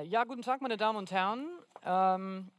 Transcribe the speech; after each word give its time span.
Äh, 0.00 0.06
ja, 0.06 0.24
guten 0.24 0.42
Tag, 0.42 0.60
meine 0.60 0.76
Damen 0.76 0.98
und 0.98 1.10
Herren. 1.10 1.48
Ähm, 1.84 2.50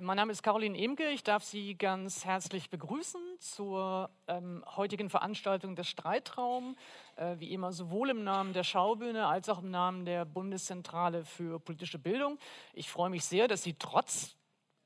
mein 0.00 0.16
Name 0.16 0.32
ist 0.32 0.42
Caroline 0.42 0.78
Emke. 0.78 1.08
Ich 1.08 1.22
darf 1.22 1.42
Sie 1.42 1.74
ganz 1.74 2.24
herzlich 2.24 2.70
begrüßen 2.70 3.20
zur 3.38 4.10
ähm, 4.28 4.64
heutigen 4.76 5.10
Veranstaltung 5.10 5.74
des 5.74 5.88
Streitraum. 5.88 6.76
Äh, 7.16 7.38
wie 7.38 7.52
immer 7.52 7.72
sowohl 7.72 8.10
im 8.10 8.24
Namen 8.24 8.52
der 8.52 8.64
Schaubühne 8.64 9.26
als 9.26 9.48
auch 9.48 9.62
im 9.62 9.70
Namen 9.70 10.04
der 10.04 10.24
Bundeszentrale 10.24 11.24
für 11.24 11.58
politische 11.60 11.98
Bildung. 11.98 12.38
Ich 12.72 12.90
freue 12.90 13.10
mich 13.10 13.24
sehr, 13.24 13.48
dass 13.48 13.62
Sie 13.62 13.74
trotz 13.74 14.36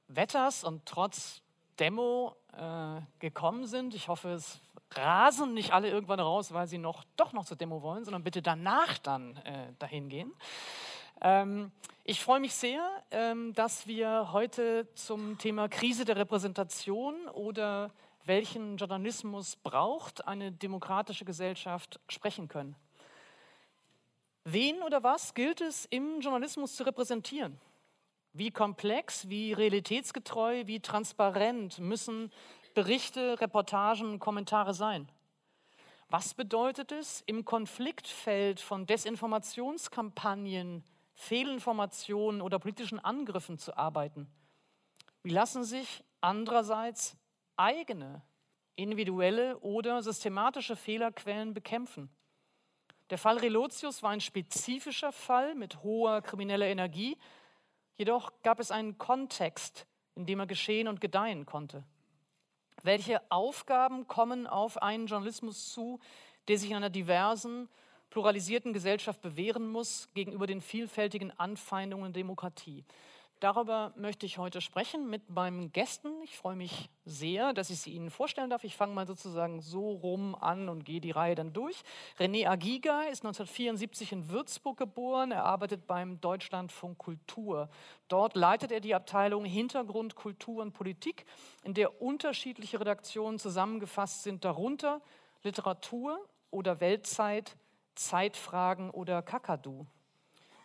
Wetters 0.08 0.64
und 0.64 0.86
trotz 0.86 1.42
Demo 1.78 2.36
äh, 2.52 3.00
gekommen 3.20 3.66
sind. 3.66 3.94
Ich 3.94 4.08
hoffe, 4.08 4.30
es 4.30 4.60
rasen 4.94 5.54
nicht 5.54 5.72
alle 5.72 5.88
irgendwann 5.88 6.20
raus, 6.20 6.52
weil 6.52 6.66
sie 6.66 6.78
noch 6.78 7.04
doch 7.16 7.32
noch 7.32 7.44
zur 7.44 7.56
Demo 7.56 7.82
wollen, 7.82 8.04
sondern 8.04 8.24
bitte 8.24 8.42
danach 8.42 8.98
dann 8.98 9.36
äh, 9.38 9.72
dahin 9.78 10.08
gehen. 10.08 10.32
Ähm, 11.20 11.70
ich 12.04 12.22
freue 12.22 12.40
mich 12.40 12.54
sehr, 12.54 12.82
ähm, 13.10 13.52
dass 13.54 13.86
wir 13.86 14.32
heute 14.32 14.88
zum 14.94 15.36
Thema 15.38 15.68
Krise 15.68 16.04
der 16.04 16.16
Repräsentation 16.16 17.28
oder 17.28 17.92
welchen 18.24 18.76
Journalismus 18.78 19.56
braucht 19.56 20.26
eine 20.26 20.50
demokratische 20.50 21.24
Gesellschaft 21.24 22.00
sprechen 22.08 22.48
können. 22.48 22.74
Wen 24.44 24.82
oder 24.82 25.02
was 25.02 25.34
gilt 25.34 25.60
es 25.60 25.84
im 25.86 26.20
Journalismus 26.20 26.74
zu 26.76 26.84
repräsentieren? 26.84 27.60
Wie 28.32 28.50
komplex, 28.50 29.28
wie 29.28 29.52
realitätsgetreu, 29.52 30.62
wie 30.66 30.80
transparent 30.80 31.78
müssen 31.78 32.32
Berichte, 32.74 33.40
Reportagen, 33.40 34.18
Kommentare 34.18 34.72
sein? 34.72 35.10
Was 36.08 36.34
bedeutet 36.34 36.92
es, 36.92 37.22
im 37.26 37.44
Konfliktfeld 37.44 38.60
von 38.60 38.86
Desinformationskampagnen 38.86 40.82
Fehlinformationen 41.20 42.40
oder 42.40 42.58
politischen 42.58 42.98
Angriffen 42.98 43.58
zu 43.58 43.76
arbeiten? 43.76 44.26
Wie 45.22 45.30
lassen 45.30 45.64
sich 45.64 46.02
andererseits 46.22 47.14
eigene, 47.56 48.22
individuelle 48.74 49.58
oder 49.58 50.02
systematische 50.02 50.76
Fehlerquellen 50.76 51.52
bekämpfen? 51.52 52.08
Der 53.10 53.18
Fall 53.18 53.36
Relotius 53.36 54.02
war 54.02 54.10
ein 54.10 54.22
spezifischer 54.22 55.12
Fall 55.12 55.54
mit 55.54 55.82
hoher 55.82 56.22
krimineller 56.22 56.66
Energie, 56.66 57.18
jedoch 57.96 58.32
gab 58.42 58.58
es 58.58 58.70
einen 58.70 58.96
Kontext, 58.96 59.86
in 60.14 60.24
dem 60.24 60.40
er 60.40 60.46
geschehen 60.46 60.88
und 60.88 61.02
gedeihen 61.02 61.44
konnte. 61.44 61.84
Welche 62.82 63.20
Aufgaben 63.30 64.06
kommen 64.06 64.46
auf 64.46 64.80
einen 64.80 65.06
Journalismus 65.06 65.70
zu, 65.70 66.00
der 66.48 66.56
sich 66.56 66.70
in 66.70 66.76
einer 66.76 66.88
diversen, 66.88 67.68
pluralisierten 68.10 68.72
Gesellschaft 68.72 69.20
bewähren 69.22 69.70
muss 69.70 70.08
gegenüber 70.14 70.46
den 70.46 70.60
vielfältigen 70.60 71.30
Anfeindungen 71.38 72.12
der 72.12 72.20
Demokratie. 72.20 72.84
Darüber 73.40 73.94
möchte 73.96 74.26
ich 74.26 74.36
heute 74.36 74.60
sprechen 74.60 75.08
mit 75.08 75.30
meinen 75.30 75.72
Gästen. 75.72 76.10
Ich 76.24 76.36
freue 76.36 76.56
mich 76.56 76.90
sehr, 77.06 77.54
dass 77.54 77.70
ich 77.70 77.80
sie 77.80 77.92
Ihnen 77.92 78.10
vorstellen 78.10 78.50
darf. 78.50 78.64
Ich 78.64 78.76
fange 78.76 78.92
mal 78.92 79.06
sozusagen 79.06 79.62
so 79.62 79.92
rum 79.92 80.34
an 80.34 80.68
und 80.68 80.84
gehe 80.84 81.00
die 81.00 81.10
Reihe 81.10 81.36
dann 81.36 81.54
durch. 81.54 81.82
René 82.18 82.46
Agiga 82.46 83.04
ist 83.04 83.24
1974 83.24 84.12
in 84.12 84.28
Würzburg 84.28 84.76
geboren. 84.76 85.32
Er 85.32 85.46
arbeitet 85.46 85.86
beim 85.86 86.20
Deutschlandfunk 86.20 86.98
Kultur. 86.98 87.70
Dort 88.08 88.36
leitet 88.36 88.72
er 88.72 88.80
die 88.80 88.94
Abteilung 88.94 89.46
Hintergrund, 89.46 90.16
Kultur 90.16 90.60
und 90.60 90.74
Politik, 90.74 91.24
in 91.64 91.72
der 91.72 92.02
unterschiedliche 92.02 92.78
Redaktionen 92.78 93.38
zusammengefasst 93.38 94.22
sind, 94.22 94.44
darunter 94.44 95.00
Literatur 95.42 96.20
oder 96.50 96.80
Weltzeit, 96.80 97.56
Zeitfragen 98.00 98.90
oder 98.90 99.22
Kakadu. 99.22 99.86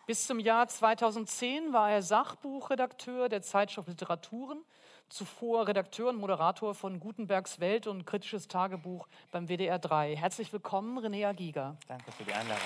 Bis 0.06 0.26
zum 0.26 0.38
Jahr 0.38 0.68
2010 0.68 1.72
war 1.72 1.90
er 1.90 2.00
Sachbuchredakteur 2.00 3.28
der 3.28 3.42
Zeitschrift 3.42 3.88
Literaturen, 3.88 4.64
zuvor 5.08 5.68
Redakteur 5.68 6.10
und 6.10 6.16
Moderator 6.16 6.74
von 6.74 6.98
Gutenbergs 6.98 7.60
Welt 7.60 7.86
und 7.86 8.06
Kritisches 8.06 8.48
Tagebuch 8.48 9.06
beim 9.30 9.48
WDR 9.48 9.78
3. 9.78 10.16
Herzlich 10.16 10.52
willkommen, 10.52 10.98
René 10.98 11.26
Agiga. 11.26 11.76
Danke 11.88 12.10
für 12.12 12.24
die 12.24 12.32
Einladung. 12.32 12.62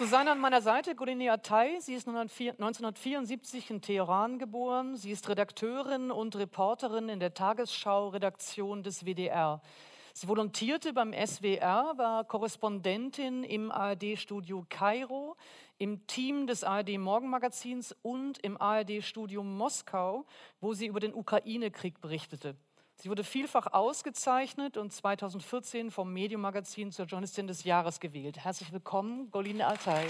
Zu 0.00 0.06
sein 0.06 0.28
an 0.28 0.38
meiner 0.38 0.62
Seite 0.62 0.94
Golini 0.94 1.28
Atay. 1.28 1.78
Sie 1.78 1.92
ist 1.92 2.08
1974 2.08 3.68
in 3.68 3.82
Teheran 3.82 4.38
geboren. 4.38 4.96
Sie 4.96 5.10
ist 5.10 5.28
Redakteurin 5.28 6.10
und 6.10 6.36
Reporterin 6.36 7.10
in 7.10 7.20
der 7.20 7.34
Tagesschau-Redaktion 7.34 8.82
des 8.82 9.04
WDR. 9.04 9.60
Sie 10.14 10.26
volontierte 10.26 10.94
beim 10.94 11.12
SWR, 11.12 11.98
war 11.98 12.24
Korrespondentin 12.24 13.44
im 13.44 13.70
ARD-Studio 13.70 14.64
Kairo, 14.70 15.36
im 15.76 16.06
Team 16.06 16.46
des 16.46 16.64
ARD-Morgenmagazins 16.64 17.94
und 18.00 18.38
im 18.38 18.58
ARD-Studio 18.58 19.42
Moskau, 19.42 20.24
wo 20.62 20.72
sie 20.72 20.86
über 20.86 21.00
den 21.00 21.12
Ukraine-Krieg 21.12 22.00
berichtete. 22.00 22.56
Sie 23.00 23.08
wurde 23.08 23.24
vielfach 23.24 23.72
ausgezeichnet 23.72 24.76
und 24.76 24.92
2014 24.92 25.90
vom 25.90 26.12
Medium-Magazin 26.12 26.92
zur 26.92 27.06
Journalistin 27.06 27.46
des 27.46 27.64
Jahres 27.64 27.98
gewählt. 27.98 28.36
Herzlich 28.44 28.72
willkommen, 28.72 29.30
Goline 29.30 29.66
Altay. 29.66 30.06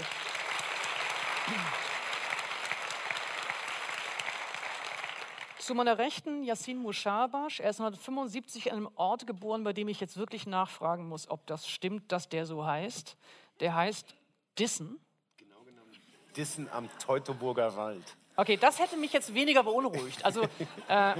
Zu 5.57 5.73
meiner 5.73 5.99
Rechten 5.99 6.43
Yassin 6.43 6.79
Mushabash. 6.79 7.61
Er 7.61 7.69
ist 7.69 7.79
1975 7.79 8.65
in 8.65 8.73
einem 8.73 8.89
Ort 8.95 9.25
geboren, 9.25 9.63
bei 9.63 9.71
dem 9.71 9.87
ich 9.87 10.01
jetzt 10.01 10.17
wirklich 10.17 10.45
nachfragen 10.45 11.07
muss, 11.07 11.29
ob 11.29 11.47
das 11.47 11.69
stimmt, 11.69 12.11
dass 12.11 12.27
der 12.27 12.45
so 12.45 12.65
heißt. 12.65 13.15
Der 13.61 13.73
heißt 13.73 14.13
Dissen. 14.59 14.99
Genau 15.37 15.61
genommen 15.61 15.91
Dissen 16.35 16.67
am 16.67 16.89
Teutoburger 16.99 17.73
Wald. 17.77 18.17
Okay, 18.41 18.57
das 18.57 18.79
hätte 18.79 18.97
mich 18.97 19.13
jetzt 19.13 19.35
weniger 19.35 19.61
beunruhigt. 19.61 20.25
Also, 20.25 20.41
äh, 20.87 21.13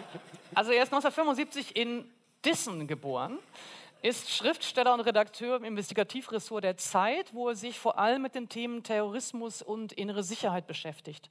also 0.56 0.72
er 0.72 0.82
ist 0.82 0.92
1975 0.92 1.76
in 1.76 2.10
Dissen 2.44 2.88
geboren, 2.88 3.38
ist 4.02 4.32
Schriftsteller 4.32 4.92
und 4.96 5.02
Redakteur 5.02 5.58
im 5.58 5.64
Investigativressort 5.66 6.64
der 6.64 6.78
Zeit, 6.78 7.32
wo 7.32 7.50
er 7.50 7.56
sich 7.56 7.78
vor 7.78 8.00
allem 8.00 8.24
mit 8.24 8.34
den 8.34 8.50
Themen 8.50 8.82
Terrorismus 8.82 9.62
und 9.62 9.94
innere 9.94 10.24
Sicherheit 10.24 10.66
beschäftigt. 10.66 11.30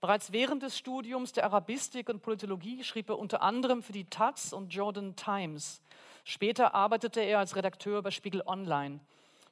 Bereits 0.00 0.32
während 0.32 0.64
des 0.64 0.76
Studiums 0.76 1.34
der 1.34 1.44
Arabistik 1.44 2.08
und 2.08 2.20
Politologie 2.20 2.82
schrieb 2.82 3.08
er 3.08 3.20
unter 3.20 3.40
anderem 3.40 3.84
für 3.84 3.92
die 3.92 4.06
Taz 4.06 4.52
und 4.52 4.74
Jordan 4.74 5.14
Times. 5.14 5.80
Später 6.24 6.74
arbeitete 6.74 7.20
er 7.20 7.38
als 7.38 7.54
Redakteur 7.54 8.02
bei 8.02 8.10
Spiegel 8.10 8.42
Online. 8.44 8.98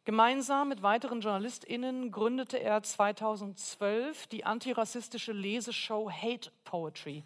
Gemeinsam 0.06 0.68
mit 0.68 0.84
weiteren 0.84 1.20
JournalistInnen 1.20 2.12
gründete 2.12 2.62
er 2.62 2.80
2012 2.80 4.28
die 4.28 4.44
antirassistische 4.44 5.32
Leseshow 5.32 6.08
Hate 6.08 6.52
Poetry. 6.62 7.24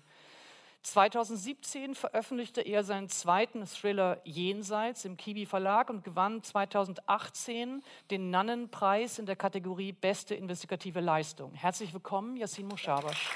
2017 0.85 1.95
veröffentlichte 1.95 2.63
er 2.63 2.83
seinen 2.83 3.11
zweiten 3.11 3.67
Thriller 3.67 4.19
Jenseits 4.25 5.05
im 5.05 5.19
Kiwi 5.19 5.45
Verlag 5.45 5.91
und 5.91 6.05
gewann 6.05 6.43
2018 6.43 7.83
den 8.11 8.31
Nannenpreis 8.31 9.19
in 9.19 9.27
der 9.27 9.37
Kategorie 9.37 9.93
Beste 9.93 10.35
investigative 10.35 11.01
Leistung. 11.01 11.53
Herzlich 11.53 11.93
willkommen, 11.93 12.39
Yassin 12.39 12.67
Mushabash. 12.67 13.29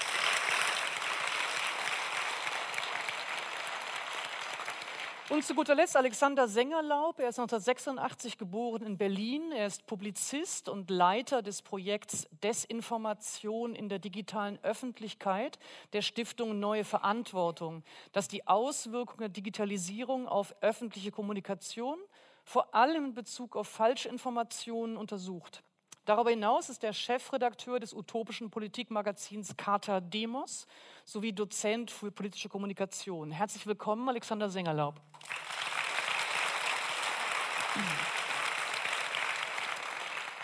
Und 5.27 5.43
zu 5.43 5.55
guter 5.55 5.73
Letzt 5.73 5.97
Alexander 5.97 6.47
Sengerlaub. 6.47 7.19
Er 7.19 7.29
ist 7.29 7.39
1986 7.39 8.37
geboren 8.37 8.83
in 8.83 8.95
Berlin. 8.95 9.51
Er 9.51 9.65
ist 9.65 9.87
Publizist 9.87 10.69
und 10.69 10.91
Leiter 10.91 11.41
des 11.41 11.63
Projekts 11.63 12.27
Desinformation 12.43 13.73
in 13.73 13.89
der 13.89 13.97
digitalen 13.97 14.59
Öffentlichkeit 14.63 15.57
der 15.93 16.03
Stiftung 16.03 16.59
Neue 16.59 16.83
Verantwortung, 16.83 17.83
das 18.11 18.27
die 18.27 18.45
Auswirkungen 18.45 19.21
der 19.21 19.29
Digitalisierung 19.29 20.27
auf 20.27 20.53
öffentliche 20.61 21.09
Kommunikation, 21.09 21.97
vor 22.43 22.75
allem 22.75 23.05
in 23.05 23.13
Bezug 23.15 23.55
auf 23.55 23.67
Falschinformationen, 23.67 24.95
untersucht. 24.95 25.63
Darüber 26.05 26.29
hinaus 26.29 26.69
ist 26.69 26.83
er 26.83 26.93
Chefredakteur 26.93 27.79
des 27.79 27.91
utopischen 27.91 28.51
Politikmagazins 28.51 29.57
Carta 29.57 29.99
Demos 29.99 30.67
sowie 31.03 31.33
Dozent 31.33 31.89
für 31.89 32.11
politische 32.11 32.47
Kommunikation. 32.47 33.31
Herzlich 33.31 33.65
willkommen, 33.65 34.07
Alexander 34.07 34.47
Sengerlaub. 34.47 35.01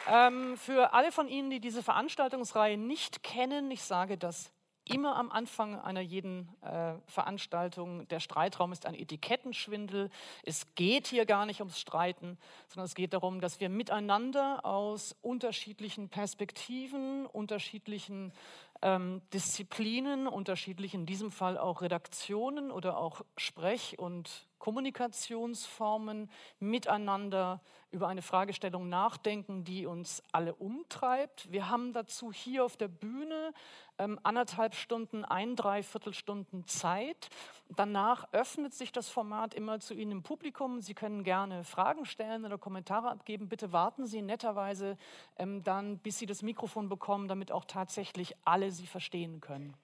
Ähm, 0.08 0.58
für 0.58 0.94
alle 0.94 1.12
von 1.12 1.28
Ihnen, 1.28 1.52
die 1.52 1.60
diese 1.60 1.84
Veranstaltungsreihe 1.84 2.76
nicht 2.76 3.22
kennen, 3.22 3.70
ich 3.70 3.84
sage 3.84 4.18
das 4.18 4.52
immer 4.94 5.16
am 5.16 5.32
Anfang 5.32 5.80
einer 5.80 6.02
jeden 6.02 6.50
äh, 6.62 6.94
Veranstaltung, 7.08 8.08
der 8.10 8.20
Streitraum 8.20 8.72
ist 8.72 8.86
ein 8.86 8.96
Etikettenschwindel. 8.96 10.10
Es 10.44 10.76
geht 10.76 11.08
hier 11.08 11.26
gar 11.26 11.46
nicht 11.46 11.62
ums 11.62 11.80
Streiten, 11.80 12.38
sondern 12.68 12.86
es 12.86 12.96
geht 12.96 13.14
darum, 13.14 13.42
dass 13.42 13.60
wir 13.60 13.70
miteinander 13.70 14.66
aus 14.66 15.16
unterschiedlichen 15.22 16.10
Perspektiven, 16.10 17.26
unterschiedlichen 17.26 18.34
ähm, 18.82 19.22
Disziplinen, 19.34 20.28
unterschiedlichen, 20.28 21.02
in 21.02 21.06
diesem 21.06 21.32
Fall 21.32 21.58
auch 21.58 21.82
Redaktionen 21.82 22.72
oder 22.72 22.98
auch 22.98 23.22
Sprech- 23.38 23.98
und 23.98 24.48
Kommunikationsformen 24.62 26.30
miteinander 26.60 27.62
über 27.90 28.08
eine 28.08 28.22
Fragestellung 28.22 28.90
nachdenken, 28.90 29.64
die 29.64 29.88
uns 29.88 30.22
alle 30.32 30.54
umtreibt. 30.54 31.52
Wir 31.52 31.68
haben 31.68 31.94
dazu 31.94 32.32
hier 32.32 32.64
auf 32.64 32.78
der 32.78 32.88
Bühne 32.88 33.54
ähm, 33.98 34.20
anderthalb 34.22 34.76
Stunden, 34.76 35.26
ein, 35.26 35.56
dreiviertel 35.56 36.14
Stunden 36.14 36.68
Zeit. 36.68 37.30
Danach 37.70 38.32
öffnet 38.34 38.76
sich 38.76 38.92
das 38.92 39.10
Format 39.10 39.56
immer 39.56 39.80
zu 39.80 39.96
Ihnen 39.96 40.12
im 40.12 40.24
Publikum. 40.24 40.80
Sie 40.80 40.94
können 40.94 41.24
gerne 41.24 41.64
Fragen 41.64 42.06
stellen 42.06 42.46
oder 42.46 42.60
Kommentare 42.60 43.10
abgeben. 43.10 43.50
Bitte 43.50 43.74
warten 43.74 44.06
Sie 44.06 44.22
netterweise 44.22 44.96
ähm, 45.38 45.64
dann, 45.64 45.98
bis 45.98 46.20
Sie 46.20 46.28
das 46.28 46.44
Mikrofon 46.44 46.88
bekommen, 46.88 47.28
damit 47.28 47.52
auch 47.52 47.66
tatsächlich 47.66 48.36
alle 48.46 48.70
Sie 48.70 48.86
verstehen 48.86 49.42
können. 49.42 49.76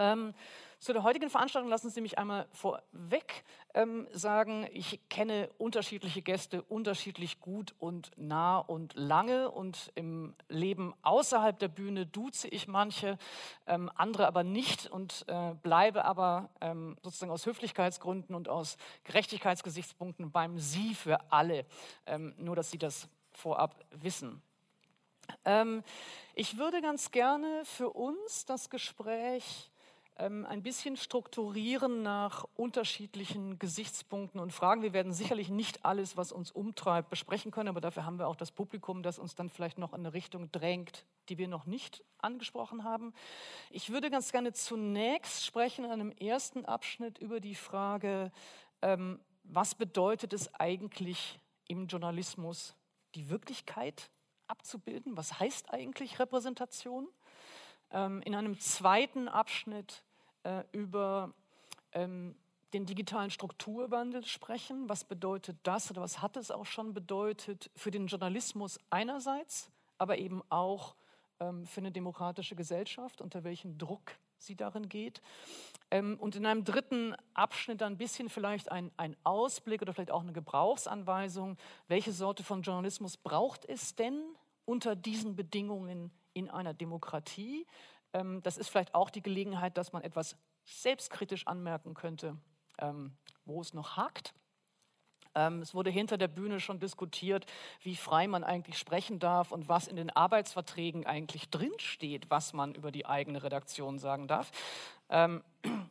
Ähm, 0.00 0.32
zu 0.78 0.94
der 0.94 1.02
heutigen 1.02 1.28
Veranstaltung 1.28 1.68
lassen 1.68 1.90
Sie 1.90 2.00
mich 2.00 2.16
einmal 2.16 2.46
vorweg 2.52 3.44
ähm, 3.74 4.08
sagen, 4.12 4.66
ich 4.72 4.98
kenne 5.10 5.50
unterschiedliche 5.58 6.22
Gäste 6.22 6.62
unterschiedlich 6.62 7.38
gut 7.38 7.74
und 7.78 8.10
nah 8.16 8.56
und 8.56 8.94
lange 8.94 9.50
und 9.50 9.92
im 9.94 10.34
Leben 10.48 10.94
außerhalb 11.02 11.58
der 11.58 11.68
Bühne 11.68 12.06
duze 12.06 12.48
ich 12.48 12.66
manche, 12.66 13.18
ähm, 13.66 13.90
andere 13.94 14.26
aber 14.26 14.42
nicht 14.42 14.86
und 14.86 15.26
äh, 15.28 15.52
bleibe 15.62 16.06
aber 16.06 16.48
ähm, 16.62 16.96
sozusagen 17.02 17.30
aus 17.30 17.44
Höflichkeitsgründen 17.44 18.34
und 18.34 18.48
aus 18.48 18.78
Gerechtigkeitsgesichtspunkten 19.04 20.32
beim 20.32 20.58
Sie 20.58 20.94
für 20.94 21.30
alle, 21.30 21.66
ähm, 22.06 22.32
nur 22.38 22.56
dass 22.56 22.70
Sie 22.70 22.78
das 22.78 23.06
vorab 23.32 23.84
wissen. 23.90 24.40
Ähm, 25.44 25.82
ich 26.34 26.56
würde 26.56 26.80
ganz 26.80 27.10
gerne 27.10 27.66
für 27.66 27.90
uns 27.90 28.46
das 28.46 28.70
Gespräch 28.70 29.69
ähm, 30.20 30.44
ein 30.46 30.62
bisschen 30.62 30.96
strukturieren 30.96 32.02
nach 32.02 32.44
unterschiedlichen 32.54 33.58
Gesichtspunkten 33.58 34.38
und 34.38 34.52
Fragen. 34.52 34.82
Wir 34.82 34.92
werden 34.92 35.12
sicherlich 35.12 35.48
nicht 35.48 35.84
alles, 35.84 36.16
was 36.16 36.30
uns 36.30 36.50
umtreibt, 36.50 37.08
besprechen 37.08 37.50
können, 37.50 37.70
aber 37.70 37.80
dafür 37.80 38.04
haben 38.04 38.18
wir 38.18 38.28
auch 38.28 38.36
das 38.36 38.52
Publikum, 38.52 39.02
das 39.02 39.18
uns 39.18 39.34
dann 39.34 39.48
vielleicht 39.48 39.78
noch 39.78 39.94
in 39.94 40.00
eine 40.00 40.12
Richtung 40.12 40.52
drängt, 40.52 41.06
die 41.28 41.38
wir 41.38 41.48
noch 41.48 41.64
nicht 41.64 42.04
angesprochen 42.18 42.84
haben. 42.84 43.14
Ich 43.70 43.90
würde 43.90 44.10
ganz 44.10 44.30
gerne 44.30 44.52
zunächst 44.52 45.46
sprechen 45.46 45.86
in 45.86 45.90
einem 45.90 46.12
ersten 46.12 46.66
Abschnitt 46.66 47.18
über 47.18 47.40
die 47.40 47.54
Frage, 47.54 48.30
ähm, 48.82 49.20
was 49.42 49.74
bedeutet 49.74 50.34
es 50.34 50.54
eigentlich 50.54 51.40
im 51.66 51.86
Journalismus, 51.86 52.76
die 53.14 53.30
Wirklichkeit 53.30 54.10
abzubilden? 54.46 55.16
Was 55.16 55.40
heißt 55.40 55.72
eigentlich 55.72 56.18
Repräsentation? 56.18 57.08
Ähm, 57.90 58.20
in 58.22 58.34
einem 58.34 58.60
zweiten 58.60 59.26
Abschnitt 59.28 60.02
äh, 60.42 60.64
über 60.72 61.32
ähm, 61.92 62.34
den 62.72 62.86
digitalen 62.86 63.30
Strukturwandel 63.30 64.24
sprechen. 64.24 64.88
Was 64.88 65.04
bedeutet 65.04 65.56
das 65.62 65.90
oder 65.90 66.02
was 66.02 66.22
hat 66.22 66.36
es 66.36 66.50
auch 66.50 66.66
schon 66.66 66.94
bedeutet 66.94 67.70
für 67.74 67.90
den 67.90 68.06
Journalismus 68.06 68.78
einerseits, 68.90 69.70
aber 69.98 70.18
eben 70.18 70.42
auch 70.50 70.94
ähm, 71.40 71.66
für 71.66 71.80
eine 71.80 71.92
demokratische 71.92 72.54
Gesellschaft, 72.54 73.20
unter 73.20 73.44
welchem 73.44 73.76
Druck 73.78 74.12
sie 74.38 74.56
darin 74.56 74.88
geht. 74.88 75.20
Ähm, 75.90 76.16
und 76.18 76.36
in 76.36 76.46
einem 76.46 76.64
dritten 76.64 77.14
Abschnitt 77.34 77.82
ein 77.82 77.98
bisschen 77.98 78.28
vielleicht 78.28 78.70
ein, 78.70 78.90
ein 78.96 79.16
Ausblick 79.24 79.82
oder 79.82 79.92
vielleicht 79.92 80.10
auch 80.10 80.22
eine 80.22 80.32
Gebrauchsanweisung, 80.32 81.56
welche 81.88 82.12
Sorte 82.12 82.42
von 82.42 82.62
Journalismus 82.62 83.16
braucht 83.16 83.64
es 83.64 83.94
denn 83.94 84.22
unter 84.64 84.96
diesen 84.96 85.36
Bedingungen 85.36 86.10
in 86.32 86.48
einer 86.48 86.74
Demokratie? 86.74 87.66
Ähm, 88.12 88.42
das 88.42 88.58
ist 88.58 88.68
vielleicht 88.68 88.94
auch 88.94 89.10
die 89.10 89.22
Gelegenheit, 89.22 89.76
dass 89.76 89.92
man 89.92 90.02
etwas 90.02 90.36
selbstkritisch 90.64 91.46
anmerken 91.46 91.94
könnte, 91.94 92.36
ähm, 92.78 93.16
wo 93.44 93.60
es 93.60 93.74
noch 93.74 93.96
hakt. 93.96 94.34
Ähm, 95.34 95.62
es 95.62 95.74
wurde 95.74 95.90
hinter 95.90 96.18
der 96.18 96.28
Bühne 96.28 96.58
schon 96.58 96.80
diskutiert, 96.80 97.46
wie 97.82 97.94
frei 97.94 98.26
man 98.26 98.42
eigentlich 98.42 98.78
sprechen 98.78 99.18
darf 99.20 99.52
und 99.52 99.68
was 99.68 99.86
in 99.86 99.96
den 99.96 100.10
Arbeitsverträgen 100.10 101.06
eigentlich 101.06 101.50
drinsteht, 101.50 102.30
was 102.30 102.52
man 102.52 102.74
über 102.74 102.90
die 102.90 103.06
eigene 103.06 103.42
Redaktion 103.42 103.98
sagen 103.98 104.26
darf. 104.26 104.50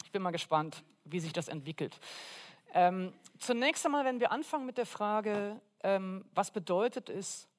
ich 0.03 0.11
bin 0.11 0.21
mal 0.21 0.31
gespannt, 0.31 0.83
wie 1.03 1.19
sich 1.19 1.33
das 1.33 1.49
entwickelt. 1.49 1.99
zunächst 3.37 3.85
einmal, 3.85 4.05
wenn 4.05 4.21
wir 4.21 4.31
anfangen 4.31 4.65
mit 4.65 4.77
der 4.77 4.85
Frage, 4.85 5.59
was 6.33 6.51
bedeutet 6.51 7.09
es, 7.09 7.49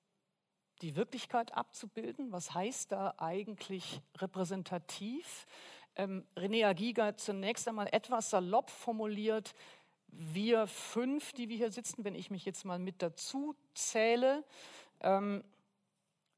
die 0.82 0.96
Wirklichkeit 0.96 1.54
abzubilden. 1.54 2.32
Was 2.32 2.54
heißt 2.54 2.92
da 2.92 3.14
eigentlich 3.18 4.00
repräsentativ? 4.18 5.46
Ähm, 5.96 6.26
René 6.36 6.66
Agiga 6.66 7.16
zunächst 7.16 7.68
einmal 7.68 7.88
etwas 7.92 8.30
salopp 8.30 8.70
formuliert, 8.70 9.54
wir 10.08 10.66
fünf, 10.66 11.32
die 11.32 11.48
wir 11.48 11.56
hier 11.56 11.70
sitzen, 11.70 12.04
wenn 12.04 12.14
ich 12.14 12.30
mich 12.30 12.44
jetzt 12.44 12.64
mal 12.64 12.78
mit 12.78 13.00
dazu 13.00 13.54
zähle, 13.74 14.44
ähm, 15.00 15.44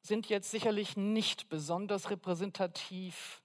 sind 0.02 0.28
jetzt 0.28 0.50
sicherlich 0.50 0.96
nicht 0.96 1.48
besonders 1.48 2.10
repräsentativ 2.10 3.40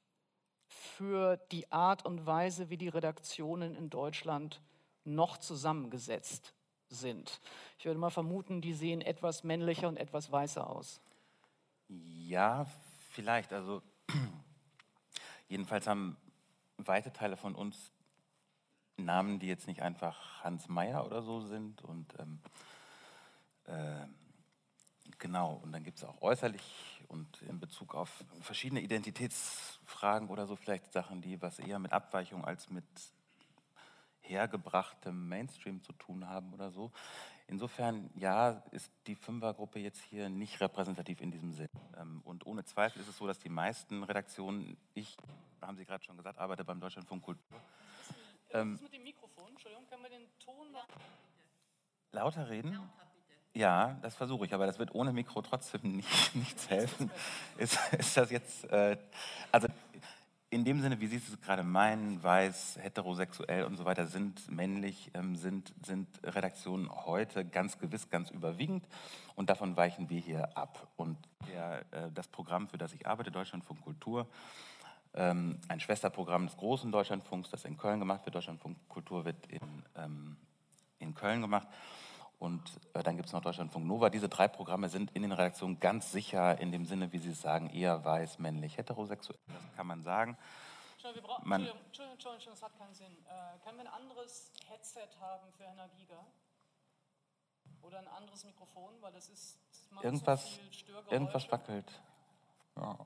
für 0.67 1.37
die 1.51 1.71
Art 1.71 2.05
und 2.05 2.25
Weise, 2.25 2.69
wie 2.69 2.77
die 2.77 2.89
Redaktionen 2.89 3.75
in 3.75 3.89
Deutschland 3.89 4.61
noch 5.05 5.37
zusammengesetzt 5.37 6.56
sind. 6.89 7.39
Ich 7.77 7.85
würde 7.85 7.99
mal 7.99 8.09
vermuten, 8.09 8.61
die 8.61 8.73
sehen 8.73 9.01
etwas 9.01 9.43
männlicher 9.43 9.87
und 9.87 9.97
etwas 9.97 10.31
weißer 10.31 10.69
aus. 10.69 11.01
Ja, 11.89 12.65
vielleicht. 13.11 13.53
Also 13.53 13.81
jedenfalls 15.47 15.87
haben 15.87 16.17
weite 16.77 17.11
Teile 17.11 17.37
von 17.37 17.55
uns 17.55 17.91
Namen, 18.97 19.39
die 19.39 19.47
jetzt 19.47 19.67
nicht 19.67 19.81
einfach 19.81 20.43
Hans 20.43 20.67
Meyer 20.67 21.05
oder 21.05 21.21
so 21.21 21.41
sind. 21.41 21.83
Und 21.83 22.13
ähm, 22.19 22.39
äh, 23.65 24.07
genau, 25.19 25.59
und 25.63 25.71
dann 25.71 25.83
gibt 25.83 25.97
es 25.97 26.03
auch 26.03 26.21
äußerlich 26.21 27.03
und 27.07 27.41
in 27.43 27.59
Bezug 27.59 27.95
auf 27.95 28.23
verschiedene 28.41 28.81
Identitätsfragen 28.81 30.29
oder 30.29 30.47
so 30.47 30.55
vielleicht 30.55 30.91
Sachen, 30.91 31.21
die 31.21 31.41
was 31.41 31.59
eher 31.59 31.79
mit 31.79 31.93
Abweichung 31.93 32.43
als 32.43 32.69
mit 32.69 32.85
hergebrachtem 34.27 35.27
Mainstream 35.27 35.81
zu 35.81 35.93
tun 35.93 36.27
haben 36.27 36.53
oder 36.53 36.71
so. 36.71 36.91
Insofern, 37.47 38.09
ja, 38.15 38.61
ist 38.71 38.91
die 39.07 39.15
Fünfergruppe 39.15 39.79
jetzt 39.79 40.01
hier 40.01 40.27
nicht 40.27 40.59
repräsentativ 40.59 41.21
in 41.21 41.31
diesem 41.31 41.53
Sinn. 41.53 41.69
Ähm, 41.97 42.21
und 42.25 42.45
ohne 42.45 42.65
Zweifel 42.65 43.01
ist 43.01 43.07
es 43.07 43.17
so, 43.17 43.25
dass 43.25 43.39
die 43.39 43.49
meisten 43.49 44.03
Redaktionen, 44.03 44.77
ich, 44.93 45.15
haben 45.61 45.77
Sie 45.77 45.85
gerade 45.85 46.03
schon 46.03 46.17
gesagt, 46.17 46.39
arbeite 46.39 46.65
beim 46.65 46.81
Deutschlandfunk 46.81 47.23
Kultur. 47.23 47.61
Ähm, 48.51 48.75
ist 48.75 48.83
mit 48.83 48.93
dem 48.93 49.03
Mikrofon, 49.03 49.49
Entschuldigung, 49.49 49.87
können 49.87 50.03
wir 50.03 50.09
den 50.09 50.27
Ton 50.39 50.67
lauter 52.11 52.49
reden? 52.49 52.77
Ja, 53.53 53.97
das 54.01 54.15
versuche 54.15 54.45
ich, 54.45 54.53
aber 54.53 54.67
das 54.67 54.77
wird 54.77 54.93
ohne 54.93 55.11
Mikro 55.13 55.41
trotzdem 55.41 55.97
nicht, 55.97 56.35
nichts 56.35 56.69
helfen. 56.69 57.09
Ist, 57.57 57.79
ist 57.93 58.15
das 58.15 58.29
jetzt, 58.29 58.65
äh, 58.65 58.97
also 59.51 59.67
in 60.49 60.63
dem 60.63 60.81
Sinne, 60.81 60.99
wie 61.01 61.07
Sie 61.07 61.17
es 61.17 61.41
gerade 61.41 61.63
meinen, 61.63 62.23
weiß, 62.23 62.79
heterosexuell 62.81 63.65
und 63.65 63.75
so 63.75 63.83
weiter, 63.83 64.07
sind 64.07 64.49
männlich, 64.49 65.11
ähm, 65.13 65.35
sind, 65.35 65.73
sind 65.85 66.07
Redaktionen 66.23 66.89
heute 66.89 67.43
ganz 67.43 67.77
gewiss, 67.77 68.09
ganz 68.09 68.29
überwiegend. 68.29 68.87
Und 69.35 69.49
davon 69.49 69.75
weichen 69.75 70.09
wir 70.09 70.19
hier 70.19 70.57
ab. 70.57 70.87
Und 70.95 71.17
der, 71.49 71.81
äh, 71.91 72.11
das 72.13 72.29
Programm, 72.29 72.67
für 72.69 72.77
das 72.77 72.93
ich 72.93 73.05
arbeite, 73.05 73.29
Deutschlandfunk 73.29 73.81
Kultur, 73.81 74.27
ähm, 75.13 75.59
ein 75.67 75.81
Schwesterprogramm 75.81 76.45
des 76.45 76.55
großen 76.55 76.91
Deutschlandfunks, 76.91 77.49
das 77.49 77.65
in 77.65 77.75
Köln 77.75 77.99
gemacht 77.99 78.25
wird. 78.25 78.35
Deutschlandfunk 78.35 78.77
Kultur 78.87 79.25
wird 79.25 79.47
in, 79.47 79.83
ähm, 79.97 80.37
in 80.99 81.13
Köln 81.13 81.41
gemacht. 81.41 81.67
Und 82.39 82.79
äh, 82.93 83.01
dann 83.01 83.15
gibt 83.15 83.27
es 83.27 83.33
noch 83.33 83.41
Deutschlandfunk 83.41 83.85
Nova. 83.85 84.09
Diese 84.09 84.29
drei 84.29 84.47
Programme 84.47 84.89
sind 84.89 85.11
in 85.11 85.23
den 85.23 85.31
Redaktionen 85.31 85.79
ganz 85.79 86.11
sicher 86.11 86.59
in 86.59 86.71
dem 86.71 86.85
Sinne, 86.85 87.11
wie 87.11 87.17
Sie 87.17 87.31
es 87.31 87.41
sagen, 87.41 87.69
eher 87.69 88.03
weiß, 88.05 88.37
männlich, 88.37 88.77
heterosexuell. 88.77 89.39
Das 89.47 89.75
kann 89.75 89.87
man 89.87 90.03
sagen. 90.03 90.37
Entschuldigung, 90.93 91.29
brauchen, 91.29 91.49
man, 91.49 91.61
Entschuldigung, 91.61 91.85
Entschuldigung, 91.87 92.13
Entschuldigung, 92.13 92.53
das 92.53 92.63
hat 92.63 92.77
keinen 92.77 92.93
Sinn. 92.93 93.17
Äh, 93.25 93.59
können 93.63 93.77
wir 93.77 93.85
ein 93.85 94.01
anderes 94.01 94.51
Headset 94.67 95.07
haben 95.19 95.51
für 95.53 95.63
Herrn 95.63 95.89
Giga? 95.97 96.25
Oder 97.81 97.99
ein 97.99 98.07
anderes 98.07 98.43
Mikrofon, 98.43 98.93
weil 99.01 99.13
das 99.13 99.29
ist 99.29 99.59
das 99.71 100.03
irgendwas, 100.03 100.43
so 100.43 100.61
viel 100.61 100.95
irgendwas 101.09 101.51
wackelt. 101.51 102.01
Ja. 102.75 102.97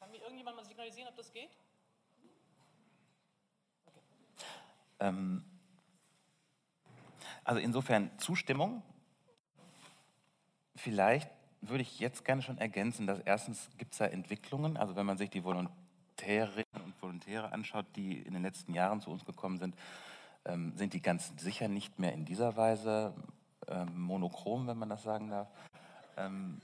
Kann 0.00 0.10
mir 0.10 0.20
irgendjemand 0.22 0.56
mal 0.56 0.64
signalisieren, 0.64 1.08
ob 1.08 1.16
das 1.16 1.30
geht? 1.32 1.50
Okay. 3.86 4.00
Ähm, 5.00 5.44
also 7.44 7.60
insofern 7.60 8.10
Zustimmung. 8.18 8.82
Vielleicht 10.76 11.30
würde 11.60 11.82
ich 11.82 12.00
jetzt 12.00 12.24
gerne 12.24 12.42
schon 12.42 12.58
ergänzen, 12.58 13.06
dass 13.06 13.20
erstens 13.20 13.70
gibt 13.78 13.92
es 13.92 13.98
da 13.98 14.06
Entwicklungen. 14.06 14.76
Also 14.76 14.96
wenn 14.96 15.06
man 15.06 15.16
sich 15.16 15.30
die 15.30 15.44
Volontärinnen 15.44 16.82
und 16.84 17.00
Volontäre 17.00 17.52
anschaut, 17.52 17.86
die 17.96 18.18
in 18.18 18.34
den 18.34 18.42
letzten 18.42 18.74
Jahren 18.74 19.00
zu 19.00 19.10
uns 19.10 19.24
gekommen 19.24 19.58
sind, 19.58 19.76
ähm, 20.44 20.72
sind 20.76 20.92
die 20.92 21.02
ganz 21.02 21.32
sicher 21.38 21.68
nicht 21.68 21.98
mehr 21.98 22.12
in 22.12 22.24
dieser 22.24 22.56
Weise 22.56 23.14
ähm, 23.68 24.00
monochrom, 24.00 24.66
wenn 24.66 24.78
man 24.78 24.88
das 24.88 25.02
sagen 25.02 25.30
darf. 25.30 25.48
Ähm, 26.16 26.60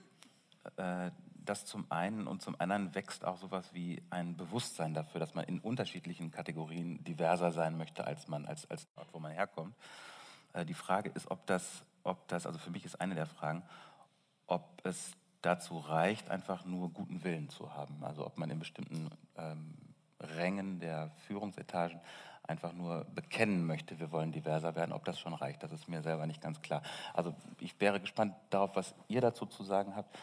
äh, 0.77 1.11
das 1.45 1.65
zum 1.65 1.87
einen 1.91 2.27
und 2.27 2.43
zum 2.43 2.61
anderen 2.61 2.95
wächst 2.95 3.25
auch 3.25 3.39
sowas 3.39 3.73
wie 3.73 4.03
ein 4.11 4.37
Bewusstsein 4.37 4.93
dafür, 4.93 5.19
dass 5.19 5.35
man 5.35 5.45
in 5.45 5.61
unterschiedlichen 5.61 6.31
Kategorien 6.31 7.03
diverser 7.05 7.53
sein 7.53 7.79
möchte, 7.79 8.05
als 8.05 8.29
man 8.29 8.45
als, 8.45 8.71
als 8.71 8.87
Ort, 8.97 9.09
wo 9.13 9.19
man 9.19 9.33
herkommt. 9.33 9.75
Äh, 10.59 10.65
die 10.65 10.75
Frage 10.75 11.11
ist, 11.11 11.31
ob 11.31 11.47
das, 11.47 11.85
ob 12.03 12.27
das, 12.29 12.47
also 12.47 12.59
für 12.59 12.71
mich 12.71 12.85
ist 12.85 13.01
eine 13.01 13.15
der 13.15 13.27
Fragen, 13.27 13.63
ob 14.47 14.65
es 14.85 15.13
dazu 15.43 15.79
reicht, 15.79 16.31
einfach 16.31 16.65
nur 16.65 16.91
guten 16.91 17.23
Willen 17.23 17.49
zu 17.49 17.75
haben. 17.75 18.03
Also 18.03 18.27
ob 18.27 18.39
man 18.39 18.51
in 18.51 18.59
bestimmten 18.59 19.11
ähm, 19.37 19.75
Rängen 20.21 20.81
der 20.81 21.11
Führungsetagen 21.27 22.01
einfach 22.43 22.73
nur 22.73 23.05
bekennen 23.15 23.67
möchte, 23.67 24.01
wir 24.01 24.11
wollen 24.11 24.33
diverser 24.33 24.75
werden, 24.75 24.93
ob 24.93 25.05
das 25.05 25.21
schon 25.21 25.35
reicht, 25.35 25.63
das 25.63 25.71
ist 25.71 25.87
mir 25.87 26.03
selber 26.03 26.27
nicht 26.27 26.41
ganz 26.41 26.63
klar. 26.63 26.83
Also 27.13 27.35
ich 27.61 27.79
wäre 27.79 28.01
gespannt 28.01 28.35
darauf, 28.49 28.75
was 28.75 28.95
ihr 29.07 29.21
dazu 29.21 29.45
zu 29.45 29.63
sagen 29.63 29.95
habt, 29.95 30.19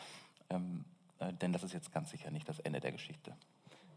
ähm, 0.49 0.83
äh, 1.19 1.31
denn 1.33 1.53
das 1.53 1.63
ist 1.63 1.73
jetzt 1.73 1.93
ganz 1.93 2.09
sicher 2.09 2.31
nicht 2.31 2.49
das 2.49 2.59
Ende 2.59 2.79
der 2.79 2.91
Geschichte. 2.91 3.35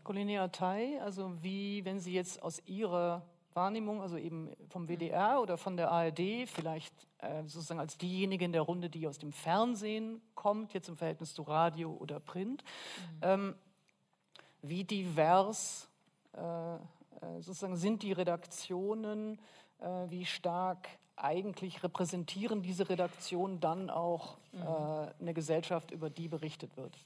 Colini 0.05 0.39
Atay, 0.39 0.99
also 1.01 1.43
wie, 1.43 1.85
wenn 1.85 2.01
Sie 2.01 2.13
jetzt 2.13 2.43
aus 2.43 2.63
Ihrer 2.67 3.23
Wahrnehmung, 3.59 4.01
also 4.01 4.17
eben 4.17 4.51
vom 4.69 4.87
WDR 4.89 5.41
oder 5.43 5.59
von 5.59 5.77
der 5.77 5.91
ARD, 5.91 6.47
vielleicht 6.47 6.95
äh, 7.19 7.43
sozusagen 7.43 7.81
als 7.81 7.99
diejenige 7.99 8.45
in 8.45 8.53
der 8.53 8.63
Runde, 8.63 8.89
die 8.89 9.09
aus 9.09 9.19
dem 9.19 9.33
Fernsehen 9.33 10.23
kommt, 10.37 10.73
jetzt 10.75 10.89
im 10.89 10.97
Verhältnis 10.97 11.35
zu 11.35 11.43
Radio 11.43 11.91
oder 11.91 12.21
Print, 12.21 12.63
mhm. 12.63 13.19
ähm, 13.23 13.55
wie 14.63 14.85
divers 14.85 15.91
äh, 16.35 16.41
äh 16.41 16.79
sozusagen 17.41 17.77
sind 17.77 18.05
die 18.05 18.13
Redaktionen, 18.13 19.41
äh, 19.81 19.89
wie 20.09 20.25
stark 20.25 20.89
eigentlich 21.17 21.83
repräsentieren 21.83 22.63
diese 22.63 22.89
Redaktionen 22.89 23.59
dann 23.59 23.91
auch 23.91 24.39
mhm. 24.53 24.63
Äh, 24.63 25.21
eine 25.21 25.35
Gesellschaft, 25.35 25.91
über 25.91 26.11
die 26.11 26.29
berichtet 26.29 26.77
wird? 26.77 26.97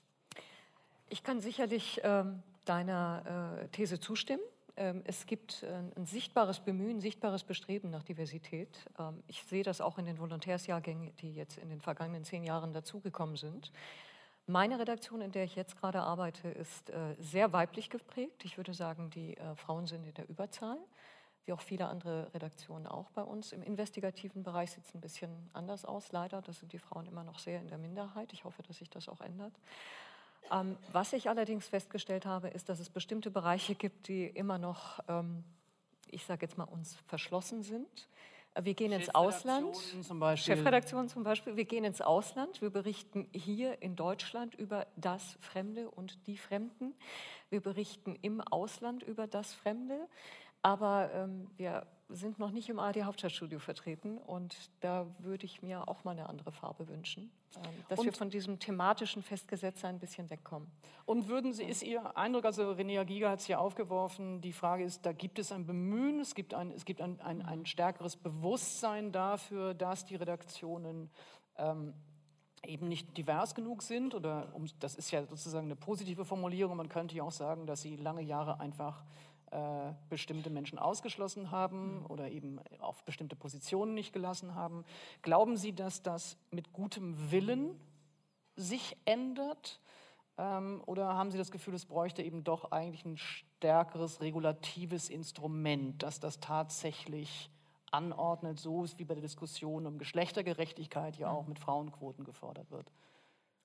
Ich 1.09 1.23
kann 1.23 1.41
sicherlich 1.41 2.01
ähm, 2.05 2.43
deiner 2.65 3.59
äh, 3.63 3.69
These 3.69 4.01
zustimmen. 4.01 4.43
Ähm, 4.77 5.03
es 5.05 5.27
gibt 5.27 5.63
äh, 5.63 5.83
ein 5.97 6.07
sichtbares 6.07 6.61
Bemühen, 6.61 6.97
ein 6.97 7.01
sichtbares 7.01 7.45
Bestreben 7.45 7.91
nach 7.91 8.03
Diversität. 8.03 8.69
Ähm, 8.99 9.23
ich 9.27 9.43
sehe 9.45 9.63
das 9.63 9.81
auch 9.81 9.99
in 9.99 10.07
den 10.07 10.19
Volontärsjahrgängen, 10.19 11.15
die 11.17 11.35
jetzt 11.35 11.59
in 11.59 11.69
den 11.69 11.81
vergangenen 11.81 12.25
zehn 12.25 12.43
Jahren 12.43 12.73
dazugekommen 12.73 13.37
sind. 13.37 13.71
Meine 14.47 14.79
Redaktion, 14.79 15.21
in 15.21 15.31
der 15.31 15.45
ich 15.45 15.55
jetzt 15.55 15.77
gerade 15.79 16.01
arbeite, 16.01 16.49
ist 16.49 16.91
äh, 16.91 17.15
sehr 17.19 17.53
weiblich 17.53 17.91
geprägt. 17.91 18.45
Ich 18.45 18.57
würde 18.57 18.75
sagen, 18.75 19.11
die 19.11 19.37
äh, 19.37 19.55
Frauen 19.57 19.87
sind 19.87 20.05
in 20.05 20.15
der 20.15 20.29
Überzahl, 20.29 20.79
wie 21.45 21.53
auch 21.53 21.61
viele 21.61 21.87
andere 21.87 22.33
Redaktionen 22.35 22.87
auch 22.87 23.11
bei 23.11 23.23
uns. 23.23 23.53
Im 23.53 23.63
investigativen 23.63 24.43
Bereich 24.43 24.73
sieht 24.73 24.85
es 24.85 24.95
ein 24.95 25.01
bisschen 25.01 25.51
anders 25.53 25.85
aus, 25.85 26.11
leider. 26.13 26.43
Da 26.43 26.53
sind 26.53 26.73
die 26.73 26.79
Frauen 26.79 27.07
immer 27.07 27.25
noch 27.25 27.39
sehr 27.39 27.61
in 27.61 27.69
der 27.69 27.79
Minderheit. 27.79 28.33
Ich 28.33 28.45
hoffe, 28.45 28.63
dass 28.63 28.79
sich 28.79 28.91
das 28.91 29.09
auch 29.09 29.21
ändert. 29.21 29.53
Ähm, 30.51 30.77
was 30.93 31.13
ich 31.13 31.29
allerdings 31.29 31.69
festgestellt 31.69 32.27
habe, 32.27 32.49
ist, 32.49 32.69
dass 32.69 32.81
es 32.81 32.91
bestimmte 32.91 33.31
Bereiche 33.31 33.75
gibt, 33.75 34.09
die 34.09 34.27
immer 34.27 34.59
noch, 34.59 35.01
ähm, 35.09 35.45
ich 36.11 36.25
sage 36.25 36.45
jetzt 36.47 36.59
mal, 36.59 36.65
uns 36.65 36.97
verschlossen 37.07 37.63
sind. 37.63 38.09
Äh, 38.55 38.65
wir 38.65 38.75
gehen 38.75 38.93
ins 38.93 39.15
Ausland, 39.15 39.77
zum 39.77 40.19
Beispiel. 40.19 40.57
Chefredaktion 40.57 41.09
zum 41.09 41.23
Beispiel, 41.23 41.57
wir 41.57 41.65
gehen 41.65 41.85
ins 41.85 42.01
Ausland, 42.01 42.61
wir 42.61 42.71
berichten 42.71 43.29
hier 43.33 43.81
in 43.83 43.97
Deutschland 43.97 44.55
über 44.55 44.87
das 44.97 45.37
Fremde 45.41 45.91
und 45.91 46.27
die 46.27 46.37
Fremden. 46.37 46.95
Wir 47.51 47.61
berichten 47.61 48.17
im 48.23 48.41
Ausland 48.41 49.03
über 49.03 49.27
das 49.27 49.53
Fremde. 49.55 50.09
Aber 50.63 51.11
ähm, 51.13 51.51
wir 51.57 51.87
sind 52.13 52.39
noch 52.39 52.51
nicht 52.51 52.69
im 52.69 52.79
ARD 52.79 53.03
Hauptstadtstudio 53.05 53.59
vertreten 53.59 54.19
und 54.19 54.57
da 54.81 55.07
würde 55.19 55.47
ich 55.47 55.63
mir 55.63 55.89
auch 55.89 56.05
mal 56.05 56.13
eine 56.13 56.29
andere 56.29 56.53
Farbe 56.53 56.89
wünschen, 56.89 57.31
ähm, 57.57 57.63
dass 57.89 57.99
und 57.99 58.05
wir 58.07 58.13
von 58.13 58.31
diesem 58.31 58.59
thematischen 58.59 59.23
Festgesetztsein 59.23 59.97
ein 59.97 59.99
bisschen 59.99 60.31
wegkommen. 60.31 60.71
Und 61.05 61.29
würden 61.29 61.53
Sie, 61.53 61.65
ist 61.65 61.83
Ihr 61.83 62.17
Eindruck, 62.17 62.45
also 62.45 62.73
René 62.73 63.05
Giga 63.05 63.31
hat 63.31 63.41
es 63.41 63.47
hier 63.47 63.61
aufgeworfen, 63.61 64.41
die 64.41 64.53
Frage 64.53 64.85
ist, 64.85 65.05
da 65.05 65.13
gibt 65.13 65.39
es 65.39 65.53
ein 65.53 65.67
Bemühen, 65.67 66.21
es 66.21 66.35
gibt 66.35 66.55
ein, 66.55 66.71
es 66.71 66.85
gibt 66.85 67.01
ein, 67.01 67.21
ein, 67.21 67.43
ein 67.43 67.67
stärkeres 67.67 68.17
Bewusstsein 68.17 69.13
dafür, 69.13 69.75
dass 69.75 70.05
die 70.05 70.17
Redaktionen 70.17 71.11
ähm, 71.57 71.95
eben 72.65 72.89
nicht 72.89 73.17
divers 73.17 73.55
genug 73.55 73.83
sind 73.83 74.15
oder 74.15 74.55
um, 74.55 74.67
das 74.79 74.95
ist 74.95 75.11
ja 75.11 75.27
sozusagen 75.27 75.67
eine 75.67 75.77
positive 75.77 76.25
Formulierung, 76.25 76.77
man 76.77 76.89
könnte 76.89 77.17
ja 77.17 77.25
auch 77.25 77.33
sagen, 77.33 77.67
dass 77.67 77.83
sie 77.83 77.97
lange 77.97 78.23
Jahre 78.23 78.61
einfach 78.61 79.05
äh, 79.53 79.93
bestimmte 80.09 80.49
Menschen 80.49 80.79
ausgeschlossen 80.79 81.51
haben 81.51 81.99
mhm. 81.99 82.07
oder 82.07 82.31
eben 82.31 82.59
auf 82.81 83.05
bestimmte 83.05 83.37
Positionen 83.37 83.93
nicht 83.93 84.13
gelassen 84.13 84.55
haben. 84.55 84.85
Glauben 85.21 85.59
Sie, 85.59 85.75
dass 85.75 86.03
das 86.03 86.39
mit 86.51 86.73
gutem 86.73 87.31
Willen 87.31 87.79
sich 88.57 88.97
ändert? 89.05 89.81
Ähm, 90.39 90.83
oder 90.87 91.15
haben 91.15 91.31
Sie 91.31 91.37
das 91.37 91.51
Gefühl, 91.51 91.75
es 91.75 91.85
bräuchte 91.85 92.23
eben 92.23 92.45
doch 92.45 92.73
eigentlich 92.73 93.05
ein 93.05 93.19
stärkeres 93.19 94.23
regulatives 94.23 95.11
Instrument, 95.11 96.03
das 96.03 96.19
das 96.19 96.41
tatsächlich 96.41 97.51
anordnet, 97.91 98.59
so 98.59 98.85
ist 98.85 98.99
wie 98.99 99.05
bei 99.05 99.13
der 99.13 99.23
Diskussion 99.23 99.87
um 99.87 99.99
Geschlechtergerechtigkeit 99.99 101.19
ja 101.19 101.31
auch 101.31 101.43
mhm. 101.43 101.51
mit 101.51 101.59
Frauenquoten 101.59 102.25
gefordert 102.25 102.71
wird? 102.71 102.91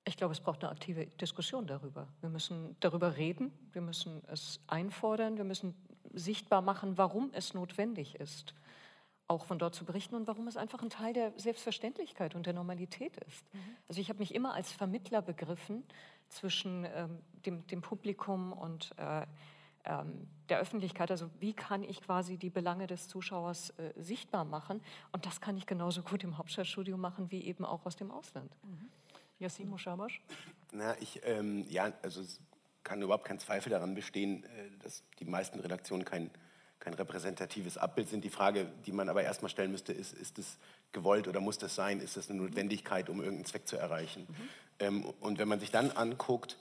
Ich 0.08 0.16
glaube, 0.16 0.32
es 0.32 0.40
braucht 0.40 0.64
eine 0.64 0.72
aktive 0.72 1.06
Diskussion 1.06 1.68
darüber. 1.68 2.08
Wir 2.22 2.30
müssen 2.30 2.78
darüber 2.80 3.18
reden, 3.18 3.52
wir 3.74 3.82
müssen 3.82 4.24
es 4.32 4.62
einfordern, 4.68 5.36
wir 5.36 5.44
müssen 5.44 5.76
sichtbar 6.14 6.62
machen, 6.62 6.98
warum 6.98 7.30
es 7.34 7.54
notwendig 7.54 8.16
ist, 8.16 8.54
auch 9.28 9.44
von 9.44 9.60
dort 9.60 9.76
zu 9.76 9.84
berichten 9.84 10.16
und 10.16 10.26
warum 10.26 10.48
es 10.48 10.56
einfach 10.56 10.82
ein 10.82 10.90
Teil 10.90 11.12
der 11.12 11.34
Selbstverständlichkeit 11.36 12.36
und 12.36 12.46
der 12.46 12.54
Normalität 12.54 13.18
ist. 13.18 13.54
Mhm. 13.54 13.60
Also 13.90 14.00
ich 14.00 14.08
habe 14.08 14.20
mich 14.20 14.34
immer 14.34 14.54
als 14.54 14.72
Vermittler 14.72 15.22
begriffen 15.22 15.84
zwischen 16.30 16.86
ähm, 16.86 17.20
dem, 17.46 17.68
dem, 17.68 17.82
Publikum 17.82 18.54
und 18.54 18.98
äh, 18.98 19.26
ähm, 19.84 20.30
der 20.48 20.60
Öffentlichkeit. 20.60 21.12
Also 21.12 21.30
wie 21.42 21.54
kann 21.54 21.84
ich 21.84 22.02
quasi 22.02 22.38
die 22.38 22.50
Belange 22.50 22.88
des 22.88 23.10
Zuschauers 23.10 23.72
äh, 23.72 23.92
sichtbar 23.98 24.46
machen? 24.46 24.82
Und 25.12 25.26
das 25.26 25.42
kann 25.42 25.58
ich 25.58 25.66
genauso 25.66 26.02
gut 26.02 26.24
im 26.24 26.38
Hauptstadtstudio 26.38 26.96
machen 26.96 27.30
wie 27.30 27.44
eben 27.44 27.66
auch 27.66 27.86
aus 27.86 27.98
dem 27.98 28.10
Ausland. 28.10 28.56
Mhm. 28.64 28.90
Yassin 29.40 29.70
Moshabash? 29.70 30.22
Na, 30.72 30.96
ich, 31.00 31.22
ähm, 31.24 31.66
ja, 31.70 31.92
also 32.02 32.22
es 32.22 32.40
kann 32.84 33.02
überhaupt 33.02 33.26
kein 33.26 33.40
Zweifel 33.40 33.70
daran 33.70 33.94
bestehen, 33.96 34.44
äh, 34.44 34.48
dass 34.84 35.04
die 35.20 35.26
meisten 35.26 35.60
Redaktionen 35.60 36.06
kein, 36.06 36.30
kein 36.80 36.94
repräsentatives 36.94 37.78
Abbild 37.78 38.10
sind. 38.10 38.24
Die 38.24 38.30
Frage, 38.30 38.72
die 38.86 38.92
man 38.92 39.10
aber 39.10 39.24
erstmal 39.24 39.50
stellen 39.50 39.72
müsste, 39.72 39.94
ist, 39.94 40.14
ist 40.14 40.40
es 40.40 40.58
gewollt 40.92 41.28
oder 41.28 41.40
muss 41.40 41.58
das 41.58 41.76
sein? 41.76 42.00
Ist 42.00 42.18
das 42.18 42.30
eine 42.30 42.42
Notwendigkeit, 42.42 43.10
um 43.10 43.20
irgendeinen 43.20 43.46
Zweck 43.46 43.68
zu 43.68 43.78
erreichen? 43.78 44.26
Mhm. 44.28 44.50
Ähm, 44.80 45.06
und 45.20 45.38
wenn 45.38 45.48
man 45.48 45.60
sich 45.60 45.72
dann 45.72 45.92
anguckt, 45.92 46.58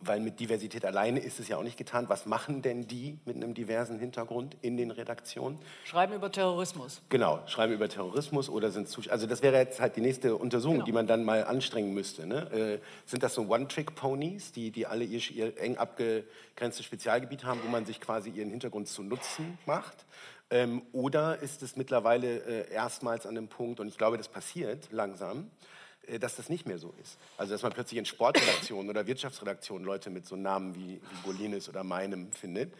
weil 0.00 0.20
mit 0.20 0.40
Diversität 0.40 0.84
alleine 0.84 1.20
ist 1.20 1.40
es 1.40 1.48
ja 1.48 1.56
auch 1.56 1.62
nicht 1.62 1.76
getan. 1.76 2.08
Was 2.08 2.26
machen 2.26 2.62
denn 2.62 2.86
die 2.86 3.18
mit 3.24 3.36
einem 3.36 3.54
diversen 3.54 3.98
Hintergrund 3.98 4.56
in 4.62 4.76
den 4.76 4.90
Redaktionen? 4.90 5.58
Schreiben 5.84 6.14
über 6.14 6.30
Terrorismus. 6.30 7.02
Genau, 7.08 7.40
schreiben 7.46 7.72
über 7.72 7.88
Terrorismus 7.88 8.48
oder 8.48 8.70
sind 8.70 8.88
zu, 8.88 9.02
also 9.10 9.26
das 9.26 9.42
wäre 9.42 9.56
jetzt 9.56 9.80
halt 9.80 9.96
die 9.96 10.00
nächste 10.00 10.36
Untersuchung, 10.36 10.76
genau. 10.76 10.86
die 10.86 10.92
man 10.92 11.06
dann 11.06 11.24
mal 11.24 11.44
anstrengen 11.44 11.92
müsste. 11.92 12.26
Ne? 12.26 12.50
Äh, 12.52 12.78
sind 13.06 13.22
das 13.22 13.34
so 13.34 13.42
One-Trick-Ponies, 13.42 14.52
die, 14.52 14.70
die 14.70 14.86
alle 14.86 15.04
ihr, 15.04 15.20
ihr 15.30 15.58
eng 15.60 15.76
abgegrenztes 15.76 16.84
Spezialgebiet 16.84 17.44
haben, 17.44 17.60
wo 17.64 17.68
man 17.68 17.86
sich 17.86 18.00
quasi 18.00 18.30
ihren 18.30 18.50
Hintergrund 18.50 18.88
zu 18.88 19.02
Nutzen 19.02 19.58
macht? 19.66 20.06
Ähm, 20.50 20.82
oder 20.92 21.38
ist 21.38 21.62
es 21.62 21.76
mittlerweile 21.76 22.38
äh, 22.38 22.72
erstmals 22.72 23.24
an 23.24 23.36
einem 23.36 23.48
Punkt, 23.48 23.78
und 23.78 23.86
ich 23.86 23.96
glaube, 23.96 24.16
das 24.16 24.28
passiert 24.28 24.88
langsam, 24.90 25.50
dass 26.18 26.36
das 26.36 26.48
nicht 26.48 26.66
mehr 26.66 26.78
so 26.78 26.92
ist. 27.02 27.18
Also 27.36 27.52
dass 27.52 27.62
man 27.62 27.72
plötzlich 27.72 27.98
in 27.98 28.04
Sportredaktionen 28.04 28.90
oder 28.90 29.06
Wirtschaftsredaktionen 29.06 29.84
Leute 29.84 30.10
mit 30.10 30.26
so 30.26 30.36
Namen 30.36 30.74
wie, 30.74 31.00
wie 31.00 31.22
Bolinis 31.24 31.68
oder 31.68 31.84
meinem 31.84 32.32
findet, 32.32 32.74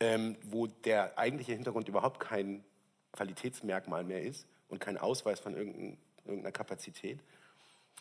ähm, 0.00 0.36
wo 0.44 0.66
der 0.66 1.18
eigentliche 1.18 1.52
Hintergrund 1.52 1.88
überhaupt 1.88 2.20
kein 2.20 2.64
Qualitätsmerkmal 3.12 4.04
mehr 4.04 4.22
ist 4.22 4.46
und 4.68 4.80
kein 4.80 4.98
Ausweis 4.98 5.40
von 5.40 5.54
irgendeiner 5.54 6.52
Kapazität, 6.52 7.20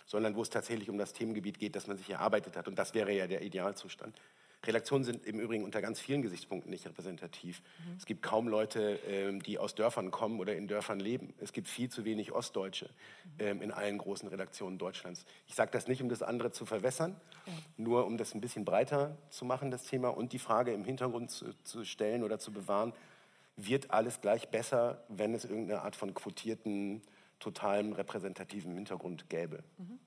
sondern 0.06 0.36
wo 0.36 0.42
es 0.42 0.50
tatsächlich 0.50 0.90
um 0.90 0.98
das 0.98 1.14
Themengebiet 1.14 1.60
geht, 1.60 1.76
das 1.76 1.88
man 1.88 1.98
sich 1.98 2.10
erarbeitet 2.10 2.58
hat. 2.58 2.68
Und 2.68 2.78
das 2.80 2.94
wäre 2.94 3.12
ja 3.12 3.28
der 3.28 3.42
Idealzustand. 3.42 4.16
Redaktionen 4.66 5.04
sind 5.04 5.26
im 5.26 5.40
Übrigen 5.40 5.64
unter 5.64 5.82
ganz 5.82 6.00
vielen 6.00 6.22
Gesichtspunkten 6.22 6.70
nicht 6.70 6.86
repräsentativ. 6.86 7.62
Mhm. 7.62 7.98
Es 7.98 8.06
gibt 8.06 8.22
kaum 8.22 8.48
Leute, 8.48 9.00
ähm, 9.08 9.44
die 9.44 9.58
aus 9.58 9.76
Dörfern 9.76 10.12
kommen 10.12 10.40
oder 10.40 10.56
in 10.56 10.68
Dörfern 10.68 11.00
leben. 11.00 11.34
Es 11.40 11.52
gibt 11.52 11.68
viel 11.68 11.90
zu 11.90 12.06
wenig 12.06 12.32
Ostdeutsche 12.32 12.90
ähm, 13.40 13.62
in 13.62 13.72
allen 13.72 13.98
großen 13.98 14.30
Redaktionen 14.30 14.78
Deutschlands. 14.78 15.26
Ich 15.48 15.56
sage 15.56 15.72
das 15.72 15.88
nicht, 15.88 16.02
um 16.02 16.10
das 16.10 16.22
andere 16.22 16.52
zu 16.52 16.66
verwässern, 16.66 17.20
ja. 17.46 17.54
nur 17.78 18.06
um 18.06 18.18
das 18.18 18.34
ein 18.34 18.42
bisschen 18.42 18.64
breiter 18.64 19.18
zu 19.30 19.46
machen, 19.46 19.72
das 19.72 19.84
Thema, 19.84 20.10
und 20.10 20.34
die 20.34 20.40
Frage 20.40 20.72
im 20.74 20.86
Hintergrund 20.86 21.32
zu, 21.32 21.54
zu 21.64 21.84
stellen 21.84 22.24
oder 22.24 22.40
zu 22.40 22.52
bewahren, 22.52 22.94
wird 23.56 23.92
alles 23.92 24.22
gleich 24.22 24.50
besser, 24.50 25.04
wenn 25.10 25.34
es 25.34 25.46
irgendeine 25.46 25.82
Art 25.82 25.96
von 25.96 26.14
quotierten, 26.14 27.02
totalen 27.40 27.94
repräsentativen 27.94 28.74
Hintergrund 28.74 29.30
gäbe? 29.30 29.64
Mhm. 29.78 30.00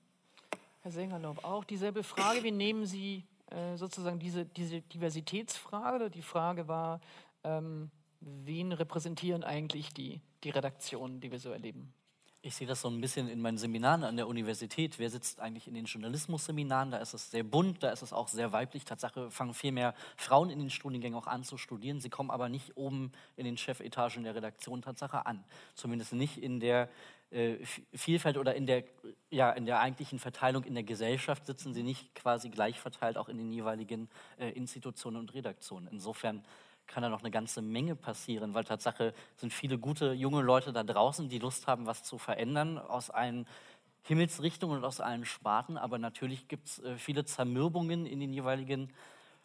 Herr 0.82 0.92
Sengerlob, 0.92 1.44
auch 1.44 1.64
dieselbe 1.64 2.02
Frage. 2.02 2.42
Wie 2.42 2.52
nehmen 2.52 2.86
Sie 2.86 3.24
äh, 3.50 3.76
sozusagen 3.76 4.18
diese, 4.18 4.44
diese 4.44 4.80
Diversitätsfrage. 4.82 6.10
Die 6.10 6.22
Frage 6.22 6.68
war, 6.68 7.00
ähm, 7.44 7.90
wen 8.20 8.72
repräsentieren 8.72 9.44
eigentlich 9.44 9.92
die, 9.92 10.20
die 10.44 10.50
Redaktionen, 10.50 11.20
die 11.20 11.30
wir 11.30 11.38
so 11.38 11.50
erleben? 11.50 11.92
Ich 12.46 12.54
sehe 12.54 12.68
das 12.68 12.80
so 12.80 12.88
ein 12.88 13.00
bisschen 13.00 13.28
in 13.28 13.40
meinen 13.40 13.58
Seminaren 13.58 14.04
an 14.04 14.16
der 14.16 14.28
Universität. 14.28 15.00
Wer 15.00 15.10
sitzt 15.10 15.40
eigentlich 15.40 15.66
in 15.66 15.74
den 15.74 15.86
Journalismusseminaren? 15.86 16.92
Da 16.92 16.98
ist 16.98 17.12
es 17.12 17.32
sehr 17.32 17.42
bunt, 17.42 17.82
da 17.82 17.90
ist 17.90 18.02
es 18.02 18.12
auch 18.12 18.28
sehr 18.28 18.52
weiblich. 18.52 18.84
Tatsache 18.84 19.32
fangen 19.32 19.52
viel 19.52 19.72
mehr 19.72 19.96
Frauen 20.16 20.50
in 20.50 20.60
den 20.60 20.70
Studiengängen 20.70 21.18
auch 21.18 21.26
an 21.26 21.42
zu 21.42 21.58
studieren. 21.58 22.00
Sie 22.00 22.08
kommen 22.08 22.30
aber 22.30 22.48
nicht 22.48 22.76
oben 22.76 23.10
in 23.34 23.46
den 23.46 23.56
Chefetagen 23.56 24.22
der 24.22 24.36
Redaktion 24.36 24.80
Tatsache 24.80 25.26
an. 25.26 25.42
Zumindest 25.74 26.12
nicht 26.12 26.38
in 26.38 26.60
der 26.60 26.88
äh, 27.32 27.56
Vielfalt 27.92 28.36
oder 28.36 28.54
in 28.54 28.66
der, 28.66 28.84
ja, 29.28 29.50
in 29.50 29.66
der 29.66 29.80
eigentlichen 29.80 30.20
Verteilung 30.20 30.62
in 30.62 30.74
der 30.74 30.84
Gesellschaft 30.84 31.46
sitzen 31.46 31.74
sie 31.74 31.82
nicht 31.82 32.14
quasi 32.14 32.48
gleich 32.48 32.78
verteilt 32.78 33.18
auch 33.18 33.28
in 33.28 33.38
den 33.38 33.50
jeweiligen 33.50 34.08
äh, 34.38 34.50
Institutionen 34.50 35.16
und 35.16 35.34
Redaktionen. 35.34 35.88
Insofern 35.90 36.44
kann 36.86 37.02
da 37.02 37.08
noch 37.08 37.20
eine 37.20 37.30
ganze 37.30 37.62
Menge 37.62 37.96
passieren, 37.96 38.54
weil 38.54 38.64
Tatsache 38.64 39.14
sind 39.36 39.52
viele 39.52 39.78
gute 39.78 40.12
junge 40.12 40.42
Leute 40.42 40.72
da 40.72 40.84
draußen, 40.84 41.28
die 41.28 41.38
Lust 41.38 41.66
haben, 41.66 41.86
was 41.86 42.02
zu 42.02 42.18
verändern 42.18 42.78
aus 42.78 43.10
allen 43.10 43.46
Himmelsrichtungen 44.02 44.78
und 44.78 44.84
aus 44.84 45.00
allen 45.00 45.24
Sparten. 45.24 45.76
Aber 45.76 45.98
natürlich 45.98 46.48
gibt 46.48 46.68
es 46.68 46.78
äh, 46.80 46.96
viele 46.96 47.24
Zermürbungen 47.24 48.06
in 48.06 48.20
den 48.20 48.32
jeweiligen 48.32 48.92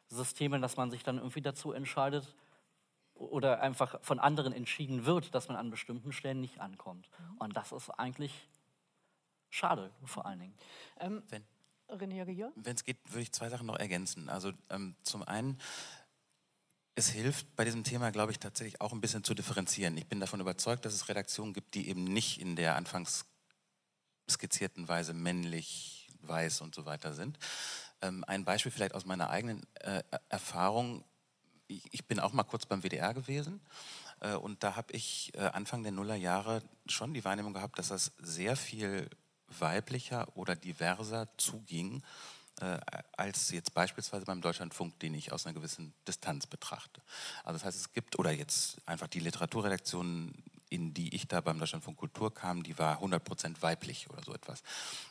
Systemen, 0.07 0.61
dass 0.61 0.77
man 0.77 0.91
sich 0.91 1.03
dann 1.03 1.17
irgendwie 1.17 1.41
dazu 1.41 1.71
entscheidet 1.71 2.35
oder 3.15 3.61
einfach 3.61 3.99
von 4.01 4.19
anderen 4.19 4.53
entschieden 4.53 5.05
wird, 5.05 5.33
dass 5.33 5.47
man 5.47 5.57
an 5.57 5.69
bestimmten 5.69 6.11
Stellen 6.11 6.41
nicht 6.41 6.59
ankommt. 6.59 7.09
Mhm. 7.17 7.37
Und 7.37 7.57
das 7.57 7.71
ist 7.71 7.89
eigentlich 7.91 8.47
schade, 9.49 9.91
vor 10.05 10.25
allen 10.25 10.39
Dingen. 10.39 10.55
Ähm, 10.99 11.23
wenn 12.55 12.75
es 12.75 12.83
geht, 12.83 12.97
würde 13.09 13.21
ich 13.21 13.31
zwei 13.31 13.49
Sachen 13.49 13.67
noch 13.67 13.77
ergänzen. 13.77 14.29
Also 14.29 14.51
ähm, 14.69 14.95
zum 15.03 15.23
einen 15.23 15.59
es 16.95 17.09
hilft 17.09 17.55
bei 17.55 17.63
diesem 17.63 17.83
Thema, 17.83 18.11
glaube 18.11 18.31
ich, 18.31 18.39
tatsächlich 18.39 18.81
auch 18.81 18.91
ein 18.91 19.01
bisschen 19.01 19.23
zu 19.23 19.33
differenzieren. 19.33 19.97
Ich 19.97 20.07
bin 20.07 20.19
davon 20.19 20.41
überzeugt, 20.41 20.85
dass 20.85 20.93
es 20.93 21.07
Redaktionen 21.07 21.53
gibt, 21.53 21.73
die 21.75 21.87
eben 21.87 22.03
nicht 22.03 22.41
in 22.41 22.55
der 22.55 22.75
anfangs 22.75 23.25
skizzierten 24.29 24.87
Weise 24.87 25.13
männlich, 25.13 26.09
weiß 26.21 26.61
und 26.61 26.75
so 26.75 26.85
weiter 26.85 27.13
sind. 27.13 27.39
Ähm, 28.01 28.23
ein 28.27 28.45
Beispiel 28.45 28.71
vielleicht 28.71 28.95
aus 28.95 29.05
meiner 29.05 29.29
eigenen 29.29 29.65
äh, 29.81 30.03
Erfahrung. 30.29 31.03
Ich, 31.67 32.05
bin 32.05 32.19
auch 32.19 32.33
mal 32.33 32.43
kurz 32.43 32.65
beim 32.65 32.83
WDR 32.83 33.13
gewesen 33.13 33.61
äh, 34.19 34.35
und 34.35 34.61
da 34.63 34.75
habe 34.75 34.91
ich 34.91 35.31
äh, 35.35 35.39
Anfang 35.39 35.83
der 35.83 35.93
Nullerjahre 35.93 36.61
schon 36.85 37.13
die 37.13 37.23
Wahrnehmung 37.23 37.53
gehabt, 37.53 37.79
dass 37.79 37.87
das 37.87 38.11
sehr 38.19 38.57
viel 38.57 39.09
weiblicher 39.47 40.27
oder 40.35 40.55
diverser 40.55 41.29
zuging 41.37 42.03
äh, 42.61 42.79
als 43.17 43.51
jetzt 43.51 43.73
beispielsweise 43.73 44.25
beim 44.25 44.41
Deutschlandfunk, 44.41 44.99
den 44.99 45.13
ich 45.13 45.31
aus 45.31 45.45
einer 45.45 45.53
gewissen 45.53 45.93
Distanz 46.07 46.47
betrachte. 46.47 47.01
Also 47.43 47.57
das 47.57 47.65
heißt, 47.65 47.77
es 47.77 47.93
gibt, 47.93 48.17
oder 48.19 48.31
jetzt 48.31 48.77
einfach 48.85 49.07
die 49.07 49.19
Literaturredaktion, 49.19 50.33
in 50.69 50.93
die 50.93 51.13
ich 51.13 51.27
da 51.27 51.41
beim 51.41 51.59
Deutschlandfunk 51.59 51.97
Kultur 51.97 52.33
kam, 52.33 52.63
die 52.63 52.77
war 52.77 53.01
100% 53.01 53.61
weiblich 53.61 54.09
oder 54.09 54.23
so 54.23 54.33
etwas. 54.33 54.63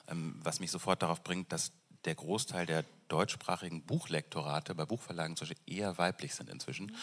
Ähm, 0.08 0.38
was 0.42 0.60
mich 0.60 0.70
sofort 0.70 1.02
darauf 1.02 1.22
bringt, 1.22 1.52
dass 1.52 1.72
der 2.04 2.14
Großteil 2.14 2.66
der 2.66 2.84
deutschsprachigen 3.08 3.82
Buchlektorate 3.82 4.74
bei 4.74 4.86
Buchverlagen 4.86 5.36
zum 5.36 5.48
Beispiel 5.48 5.76
eher 5.78 5.98
weiblich 5.98 6.34
sind 6.34 6.48
inzwischen, 6.48 6.86
mhm. 6.86 6.96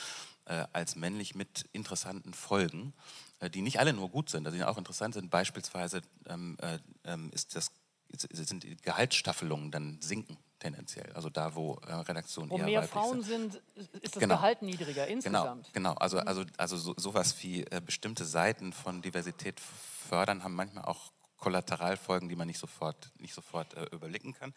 äh, 0.46 0.66
als 0.74 0.96
männlich 0.96 1.36
mit 1.36 1.70
interessanten 1.74 2.34
Folgen, 2.34 2.94
äh, 3.40 3.50
die 3.50 3.62
nicht 3.62 3.80
alle 3.80 3.94
nur 3.94 4.10
gut 4.10 4.30
sind, 4.30 4.46
also 4.46 4.58
die 4.58 4.64
auch 4.64 4.78
interessant 4.78 5.14
sind. 5.14 5.30
Beispielsweise 5.30 6.02
ähm, 6.26 6.58
äh, 6.62 6.80
ähm, 7.04 7.32
ist 7.34 7.56
das 7.56 7.72
sind 8.12 8.64
die 8.64 8.76
Gehaltsstaffelungen 8.78 9.72
dann 9.72 10.02
sinken 10.02 10.38
tendenziell. 10.60 11.12
Also 11.14 11.30
da, 11.30 11.56
wo 11.56 11.76
äh, 11.88 11.94
Redaktionen 11.94 12.50
wo 12.50 12.58
eher 12.58 12.66
mehr 12.66 12.84
Frauen 12.84 13.22
sind, 13.22 13.62
ist 14.02 14.16
das 14.16 14.22
genau. 14.22 14.36
Gehalt 14.36 14.62
niedriger 14.62 15.06
genau, 15.06 15.18
insgesamt. 15.18 15.74
Genau, 15.74 15.92
genau. 15.92 16.00
Also, 16.00 16.20
also, 16.20 16.44
also 16.58 16.78
so, 16.78 16.94
sowas 16.98 17.36
wie 17.44 17.64
äh, 17.64 17.82
bestimmte 17.84 18.26
Seiten 18.26 18.74
von 18.74 19.02
Diversität 19.02 19.60
fördern, 19.60 20.44
haben 20.44 20.56
manchmal 20.56 20.86
auch 20.86 21.12
Kollateralfolgen, 21.38 22.30
die 22.30 22.36
man 22.36 22.48
nicht 22.48 22.60
sofort, 22.60 23.12
nicht 23.20 23.34
sofort 23.34 23.76
äh, 23.76 23.86
überblicken 23.92 24.34
kann. 24.34 24.54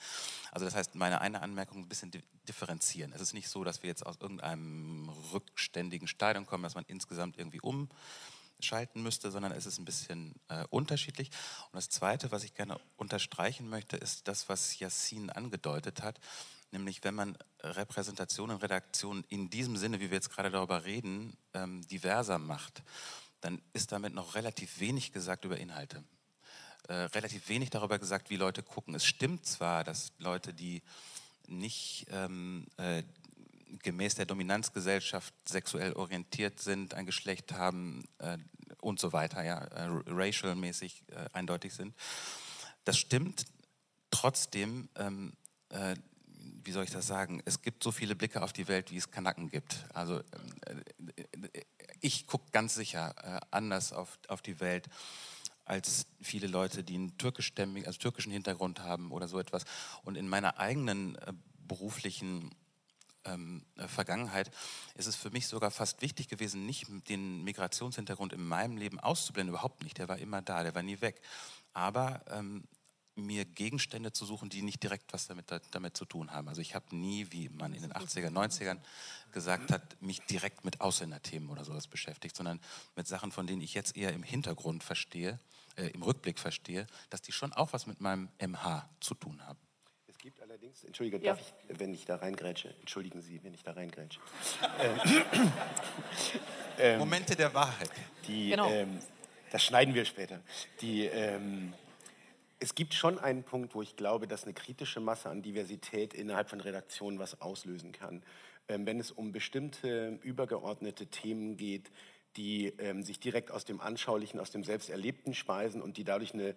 Also 0.51 0.65
das 0.65 0.75
heißt, 0.75 0.95
meine 0.95 1.21
eine 1.21 1.43
Anmerkung 1.43 1.83
ein 1.83 1.89
bisschen 1.89 2.11
differenzieren. 2.49 3.13
Es 3.13 3.21
ist 3.21 3.35
nicht 3.35 3.49
so, 3.49 3.65
dass 3.65 3.83
wir 3.83 3.89
jetzt 3.89 4.07
aus 4.07 4.17
irgendeinem 4.19 5.11
rückständigen 5.33 6.09
Stadium 6.09 6.47
kommen, 6.47 6.63
dass 6.63 6.75
man 6.75 6.85
insgesamt 6.89 7.37
irgendwie 7.37 7.61
um 7.61 7.89
schalten 8.65 9.03
müsste, 9.03 9.31
sondern 9.31 9.53
es 9.53 9.67
ist 9.67 9.79
ein 9.79 9.85
bisschen 9.85 10.35
äh, 10.49 10.65
unterschiedlich. 10.71 11.31
Und 11.73 11.77
das 11.77 11.89
Zweite, 11.89 12.31
was 12.31 12.45
ich 12.45 12.55
gerne 12.55 12.79
unterstreichen 12.97 13.69
möchte, 13.69 13.97
ist 13.97 14.29
das, 14.29 14.49
was 14.49 14.79
Yassin 14.79 15.31
angedeutet 15.31 16.03
hat, 16.03 16.21
nämlich 16.73 17.03
wenn 17.05 17.15
man 17.15 17.37
Repräsentation 17.63 18.51
und 18.51 18.63
Redaktion 18.63 19.25
in 19.29 19.51
diesem 19.51 19.77
Sinne, 19.77 20.01
wie 20.01 20.11
wir 20.11 20.17
jetzt 20.17 20.31
gerade 20.31 20.51
darüber 20.51 20.85
reden, 20.85 21.37
ähm, 21.55 21.87
diverser 21.89 22.39
macht, 22.39 22.83
dann 23.41 23.61
ist 23.73 23.93
damit 23.93 24.15
noch 24.15 24.35
relativ 24.35 24.81
wenig 24.81 25.13
gesagt 25.13 25.45
über 25.45 25.59
Inhalte. 25.59 26.05
Äh, 26.89 26.95
relativ 26.95 27.49
wenig 27.49 27.71
darüber 27.71 27.99
gesagt, 27.99 28.31
wie 28.31 28.37
Leute 28.37 28.63
gucken. 28.63 28.95
Es 28.95 29.05
stimmt 29.05 29.47
zwar, 29.47 29.85
dass 29.85 30.13
Leute, 30.19 30.53
die 30.53 30.83
nicht 31.47 32.07
ähm, 32.11 32.67
äh, 32.77 33.03
gemäß 33.83 34.15
der 34.17 34.27
Dominanzgesellschaft 34.27 35.35
sexuell 35.49 35.93
orientiert 35.93 36.61
sind, 36.61 36.95
ein 36.95 37.07
Geschlecht 37.07 37.53
haben 37.53 38.05
äh, 38.19 38.39
und 38.81 38.99
so 38.99 39.13
weiter, 39.13 39.43
ja, 39.43 39.59
äh, 39.59 39.89
racial-mäßig 40.07 41.05
äh, 41.09 41.27
eindeutig 41.33 41.75
sind. 41.75 41.95
Das 42.85 42.99
stimmt. 42.99 43.45
Trotzdem, 44.11 44.89
ähm, 44.97 45.35
äh, 45.69 45.95
wie 46.65 46.73
soll 46.73 46.85
ich 46.85 46.91
das 46.91 47.07
sagen, 47.07 47.43
es 47.45 47.63
gibt 47.63 47.85
so 47.85 47.93
viele 47.93 48.17
Blicke 48.17 48.43
auf 48.43 48.53
die 48.53 48.69
Welt, 48.69 48.91
wie 48.91 48.97
es 48.97 49.11
Kanaken 49.11 49.49
gibt. 49.49 49.85
Also 49.95 50.19
äh, 50.19 51.63
ich 52.01 52.27
gucke 52.27 52.51
ganz 52.51 52.75
sicher 52.75 53.15
äh, 53.23 53.41
anders 53.51 53.93
auf, 53.93 54.19
auf 54.29 54.43
die 54.43 54.61
Welt 54.61 54.89
als 55.65 56.07
viele 56.21 56.49
Leute, 56.49 56.83
die 56.83 56.97
einen 56.97 57.17
türkischstämmigen, 57.17 57.87
also 57.87 57.99
türkischen 57.99 58.33
Hintergrund 58.33 58.81
haben 58.81 59.13
oder 59.13 59.29
so 59.29 59.39
etwas. 59.39 59.65
Und 60.03 60.17
in 60.17 60.29
meiner 60.29 60.59
eigenen 60.59 61.17
beruflichen 61.69 62.51
ähm, 63.25 63.65
äh, 63.77 63.87
Vergangenheit 63.89 64.51
ist 64.95 65.07
es 65.07 65.17
für 65.17 65.31
mich 65.31 65.47
sogar 65.47 65.71
fast 65.71 66.03
wichtig 66.03 66.29
gewesen, 66.29 66.67
nicht 66.67 66.87
den 67.09 67.43
Migrationshintergrund 67.45 68.33
in 68.33 68.45
meinem 68.47 68.77
Leben 68.77 69.01
auszublenden, 69.01 69.55
überhaupt 69.55 69.83
nicht. 69.83 69.99
Der 69.99 70.09
war 70.09 70.19
immer 70.19 70.43
da, 70.43 70.63
der 70.63 70.75
war 70.75 70.83
nie 70.83 71.01
weg. 71.01 71.21
Aber 71.73 72.23
ähm, 72.29 72.65
mir 73.17 73.45
Gegenstände 73.45 74.13
zu 74.13 74.25
suchen, 74.25 74.49
die 74.49 74.63
nicht 74.63 74.83
direkt 74.83 75.13
was 75.13 75.27
damit, 75.27 75.47
damit 75.71 75.97
zu 75.97 76.05
tun 76.05 76.31
haben. 76.31 76.49
Also 76.49 76.61
ich 76.61 76.75
habe 76.75 76.97
nie, 76.97 77.27
wie 77.31 77.49
man 77.49 77.73
in 77.75 77.83
den 77.83 77.93
80er, 77.93 78.31
90ern 78.31 78.79
gesagt 79.33 79.71
hat, 79.71 80.01
mich 80.01 80.21
direkt 80.23 80.65
mit 80.65 80.81
Ausländerthemen 80.81 81.51
oder 81.51 81.65
sowas 81.65 81.87
beschäftigt, 81.87 82.37
sondern 82.37 82.61
mit 82.97 83.07
Sachen, 83.07 83.33
von 83.33 83.47
denen 83.47 83.61
ich 83.61 83.75
jetzt 83.75 83.97
eher 83.97 84.13
im 84.13 84.23
Hintergrund 84.23 84.83
verstehe, 84.83 85.39
äh, 85.77 85.89
im 85.89 86.03
Rückblick 86.03 86.39
verstehe, 86.39 86.87
dass 87.11 87.23
die 87.23 87.33
schon 87.33 87.53
auch 87.53 87.73
was 87.73 87.87
mit 87.87 88.01
meinem 88.01 88.29
MH 88.39 88.89
zu 89.01 89.15
tun 89.15 89.45
haben 89.47 89.59
gibt 90.21 90.41
allerdings, 90.43 90.85
entschuldige, 90.85 91.19
ja. 91.19 91.33
darf 91.33 91.41
ich, 91.41 91.79
wenn 91.79 91.95
ich 91.95 92.05
da 92.05 92.17
reingrätsche, 92.17 92.75
entschuldigen 92.81 93.21
Sie, 93.21 93.43
wenn 93.43 93.55
ich 93.55 93.63
da 93.63 93.73
reingrätsche. 93.73 94.21
ähm, 96.79 96.99
Momente 96.99 97.37
der 97.37 97.53
Wahrheit. 97.55 97.91
Die, 98.27 98.51
genau. 98.51 98.71
ähm, 98.71 98.99
das 99.51 99.65
schneiden 99.65 99.95
wir 99.95 100.05
später. 100.05 100.41
Die, 100.81 101.07
ähm, 101.07 101.73
es 102.59 102.75
gibt 102.75 102.95
schon 102.95 103.19
einen 103.19 103.43
Punkt, 103.43 103.75
wo 103.75 103.83
ich 103.83 103.97
glaube, 103.97 104.29
dass 104.29 104.45
eine 104.45 104.53
kritische 104.53 105.01
Masse 105.01 105.31
an 105.31 105.43
Diversität 105.43 106.15
innerhalb 106.15 106.51
von 106.51 106.61
Redaktionen 106.61 107.19
was 107.19 107.41
auslösen 107.41 107.93
kann. 107.93 108.23
Ähm, 108.69 108.87
wenn 108.87 109.01
es 109.01 109.11
um 109.11 109.33
bestimmte 109.33 110.19
übergeordnete 110.23 111.07
Themen 111.07 111.57
geht, 111.57 111.91
die 112.37 112.67
ähm, 112.79 113.03
sich 113.03 113.19
direkt 113.19 113.51
aus 113.51 113.65
dem 113.65 113.81
Anschaulichen, 113.81 114.39
aus 114.39 114.51
dem 114.51 114.63
Selbsterlebten 114.63 115.35
speisen 115.35 115.83
und 115.83 115.97
die 115.97 116.05
dadurch 116.05 116.33
eine 116.33 116.55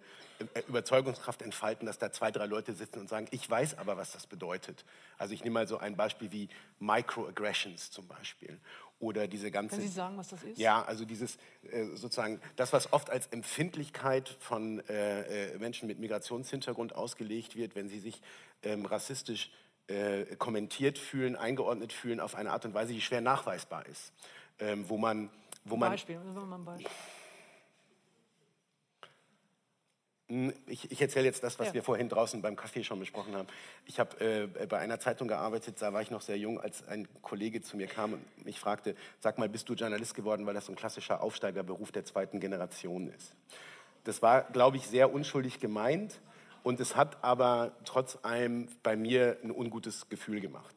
äh, 0.54 0.60
Überzeugungskraft 0.68 1.42
entfalten, 1.42 1.86
dass 1.86 1.98
da 1.98 2.12
zwei, 2.12 2.30
drei 2.30 2.46
Leute 2.46 2.74
sitzen 2.74 3.00
und 3.00 3.08
sagen, 3.08 3.26
ich 3.30 3.48
weiß 3.48 3.78
aber, 3.78 3.96
was 3.96 4.12
das 4.12 4.26
bedeutet. 4.26 4.84
Also 5.18 5.34
ich 5.34 5.42
nehme 5.42 5.54
mal 5.54 5.68
so 5.68 5.78
ein 5.78 5.96
Beispiel 5.96 6.30
wie 6.32 6.48
Microaggressions 6.78 7.90
zum 7.90 8.06
Beispiel 8.06 8.60
oder 9.00 9.26
diese 9.26 9.50
ganze... 9.50 9.76
Können 9.76 9.88
Sie 9.88 9.94
sagen, 9.94 10.16
was 10.16 10.28
das 10.28 10.42
ist? 10.44 10.58
Ja, 10.58 10.82
also 10.84 11.04
dieses 11.04 11.36
äh, 11.70 11.86
sozusagen, 11.94 12.40
das, 12.56 12.72
was 12.72 12.92
oft 12.92 13.10
als 13.10 13.26
Empfindlichkeit 13.28 14.36
von 14.40 14.80
äh, 14.88 15.52
äh 15.52 15.58
Menschen 15.58 15.88
mit 15.88 15.98
Migrationshintergrund 15.98 16.94
ausgelegt 16.94 17.56
wird, 17.56 17.74
wenn 17.74 17.88
sie 17.88 17.98
sich 17.98 18.22
ähm, 18.62 18.86
rassistisch 18.86 19.50
äh, 19.88 20.36
kommentiert 20.36 20.98
fühlen, 20.98 21.36
eingeordnet 21.36 21.92
fühlen 21.92 22.20
auf 22.20 22.34
eine 22.34 22.52
Art 22.52 22.64
und 22.64 22.74
Weise, 22.74 22.92
die 22.92 23.00
schwer 23.00 23.20
nachweisbar 23.20 23.84
ist. 23.86 24.12
Ähm, 24.60 24.88
wo 24.88 24.96
man 24.96 25.30
wo 25.64 25.76
man, 25.76 25.90
Beispiel, 25.90 26.18
mal 26.18 26.54
ein 26.54 26.64
Beispiel. 26.64 26.90
Ich, 30.66 30.90
ich 30.90 31.00
erzähle 31.02 31.26
jetzt 31.26 31.44
das, 31.44 31.58
was 31.58 31.68
ja. 31.68 31.74
wir 31.74 31.82
vorhin 31.82 32.08
draußen 32.08 32.40
beim 32.40 32.56
Kaffee 32.56 32.82
schon 32.82 32.98
besprochen 32.98 33.36
haben. 33.36 33.46
Ich 33.84 34.00
habe 34.00 34.48
äh, 34.58 34.66
bei 34.66 34.78
einer 34.78 34.98
Zeitung 34.98 35.28
gearbeitet, 35.28 35.76
da 35.80 35.92
war 35.92 36.00
ich 36.00 36.10
noch 36.10 36.22
sehr 36.22 36.38
jung, 36.38 36.58
als 36.58 36.86
ein 36.88 37.06
Kollege 37.20 37.60
zu 37.60 37.76
mir 37.76 37.86
kam 37.86 38.14
und 38.14 38.44
mich 38.44 38.58
fragte, 38.58 38.96
sag 39.20 39.38
mal, 39.38 39.50
bist 39.50 39.68
du 39.68 39.74
Journalist 39.74 40.14
geworden, 40.14 40.46
weil 40.46 40.54
das 40.54 40.66
so 40.66 40.72
ein 40.72 40.76
klassischer 40.76 41.22
Aufsteigerberuf 41.22 41.92
der 41.92 42.06
zweiten 42.06 42.40
Generation 42.40 43.08
ist. 43.08 43.34
Das 44.04 44.22
war, 44.22 44.44
glaube 44.44 44.78
ich, 44.78 44.86
sehr 44.86 45.12
unschuldig 45.12 45.60
gemeint 45.60 46.20
und 46.62 46.80
es 46.80 46.96
hat 46.96 47.22
aber 47.22 47.72
trotz 47.84 48.18
allem 48.22 48.68
bei 48.82 48.96
mir 48.96 49.36
ein 49.44 49.50
ungutes 49.50 50.08
Gefühl 50.08 50.40
gemacht. 50.40 50.74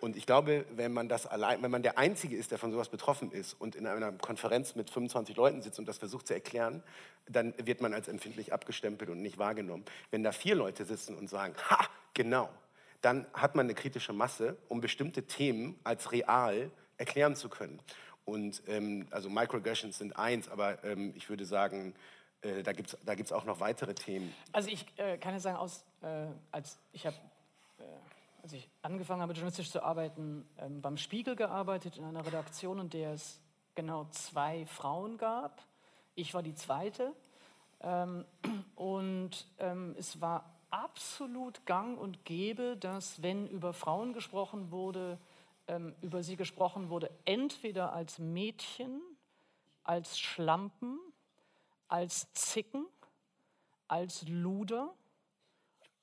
Und 0.00 0.16
ich 0.16 0.26
glaube, 0.26 0.64
wenn 0.74 0.92
man 0.92 1.08
das 1.08 1.26
allein, 1.26 1.62
wenn 1.62 1.70
man 1.70 1.82
der 1.82 1.98
Einzige 1.98 2.36
ist, 2.36 2.50
der 2.50 2.58
von 2.58 2.70
sowas 2.70 2.88
betroffen 2.88 3.32
ist 3.32 3.54
und 3.54 3.74
in 3.74 3.86
einer 3.86 4.12
Konferenz 4.12 4.74
mit 4.74 4.90
25 4.90 5.36
Leuten 5.36 5.60
sitzt 5.60 5.78
und 5.78 5.86
das 5.86 5.98
versucht 5.98 6.26
zu 6.26 6.34
erklären, 6.34 6.82
dann 7.28 7.54
wird 7.58 7.80
man 7.80 7.92
als 7.92 8.08
empfindlich 8.08 8.52
abgestempelt 8.52 9.10
und 9.10 9.20
nicht 9.20 9.38
wahrgenommen. 9.38 9.84
Wenn 10.10 10.22
da 10.22 10.32
vier 10.32 10.54
Leute 10.54 10.84
sitzen 10.84 11.16
und 11.16 11.28
sagen, 11.28 11.54
ha, 11.70 11.86
genau, 12.14 12.48
dann 13.00 13.26
hat 13.32 13.54
man 13.54 13.66
eine 13.66 13.74
kritische 13.74 14.12
Masse, 14.12 14.56
um 14.68 14.80
bestimmte 14.80 15.24
Themen 15.24 15.78
als 15.84 16.12
real 16.12 16.70
erklären 16.96 17.36
zu 17.36 17.48
können. 17.48 17.80
Und 18.24 18.62
ähm, 18.66 19.06
also 19.10 19.30
Microaggressions 19.30 19.98
sind 19.98 20.16
eins, 20.16 20.48
aber 20.48 20.82
ähm, 20.84 21.12
ich 21.16 21.28
würde 21.30 21.44
sagen, 21.44 21.94
äh, 22.42 22.62
da 22.62 22.72
gibt 22.72 22.90
es 22.90 22.98
da 23.04 23.14
gibt's 23.14 23.32
auch 23.32 23.44
noch 23.44 23.60
weitere 23.60 23.94
Themen. 23.94 24.34
Also 24.52 24.68
ich 24.68 24.84
äh, 24.96 25.16
kann 25.18 25.32
ja 25.32 25.40
sagen, 25.40 25.56
aus, 25.56 25.84
äh, 26.02 26.26
als 26.52 26.78
ich 26.92 27.06
habe 27.06 27.16
äh, 27.78 27.82
als 28.48 28.54
ich 28.54 28.70
angefangen 28.80 29.20
habe, 29.20 29.34
journalistisch 29.34 29.70
zu 29.70 29.82
arbeiten, 29.82 30.48
ähm, 30.56 30.80
beim 30.80 30.96
Spiegel 30.96 31.36
gearbeitet, 31.36 31.98
in 31.98 32.04
einer 32.04 32.24
Redaktion, 32.24 32.78
in 32.78 32.88
der 32.88 33.12
es 33.12 33.42
genau 33.74 34.06
zwei 34.06 34.64
Frauen 34.64 35.18
gab. 35.18 35.60
Ich 36.14 36.32
war 36.32 36.42
die 36.42 36.54
zweite. 36.54 37.12
Ähm, 37.80 38.24
und 38.74 39.46
ähm, 39.58 39.94
es 39.98 40.22
war 40.22 40.56
absolut 40.70 41.66
gang 41.66 41.98
und 41.98 42.24
gäbe, 42.24 42.78
dass, 42.78 43.20
wenn 43.20 43.46
über 43.46 43.74
Frauen 43.74 44.14
gesprochen 44.14 44.70
wurde, 44.70 45.18
ähm, 45.66 45.94
über 46.00 46.22
sie 46.22 46.36
gesprochen 46.36 46.88
wurde, 46.88 47.10
entweder 47.26 47.92
als 47.92 48.18
Mädchen, 48.18 49.02
als 49.84 50.18
Schlampen, 50.18 50.98
als 51.86 52.32
Zicken, 52.32 52.86
als 53.88 54.26
Luder 54.26 54.94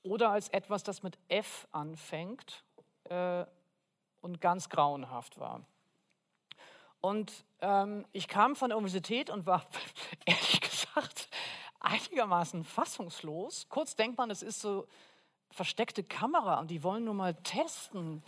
oder 0.05 0.29
als 0.29 0.49
etwas, 0.49 0.83
das 0.83 1.03
mit 1.03 1.17
F 1.27 1.67
anfängt 1.71 2.63
äh, 3.05 3.45
und 4.21 4.39
ganz 4.39 4.69
grauenhaft 4.69 5.39
war. 5.39 5.61
Und 7.01 7.45
ähm, 7.61 8.05
ich 8.13 8.27
kam 8.27 8.55
von 8.55 8.69
der 8.69 8.77
Universität 8.77 9.29
und 9.29 9.45
war 9.45 9.65
ehrlich 10.25 10.61
gesagt 10.61 11.29
einigermaßen 11.79 12.63
fassungslos. 12.63 13.67
Kurz 13.69 13.95
denkt 13.95 14.17
man, 14.17 14.31
es 14.31 14.41
ist 14.41 14.61
so 14.61 14.87
versteckte 15.51 16.03
Kamera 16.03 16.59
und 16.59 16.71
die 16.71 16.83
wollen 16.83 17.05
nur 17.05 17.13
mal 17.13 17.35
testen, 17.35 18.23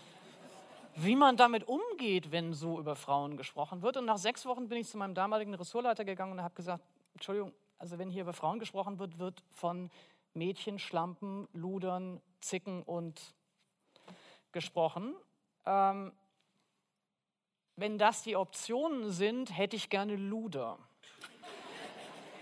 wie 0.95 1.15
man 1.15 1.37
damit 1.37 1.67
umgeht, 1.67 2.31
wenn 2.31 2.53
so 2.53 2.79
über 2.79 2.95
Frauen 2.95 3.37
gesprochen 3.37 3.81
wird. 3.81 3.97
Und 3.97 4.05
nach 4.05 4.17
sechs 4.17 4.45
Wochen 4.45 4.67
bin 4.67 4.79
ich 4.79 4.87
zu 4.87 4.97
meinem 4.97 5.13
damaligen 5.13 5.53
Ressortleiter 5.53 6.05
gegangen 6.05 6.33
und 6.33 6.43
habe 6.43 6.55
gesagt, 6.55 6.83
Entschuldigung, 7.13 7.53
also 7.77 7.99
wenn 7.99 8.09
hier 8.09 8.23
über 8.23 8.33
Frauen 8.33 8.59
gesprochen 8.59 8.97
wird, 8.97 9.19
wird 9.19 9.43
von 9.51 9.91
Mädchen, 10.37 10.79
Schlampen, 10.79 11.47
Ludern, 11.53 12.21
Zicken 12.39 12.83
und 12.83 13.35
gesprochen. 14.51 15.15
Ähm, 15.65 16.13
wenn 17.75 17.97
das 17.97 18.23
die 18.23 18.35
Optionen 18.35 19.11
sind, 19.11 19.55
hätte 19.55 19.75
ich 19.75 19.89
gerne 19.89 20.15
Luder. 20.15 20.79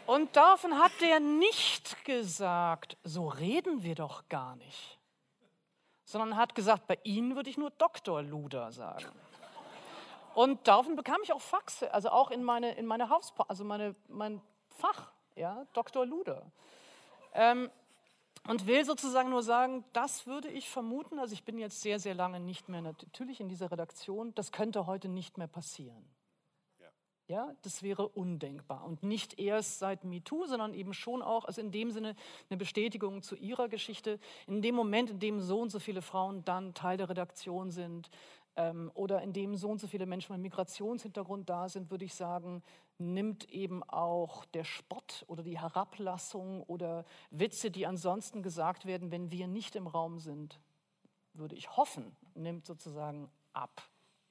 Und 0.05 0.35
davon 0.35 0.77
hat 0.77 0.91
der 1.01 1.19
nicht 1.19 2.05
gesagt, 2.05 2.97
so 3.03 3.27
reden 3.27 3.83
wir 3.83 3.95
doch 3.95 4.29
gar 4.29 4.55
nicht, 4.55 4.99
sondern 6.03 6.37
hat 6.37 6.53
gesagt, 6.53 6.85
bei 6.87 6.99
Ihnen 7.03 7.35
würde 7.35 7.49
ich 7.49 7.57
nur 7.57 7.71
Dr. 7.71 8.21
Luder 8.21 8.71
sagen. 8.71 9.07
Und 10.35 10.67
daraufhin 10.67 10.95
bekam 10.95 11.17
ich 11.23 11.33
auch 11.33 11.41
Faxe, 11.41 11.91
also 11.93 12.09
auch 12.09 12.29
in 12.29 12.43
meine, 12.43 12.73
in 12.75 12.85
meine 12.85 13.09
Haus, 13.09 13.33
also 13.47 13.63
meine, 13.63 13.95
mein 14.07 14.41
Fach, 14.69 15.11
ja, 15.35 15.65
Dr. 15.73 16.05
Luder. 16.05 16.51
Ähm, 17.33 17.71
und 18.47 18.67
will 18.67 18.85
sozusagen 18.85 19.29
nur 19.29 19.43
sagen, 19.43 19.83
das 19.93 20.27
würde 20.27 20.49
ich 20.49 20.69
vermuten, 20.69 21.19
also 21.19 21.33
ich 21.33 21.43
bin 21.43 21.57
jetzt 21.57 21.81
sehr, 21.81 21.99
sehr 21.99 22.15
lange 22.15 22.39
nicht 22.39 22.69
mehr 22.69 22.81
natürlich 22.81 23.39
in 23.39 23.49
dieser 23.49 23.71
Redaktion, 23.71 24.33
das 24.35 24.51
könnte 24.51 24.85
heute 24.85 25.07
nicht 25.07 25.37
mehr 25.37 25.47
passieren. 25.47 26.05
Ja, 27.27 27.55
das 27.63 27.81
wäre 27.81 28.07
undenkbar. 28.07 28.85
Und 28.85 29.01
nicht 29.01 29.39
erst 29.39 29.79
seit 29.79 30.03
MeToo, 30.03 30.45
sondern 30.45 30.75
eben 30.75 30.93
schon 30.93 31.23
auch, 31.23 31.45
also 31.45 31.59
in 31.59 31.71
dem 31.71 31.89
Sinne 31.89 32.15
eine 32.49 32.57
Bestätigung 32.57 33.23
zu 33.23 33.35
ihrer 33.35 33.67
Geschichte. 33.67 34.19
In 34.45 34.61
dem 34.61 34.75
Moment, 34.75 35.09
in 35.09 35.19
dem 35.19 35.41
so 35.41 35.59
und 35.59 35.71
so 35.71 35.79
viele 35.79 36.03
Frauen 36.03 36.45
dann 36.45 36.75
Teil 36.75 36.97
der 36.97 37.09
Redaktion 37.09 37.71
sind 37.71 38.11
ähm, 38.55 38.91
oder 38.93 39.23
in 39.23 39.33
dem 39.33 39.55
so 39.55 39.69
und 39.69 39.79
so 39.79 39.87
viele 39.87 40.05
Menschen 40.05 40.33
mit 40.33 40.41
Migrationshintergrund 40.43 41.49
da 41.49 41.67
sind, 41.67 41.89
würde 41.89 42.05
ich 42.05 42.13
sagen, 42.13 42.61
nimmt 42.97 43.49
eben 43.49 43.83
auch 43.83 44.45
der 44.45 44.63
Spott 44.63 45.25
oder 45.27 45.43
die 45.43 45.59
Herablassung 45.59 46.63
oder 46.63 47.05
Witze, 47.29 47.71
die 47.71 47.85
ansonsten 47.85 48.41
gesagt 48.41 48.85
werden, 48.85 49.11
wenn 49.11 49.31
wir 49.31 49.47
nicht 49.47 49.75
im 49.75 49.87
Raum 49.87 50.19
sind, 50.19 50.59
würde 51.33 51.55
ich 51.55 51.75
hoffen, 51.75 52.15
nimmt 52.33 52.65
sozusagen 52.65 53.29
ab. 53.53 53.81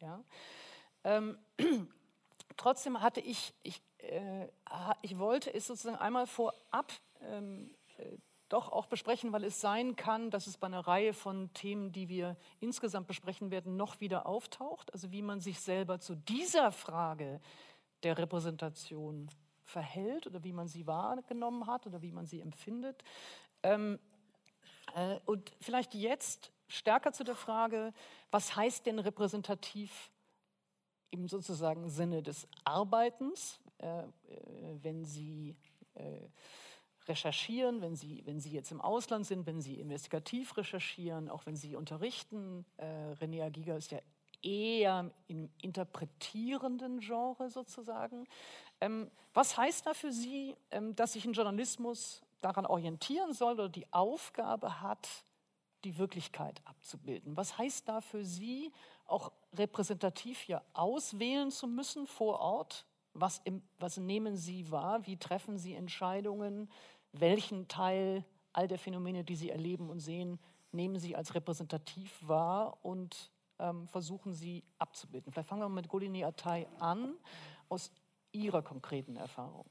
Ja? 0.00 0.24
Ähm, 1.04 1.38
trotzdem 2.56 3.00
hatte 3.00 3.20
ich, 3.20 3.54
ich, 3.62 3.82
äh, 3.98 4.48
ich 5.02 5.18
wollte 5.18 5.52
es 5.52 5.66
sozusagen 5.66 5.98
einmal 5.98 6.26
vorab 6.26 6.92
ähm, 7.20 7.74
äh, 7.98 8.16
doch 8.48 8.70
auch 8.70 8.86
besprechen, 8.86 9.32
weil 9.32 9.44
es 9.44 9.60
sein 9.60 9.96
kann, 9.96 10.30
dass 10.30 10.46
es 10.46 10.58
bei 10.58 10.66
einer 10.66 10.86
Reihe 10.86 11.12
von 11.12 11.52
Themen, 11.54 11.92
die 11.92 12.08
wir 12.08 12.36
insgesamt 12.60 13.06
besprechen 13.08 13.50
werden, 13.50 13.76
noch 13.76 14.00
wieder 14.00 14.26
auftaucht. 14.26 14.92
Also 14.92 15.10
wie 15.10 15.22
man 15.22 15.40
sich 15.40 15.60
selber 15.60 15.98
zu 15.98 16.14
dieser 16.14 16.70
Frage 16.70 17.40
der 18.04 18.18
Repräsentation 18.18 19.28
verhält 19.64 20.26
oder 20.26 20.44
wie 20.44 20.52
man 20.52 20.68
sie 20.68 20.86
wahrgenommen 20.86 21.66
hat 21.66 21.86
oder 21.86 22.02
wie 22.02 22.12
man 22.12 22.26
sie 22.26 22.40
empfindet. 22.40 23.02
Ähm, 23.62 23.98
äh, 24.94 25.18
und 25.24 25.52
vielleicht 25.60 25.94
jetzt 25.94 26.52
stärker 26.68 27.12
zu 27.12 27.24
der 27.24 27.34
Frage, 27.34 27.92
was 28.30 28.56
heißt 28.56 28.86
denn 28.86 28.98
repräsentativ 28.98 30.10
im 31.10 31.28
sozusagen 31.28 31.88
Sinne 31.88 32.22
des 32.22 32.48
Arbeitens, 32.64 33.60
äh, 33.78 34.00
äh, 34.00 34.06
wenn 34.82 35.04
Sie 35.04 35.56
äh, 35.94 36.28
recherchieren, 37.06 37.80
wenn 37.80 37.94
Sie, 37.94 38.22
wenn 38.26 38.40
Sie 38.40 38.50
jetzt 38.50 38.72
im 38.72 38.80
Ausland 38.80 39.26
sind, 39.26 39.46
wenn 39.46 39.60
Sie 39.60 39.78
investigativ 39.78 40.56
recherchieren, 40.56 41.28
auch 41.28 41.46
wenn 41.46 41.56
Sie 41.56 41.76
unterrichten. 41.76 42.64
Äh, 42.78 43.12
René 43.20 43.44
Agiga 43.44 43.76
ist 43.76 43.92
ja 43.92 44.00
eher 44.44 45.10
im 45.26 45.50
interpretierenden 45.62 47.00
Genre 47.00 47.50
sozusagen. 47.50 48.26
Ähm, 48.80 49.10
was 49.32 49.56
heißt 49.56 49.86
da 49.86 49.94
für 49.94 50.12
Sie, 50.12 50.54
ähm, 50.70 50.94
dass 50.94 51.14
sich 51.14 51.24
ein 51.24 51.32
Journalismus 51.32 52.22
daran 52.40 52.66
orientieren 52.66 53.32
soll 53.32 53.54
oder 53.54 53.68
die 53.68 53.90
Aufgabe 53.92 54.80
hat, 54.80 55.08
die 55.84 55.98
Wirklichkeit 55.98 56.60
abzubilden? 56.64 57.36
Was 57.36 57.58
heißt 57.58 57.88
da 57.88 58.00
für 58.00 58.24
Sie, 58.24 58.72
auch 59.06 59.32
repräsentativ 59.54 60.40
hier 60.40 60.62
auswählen 60.72 61.50
zu 61.50 61.66
müssen 61.66 62.06
vor 62.06 62.40
Ort? 62.40 62.86
Was, 63.12 63.40
im, 63.44 63.62
was 63.78 63.96
nehmen 63.96 64.36
Sie 64.36 64.70
wahr? 64.70 65.06
Wie 65.06 65.16
treffen 65.16 65.58
Sie 65.58 65.74
Entscheidungen? 65.74 66.70
Welchen 67.12 67.68
Teil 67.68 68.24
all 68.52 68.68
der 68.68 68.78
Phänomene, 68.78 69.24
die 69.24 69.36
Sie 69.36 69.50
erleben 69.50 69.88
und 69.88 70.00
sehen, 70.00 70.38
nehmen 70.72 70.98
Sie 70.98 71.14
als 71.14 71.34
repräsentativ 71.34 72.16
wahr 72.26 72.78
und 72.82 73.30
ähm, 73.58 73.88
versuchen 73.88 74.34
Sie 74.34 74.64
abzubilden? 74.78 75.32
Vielleicht 75.32 75.48
fangen 75.48 75.62
wir 75.62 75.68
mit 75.68 75.88
Golini 75.88 76.24
Attai 76.24 76.66
an, 76.78 77.16
aus 77.68 77.90
Ihrer 78.32 78.62
konkreten 78.62 79.16
Erfahrung. 79.16 79.66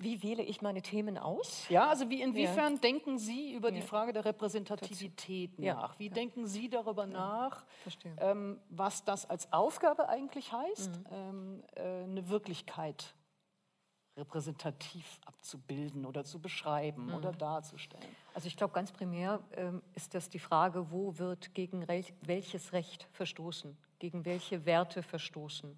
Wie 0.00 0.22
wähle 0.22 0.44
ich 0.44 0.62
meine 0.62 0.80
Themen 0.80 1.18
aus? 1.18 1.68
Ja, 1.68 1.88
also 1.88 2.08
wie 2.08 2.22
inwiefern 2.22 2.74
ja. 2.74 2.78
denken 2.78 3.18
Sie 3.18 3.52
über 3.52 3.70
ja. 3.70 3.74
die 3.74 3.82
Frage 3.82 4.12
der 4.12 4.24
Repräsentativität 4.24 5.58
ja. 5.58 5.74
nach? 5.74 5.98
Wie 5.98 6.08
denken 6.08 6.46
Sie 6.46 6.68
darüber 6.68 7.04
nach, 7.04 7.64
ähm, 8.18 8.60
was 8.68 9.04
das 9.04 9.28
als 9.28 9.52
Aufgabe 9.52 10.08
eigentlich 10.08 10.52
heißt, 10.52 10.98
mhm. 10.98 11.04
ähm, 11.10 11.62
äh, 11.74 12.04
eine 12.04 12.28
Wirklichkeit 12.28 13.16
repräsentativ 14.18 15.20
abzubilden 15.24 16.04
oder 16.04 16.24
zu 16.24 16.38
beschreiben 16.38 17.06
mhm. 17.06 17.14
oder 17.14 17.32
darzustellen? 17.32 18.04
Also 18.34 18.48
ich 18.48 18.56
glaube, 18.56 18.74
ganz 18.74 18.92
primär 18.92 19.40
ähm, 19.52 19.82
ist 19.94 20.14
das 20.14 20.28
die 20.28 20.38
Frage, 20.38 20.90
wo 20.90 21.16
wird 21.18 21.54
gegen 21.54 21.86
welches 21.88 22.72
Recht 22.72 23.08
verstoßen, 23.12 23.76
gegen 23.98 24.24
welche 24.24 24.66
Werte 24.66 25.02
verstoßen, 25.02 25.76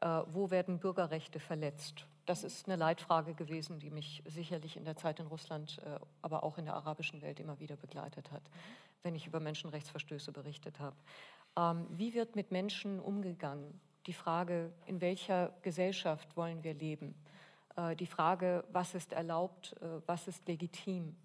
äh, 0.00 0.06
wo 0.32 0.50
werden 0.50 0.78
Bürgerrechte 0.78 1.40
verletzt 1.40 2.06
das 2.28 2.44
ist 2.44 2.66
eine 2.66 2.76
Leitfrage 2.76 3.32
gewesen, 3.32 3.78
die 3.78 3.90
mich 3.90 4.22
sicherlich 4.26 4.76
in 4.76 4.84
der 4.84 4.96
Zeit 4.96 5.18
in 5.18 5.26
Russland, 5.26 5.80
äh, 5.84 5.98
aber 6.20 6.44
auch 6.44 6.58
in 6.58 6.66
der 6.66 6.74
arabischen 6.74 7.22
Welt 7.22 7.40
immer 7.40 7.58
wieder 7.58 7.76
begleitet 7.76 8.30
hat, 8.30 8.42
wenn 9.02 9.14
ich 9.14 9.26
über 9.26 9.40
Menschenrechtsverstöße 9.40 10.30
berichtet 10.30 10.78
habe. 10.78 10.96
Ähm, 11.56 11.86
wie 11.90 12.12
wird 12.12 12.36
mit 12.36 12.50
Menschen 12.52 13.00
umgegangen? 13.00 13.80
Die 14.06 14.12
Frage, 14.12 14.70
in 14.84 15.00
welcher 15.00 15.54
Gesellschaft 15.62 16.36
wollen 16.36 16.62
wir 16.64 16.74
leben? 16.74 17.14
Äh, 17.78 17.96
die 17.96 18.06
Frage, 18.06 18.64
was 18.72 18.94
ist 18.94 19.12
erlaubt, 19.12 19.74
äh, 19.80 20.00
was 20.06 20.28
ist 20.28 20.46
legitim? 20.48 21.16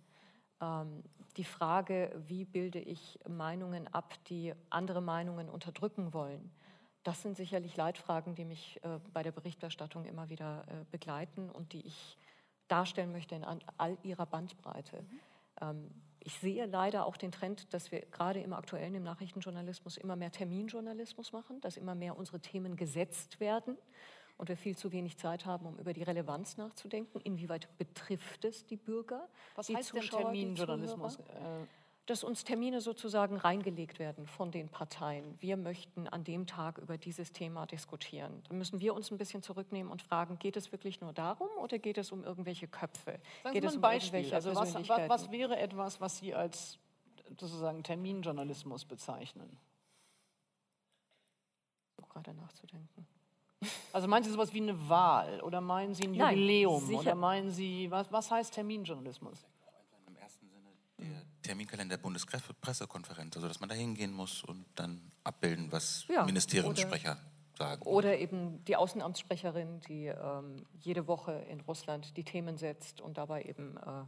Ähm, 0.62 1.04
die 1.36 1.44
Frage, 1.44 2.12
wie 2.28 2.46
bilde 2.46 2.80
ich 2.80 3.20
Meinungen 3.28 3.88
ab, 3.88 4.13
die 4.30 4.54
andere 4.70 5.02
Meinungen 5.02 5.50
unterdrücken 5.50 6.13
wollen? 6.13 6.52
das 7.06 7.22
sind 7.22 7.36
sicherlich 7.36 7.76
Leitfragen, 7.76 8.34
die 8.34 8.46
mich 8.46 8.80
äh, 8.82 8.98
bei 9.12 9.24
der 9.24 9.34
Berichterstattung 9.34 10.06
immer 10.06 10.30
wieder 10.30 10.63
begleiten 10.89 11.50
und 11.50 11.74
die 11.74 11.86
ich 11.86 12.18
darstellen 12.70 13.12
möchte 13.12 13.36
in 13.36 13.44
all 13.44 13.98
ihrer 14.04 14.26
Bandbreite. 14.26 15.02
Mhm. 15.02 15.20
Ähm, 15.60 15.92
ich 16.22 16.39
sehe 16.39 16.66
leider 16.66 17.06
auch 17.06 17.18
den 17.18 17.34
Trend, 17.34 17.74
dass 17.74 17.92
wir 17.92 18.06
gerade 18.06 18.39
im 18.39 18.54
aktuellen, 18.54 18.96
im 18.96 19.04
Nachrichtenjournalismus 19.04 19.98
immer 19.98 20.16
mehr 20.16 20.32
Terminjournalismus 20.32 21.34
machen, 21.34 21.60
dass 21.60 21.76
immer 21.76 21.94
mehr 21.94 22.18
unsere 22.18 22.39
Themen 22.39 22.78
gesetzt 22.78 23.42
werden 23.42 23.78
und 24.38 24.50
wir 24.50 24.58
viel 24.58 24.76
zu 24.76 24.91
wenig 24.91 25.17
Zeit 25.17 25.46
haben, 25.46 25.65
um 25.65 25.78
über 25.78 25.93
die 25.93 26.04
Relevanz 26.04 26.58
nachzudenken. 26.58 27.22
Inwieweit 27.22 27.67
betrifft 27.78 28.46
es 28.46 28.65
die 28.65 28.78
Bürger? 28.78 29.28
Was 29.56 29.67
die 29.67 29.76
heißt 29.76 29.89
Zuschauer, 29.89 30.19
denn 30.19 30.32
Terminjournalismus? 30.34 31.19
Dass 32.06 32.26
uns 32.26 32.43
Termine 32.43 32.82
sozusagen 32.82 33.38
reingelegt 33.38 33.98
werden 33.98 34.28
von 34.28 34.52
den 34.52 34.67
Parteien. 34.67 35.38
Wir 35.39 35.56
möchten 35.56 36.10
an 36.10 36.26
dem 36.26 36.48
Tag 36.48 36.78
über 36.78 36.98
dieses 36.98 37.32
Thema 37.32 37.65
diskutieren. 37.65 38.43
Da 38.50 38.56
müssen 38.56 38.82
wir 38.82 38.93
uns 38.93 39.10
ein 39.10 39.17
bisschen 39.17 39.41
zurücknehmen 39.41 39.89
und 39.89 40.02
fragen, 40.02 40.38
geht 40.38 40.58
es 40.58 40.74
wirklich 40.74 41.00
nur 41.00 41.13
darum 41.13 41.48
oder 41.62 41.80
geht 41.80 41.98
es 41.98 42.12
um 42.12 42.26
irgendwelche 42.26 42.67
Köpfe? 42.67 43.22
Sagen 43.43 43.54
geht 43.54 43.62
Sie 43.62 43.67
mal 43.67 43.72
ein 43.72 43.76
um 43.76 43.82
Beispiel. 43.82 44.34
Also 44.34 44.54
was, 44.54 44.76
was, 44.76 45.32
wäre 45.32 45.58
etwas, 45.58 46.02
was 46.02 46.17
Sie 46.17 46.34
als 46.34 46.78
sozusagen 47.30 47.84
Terminjournalismus 47.84 48.84
bezeichnen? 48.84 49.58
Auch 52.02 52.10
gerade 52.10 52.34
nachzudenken. 52.34 53.08
Also 53.91 54.08
meinen 54.08 54.23
Sie 54.23 54.32
sowas 54.32 54.54
wie 54.54 54.62
eine 54.62 54.89
Wahl 54.89 55.41
oder 55.41 55.62
meinen 55.62 55.93
Sie 55.93 56.04
ein 56.04 56.12
Nein, 56.13 56.38
Jubiläum 56.38 56.86
sicher. 56.86 56.99
oder 56.99 57.15
meinen 57.15 57.52
Sie, 57.52 57.89
was, 57.91 58.12
was 58.12 58.32
heißt 58.32 58.54
Terminjournalismus? 58.54 59.45
Im 60.08 60.15
ersten 60.15 60.47
Sinne 60.47 60.69
der 60.97 61.21
Terminkalender 61.41 61.97
der 61.97 62.02
Bundespressekonferenz, 62.02 63.36
also 63.36 63.47
dass 63.47 63.60
man 63.60 63.69
da 63.69 63.76
hingehen 63.76 64.12
muss 64.13 64.43
und 64.43 64.65
dann 64.76 65.12
abbilden, 65.23 65.71
was 65.71 66.06
Ja, 66.08 66.26
Ministeriumssprecher 66.26 67.17
sagen. 67.58 67.82
Oder 67.84 68.17
eben 68.17 68.63
die 68.65 68.76
Außenamtssprecherin, 68.76 69.82
die 69.82 70.08
ähm, 70.08 70.65
jede 70.80 71.08
Woche 71.08 71.34
in 71.49 71.62
Russland 71.62 72.15
die 72.17 72.23
Themen 72.23 72.58
setzt 72.58 73.02
und 73.02 73.17
dabei 73.17 73.43
eben 73.43 73.78
äh, 73.78 74.04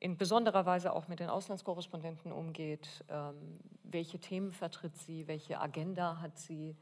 in 0.00 0.16
besonderer 0.16 0.66
Weise 0.66 0.92
auch 0.92 1.08
mit 1.08 1.20
den 1.20 1.30
Auslandskorrespondenten 1.30 2.32
umgeht. 2.32 3.04
Ähm, 3.08 3.58
welche 3.82 4.18
Themen 4.18 4.52
vertritt 4.52 4.96
sie? 4.96 5.26
Welche 5.26 5.60
Agenda 5.60 6.20
hat 6.20 6.38
sie? 6.38 6.76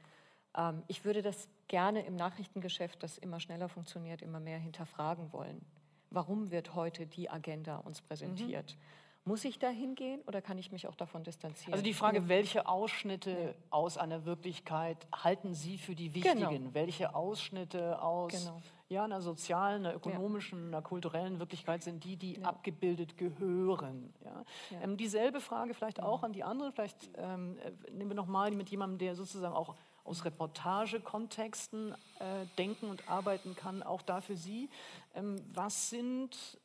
Ähm, 0.57 0.83
ich 0.89 1.05
würde 1.05 1.23
das 1.23 1.49
gerne 1.73 2.05
im 2.05 2.17
Nachrichtengeschäft, 2.17 3.03
das 3.03 3.17
immer 3.17 3.41
schneller 3.41 3.69
funktioniert, 3.69 4.21
immer 4.21 4.41
mehr 4.41 4.59
hinterfragen 4.59 5.33
wollen. 5.33 5.65
Warum 6.11 6.51
wird 6.51 6.75
heute 6.75 7.07
die 7.07 7.31
Agenda 7.31 7.79
uns 7.79 8.03
präsentiert? 8.03 8.77
Muss 9.25 9.43
ich 9.47 9.59
da 9.59 9.71
hingehen 9.71 10.21
oder 10.27 10.43
kann 10.43 10.59
ich 10.59 10.71
mich 10.71 10.87
auch 10.87 10.97
davon 10.97 11.25
distanzieren? 11.25 11.73
Also 11.73 11.83
die 11.83 11.95
Frage, 11.95 12.29
welche 12.29 12.67
Ausschnitte 12.67 13.55
aus 13.71 13.97
einer 13.97 14.27
Wirklichkeit 14.27 15.07
halten 15.15 15.55
Sie 15.55 15.79
für 15.79 15.95
die 15.95 16.13
wichtigen? 16.13 16.41
Genau. 16.51 16.75
Welche 16.75 17.15
Ausschnitte 17.15 18.03
aus 18.03 18.33
Genau. 18.33 18.61
ja, 18.91 19.05
einer 19.05 19.23
sozialen, 19.23 19.87
einer 19.87 19.95
ökonomischen, 19.95 20.67
einer 20.67 20.83
kulturellen 20.83 21.39
Wirklichkeit 21.39 21.83
sind 21.83 22.05
die, 22.05 22.17
die 22.17 22.45
abgebildet 22.45 23.17
gehören? 23.17 24.13
Ja? 24.23 24.45
Ähm, 24.83 24.99
dieselbe 24.99 25.41
Frage 25.41 25.73
vielleicht 25.73 26.03
auch 26.03 26.23
an 26.23 26.33
die 26.35 26.43
anderen. 26.45 26.73
Vielleicht 26.73 27.11
ähm, 27.17 27.57
äh, 27.59 27.93
nehmen 27.93 28.11
wir 28.11 28.17
nochmal 28.17 28.51
mit 28.51 28.69
jemandem, 28.69 28.99
der 28.99 29.15
sozusagen 29.15 29.55
auch 29.55 29.75
aus 30.05 30.25
Reportagekontexten 30.25 31.93
äh, 31.93 32.47
denken 32.59 32.91
und 32.91 33.09
arbeiten 33.09 33.55
kann, 33.55 33.83
auch 33.83 34.03
da 34.03 34.21
für 34.21 34.37
Sie. 34.37 34.69
Ähm, 35.15 35.43
was 35.53 35.91
sind 35.91 36.59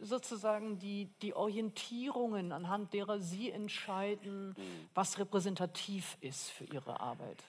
sozusagen 0.00 0.78
die, 0.78 1.08
die 1.22 1.34
Orientierungen, 1.34 2.52
anhand 2.52 2.92
derer 2.92 3.20
Sie 3.20 3.50
entscheiden, 3.50 4.56
was 4.94 5.18
repräsentativ 5.18 6.16
ist 6.20 6.50
für 6.50 6.64
Ihre 6.64 7.00
Arbeit? 7.00 7.44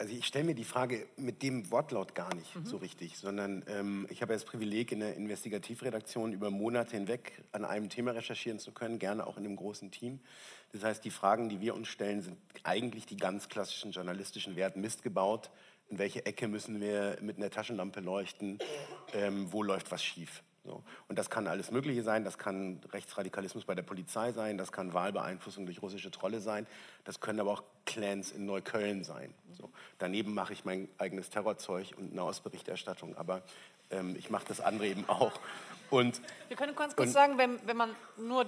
Also 0.00 0.14
ich 0.14 0.26
stelle 0.26 0.44
mir 0.44 0.54
die 0.54 0.62
Frage 0.62 1.08
mit 1.16 1.42
dem 1.42 1.72
Wortlaut 1.72 2.14
gar 2.14 2.32
nicht 2.32 2.46
so 2.62 2.76
richtig, 2.76 3.18
sondern 3.18 3.64
ähm, 3.66 4.06
ich 4.10 4.22
habe 4.22 4.32
ja 4.32 4.36
das 4.36 4.44
Privileg, 4.44 4.92
in 4.92 5.00
der 5.00 5.16
Investigativredaktion 5.16 6.32
über 6.32 6.50
Monate 6.50 6.96
hinweg 6.96 7.32
an 7.50 7.64
einem 7.64 7.88
Thema 7.88 8.12
recherchieren 8.12 8.60
zu 8.60 8.70
können, 8.70 9.00
gerne 9.00 9.26
auch 9.26 9.36
in 9.38 9.44
einem 9.44 9.56
großen 9.56 9.90
Team. 9.90 10.20
Das 10.70 10.84
heißt, 10.84 11.04
die 11.04 11.10
Fragen, 11.10 11.48
die 11.48 11.60
wir 11.60 11.74
uns 11.74 11.88
stellen, 11.88 12.22
sind 12.22 12.36
eigentlich 12.62 13.06
die 13.06 13.16
ganz 13.16 13.48
klassischen 13.48 13.90
journalistischen 13.90 14.54
Werte. 14.54 14.78
Mist 14.78 15.02
gebaut, 15.02 15.50
in 15.88 15.98
welche 15.98 16.24
Ecke 16.26 16.46
müssen 16.46 16.80
wir 16.80 17.18
mit 17.20 17.38
einer 17.38 17.50
Taschenlampe 17.50 17.98
leuchten, 17.98 18.60
ähm, 19.14 19.52
wo 19.52 19.64
läuft 19.64 19.90
was 19.90 20.04
schief. 20.04 20.44
So. 20.68 20.82
Und 21.08 21.18
das 21.18 21.30
kann 21.30 21.46
alles 21.46 21.70
Mögliche 21.70 22.02
sein. 22.02 22.24
Das 22.24 22.36
kann 22.36 22.78
Rechtsradikalismus 22.92 23.64
bei 23.64 23.74
der 23.74 23.82
Polizei 23.82 24.32
sein. 24.32 24.58
Das 24.58 24.70
kann 24.70 24.92
Wahlbeeinflussung 24.92 25.64
durch 25.64 25.80
russische 25.80 26.10
Trolle 26.10 26.40
sein. 26.42 26.66
Das 27.04 27.20
können 27.20 27.40
aber 27.40 27.52
auch 27.52 27.62
Clans 27.86 28.30
in 28.32 28.44
Neukölln 28.44 29.02
sein. 29.02 29.32
So. 29.52 29.70
Daneben 29.98 30.34
mache 30.34 30.52
ich 30.52 30.66
mein 30.66 30.88
eigenes 30.98 31.30
Terrorzeug 31.30 31.94
und 31.96 32.14
Nahostberichterstattung. 32.14 33.16
Aber 33.16 33.40
ähm, 33.90 34.14
ich 34.18 34.28
mache 34.28 34.44
das 34.46 34.60
andere 34.60 34.88
eben 34.88 35.08
auch. 35.08 35.32
Und 35.88 36.20
Wir 36.48 36.56
können 36.58 36.76
ganz 36.76 36.94
kurz 36.94 37.08
Und- 37.08 37.14
sagen, 37.14 37.38
wenn, 37.38 37.58
wenn 37.66 37.76
man 37.78 37.96
nur 38.18 38.44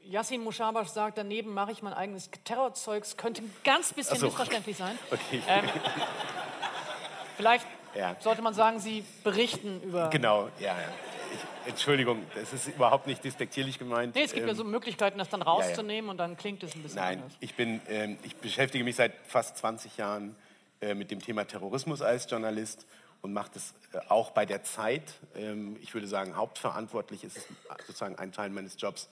Yassin 0.00 0.42
Mushabash 0.42 0.88
sagt, 0.88 1.18
daneben 1.18 1.54
mache 1.54 1.70
ich 1.70 1.82
mein 1.82 1.92
eigenes 1.94 2.30
Terrorzeugs, 2.42 3.16
könnte 3.16 3.42
ein 3.42 3.54
ganz 3.62 3.92
bisschen 3.92 4.18
so. 4.18 4.26
missverständlich 4.26 4.76
sein. 4.76 4.98
okay, 5.12 5.40
Ähm, 5.46 5.64
Vielleicht 7.36 7.66
Ja. 7.94 8.16
sollte 8.20 8.42
man 8.42 8.54
sagen, 8.54 8.80
Sie 8.80 9.04
berichten 9.22 9.80
über. 9.82 10.08
genau, 10.10 10.48
ja, 10.58 10.78
ja. 10.80 10.88
Ich, 11.32 11.68
Entschuldigung, 11.70 12.22
das 12.34 12.52
ist 12.52 12.68
überhaupt 12.68 13.06
nicht 13.06 13.24
despektierlich 13.24 13.78
gemeint. 13.78 14.14
Nee, 14.14 14.22
es 14.24 14.32
gibt 14.32 14.44
ja 14.46 14.52
Ähm, 14.52 14.56
so 14.56 14.64
Möglichkeiten, 14.64 15.18
das 15.18 15.28
dann 15.30 15.42
rauszunehmen 15.42 16.10
und 16.10 16.18
dann 16.18 16.36
klingt 16.36 16.62
es 16.62 16.74
ein 16.74 16.82
bisschen 16.82 17.00
Nein, 17.00 17.18
anders. 17.18 17.32
ich, 17.40 17.54
bin, 17.54 17.80
ähm, 17.88 18.18
ich 18.22 18.36
beschäftige 18.36 18.84
mich 18.84 18.96
seit 18.96 19.12
fast 19.26 19.56
20 19.58 19.96
Jahren 19.96 20.36
äh, 20.80 20.94
mit 20.94 21.10
dem 21.10 21.20
Thema 21.20 21.44
Terrorismus 21.46 22.02
als 22.02 22.30
Journalist 22.30 22.86
und 23.22 23.32
mache 23.32 23.50
das 23.54 23.72
äh, 23.92 23.98
auch 24.10 24.30
bei 24.32 24.44
der 24.44 24.62
Zeit. 24.62 25.14
Ähm, 25.34 25.76
ich 25.80 25.94
würde 25.94 26.06
sagen, 26.06 26.36
hauptverantwortlich 26.36 27.24
ist 27.24 27.36
es 27.38 27.46
sozusagen 27.86 28.16
ein 28.16 28.30
Teil 28.32 28.50
meines 28.50 28.76
Jobs, 28.78 29.08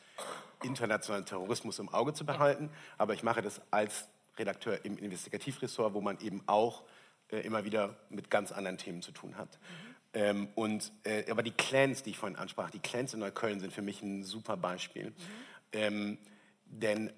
internationalen 0.62 1.24
Terrorismus 1.24 1.78
im 1.78 1.88
Auge 1.88 2.12
zu 2.14 2.24
behalten. 2.26 2.70
Aber 2.98 3.14
ich 3.14 3.22
mache 3.22 3.42
das 3.42 3.60
als 3.70 4.08
Redakteur 4.38 4.84
im 4.84 4.98
Investigativressort, 4.98 5.94
wo 5.94 6.00
man 6.00 6.20
eben 6.20 6.42
auch 6.46 6.82
äh, 7.32 7.40
immer 7.40 7.64
wieder 7.64 7.96
mit 8.10 8.30
ganz 8.30 8.52
anderen 8.52 8.78
Themen 8.78 9.02
zu 9.02 9.10
tun 9.10 9.36
hat. 9.36 9.58
Ähm, 10.14 10.48
und, 10.54 10.92
äh, 11.04 11.30
aber 11.30 11.42
die 11.42 11.52
Clans, 11.52 12.02
die 12.02 12.10
ich 12.10 12.18
vorhin 12.18 12.38
ansprach, 12.38 12.70
die 12.70 12.78
Clans 12.78 13.14
in 13.14 13.20
Neukölln 13.20 13.60
sind 13.60 13.72
für 13.72 13.82
mich 13.82 14.02
ein 14.02 14.22
super 14.22 14.56
Beispiel. 14.56 15.12
Ähm, 15.72 16.18
denn 16.66 17.12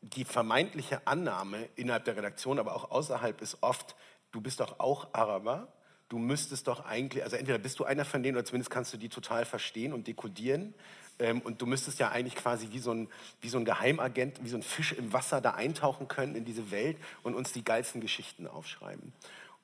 die 0.00 0.24
vermeintliche 0.24 1.06
Annahme 1.06 1.68
innerhalb 1.76 2.04
der 2.04 2.16
Redaktion, 2.16 2.58
aber 2.58 2.74
auch 2.74 2.90
außerhalb 2.90 3.40
ist 3.42 3.58
oft, 3.62 3.96
du 4.32 4.40
bist 4.40 4.60
doch 4.60 4.80
auch 4.80 5.12
Araber, 5.12 5.68
du 6.08 6.18
müsstest 6.18 6.68
doch 6.68 6.84
eigentlich, 6.86 7.22
also 7.22 7.36
entweder 7.36 7.58
bist 7.58 7.78
du 7.78 7.84
einer 7.84 8.04
von 8.04 8.22
denen 8.22 8.36
oder 8.36 8.44
zumindest 8.44 8.70
kannst 8.70 8.92
du 8.92 8.96
die 8.96 9.08
total 9.08 9.44
verstehen 9.44 9.92
und 9.92 10.06
dekodieren. 10.06 10.74
Ähm, 11.18 11.40
und 11.40 11.60
du 11.60 11.66
müsstest 11.66 11.98
ja 11.98 12.10
eigentlich 12.10 12.36
quasi 12.36 12.68
wie 12.70 12.78
so, 12.78 12.92
ein, 12.92 13.08
wie 13.40 13.48
so 13.48 13.58
ein 13.58 13.64
Geheimagent, 13.64 14.42
wie 14.42 14.48
so 14.48 14.56
ein 14.56 14.62
Fisch 14.62 14.92
im 14.92 15.12
Wasser 15.12 15.40
da 15.40 15.52
eintauchen 15.52 16.08
können 16.08 16.34
in 16.34 16.44
diese 16.44 16.70
Welt 16.70 16.96
und 17.22 17.34
uns 17.34 17.52
die 17.52 17.64
geilsten 17.64 18.00
Geschichten 18.00 18.46
aufschreiben. 18.46 19.12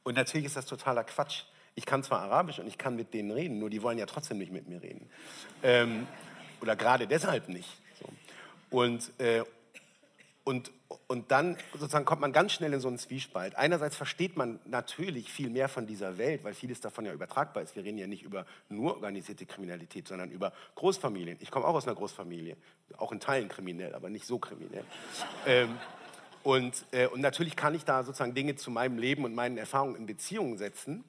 Und 0.04 0.14
natürlich 0.14 0.46
ist 0.46 0.56
das 0.56 0.66
totaler 0.66 1.02
Quatsch. 1.02 1.42
Ich 1.74 1.86
kann 1.86 2.04
zwar 2.04 2.20
Arabisch 2.20 2.60
und 2.60 2.68
ich 2.68 2.78
kann 2.78 2.94
mit 2.94 3.12
denen 3.14 3.32
reden, 3.32 3.58
nur 3.58 3.68
die 3.68 3.82
wollen 3.82 3.98
ja 3.98 4.06
trotzdem 4.06 4.38
nicht 4.38 4.52
mit 4.52 4.68
mir 4.68 4.80
reden. 4.80 5.10
Ähm, 5.62 6.06
oder 6.60 6.76
gerade 6.76 7.06
deshalb 7.08 7.48
nicht. 7.48 7.68
So. 7.98 8.06
Und, 8.70 9.10
äh, 9.18 9.42
und, 10.44 10.70
und 11.08 11.30
dann 11.30 11.56
sozusagen 11.72 12.04
kommt 12.04 12.20
man 12.20 12.32
ganz 12.32 12.52
schnell 12.52 12.72
in 12.72 12.80
so 12.80 12.88
einen 12.88 12.98
Zwiespalt. 12.98 13.56
Einerseits 13.56 13.96
versteht 13.96 14.36
man 14.36 14.60
natürlich 14.66 15.32
viel 15.32 15.48
mehr 15.48 15.68
von 15.68 15.86
dieser 15.86 16.18
Welt, 16.18 16.44
weil 16.44 16.54
vieles 16.54 16.80
davon 16.80 17.06
ja 17.06 17.12
übertragbar 17.12 17.62
ist. 17.62 17.74
Wir 17.74 17.82
reden 17.82 17.98
ja 17.98 18.06
nicht 18.06 18.22
über 18.22 18.46
nur 18.68 18.94
organisierte 18.94 19.46
Kriminalität, 19.46 20.06
sondern 20.06 20.30
über 20.30 20.52
Großfamilien. 20.74 21.38
Ich 21.40 21.50
komme 21.50 21.66
auch 21.66 21.74
aus 21.74 21.86
einer 21.86 21.96
Großfamilie, 21.96 22.56
auch 22.98 23.10
in 23.10 23.20
Teilen 23.20 23.48
kriminell, 23.48 23.94
aber 23.94 24.10
nicht 24.10 24.26
so 24.26 24.38
kriminell. 24.38 24.84
Ähm, 25.46 25.78
und, 26.44 26.84
äh, 26.92 27.06
und 27.06 27.22
natürlich 27.22 27.56
kann 27.56 27.74
ich 27.74 27.84
da 27.84 28.04
sozusagen 28.04 28.34
Dinge 28.34 28.54
zu 28.54 28.70
meinem 28.70 28.98
Leben 28.98 29.24
und 29.24 29.34
meinen 29.34 29.56
Erfahrungen 29.56 29.96
in 29.96 30.06
Beziehungen 30.06 30.58
setzen 30.58 31.02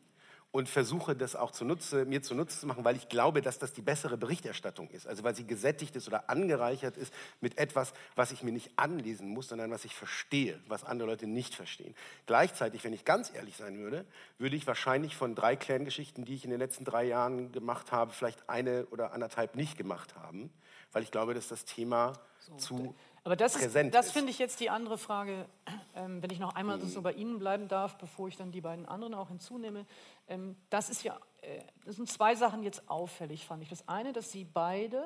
und 0.53 0.69
versuche 0.69 1.13
das 1.13 1.35
auch 1.35 1.51
zunutze, 1.51 2.05
mir 2.05 2.21
zunutze 2.21 2.57
zu 2.61 2.67
machen, 2.67 2.85
weil 2.85 2.95
ich 2.95 3.09
glaube, 3.09 3.41
dass 3.41 3.59
das 3.59 3.73
die 3.73 3.81
bessere 3.81 4.15
Berichterstattung 4.15 4.89
ist. 4.91 5.05
Also 5.05 5.25
weil 5.25 5.35
sie 5.35 5.45
gesättigt 5.45 5.93
ist 5.97 6.07
oder 6.07 6.29
angereichert 6.29 6.95
ist 6.95 7.13
mit 7.41 7.57
etwas, 7.57 7.91
was 8.15 8.31
ich 8.31 8.43
mir 8.43 8.53
nicht 8.53 8.71
anlesen 8.77 9.27
muss, 9.27 9.49
sondern 9.49 9.71
was 9.71 9.83
ich 9.83 9.93
verstehe, 9.93 10.57
was 10.69 10.85
andere 10.85 11.09
Leute 11.09 11.27
nicht 11.27 11.53
verstehen. 11.53 11.93
Gleichzeitig, 12.27 12.85
wenn 12.85 12.93
ich 12.93 13.03
ganz 13.03 13.33
ehrlich 13.35 13.57
sein 13.57 13.77
würde, 13.77 14.05
würde 14.37 14.55
ich 14.55 14.65
wahrscheinlich 14.65 15.17
von 15.17 15.35
drei 15.35 15.57
Clan-Geschichten, 15.57 16.23
die 16.23 16.35
ich 16.35 16.45
in 16.45 16.51
den 16.51 16.59
letzten 16.59 16.85
drei 16.85 17.03
Jahren 17.03 17.51
gemacht 17.51 17.91
habe, 17.91 18.13
vielleicht 18.13 18.49
eine 18.49 18.85
oder 18.85 19.11
anderthalb 19.11 19.57
nicht 19.57 19.77
gemacht 19.77 20.15
haben, 20.15 20.49
weil 20.93 21.03
ich 21.03 21.11
glaube, 21.11 21.33
dass 21.33 21.49
das 21.49 21.65
Thema 21.65 22.13
zu 22.57 22.95
Aber 23.25 23.35
das, 23.35 23.55
ist, 23.55 23.75
das 23.75 24.05
ist. 24.05 24.11
finde 24.11 24.29
ich 24.29 24.38
jetzt 24.38 24.59
die 24.59 24.69
andere 24.69 24.99
Frage, 24.99 25.47
ähm, 25.95 26.21
wenn 26.21 26.29
ich 26.29 26.38
noch 26.38 26.53
einmal 26.53 26.79
so 26.81 27.01
bei 27.01 27.11
Ihnen 27.11 27.39
bleiben 27.39 27.67
darf, 27.67 27.97
bevor 27.97 28.27
ich 28.27 28.38
dann 28.38 28.51
die 28.51 28.61
beiden 28.61 28.85
anderen 28.85 29.15
auch 29.15 29.29
hinzunehme. 29.29 29.88
Ähm, 30.27 30.55
das 30.69 30.91
ist 30.91 31.03
ja, 31.03 31.19
äh, 31.41 31.59
das 31.85 31.95
sind 31.95 32.07
zwei 32.07 32.35
Sachen 32.35 32.61
jetzt 32.61 32.88
auffällig, 32.88 33.43
fand 33.43 33.63
ich. 33.63 33.69
Das 33.69 33.88
eine, 33.88 34.13
dass 34.13 34.31
Sie 34.31 34.43
beide, 34.43 35.03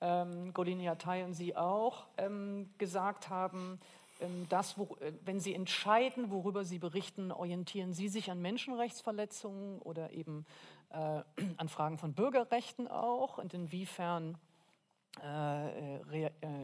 ähm, 0.00 0.54
Golini 0.54 0.88
Attai 0.88 1.24
und 1.24 1.34
Sie 1.34 1.56
auch, 1.56 2.06
ähm, 2.16 2.72
gesagt 2.78 3.28
haben, 3.28 3.80
ähm, 4.20 4.48
dass, 4.48 4.78
wo, 4.78 4.96
äh, 5.00 5.12
wenn 5.24 5.40
Sie 5.40 5.52
entscheiden, 5.52 6.30
worüber 6.30 6.64
Sie 6.64 6.78
berichten, 6.78 7.32
orientieren 7.32 7.92
Sie 7.92 8.06
sich 8.06 8.30
an 8.30 8.40
Menschenrechtsverletzungen 8.40 9.80
oder 9.80 10.12
eben 10.12 10.46
äh, 10.90 11.22
an 11.56 11.68
Fragen 11.68 11.98
von 11.98 12.14
Bürgerrechten 12.14 12.86
auch 12.86 13.38
und 13.38 13.52
inwiefern 13.52 14.38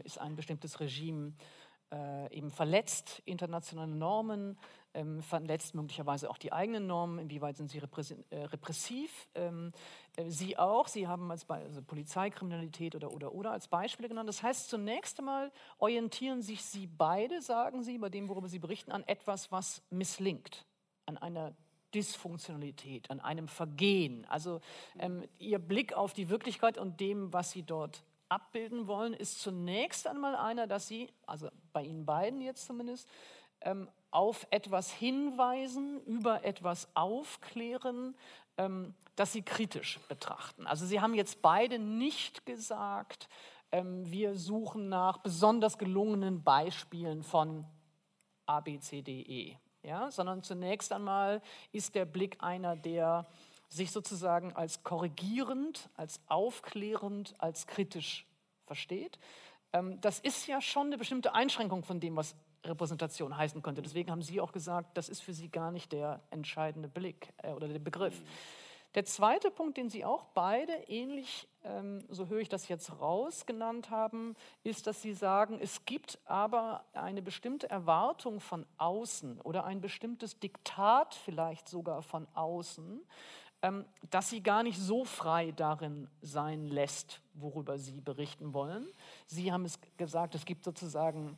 ist 0.03 0.19
ein 0.19 0.35
bestimmtes 0.35 0.79
Regime 0.79 1.33
äh, 1.93 2.35
eben 2.35 2.49
verletzt 2.49 3.21
internationale 3.25 3.91
Normen, 3.91 4.57
ähm, 4.95 5.21
verletzt 5.21 5.75
möglicherweise 5.75 6.29
auch 6.29 6.37
die 6.37 6.51
eigenen 6.51 6.87
Normen, 6.87 7.19
inwieweit 7.19 7.57
sind 7.57 7.69
sie 7.69 7.79
äh, 7.79 8.35
repressiv. 8.45 9.27
Ähm, 9.35 9.71
äh, 10.15 10.29
sie 10.29 10.57
auch, 10.57 10.87
Sie 10.87 11.07
haben 11.07 11.29
als 11.29 11.45
Be 11.45 11.55
also 11.55 11.81
Polizeikriminalität 11.81 12.95
oder, 12.95 13.11
oder, 13.11 13.33
oder 13.33 13.51
als 13.51 13.67
Beispiele 13.67 14.09
genannt. 14.09 14.29
Das 14.29 14.41
heißt, 14.41 14.69
zunächst 14.69 15.19
einmal 15.19 15.51
orientieren 15.77 16.41
sich 16.41 16.63
Sie 16.63 16.87
beide, 16.87 17.41
sagen 17.41 17.83
Sie, 17.83 17.97
bei 17.97 18.09
dem, 18.09 18.27
worüber 18.27 18.47
Sie 18.47 18.59
berichten, 18.59 18.91
an 18.91 19.03
etwas, 19.03 19.51
was 19.51 19.83
misslingt, 19.89 20.65
an 21.05 21.17
einer 21.17 21.53
Dysfunktionalität, 21.93 23.11
an 23.11 23.19
einem 23.19 23.47
Vergehen. 23.47 24.25
Also 24.25 24.61
ähm, 24.97 25.23
Ihr 25.37 25.59
Blick 25.59 25.93
auf 25.93 26.13
die 26.13 26.29
Wirklichkeit 26.29 26.79
und 26.79 26.99
dem, 26.99 27.31
was 27.33 27.51
Sie 27.51 27.63
dort 27.63 28.03
abbilden 28.33 28.87
wollen, 28.87 29.13
ist 29.13 29.39
zunächst 29.39 30.07
einmal 30.07 30.35
einer, 30.35 30.65
dass 30.65 30.87
Sie, 30.87 31.13
also 31.27 31.49
bei 31.71 31.83
Ihnen 31.83 32.05
beiden 32.05 32.41
jetzt 32.41 32.65
zumindest, 32.65 33.07
ähm, 33.61 33.87
auf 34.09 34.47
etwas 34.49 34.91
hinweisen, 34.91 36.01
über 36.05 36.43
etwas 36.43 36.87
aufklären, 36.95 38.15
ähm, 38.57 38.95
das 39.15 39.33
Sie 39.33 39.43
kritisch 39.43 39.99
betrachten. 40.07 40.65
Also 40.65 40.85
Sie 40.85 40.99
haben 40.99 41.13
jetzt 41.13 41.41
beide 41.41 41.77
nicht 41.77 42.45
gesagt, 42.45 43.29
ähm, 43.71 44.09
wir 44.09 44.35
suchen 44.35 44.89
nach 44.89 45.19
besonders 45.19 45.77
gelungenen 45.77 46.43
Beispielen 46.43 47.21
von 47.21 47.65
A, 48.45 48.59
B, 48.59 48.79
C, 48.79 49.01
D, 49.01 49.21
E, 49.21 49.57
ja? 49.83 50.09
sondern 50.09 50.41
zunächst 50.41 50.91
einmal 50.91 51.41
ist 51.71 51.93
der 51.95 52.05
Blick 52.05 52.37
einer, 52.39 52.75
der 52.75 53.27
sich 53.73 53.91
sozusagen 53.91 54.53
als 54.53 54.83
korrigierend, 54.83 55.89
als 55.95 56.19
aufklärend, 56.27 57.33
als 57.39 57.67
kritisch 57.67 58.25
versteht. 58.65 59.19
Ähm, 59.73 59.99
das 60.01 60.19
ist 60.19 60.47
ja 60.47 60.61
schon 60.61 60.87
eine 60.87 60.97
bestimmte 60.97 61.33
Einschränkung 61.33 61.83
von 61.83 61.99
dem, 61.99 62.15
was 62.15 62.35
Repräsentation 62.63 63.35
heißen 63.35 63.61
könnte. 63.61 63.81
Deswegen 63.81 64.11
haben 64.11 64.21
Sie 64.21 64.39
auch 64.39 64.51
gesagt, 64.51 64.97
das 64.97 65.09
ist 65.09 65.21
für 65.21 65.33
Sie 65.33 65.49
gar 65.49 65.71
nicht 65.71 65.91
der 65.91 66.21
entscheidende 66.29 66.87
Blick 66.87 67.33
äh, 67.41 67.51
oder 67.51 67.67
der 67.67 67.79
Begriff. 67.79 68.21
Der 68.95 69.05
zweite 69.05 69.49
Punkt, 69.49 69.77
den 69.77 69.89
Sie 69.89 70.05
auch 70.05 70.25
beide 70.35 70.71
ähnlich, 70.87 71.47
ähm, 71.63 72.05
so 72.09 72.27
höre 72.27 72.41
ich 72.41 72.49
das 72.49 72.67
jetzt 72.67 73.01
raus, 73.01 73.47
genannt 73.47 73.89
haben, 73.89 74.35
ist, 74.63 74.85
dass 74.85 75.01
Sie 75.01 75.13
sagen, 75.13 75.59
es 75.59 75.83
gibt 75.85 76.19
aber 76.25 76.83
eine 76.93 77.23
bestimmte 77.23 77.67
Erwartung 77.71 78.39
von 78.39 78.67
außen 78.77 79.41
oder 79.41 79.63
ein 79.65 79.81
bestimmtes 79.81 80.39
Diktat 80.39 81.15
vielleicht 81.15 81.67
sogar 81.67 82.03
von 82.03 82.27
außen, 82.35 83.03
ähm, 83.63 83.85
dass 84.11 84.29
Sie 84.29 84.43
gar 84.43 84.61
nicht 84.61 84.77
so 84.77 85.05
frei 85.05 85.51
darin 85.51 86.07
sein 86.21 86.67
lässt, 86.67 87.21
worüber 87.33 87.79
Sie 87.79 87.99
berichten 88.01 88.53
wollen. 88.53 88.87
Sie 89.25 89.51
haben 89.51 89.65
es 89.65 89.79
gesagt, 89.97 90.35
es 90.35 90.45
gibt 90.45 90.63
sozusagen 90.63 91.35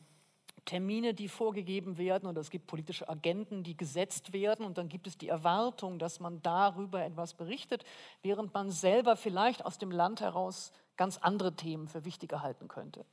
Termine, 0.66 1.14
die 1.14 1.28
vorgegeben 1.28 1.96
werden 1.96 2.28
oder 2.28 2.40
es 2.40 2.50
gibt 2.50 2.66
politische 2.66 3.08
Agenten, 3.08 3.62
die 3.62 3.76
gesetzt 3.76 4.32
werden 4.32 4.66
und 4.66 4.76
dann 4.76 4.88
gibt 4.88 5.06
es 5.06 5.16
die 5.16 5.28
Erwartung, 5.28 5.98
dass 5.98 6.20
man 6.20 6.42
darüber 6.42 7.02
etwas 7.04 7.34
berichtet, 7.34 7.84
während 8.22 8.52
man 8.52 8.70
selber 8.70 9.16
vielleicht 9.16 9.64
aus 9.64 9.78
dem 9.78 9.92
Land 9.92 10.20
heraus 10.20 10.72
ganz 10.96 11.18
andere 11.18 11.54
Themen 11.54 11.88
für 11.88 12.04
wichtiger 12.04 12.42
halten 12.42 12.68
könnte. 12.68 13.06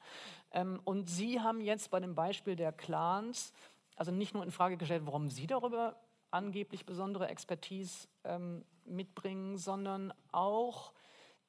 Ähm, 0.52 0.82
und 0.84 1.10
Sie 1.10 1.40
haben 1.40 1.62
jetzt 1.62 1.92
bei 1.92 2.00
dem 2.00 2.16
Beispiel 2.16 2.56
der 2.56 2.72
Clans 2.72 3.54
also 3.96 4.12
nicht 4.12 4.34
nur 4.34 4.44
in 4.44 4.52
Frage 4.52 4.78
gestellt, 4.78 5.04
warum 5.06 5.30
Sie 5.30 5.48
darüber 5.48 5.96
angeblich 6.32 6.86
besondere 6.86 7.28
Expertise 7.28 8.08
ähm, 8.24 8.66
mitbringen, 8.86 9.58
sondern 9.58 10.14
auch, 10.32 10.94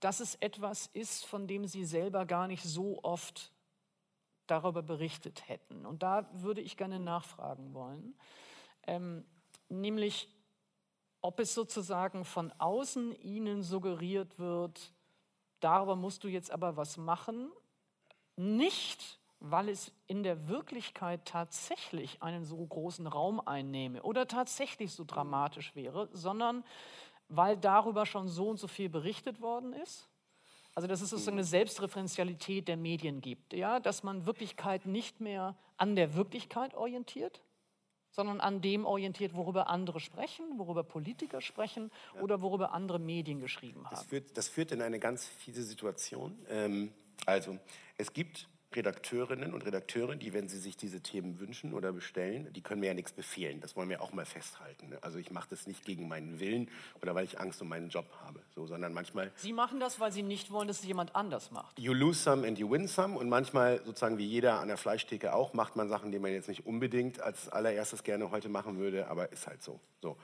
dass 0.01 0.21
es 0.21 0.35
etwas 0.37 0.87
ist, 0.89 1.27
von 1.27 1.47
dem 1.47 1.67
Sie 1.67 1.85
selber 1.85 2.27
gar 2.27 2.47
nicht 2.47 2.63
so 2.63 3.03
oft 3.03 3.53
darüber 4.47 4.83
berichtet 4.83 5.49
hätten. 5.49 5.87
Und 5.87 6.03
da 6.03 6.29
würde 6.33 6.61
ich 6.61 6.77
gerne 6.77 7.01
nachfragen 7.01 7.73
wollen, 7.73 8.15
ähm, 8.87 9.25
nämlich 9.69 10.29
ob 11.21 11.41
es 11.41 11.55
sozusagen 11.55 12.27
von 12.27 12.53
außen 12.59 13.19
Ihnen 13.23 13.63
suggeriert 13.63 14.39
wird, 14.39 14.93
darüber 15.61 15.97
musst 15.97 16.23
du 16.23 16.29
jetzt 16.29 16.51
aber 16.51 16.77
was 16.77 16.99
machen, 16.99 17.51
nicht 18.37 19.19
weil 19.51 19.69
es 19.69 19.93
in 20.07 20.23
der 20.23 20.49
Wirklichkeit 20.49 21.25
tatsächlich 21.25 22.23
einen 22.23 22.45
so 22.45 22.65
großen 22.65 23.07
Raum 23.07 23.41
einnehme 23.41 24.03
oder 24.03 24.27
tatsächlich 24.27 24.93
so 24.93 25.05
dramatisch 25.05 25.75
wäre, 25.75 26.09
sondern 26.13 26.65
weil 27.29 27.57
darüber 27.57 28.07
schon 28.07 28.29
so 28.29 28.49
und 28.49 28.59
so 28.59 28.69
viel 28.69 28.89
berichtet 28.89 29.41
worden 29.41 29.73
ist 29.73 30.09
also 30.75 30.89
dass 30.89 31.01
es 31.01 31.11
sozusagen 31.11 31.37
eine 31.37 31.45
Selbstreferenzialität 31.45 32.67
der 32.67 32.77
Medien 32.77 33.21
gibt, 33.21 33.53
ja? 33.53 33.79
dass 33.79 34.03
man 34.03 34.27
Wirklichkeit 34.27 34.87
nicht 34.87 35.21
mehr 35.21 35.57
an 35.77 35.95
der 35.95 36.15
Wirklichkeit 36.15 36.75
orientiert, 36.75 37.43
sondern 38.11 38.41
an 38.41 38.61
dem 38.61 38.85
orientiert, 38.85 39.35
worüber 39.35 39.69
andere 39.69 40.01
sprechen, 40.01 40.59
worüber 40.59 40.83
Politiker 40.83 41.41
sprechen 41.41 41.91
ja. 42.15 42.23
oder 42.23 42.43
worüber 42.43 42.73
andere 42.73 42.99
Medien 42.99 43.39
geschrieben 43.39 43.85
haben. 43.85 43.95
Das 43.95 44.05
führt, 44.05 44.37
das 44.37 44.49
führt 44.49 44.73
in 44.73 44.83
eine 44.83 44.99
ganz 44.99 45.27
fiese 45.27 45.63
Situation. 45.63 46.37
Ähm, 46.49 46.93
also 47.27 47.59
es 47.97 48.13
gibt 48.13 48.49
Redakteurinnen 48.77 49.55
und 49.55 49.65
Redakteure, 49.65 50.17
die, 50.17 50.33
wenn 50.33 50.49
sie 50.49 50.59
sich 50.59 50.77
diese 50.77 51.01
Themen 51.01 51.41
wünschen 51.41 51.75
oder 51.75 51.93
bestellen, 51.93 52.53
die 52.53 52.61
können 52.61 52.81
mir 52.81 52.89
ja 52.89 52.95
nichts 52.95 53.13
befehlen. 53.13 53.61
Das 53.61 53.77
wollen 53.77 53.89
wir 53.89 54.01
auch 54.03 54.13
mal 54.13 54.25
festhalten. 54.25 54.91
Ne? 54.91 54.99
Also 55.03 55.19
ich 55.19 55.31
mache 55.31 55.49
das 55.51 55.67
nicht 55.67 55.85
gegen 55.85 56.09
meinen 56.09 56.41
Willen 56.41 56.69
oder 57.03 57.15
weil 57.15 57.25
ich 57.25 57.41
Angst 57.41 57.61
um 57.63 57.69
meinen 57.69 57.89
Job 57.89 58.07
habe, 58.25 58.41
so, 58.55 58.67
sondern 58.67 58.93
manchmal. 58.93 59.33
Sie 59.37 59.53
machen 59.53 59.81
das, 59.81 60.01
weil 60.01 60.13
Sie 60.13 60.23
nicht 60.23 60.51
wollen, 60.51 60.69
dass 60.69 60.81
es 60.81 60.87
jemand 60.87 61.15
anders 61.15 61.51
macht. 61.51 61.79
You 61.79 61.93
lose 61.93 62.21
some 62.21 62.47
and 62.47 62.59
you 62.59 62.71
win 62.71 62.89
some 62.89 63.19
und 63.19 63.29
manchmal 63.29 63.81
sozusagen 63.85 64.19
wie 64.19 64.27
jeder 64.27 64.61
an 64.61 64.69
der 64.69 64.77
Fleischtheke 64.77 65.35
auch 65.35 65.55
macht 65.55 65.77
man 65.77 65.89
Sachen, 65.89 66.13
die 66.13 66.19
man 66.19 66.33
jetzt 66.33 66.49
nicht 66.49 66.67
unbedingt 66.67 67.21
als 67.21 67.49
allererstes 67.49 68.03
gerne 68.03 68.31
heute 68.31 68.49
machen 68.49 68.79
würde, 68.79 69.09
aber 69.09 69.33
ist 69.33 69.47
halt 69.47 69.63
so. 69.63 69.81
so. 70.01 70.17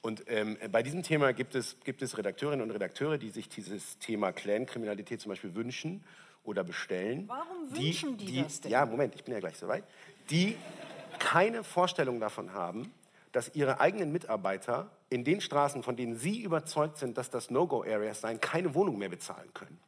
Und 0.00 0.24
ähm, 0.26 0.58
bei 0.70 0.82
diesem 0.82 1.02
Thema 1.02 1.32
gibt 1.32 1.54
es, 1.54 1.76
gibt 1.84 2.02
es 2.02 2.18
Redakteurinnen 2.18 2.62
und 2.62 2.70
Redakteure, 2.70 3.18
die 3.18 3.30
sich 3.30 3.48
dieses 3.48 3.98
Thema 3.98 4.32
Clan-Kriminalität 4.32 5.20
zum 5.20 5.30
Beispiel 5.30 5.54
wünschen 5.54 6.02
oder 6.44 6.64
bestellen. 6.64 7.24
Warum 7.28 7.70
wünschen 7.70 8.16
die, 8.16 8.26
die 8.26 8.42
das 8.42 8.60
denn? 8.60 8.70
Ja, 8.70 8.86
Moment, 8.86 9.14
ich 9.14 9.24
bin 9.24 9.34
ja 9.34 9.40
gleich 9.40 9.58
soweit. 9.58 9.84
Die 10.30 10.56
keine 11.18 11.64
Vorstellung 11.64 12.20
davon 12.20 12.52
haben, 12.52 12.92
dass 13.32 13.54
ihre 13.54 13.80
eigenen 13.80 14.12
Mitarbeiter 14.12 14.90
in 15.08 15.24
den 15.24 15.40
Straßen, 15.40 15.82
von 15.82 15.96
denen 15.96 16.16
sie 16.16 16.42
überzeugt 16.42 16.98
sind, 16.98 17.16
dass 17.16 17.30
das 17.30 17.50
No-Go-Areas 17.50 18.20
seien, 18.20 18.40
keine 18.40 18.74
Wohnung 18.74 18.98
mehr 18.98 19.08
bezahlen 19.08 19.52
können. 19.54 19.78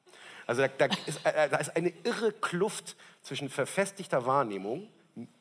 Also 0.47 0.63
da, 0.63 0.69
da, 0.69 0.87
ist, 1.07 1.25
äh, 1.25 1.49
da, 1.49 1.57
ist, 1.57 1.75
eine 1.77 1.93
irre 2.05 2.33
Kluft 2.33 2.97
zwischen 3.23 3.49
verfestigter 3.49 4.27
Wahrnehmung, 4.27 4.89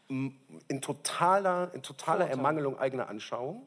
in 0.08 0.82
totaler, 0.82 1.72
in 1.74 1.82
totaler 1.82 2.30
Ermangelung 2.30 2.78
eigener 2.78 3.10
Anschauung, 3.10 3.66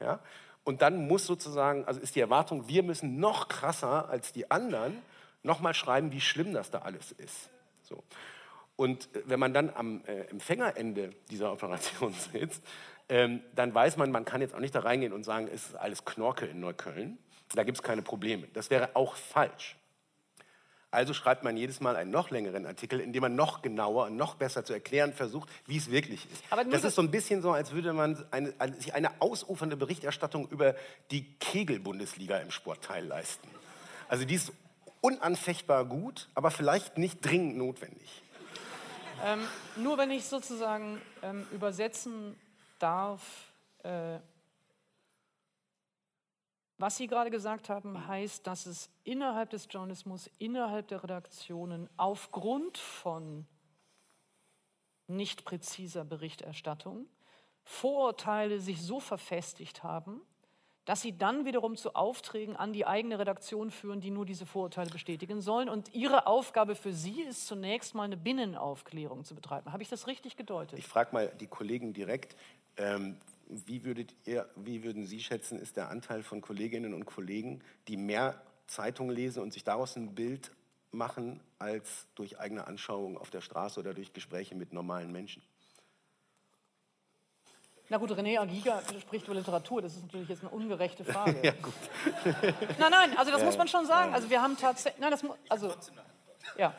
ja, 0.00 0.20
und 0.64 0.82
dann 0.82 1.08
muss 1.08 1.24
sozusagen, 1.24 1.84
also 1.86 1.98
ist 1.98 2.14
die 2.14 2.20
Erwartung, 2.20 2.68
wir 2.68 2.82
müssen 2.82 3.18
noch 3.18 3.48
krasser 3.48 4.08
als 4.10 4.32
die 4.32 4.50
anderen 4.50 4.98
nochmal 5.42 5.74
schreiben, 5.74 6.12
wie 6.12 6.20
schlimm 6.20 6.52
das 6.52 6.70
da 6.70 6.80
alles 6.80 7.12
ist. 7.12 7.50
So. 7.82 8.02
Und 8.76 9.14
äh, 9.14 9.22
wenn 9.26 9.40
man 9.40 9.52
dann 9.52 9.70
am 9.70 10.04
äh, 10.06 10.22
Empfängerende 10.30 11.10
dieser 11.30 11.52
Operation 11.52 12.12
sitzt, 12.32 12.62
ähm, 13.08 13.42
dann 13.54 13.74
weiß 13.74 13.96
man, 13.96 14.10
man 14.10 14.24
kann 14.24 14.40
jetzt 14.40 14.54
auch 14.54 14.60
nicht 14.60 14.74
da 14.74 14.80
reingehen 14.80 15.12
und 15.12 15.24
sagen, 15.24 15.48
es 15.52 15.68
ist 15.68 15.74
alles 15.74 16.04
Knorke 16.04 16.46
in 16.46 16.60
Neukölln. 16.60 17.18
Da 17.54 17.64
gibt 17.64 17.78
es 17.78 17.82
keine 17.82 18.02
Probleme. 18.02 18.46
Das 18.52 18.70
wäre 18.70 18.90
auch 18.94 19.16
falsch. 19.16 19.76
Also 20.90 21.12
schreibt 21.12 21.44
man 21.44 21.56
jedes 21.56 21.80
Mal 21.80 21.96
einen 21.96 22.10
noch 22.10 22.30
längeren 22.30 22.64
Artikel, 22.64 23.00
in 23.00 23.12
dem 23.12 23.20
man 23.20 23.34
noch 23.34 23.60
genauer 23.60 24.06
und 24.06 24.16
noch 24.16 24.36
besser 24.36 24.64
zu 24.64 24.72
erklären 24.72 25.12
versucht, 25.12 25.50
wie 25.66 25.76
es 25.76 25.90
wirklich 25.90 26.26
ist. 26.32 26.42
Aber 26.48 26.64
das 26.64 26.82
ist 26.82 26.94
so 26.94 27.02
ein 27.02 27.10
bisschen 27.10 27.42
so, 27.42 27.52
als 27.52 27.72
würde 27.72 27.92
man 27.92 28.24
eine, 28.30 28.54
sich 28.78 28.94
eine 28.94 29.20
ausufernde 29.20 29.76
Berichterstattung 29.76 30.48
über 30.48 30.74
die 31.10 31.24
Kegel-Bundesliga 31.40 32.38
im 32.38 32.50
Sportteil 32.50 33.04
leisten. 33.04 33.48
Also 34.08 34.24
die 34.24 34.36
ist 34.36 34.52
unanfechtbar 35.00 35.84
gut, 35.84 36.28
aber 36.34 36.50
vielleicht 36.50 36.98
nicht 36.98 37.24
dringend 37.24 37.56
notwendig. 37.56 38.22
Ähm, 39.24 39.40
nur 39.76 39.98
wenn 39.98 40.10
ich 40.10 40.24
sozusagen 40.24 41.00
ähm, 41.22 41.46
übersetzen 41.52 42.38
darf, 42.78 43.52
äh, 43.82 44.18
was 46.78 46.96
Sie 46.96 47.08
gerade 47.08 47.30
gesagt 47.30 47.68
haben, 47.68 48.06
heißt, 48.06 48.46
dass 48.46 48.66
es 48.66 48.88
innerhalb 49.02 49.50
des 49.50 49.66
Journalismus, 49.68 50.30
innerhalb 50.38 50.86
der 50.88 51.02
Redaktionen 51.02 51.90
aufgrund 51.96 52.78
von 52.78 53.46
nicht 55.08 55.44
präziser 55.44 56.04
Berichterstattung 56.04 57.06
Vorurteile 57.64 58.60
sich 58.60 58.80
so 58.80 58.98
verfestigt 58.98 59.82
haben, 59.82 60.22
dass 60.88 61.02
sie 61.02 61.12
dann 61.12 61.44
wiederum 61.44 61.76
zu 61.76 61.94
Aufträgen 61.94 62.56
an 62.56 62.72
die 62.72 62.86
eigene 62.86 63.18
Redaktion 63.18 63.70
führen, 63.70 64.00
die 64.00 64.10
nur 64.10 64.24
diese 64.24 64.46
Vorurteile 64.46 64.88
bestätigen 64.88 65.42
sollen. 65.42 65.68
Und 65.68 65.94
ihre 65.94 66.26
Aufgabe 66.26 66.74
für 66.74 66.94
sie 66.94 67.20
ist 67.20 67.46
zunächst 67.46 67.94
mal 67.94 68.04
eine 68.04 68.16
Binnenaufklärung 68.16 69.22
zu 69.22 69.34
betreiben. 69.34 69.70
Habe 69.70 69.82
ich 69.82 69.90
das 69.90 70.06
richtig 70.06 70.38
gedeutet? 70.38 70.78
Ich 70.78 70.86
frage 70.86 71.10
mal 71.12 71.28
die 71.38 71.46
Kollegen 71.46 71.92
direkt. 71.92 72.36
Ähm, 72.78 73.18
wie, 73.48 73.84
würdet 73.84 74.14
ihr, 74.24 74.48
wie 74.56 74.82
würden 74.82 75.04
Sie 75.04 75.20
schätzen, 75.20 75.58
ist 75.58 75.76
der 75.76 75.90
Anteil 75.90 76.22
von 76.22 76.40
Kolleginnen 76.40 76.94
und 76.94 77.04
Kollegen, 77.04 77.62
die 77.86 77.98
mehr 77.98 78.40
Zeitungen 78.66 79.14
lesen 79.14 79.42
und 79.42 79.52
sich 79.52 79.64
daraus 79.64 79.94
ein 79.94 80.14
Bild 80.14 80.52
machen 80.90 81.42
als 81.58 82.06
durch 82.14 82.38
eigene 82.38 82.66
Anschauung 82.66 83.18
auf 83.18 83.28
der 83.28 83.42
Straße 83.42 83.78
oder 83.78 83.92
durch 83.92 84.14
Gespräche 84.14 84.54
mit 84.54 84.72
normalen 84.72 85.12
Menschen. 85.12 85.42
Na 87.90 87.96
gut, 87.96 88.10
René 88.10 88.38
Agiga 88.38 88.82
spricht 89.00 89.26
über 89.26 89.34
Literatur. 89.34 89.80
Das 89.80 89.94
ist 89.94 90.02
natürlich 90.02 90.28
jetzt 90.28 90.42
eine 90.42 90.50
ungerechte 90.50 91.04
Frage. 91.12 91.40
ja, 91.42 91.52
gut. 91.52 91.72
nein, 92.78 92.90
nein, 92.90 93.16
also 93.16 93.30
das 93.30 93.40
ja, 93.40 93.46
muss 93.46 93.56
man 93.56 93.68
schon 93.68 93.86
sagen. 93.86 94.12
Also 94.12 94.28
wir 94.28 94.42
haben 94.42 94.56
tatsächlich, 94.56 95.00
nein, 95.00 95.10
das 95.10 95.24
also 95.48 95.74
ja. 96.56 96.74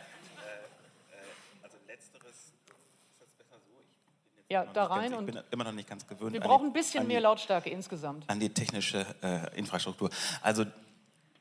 Ja, 4.51 4.66
da 4.66 4.86
rein 4.86 5.12
ganz, 5.12 5.30
ich 5.30 5.36
bin 5.36 5.43
immer 5.51 5.64
noch 5.64 5.72
nicht 5.72 5.88
ganz 5.88 6.07
gewöhnt. 6.07 6.34
Wir 6.34 6.39
brauchen 6.39 6.68
ein 6.68 6.74
bisschen 6.74 7.05
mehr 7.05 7.22
Lautstärke 7.22 7.70
insgesamt. 7.70 8.28
An 8.28 8.39
die 8.39 8.49
technische 8.49 9.05
äh, 9.22 9.55
Infrastruktur. 9.55 10.10
Also 10.41 10.66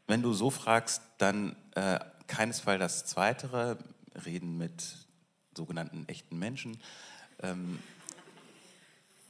wenn 0.07 0.21
du 0.21 0.35
so 0.35 0.51
fragst, 0.51 1.03
dann 1.17 1.57
äh, 1.75 1.99
keinesfalls 2.27 2.81
das 2.81 3.07
Zweite, 3.07 3.79
reden 4.27 4.59
mit 4.59 5.07
sogenannten 5.57 6.07
echten 6.07 6.39
Menschen. 6.39 6.79
Ähm, 7.43 7.79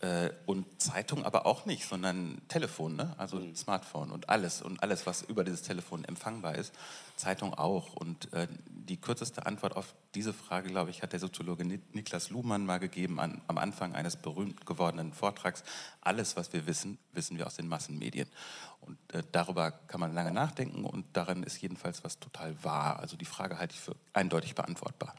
äh, 0.00 0.30
und 0.46 0.80
Zeitung 0.80 1.24
aber 1.24 1.44
auch 1.44 1.66
nicht, 1.66 1.88
sondern 1.88 2.40
Telefon, 2.46 2.94
ne? 2.94 3.14
also 3.18 3.36
mhm. 3.38 3.56
Smartphone 3.56 4.12
und 4.12 4.28
alles 4.28 4.62
und 4.62 4.82
alles, 4.82 5.06
was 5.06 5.22
über 5.22 5.42
dieses 5.42 5.62
Telefon 5.62 6.04
empfangbar 6.04 6.54
ist. 6.54 6.72
Zeitung 7.16 7.52
auch. 7.54 7.94
Und 7.94 8.32
äh, 8.32 8.46
die 8.68 8.96
kürzeste 9.00 9.46
Antwort 9.46 9.76
auf 9.76 9.94
diese 10.14 10.32
Frage, 10.32 10.68
glaube 10.68 10.90
ich, 10.90 11.02
hat 11.02 11.12
der 11.12 11.20
Soziologe 11.20 11.64
Niklas 11.64 12.30
Luhmann 12.30 12.64
mal 12.64 12.78
gegeben 12.78 13.18
an, 13.18 13.42
am 13.48 13.58
Anfang 13.58 13.94
eines 13.94 14.16
berühmt 14.16 14.66
gewordenen 14.66 15.12
Vortrags. 15.12 15.64
Alles, 16.00 16.36
was 16.36 16.52
wir 16.52 16.66
wissen, 16.66 16.98
wissen 17.12 17.36
wir 17.36 17.46
aus 17.46 17.56
den 17.56 17.66
Massenmedien. 17.66 18.28
Und 18.80 18.98
äh, 19.12 19.24
darüber 19.32 19.72
kann 19.72 19.98
man 20.00 20.14
lange 20.14 20.30
nachdenken 20.30 20.84
und 20.84 21.16
daran 21.16 21.42
ist 21.42 21.60
jedenfalls 21.60 22.04
was 22.04 22.20
total 22.20 22.62
wahr. 22.62 23.00
Also 23.00 23.16
die 23.16 23.24
Frage 23.24 23.58
halte 23.58 23.74
ich 23.74 23.80
für 23.80 23.96
eindeutig 24.12 24.54
beantwortbar. 24.54 25.14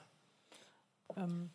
Ähm, 1.17 1.49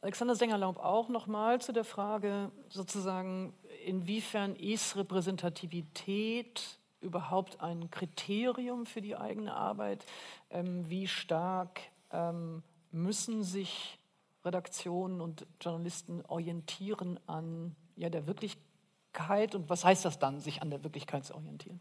Alexander 0.00 0.34
Sengerlaub 0.34 0.78
auch 0.78 1.08
nochmal 1.10 1.60
zu 1.60 1.72
der 1.72 1.84
Frage 1.84 2.50
sozusagen, 2.68 3.52
inwiefern 3.84 4.56
ist 4.56 4.96
Repräsentativität 4.96 6.78
überhaupt 7.00 7.60
ein 7.60 7.90
Kriterium 7.90 8.86
für 8.86 9.02
die 9.02 9.14
eigene 9.14 9.54
Arbeit? 9.54 10.06
Ähm, 10.48 10.88
wie 10.88 11.06
stark 11.06 11.80
ähm, 12.10 12.62
müssen 12.92 13.42
sich 13.42 13.98
Redaktionen 14.42 15.20
und 15.20 15.46
Journalisten 15.60 16.24
orientieren 16.28 17.20
an 17.26 17.76
ja, 17.96 18.08
der 18.08 18.26
Wirklichkeit 18.26 19.54
und 19.54 19.68
was 19.68 19.84
heißt 19.84 20.04
das 20.04 20.18
dann, 20.18 20.40
sich 20.40 20.62
an 20.62 20.70
der 20.70 20.82
Wirklichkeit 20.82 21.26
zu 21.26 21.34
orientieren? 21.34 21.80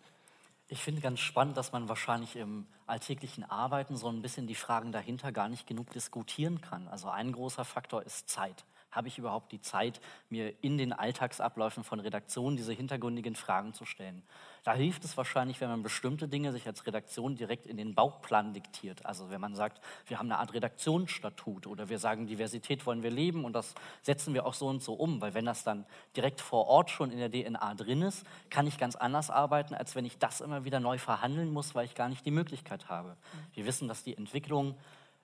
Ich 0.74 0.82
finde 0.82 1.02
ganz 1.02 1.20
spannend, 1.20 1.56
dass 1.56 1.72
man 1.72 1.88
wahrscheinlich 1.88 2.36
im 2.36 2.66
alltäglichen 2.88 3.44
Arbeiten 3.44 3.96
so 3.96 4.10
ein 4.10 4.24
bisschen 4.24 4.48
die 4.48 4.56
Fragen 4.56 4.92
dahinter 4.92 5.32
gar 5.32 5.48
nicht 5.48 5.68
genug 5.68 5.92
diskutieren 5.92 6.62
kann. 6.62 6.88
Also 6.88 7.10
ein 7.10 7.32
großer 7.32 7.64
Faktor 7.64 8.02
ist 8.02 8.28
Zeit. 8.28 8.66
Habe 8.96 9.08
ich 9.08 9.18
überhaupt 9.18 9.52
die 9.52 9.60
Zeit, 9.60 10.00
mir 10.30 10.54
in 10.62 10.78
den 10.78 10.94
Alltagsabläufen 10.94 11.84
von 11.84 12.00
Redaktionen 12.00 12.58
diese 12.58 12.74
hintergründigen 12.74 13.36
Fragen 13.36 13.74
zu 13.74 13.86
stellen? 13.86 14.24
Da 14.64 14.74
hilft 14.74 15.04
es 15.04 15.18
wahrscheinlich, 15.18 15.60
wenn 15.60 15.68
man 15.68 15.84
bestimmte 15.84 16.30
Dinge 16.30 16.54
sich 16.54 16.66
als 16.68 16.86
Redaktion 16.88 17.36
direkt 17.36 17.68
in 17.68 17.76
den 17.76 17.96
Bauplan 17.96 18.54
diktiert. 18.54 19.06
Also 19.06 19.30
wenn 19.30 19.42
man 19.42 19.56
sagt, 19.56 19.84
wir 20.08 20.20
haben 20.20 20.28
eine 20.28 20.40
Art 20.40 20.54
Redaktionsstatut 20.54 21.68
oder 21.68 21.90
wir 21.90 22.00
sagen, 22.00 22.28
Diversität 22.28 22.86
wollen 22.86 23.04
wir 23.04 23.12
leben 23.12 23.44
und 23.44 23.54
das 23.54 23.76
setzen 24.04 24.34
wir 24.34 24.46
auch 24.46 24.54
so 24.54 24.68
und 24.68 24.82
so 24.82 24.94
um. 24.94 25.20
Weil 25.20 25.34
wenn 25.34 25.46
das 25.46 25.64
dann 25.64 25.86
direkt 26.16 26.40
vor 26.40 26.68
Ort 26.68 26.92
schon 26.92 27.12
in 27.12 27.18
der 27.18 27.30
DNA 27.30 27.74
drin 27.76 28.04
ist, 28.04 28.26
kann 28.50 28.66
ich 28.66 28.78
ganz 28.78 28.96
anders 28.96 29.30
arbeiten, 29.30 29.74
als 29.74 29.96
wenn 29.96 30.06
ich 30.06 30.18
das 30.18 30.40
immer 30.40 30.64
wieder 30.64 30.80
neu 30.80 30.98
verhandeln 30.98 31.52
muss, 31.52 31.76
weil 31.76 31.86
ich 31.86 31.96
gar 31.96 32.08
nicht 32.08 32.26
die 32.26 32.32
Möglichkeit 32.32 32.88
habe. 32.88 33.18
Wir 33.54 33.66
wissen, 33.66 33.90
dass 33.90 34.04
die 34.04 34.16
Entwicklungen 34.16 34.76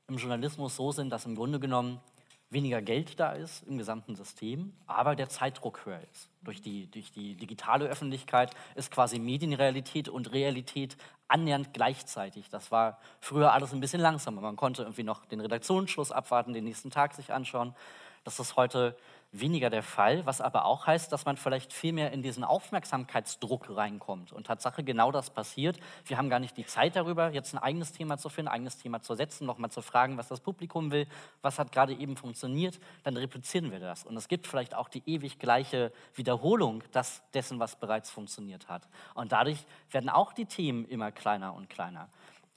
im 0.10 0.18
Journalismus 0.18 0.76
so 0.76 0.92
sind, 0.92 1.12
dass 1.12 1.26
im 1.26 1.36
Grunde 1.36 1.60
genommen 1.60 2.02
weniger 2.50 2.82
Geld 2.82 3.20
da 3.20 3.34
ist 3.34 3.64
im 3.68 3.78
gesamten 3.78 4.16
System, 4.16 4.74
aber 4.88 5.16
der 5.16 5.30
Zeitdruck 5.30 5.86
höher 5.86 6.02
ist. 6.12 6.30
Durch 6.42 6.62
die, 6.62 6.90
durch 6.90 7.12
die 7.12 7.36
digitale 7.36 7.86
Öffentlichkeit 7.86 8.52
ist 8.76 8.92
quasi 8.92 9.20
Medienrealität 9.20 10.10
und 10.10 10.32
Realität 10.32 10.98
annähernd 11.28 11.74
gleichzeitig. 11.74 12.50
Das 12.50 12.72
war 12.72 13.00
früher 13.20 13.54
alles 13.54 13.72
ein 13.72 13.80
bisschen 13.80 14.02
langsamer. 14.02 14.42
Man 14.42 14.56
konnte 14.56 14.82
irgendwie 14.82 15.04
noch 15.04 15.26
den 15.26 15.42
Redaktionsschluss 15.42 16.12
abwarten, 16.12 16.54
den 16.54 16.64
nächsten 16.64 16.90
Tag 16.90 17.14
sich 17.14 17.32
anschauen. 17.32 17.76
Das 18.24 18.40
ist 18.40 18.56
heute 18.56 18.98
weniger 19.32 19.70
der 19.70 19.84
Fall, 19.84 20.26
was 20.26 20.42
aber 20.42 20.66
auch 20.66 20.88
heißt, 20.88 21.12
dass 21.12 21.26
man 21.26 21.38
vielleicht 21.38 21.72
viel 21.72 21.94
mehr 21.94 22.12
in 22.12 22.24
diesen 22.24 22.44
Aufmerksamkeitsdruck 22.44 23.68
reinkommt. 23.70 24.32
Und 24.32 24.48
Tatsache 24.48 24.84
genau 24.84 25.12
das 25.12 25.30
passiert. 25.30 25.80
Wir 26.06 26.18
haben 26.18 26.30
gar 26.30 26.40
nicht 26.40 26.58
die 26.58 26.66
Zeit 26.66 26.96
darüber, 26.96 27.32
jetzt 27.32 27.54
ein 27.54 27.60
eigenes 27.60 27.92
Thema 27.92 28.18
zu 28.18 28.30
finden, 28.30 28.50
ein 28.50 28.56
eigenes 28.56 28.78
Thema 28.78 29.02
zu 29.02 29.14
setzen, 29.14 29.46
nochmal 29.46 29.70
zu 29.70 29.82
fragen, 29.82 30.18
was 30.18 30.30
das 30.30 30.40
Publikum 30.40 30.92
will, 30.92 31.08
was 31.42 31.60
hat 31.60 31.72
gerade 31.72 31.94
eben 31.94 32.18
funktioniert, 32.18 32.80
dann 33.04 33.18
replizieren 33.18 33.72
wir 33.72 33.80
das. 33.80 34.04
Und 34.04 34.18
es 34.18 34.28
gibt 34.28 34.48
vielleicht 34.48 34.74
auch 34.74 34.90
die 34.90 35.04
ewig 35.06 35.38
gleiche 35.38 35.92
Wiederholung 36.16 36.84
das, 36.92 37.22
dessen, 37.34 37.60
was 37.60 37.76
bereits 37.76 38.10
funktioniert 38.10 38.68
hat. 38.68 38.88
Und 39.14 39.32
dadurch 39.32 39.66
werden 39.92 40.10
auch 40.10 40.34
die 40.34 40.46
Themen 40.46 40.86
immer 40.86 41.12
kleiner 41.12 41.54
und 41.54 41.70
kleiner. 41.70 42.10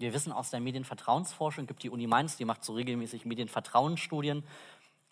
Wir 0.03 0.13
wissen 0.13 0.33
aus 0.33 0.51
der 0.51 0.59
Medienvertrauensforschung, 0.59 1.69
gibt 1.69 1.85
die 1.85 1.91
Uni 1.91 2.09
Mainz, 2.09 2.37
die 2.37 2.45
macht 2.45 2.65
so 2.65 2.73
regelmäßig 2.73 3.25
Medienvertrauensstudien, 3.25 4.43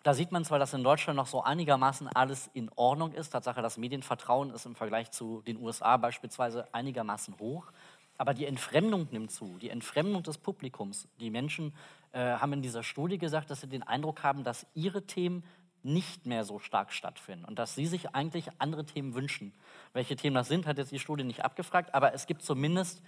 da 0.03 0.13
sieht 0.13 0.31
man 0.31 0.43
zwar, 0.43 0.57
dass 0.57 0.73
in 0.73 0.83
Deutschland 0.83 1.17
noch 1.17 1.27
so 1.27 1.43
einigermaßen 1.43 2.07
alles 2.07 2.49
in 2.53 2.71
Ordnung 2.75 3.13
ist. 3.13 3.29
Tatsache, 3.29 3.61
das 3.61 3.77
Medienvertrauen 3.77 4.51
ist 4.51 4.65
im 4.65 4.75
Vergleich 4.75 5.11
zu 5.11 5.41
den 5.41 5.57
USA 5.57 5.97
beispielsweise 5.97 6.73
einigermaßen 6.73 7.37
hoch. 7.39 7.71
Aber 8.17 8.33
die 8.33 8.45
Entfremdung 8.45 9.07
nimmt 9.11 9.31
zu, 9.31 9.57
die 9.59 9.69
Entfremdung 9.69 10.23
des 10.23 10.37
Publikums. 10.37 11.07
Die 11.19 11.29
Menschen 11.29 11.73
äh, 12.11 12.19
haben 12.19 12.53
in 12.53 12.61
dieser 12.61 12.83
Studie 12.83 13.17
gesagt, 13.17 13.49
dass 13.51 13.61
sie 13.61 13.67
den 13.67 13.83
Eindruck 13.83 14.23
haben, 14.23 14.43
dass 14.43 14.65
ihre 14.73 15.05
Themen 15.05 15.43
nicht 15.83 16.25
mehr 16.25 16.43
so 16.43 16.59
stark 16.59 16.93
stattfinden 16.93 17.45
und 17.45 17.57
dass 17.57 17.75
sie 17.75 17.87
sich 17.87 18.13
eigentlich 18.13 18.49
andere 18.59 18.85
Themen 18.85 19.15
wünschen. 19.15 19.53
Welche 19.93 20.15
Themen 20.15 20.35
das 20.35 20.47
sind, 20.47 20.67
hat 20.67 20.77
jetzt 20.77 20.91
die 20.91 20.99
Studie 20.99 21.23
nicht 21.23 21.43
abgefragt, 21.43 21.93
aber 21.93 22.13
es 22.13 22.27
gibt 22.27 22.43
zumindest 22.43 23.01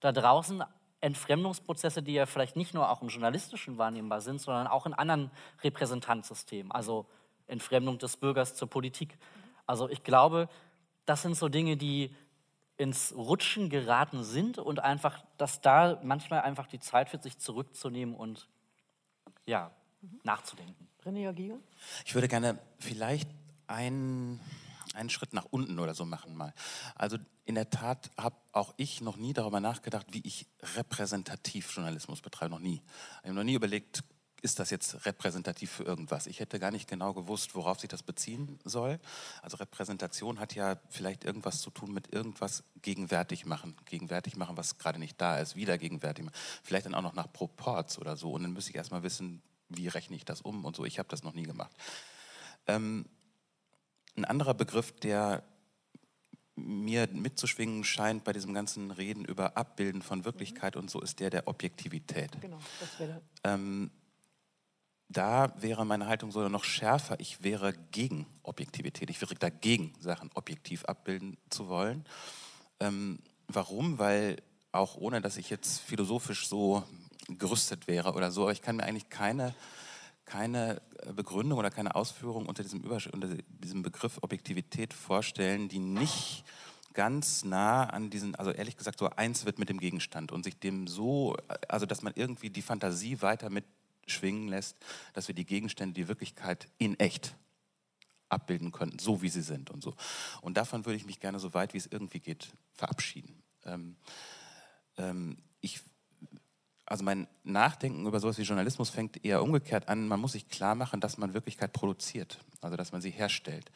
da 0.00 0.12
draußen 0.12 0.62
Entfremdungsprozesse, 1.00 2.02
die 2.02 2.12
ja 2.12 2.26
vielleicht 2.26 2.56
nicht 2.56 2.74
nur 2.74 2.90
auch 2.90 3.02
im 3.02 3.08
journalistischen 3.08 3.78
wahrnehmbar 3.78 4.20
sind, 4.20 4.40
sondern 4.40 4.66
auch 4.66 4.86
in 4.86 4.92
anderen 4.92 5.30
Repräsentanzsystemen, 5.62 6.70
also 6.72 7.06
Entfremdung 7.46 7.98
des 7.98 8.16
Bürgers 8.16 8.54
zur 8.54 8.68
Politik. 8.68 9.18
Also 9.66 9.88
ich 9.88 10.02
glaube, 10.02 10.48
das 11.06 11.22
sind 11.22 11.36
so 11.36 11.48
Dinge, 11.48 11.76
die 11.76 12.14
ins 12.76 13.14
Rutschen 13.14 13.68
geraten 13.68 14.24
sind 14.24 14.58
und 14.58 14.80
einfach, 14.80 15.22
dass 15.36 15.60
da 15.60 16.00
manchmal 16.02 16.40
einfach 16.40 16.66
die 16.66 16.80
Zeit 16.80 17.12
wird, 17.12 17.22
sich 17.22 17.38
zurückzunehmen 17.38 18.14
und 18.14 18.48
ja, 19.44 19.70
mhm. 20.00 20.20
nachzudenken. 20.24 20.88
René 21.04 21.28
Agier? 21.28 21.58
Ich 22.04 22.14
würde 22.14 22.28
gerne 22.28 22.58
vielleicht 22.78 23.28
ein 23.66 24.40
einen 24.94 25.10
Schritt 25.10 25.32
nach 25.32 25.46
unten 25.50 25.78
oder 25.78 25.94
so 25.94 26.04
machen 26.04 26.36
mal. 26.36 26.52
Also 26.94 27.18
in 27.44 27.54
der 27.54 27.70
Tat 27.70 28.10
habe 28.16 28.36
auch 28.52 28.74
ich 28.76 29.00
noch 29.00 29.16
nie 29.16 29.32
darüber 29.32 29.60
nachgedacht, 29.60 30.06
wie 30.10 30.22
ich 30.24 30.46
repräsentativ 30.76 31.74
Journalismus 31.74 32.20
betreibe. 32.20 32.50
Noch 32.50 32.60
nie. 32.60 32.82
Ich 33.20 33.24
habe 33.24 33.34
noch 33.34 33.44
nie 33.44 33.54
überlegt, 33.54 34.02
ist 34.42 34.58
das 34.58 34.70
jetzt 34.70 35.04
repräsentativ 35.04 35.70
für 35.70 35.84
irgendwas? 35.84 36.26
Ich 36.26 36.40
hätte 36.40 36.58
gar 36.58 36.70
nicht 36.70 36.88
genau 36.88 37.12
gewusst, 37.12 37.54
worauf 37.54 37.80
sich 37.80 37.88
das 37.88 38.02
beziehen 38.02 38.58
soll. 38.64 38.98
Also 39.42 39.58
Repräsentation 39.58 40.40
hat 40.40 40.54
ja 40.54 40.80
vielleicht 40.88 41.24
irgendwas 41.24 41.60
zu 41.60 41.70
tun 41.70 41.92
mit 41.92 42.12
irgendwas 42.12 42.64
gegenwärtig 42.80 43.44
machen. 43.44 43.76
Gegenwärtig 43.84 44.36
machen, 44.36 44.56
was 44.56 44.78
gerade 44.78 44.98
nicht 44.98 45.20
da 45.20 45.38
ist, 45.38 45.56
wieder 45.56 45.76
gegenwärtig 45.78 46.24
machen. 46.24 46.36
Vielleicht 46.62 46.86
dann 46.86 46.94
auch 46.94 47.02
noch 47.02 47.14
nach 47.14 47.30
Proports 47.32 47.98
oder 47.98 48.16
so. 48.16 48.32
Und 48.32 48.42
dann 48.42 48.52
müsste 48.52 48.70
ich 48.70 48.76
erstmal 48.76 49.02
wissen, 49.02 49.42
wie 49.68 49.88
rechne 49.88 50.16
ich 50.16 50.24
das 50.24 50.40
um 50.40 50.64
und 50.64 50.74
so. 50.74 50.84
Ich 50.84 50.98
habe 50.98 51.08
das 51.08 51.22
noch 51.22 51.34
nie 51.34 51.44
gemacht. 51.44 51.72
Ähm, 52.66 53.06
ein 54.20 54.24
anderer 54.24 54.54
Begriff, 54.54 54.92
der 54.92 55.42
mir 56.56 57.08
mitzuschwingen 57.12 57.84
scheint 57.84 58.24
bei 58.24 58.32
diesem 58.32 58.52
ganzen 58.52 58.90
Reden 58.90 59.24
über 59.24 59.56
Abbilden 59.56 60.02
von 60.02 60.24
Wirklichkeit 60.24 60.76
und 60.76 60.90
so, 60.90 61.00
ist 61.00 61.20
der 61.20 61.30
der 61.30 61.48
Objektivität. 61.48 62.38
Genau, 62.40 62.58
das 62.78 63.00
wäre. 63.00 63.22
Ähm, 63.44 63.90
da 65.08 65.52
wäre 65.60 65.84
meine 65.84 66.06
Haltung 66.06 66.30
sogar 66.30 66.50
noch 66.50 66.64
schärfer. 66.64 67.18
Ich 67.18 67.42
wäre 67.42 67.72
gegen 67.90 68.26
Objektivität. 68.42 69.10
Ich 69.10 69.20
wäre 69.20 69.34
dagegen, 69.34 69.92
Sachen 69.98 70.30
objektiv 70.34 70.84
abbilden 70.84 71.36
zu 71.48 71.68
wollen. 71.68 72.04
Ähm, 72.78 73.18
warum? 73.48 73.98
Weil 73.98 74.36
auch 74.70 74.96
ohne, 74.96 75.20
dass 75.20 75.36
ich 75.36 75.50
jetzt 75.50 75.80
philosophisch 75.80 76.46
so 76.46 76.84
gerüstet 77.28 77.88
wäre 77.88 78.12
oder 78.12 78.30
so, 78.30 78.42
aber 78.42 78.52
ich 78.52 78.62
kann 78.62 78.76
mir 78.76 78.84
eigentlich 78.84 79.08
keine 79.08 79.54
keine 80.30 80.80
äh, 81.02 81.12
Begründung 81.12 81.58
oder 81.58 81.70
keine 81.70 81.94
Ausführung 81.94 82.46
unter 82.46 82.62
diesem, 82.62 82.80
Übersch 82.80 83.08
unter 83.08 83.28
diesem 83.48 83.82
Begriff 83.82 84.18
Objektivität 84.22 84.94
vorstellen, 84.94 85.68
die 85.68 85.80
nicht 85.80 86.44
ganz 86.94 87.44
nah 87.44 87.84
an 87.84 88.10
diesen, 88.10 88.34
also 88.36 88.52
ehrlich 88.52 88.76
gesagt, 88.76 88.98
so 88.98 89.10
eins 89.10 89.44
wird 89.44 89.58
mit 89.58 89.68
dem 89.68 89.80
Gegenstand 89.80 90.32
und 90.32 90.44
sich 90.44 90.58
dem 90.58 90.86
so, 90.86 91.36
also 91.68 91.84
dass 91.84 92.02
man 92.02 92.12
irgendwie 92.14 92.50
die 92.50 92.62
Fantasie 92.62 93.20
weiter 93.22 93.50
mitschwingen 93.50 94.48
lässt, 94.48 94.76
dass 95.14 95.26
wir 95.26 95.34
die 95.34 95.46
Gegenstände, 95.46 95.94
die 95.94 96.08
Wirklichkeit 96.08 96.68
in 96.78 96.98
echt 96.98 97.34
abbilden 98.28 98.70
könnten, 98.70 99.00
so 99.00 99.22
wie 99.22 99.28
sie 99.28 99.42
sind 99.42 99.70
und 99.70 99.82
so. 99.82 99.94
Und 100.42 100.56
davon 100.56 100.86
würde 100.86 100.96
ich 100.96 101.06
mich 101.06 101.18
gerne 101.18 101.40
so 101.40 101.54
weit 101.54 101.74
wie 101.74 101.78
es 101.78 101.86
irgendwie 101.86 102.20
geht 102.20 102.52
verabschieden. 102.74 103.42
Ähm, 103.64 103.96
ähm, 104.96 105.38
ich 105.60 105.80
also 106.90 107.04
mein 107.04 107.28
Nachdenken 107.44 108.04
über 108.04 108.18
sowas 108.18 108.36
wie 108.36 108.42
Journalismus 108.42 108.90
fängt 108.90 109.24
eher 109.24 109.44
umgekehrt 109.44 109.88
an. 109.88 110.08
Man 110.08 110.18
muss 110.18 110.32
sich 110.32 110.48
klar 110.48 110.74
machen, 110.74 111.00
dass 111.00 111.18
man 111.18 111.34
Wirklichkeit 111.34 111.72
produziert, 111.72 112.40
also 112.60 112.76
dass 112.76 112.90
man 112.90 113.00
sie 113.00 113.10
herstellt. 113.10 113.70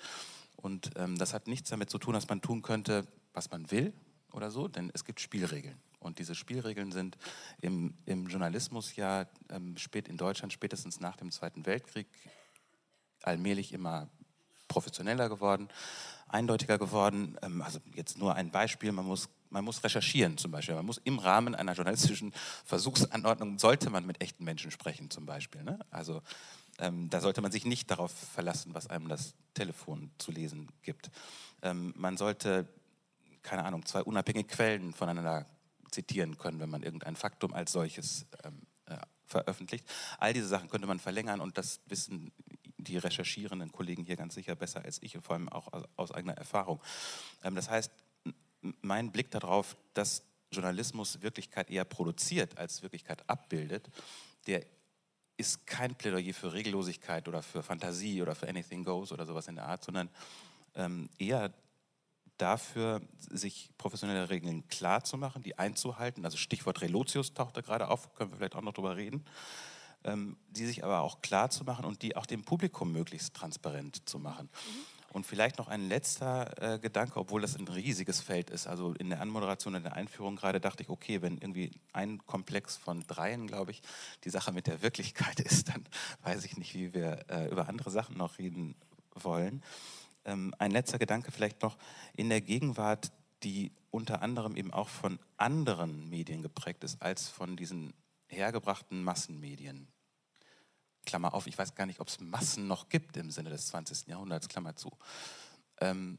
Und 0.57 0.91
ähm, 0.97 1.17
das 1.17 1.33
hat 1.33 1.47
nichts 1.47 1.71
damit 1.71 1.91
zu 1.91 1.99
tun, 1.99 2.15
dass 2.15 2.29
man 2.29 2.41
tun 2.41 2.62
könnte, 2.62 3.07
was 3.33 3.53
man 3.53 3.71
will 3.71 3.93
oder 4.33 4.51
so, 4.51 4.67
denn 4.67 4.91
es 4.95 5.05
gibt 5.05 5.21
Spielregeln. 5.21 5.81
Und 6.01 6.19
diese 6.19 6.35
Spielregeln 6.35 6.91
sind 6.91 7.17
im, 7.61 7.95
im 8.05 8.27
Journalismus 8.27 8.97
ja 8.97 9.27
ähm, 9.49 9.77
spät 9.77 10.09
in 10.09 10.17
Deutschland, 10.17 10.53
spätestens 10.53 10.99
nach 10.99 11.17
dem 11.17 11.31
Zweiten 11.31 11.67
Weltkrieg, 11.67 12.09
allmählich 13.23 13.73
immer 13.73 14.09
professioneller 14.67 15.29
geworden, 15.29 15.69
eindeutiger 16.27 16.79
geworden. 16.79 17.39
Ähm, 17.43 17.62
also 17.62 17.79
jetzt 17.95 18.19
nur 18.19 18.35
ein 18.35 18.51
Beispiel, 18.51 18.91
man 18.91 19.07
muss, 19.07 19.29
man 19.55 19.64
muss 19.64 19.84
recherchieren 19.84 20.36
zum 20.36 20.50
Beispiel. 20.50 20.74
Man 20.74 20.84
muss 20.84 21.00
im 21.05 21.18
Rahmen 21.18 21.55
einer 21.55 21.72
journalistischen 21.72 22.34
Versuchsanordnung, 22.64 23.59
sollte 23.59 23.88
man 23.88 24.05
mit 24.05 24.20
echten 24.20 24.44
Menschen 24.44 24.72
sprechen 24.72 25.11
zum 25.11 25.26
Beispiel. 25.26 25.62
Ne? 25.62 25.78
Also 25.90 26.22
ähm, 26.78 27.09
da 27.09 27.20
sollte 27.20 27.40
man 27.40 27.52
sich 27.52 27.64
nicht 27.64 27.88
darauf 27.90 28.11
verlassen, 28.12 28.74
was 28.74 28.88
einem 28.88 29.09
das 29.09 29.34
Telefon 29.55 30.11
zu 30.18 30.32
lesen 30.32 30.68
gibt. 30.82 31.11
Ähm, 31.62 31.94
man 31.96 32.16
sollte, 32.16 32.68
keine 33.42 33.64
Ahnung, 33.64 33.86
zwei 33.86 34.02
unabhängige 34.02 34.48
Quellen 34.48 34.92
voneinander 34.92 35.46
zitieren 35.92 36.36
können, 36.36 36.59
wenn 36.59 36.70
man 36.70 36.82
irgendein 36.82 37.14
Faktum 37.14 37.55
als 37.55 37.70
solches 37.70 38.26
ähm, 38.42 38.62
äh, 38.86 38.96
veröffentlicht. 39.26 39.86
All 40.18 40.32
diese 40.32 40.48
Sachen 40.48 40.68
könnte 40.68 40.88
man 40.88 40.98
verlängern 40.98 41.40
und 41.40 41.57
das 41.57 41.80
wissen 41.86 42.32
die 42.76 42.98
recherchierenden 42.98 43.70
Kollegen 43.70 44.05
hier 44.05 44.16
ganz 44.16 44.34
sicher 44.34 44.57
besser 44.57 44.84
als 44.84 45.00
ich 45.00 45.14
und 45.16 45.22
vor 45.22 45.36
allem 45.36 45.48
auch 45.48 45.72
aus, 45.72 45.84
aus 45.96 46.11
eigener 46.11 46.34
Erfahrung. 46.34 46.82
Ähm, 47.44 47.55
das 47.55 47.70
heißt, 47.70 47.92
mein 48.81 49.12
Blick 49.12 49.31
darauf, 49.31 49.77
dass 49.95 50.23
Journalismus 50.51 51.23
Wirklichkeit 51.23 51.71
eher 51.71 51.85
produziert 51.85 52.59
als 52.59 52.83
Wirklichkeit 52.83 53.29
abbildet, 53.29 53.91
der 54.47 54.65
ist 55.37 55.67
kein 55.67 55.95
Plädoyer 55.95 56.33
für 56.33 56.53
Regellosigkeit 56.53 57.27
oder 57.29 57.43
für 57.43 57.62
Fantasie 57.62 58.23
oder 58.23 58.35
für 58.35 58.49
Anything 58.49 58.85
Goes 58.85 59.11
oder 59.11 59.27
sowas 59.27 59.49
in 59.49 59.57
der 59.57 59.67
Art, 59.67 59.85
sondern 59.85 60.09
ähm, 60.75 61.09
eher 61.19 61.53
dafür, 62.39 63.01
sich 63.19 63.71
professionelle 63.79 64.29
Regeln 64.31 64.67
klar 64.69 65.05
zu 65.05 65.17
machen, 65.17 65.43
die 65.43 65.59
einzuhalten. 65.59 66.25
Also 66.25 66.37
Stichwort 66.37 66.81
Relotius 66.83 67.35
tauchte 67.35 67.62
gerade 67.62 67.89
auf, 67.89 68.15
können 68.15 68.31
wir 68.31 68.39
vielleicht 68.39 68.57
auch 68.57 68.62
noch 68.62 68.73
drüber 68.73 68.97
reden. 68.97 69.25
Ähm, 70.07 70.37
die 70.51 70.67
sich 70.67 70.85
aber 70.85 71.01
auch 71.01 71.23
klar 71.23 71.49
zu 71.49 71.65
machen 71.65 71.87
und 71.87 72.03
die 72.03 72.15
auch 72.15 72.27
dem 72.27 72.45
Publikum 72.45 72.93
möglichst 72.93 73.33
transparent 73.35 74.07
zu 74.07 74.19
machen. 74.19 74.51
Mhm. 74.53 74.93
Und 75.15 75.25
vielleicht 75.25 75.59
noch 75.59 75.69
ein 75.69 75.87
letzter 75.87 76.75
äh, 76.75 76.79
Gedanke, 76.81 77.21
obwohl 77.21 77.41
das 77.41 77.57
ein 77.57 77.69
riesiges 77.69 78.21
Feld 78.21 78.51
ist. 78.51 78.67
Also 78.67 78.95
in 78.95 79.11
der 79.11 79.21
Anmoderation, 79.21 79.77
in 79.77 79.85
der 79.85 79.93
Einführung 79.93 80.35
gerade 80.35 80.61
dachte 80.61 80.83
ich, 80.83 80.89
okay, 80.89 81.23
wenn 81.23 81.39
irgendwie 81.39 81.71
ein 81.93 82.19
Komplex 82.27 82.77
von 82.77 83.07
dreien, 83.07 83.47
glaube 83.47 83.71
ich, 83.71 83.81
die 84.25 84.31
Sache 84.31 84.51
mit 84.51 84.67
der 84.67 84.83
Wirklichkeit 84.83 85.39
ist, 85.49 85.69
dann 85.69 85.85
weiß 86.25 86.45
ich 86.45 86.57
nicht, 86.57 86.75
wie 86.75 86.93
wir 86.95 87.27
äh, 87.31 87.49
über 87.49 87.69
andere 87.69 87.93
Sachen 87.93 88.17
noch 88.17 88.39
reden 88.39 88.75
wollen. 89.15 89.62
Ähm, 90.25 90.53
ein 90.59 90.73
letzter 90.73 90.99
Gedanke 90.99 91.31
vielleicht 91.31 91.62
noch 91.62 91.79
in 92.17 92.29
der 92.29 92.41
Gegenwart, 92.41 93.12
die 93.45 93.71
unter 93.93 94.21
anderem 94.21 94.57
eben 94.57 94.73
auch 94.73 94.89
von 94.89 95.21
anderen 95.37 96.11
Medien 96.11 96.43
geprägt 96.43 96.83
ist 96.83 97.01
als 97.01 97.29
von 97.29 97.57
diesen 97.57 97.95
hergebrachten 98.27 99.05
Massenmedien. 99.05 99.87
Klammer 101.05 101.34
auf, 101.34 101.46
ich 101.46 101.57
weiß 101.57 101.74
gar 101.74 101.86
nicht, 101.86 102.00
ob 102.00 102.09
es 102.09 102.20
Massen 102.20 102.66
noch 102.66 102.88
gibt 102.88 103.16
im 103.16 103.30
Sinne 103.30 103.50
des 103.50 103.66
20. 103.68 104.09
Jahrhunderts, 104.09 104.48
Klammer 104.48 104.76
zu. 104.76 104.90
Ähm, 105.80 106.18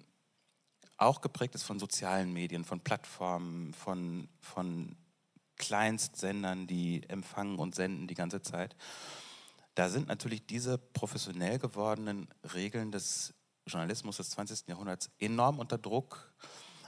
auch 0.97 1.21
geprägt 1.21 1.55
ist 1.55 1.63
von 1.63 1.79
sozialen 1.79 2.31
Medien, 2.31 2.63
von 2.63 2.79
Plattformen, 2.79 3.73
von, 3.73 4.29
von 4.39 4.95
Kleinstsendern, 5.57 6.67
die 6.67 7.07
empfangen 7.09 7.59
und 7.59 7.75
senden 7.75 8.07
die 8.07 8.13
ganze 8.13 8.41
Zeit. 8.41 8.75
Da 9.73 9.89
sind 9.89 10.07
natürlich 10.07 10.45
diese 10.47 10.77
professionell 10.77 11.59
gewordenen 11.59 12.29
Regeln 12.53 12.91
des 12.91 13.33
Journalismus 13.67 14.17
des 14.17 14.29
20. 14.31 14.67
Jahrhunderts 14.67 15.09
enorm 15.19 15.59
unter 15.59 15.77
Druck. 15.77 16.33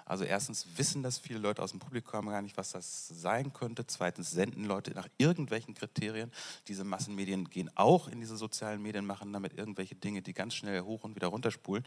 Also 0.08 0.24
erstens 0.24 0.66
wissen 0.76 1.04
das 1.04 1.18
viele 1.18 1.40
Leute 1.40 1.62
aus 1.62 1.72
dem 1.72 1.80
Publikum 1.80 2.28
gar 2.28 2.42
nicht, 2.42 2.58
was 2.58 2.72
das 2.72 3.08
sein 3.08 3.54
könnte. 3.54 3.86
Zweitens 3.86 4.32
senden 4.32 4.66
Leute 4.66 4.92
nach 4.92 5.08
irgendwelchen 5.18 5.74
Kriterien. 5.74 6.32
Diese 6.68 6.84
Massenmedien 6.84 7.50
gehen 7.50 7.70
auch 7.76 8.08
in 8.08 8.20
diese 8.20 8.38
sozialen 8.38 8.82
Medien, 8.82 9.06
machen 9.06 9.34
damit 9.34 9.54
irgendwelche 9.58 9.96
Dinge, 9.96 10.22
die 10.22 10.34
ganz 10.34 10.56
schnell 10.56 10.82
hoch 10.82 11.04
und 11.04 11.16
wieder 11.16 11.28
runterspulen. 11.28 11.86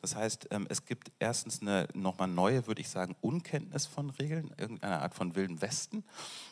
Das 0.00 0.14
heißt, 0.14 0.48
ähm, 0.50 0.66
es 0.68 0.84
gibt 0.84 1.10
erstens 1.18 1.62
eine 1.62 1.88
nochmal 1.94 2.28
neue, 2.28 2.66
würde 2.66 2.80
ich 2.80 2.88
sagen, 2.88 3.16
Unkenntnis 3.20 3.86
von 3.86 4.10
Regeln, 4.10 4.54
irgendeine 4.58 5.00
Art 5.00 5.14
von 5.14 5.34
wilden 5.34 5.60
Westen 5.62 6.04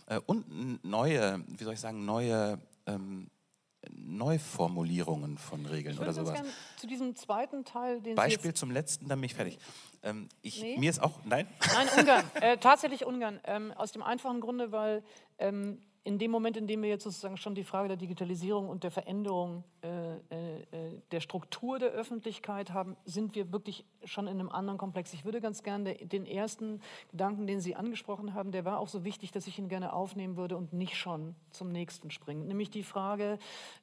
äh, 0.06 0.18
und 0.26 0.84
neue, 0.84 1.44
wie 1.46 1.64
soll 1.64 1.74
ich 1.74 1.80
sagen, 1.80 2.04
neue 2.04 2.58
ähm, 2.86 3.30
Neuformulierungen 3.88 5.38
von 5.38 5.64
Regeln 5.66 5.98
oder 5.98 6.12
sowas. 6.12 6.42
zu 6.76 6.86
diesem 6.86 7.16
zweiten 7.16 7.64
Teil, 7.64 8.00
den 8.00 8.14
Beispiel 8.14 8.52
zum 8.52 8.70
letzten, 8.70 9.08
dann 9.08 9.20
bin 9.20 9.26
ich 9.26 9.34
fertig. 9.34 9.58
Ähm, 10.02 10.28
ich, 10.42 10.60
nee. 10.62 10.78
Mir 10.78 10.90
ist 10.90 11.02
auch, 11.02 11.18
nein? 11.24 11.46
Nein, 11.74 11.88
Ungarn, 11.98 12.24
äh, 12.34 12.58
tatsächlich 12.58 13.06
Ungarn. 13.06 13.40
Ähm, 13.44 13.72
aus 13.72 13.92
dem 13.92 14.02
einfachen 14.02 14.40
Grunde, 14.40 14.72
weil 14.72 15.02
ähm, 15.38 15.80
in 16.02 16.18
dem 16.18 16.30
Moment, 16.30 16.56
in 16.56 16.66
dem 16.66 16.82
wir 16.82 16.88
jetzt 16.88 17.04
sozusagen 17.04 17.36
schon 17.36 17.54
die 17.54 17.64
Frage 17.64 17.88
der 17.88 17.96
Digitalisierung 17.96 18.68
und 18.68 18.84
der 18.84 18.90
Veränderung 18.90 19.64
äh, 19.82 20.14
äh, 20.14 21.00
der 21.10 21.20
Struktur 21.20 21.78
der 21.78 21.90
Öffentlichkeit 21.90 22.72
haben, 22.72 22.96
sind 23.04 23.34
wir 23.34 23.52
wirklich 23.52 23.84
schon 24.04 24.26
in 24.26 24.40
einem 24.40 24.48
anderen 24.48 24.78
Komplex. 24.78 25.12
Ich 25.12 25.26
würde 25.26 25.42
ganz 25.42 25.62
gerne 25.62 25.94
den 25.94 26.24
ersten 26.24 26.80
Gedanken, 27.10 27.46
den 27.46 27.60
Sie 27.60 27.76
angesprochen 27.76 28.32
haben, 28.32 28.50
der 28.50 28.64
war 28.64 28.78
auch 28.78 28.88
so 28.88 29.04
wichtig, 29.04 29.30
dass 29.30 29.46
ich 29.46 29.58
ihn 29.58 29.68
gerne 29.68 29.92
aufnehmen 29.92 30.36
würde 30.36 30.56
und 30.56 30.72
nicht 30.72 30.96
schon 30.96 31.34
zum 31.50 31.70
nächsten 31.70 32.10
springen. 32.10 32.46
Nämlich 32.46 32.70
die 32.70 32.82
Frage, 32.82 33.38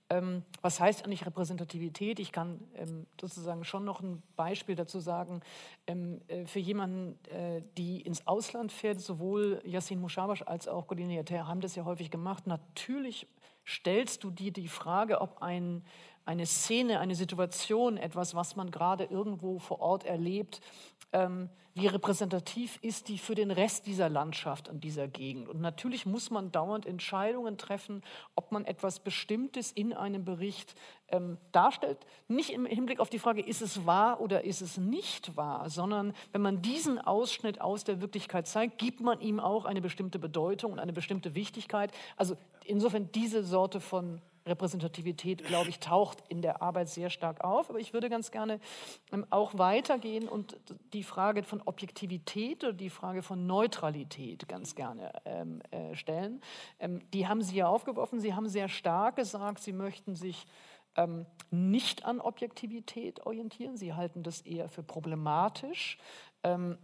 ähm, 0.09 0.43
was 0.61 0.79
heißt 0.79 1.03
eigentlich 1.03 1.25
Repräsentativität? 1.25 2.19
Ich 2.19 2.31
kann 2.31 2.59
ähm, 2.75 3.07
sozusagen 3.19 3.63
schon 3.63 3.83
noch 3.83 4.01
ein 4.01 4.23
Beispiel 4.35 4.75
dazu 4.75 4.99
sagen. 4.99 5.41
Ähm, 5.85 6.21
äh, 6.27 6.45
für 6.45 6.59
jemanden, 6.59 7.19
äh, 7.29 7.61
die 7.77 8.01
ins 8.01 8.25
Ausland 8.25 8.71
fährt, 8.71 9.01
sowohl 9.01 9.61
Yassin 9.65 9.99
Mushabash 9.99 10.43
als 10.43 10.67
auch 10.67 10.87
Godin 10.87 11.09
Yater 11.09 11.47
haben 11.47 11.61
das 11.61 11.75
ja 11.75 11.83
häufig 11.83 12.09
gemacht. 12.09 12.47
Natürlich 12.47 13.27
stellst 13.65 14.23
du 14.23 14.31
dir 14.31 14.53
die 14.53 14.69
Frage, 14.69 15.19
ob 15.19 15.41
ein, 15.41 15.83
eine 16.27 16.45
Szene, 16.45 16.99
eine 16.99 17.15
Situation, 17.15 17.97
etwas, 17.97 18.35
was 18.35 18.55
man 18.55 18.69
gerade 18.69 19.05
irgendwo 19.05 19.59
vor 19.59 19.79
Ort 19.79 20.05
erlebt, 20.05 20.61
ähm, 21.13 21.49
wie 21.73 21.87
repräsentativ 21.87 22.79
ist 22.81 23.07
die 23.07 23.19
für 23.19 23.35
den 23.35 23.51
Rest 23.51 23.85
dieser 23.85 24.09
Landschaft 24.09 24.67
und 24.67 24.83
dieser 24.83 25.07
Gegend. 25.07 25.47
Und 25.47 25.61
natürlich 25.61 26.07
muss 26.07 26.31
man 26.31 26.51
dauernd 26.51 26.87
Entscheidungen 26.87 27.57
treffen, 27.57 28.01
ob 28.35 28.51
man 28.51 28.65
etwas 28.65 28.99
Bestimmtes 28.99 29.71
in 29.71 29.93
einem 29.93 30.25
Bericht 30.25 30.73
ähm, 31.09 31.37
darstellt. 31.51 31.99
Nicht 32.27 32.49
im 32.49 32.65
Hinblick 32.65 32.99
auf 32.99 33.11
die 33.11 33.19
Frage, 33.19 33.41
ist 33.41 33.61
es 33.61 33.85
wahr 33.85 34.19
oder 34.21 34.43
ist 34.43 34.61
es 34.61 34.77
nicht 34.77 35.37
wahr, 35.37 35.69
sondern 35.69 36.13
wenn 36.31 36.41
man 36.41 36.63
diesen 36.63 36.99
Ausschnitt 36.99 37.61
aus 37.61 37.83
der 37.83 38.01
Wirklichkeit 38.01 38.47
zeigt, 38.47 38.79
gibt 38.79 38.99
man 38.99 39.21
ihm 39.21 39.39
auch 39.39 39.65
eine 39.65 39.81
bestimmte 39.81 40.17
Bedeutung 40.17 40.73
und 40.73 40.79
eine 40.79 40.93
bestimmte 40.93 41.35
Wichtigkeit. 41.35 41.91
Also 42.17 42.35
insofern 42.65 43.11
diese 43.11 43.43
Sorte 43.43 43.79
von 43.79 44.19
Repräsentativität, 44.47 45.43
glaube 45.43 45.69
ich, 45.69 45.79
taucht 45.79 46.23
in 46.29 46.41
der 46.41 46.61
Arbeit 46.61 46.89
sehr 46.89 47.09
stark 47.09 47.43
auf. 47.43 47.69
Aber 47.69 47.79
ich 47.79 47.93
würde 47.93 48.09
ganz 48.09 48.31
gerne 48.31 48.59
ähm, 49.11 49.25
auch 49.29 49.57
weitergehen 49.57 50.27
und 50.27 50.57
die 50.93 51.03
Frage 51.03 51.43
von 51.43 51.61
Objektivität 51.61 52.63
oder 52.63 52.73
die 52.73 52.89
Frage 52.89 53.21
von 53.21 53.45
Neutralität 53.45 54.47
ganz 54.47 54.75
gerne 54.75 55.11
ähm, 55.25 55.61
äh, 55.71 55.95
stellen. 55.95 56.41
Ähm, 56.79 57.01
die 57.13 57.27
haben 57.27 57.41
Sie 57.41 57.57
ja 57.57 57.67
aufgeworfen. 57.67 58.19
Sie 58.19 58.33
haben 58.33 58.47
sehr 58.47 58.69
stark 58.69 59.17
gesagt, 59.17 59.61
Sie 59.61 59.73
möchten 59.73 60.15
sich 60.15 60.47
ähm, 60.95 61.25
nicht 61.51 62.05
an 62.05 62.19
Objektivität 62.19 63.25
orientieren. 63.25 63.77
Sie 63.77 63.93
halten 63.93 64.23
das 64.23 64.41
eher 64.41 64.67
für 64.67 64.83
problematisch. 64.83 65.97
Ähm, 66.43 66.77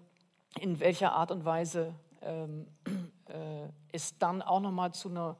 in 0.59 0.79
welcher 0.79 1.13
Art 1.13 1.31
und 1.31 1.45
Weise 1.45 1.95
ähm, 2.21 2.67
äh, 3.25 3.67
es 3.91 4.17
dann 4.17 4.41
auch 4.41 4.59
nochmal 4.59 4.93
zu 4.93 5.09
einer 5.09 5.37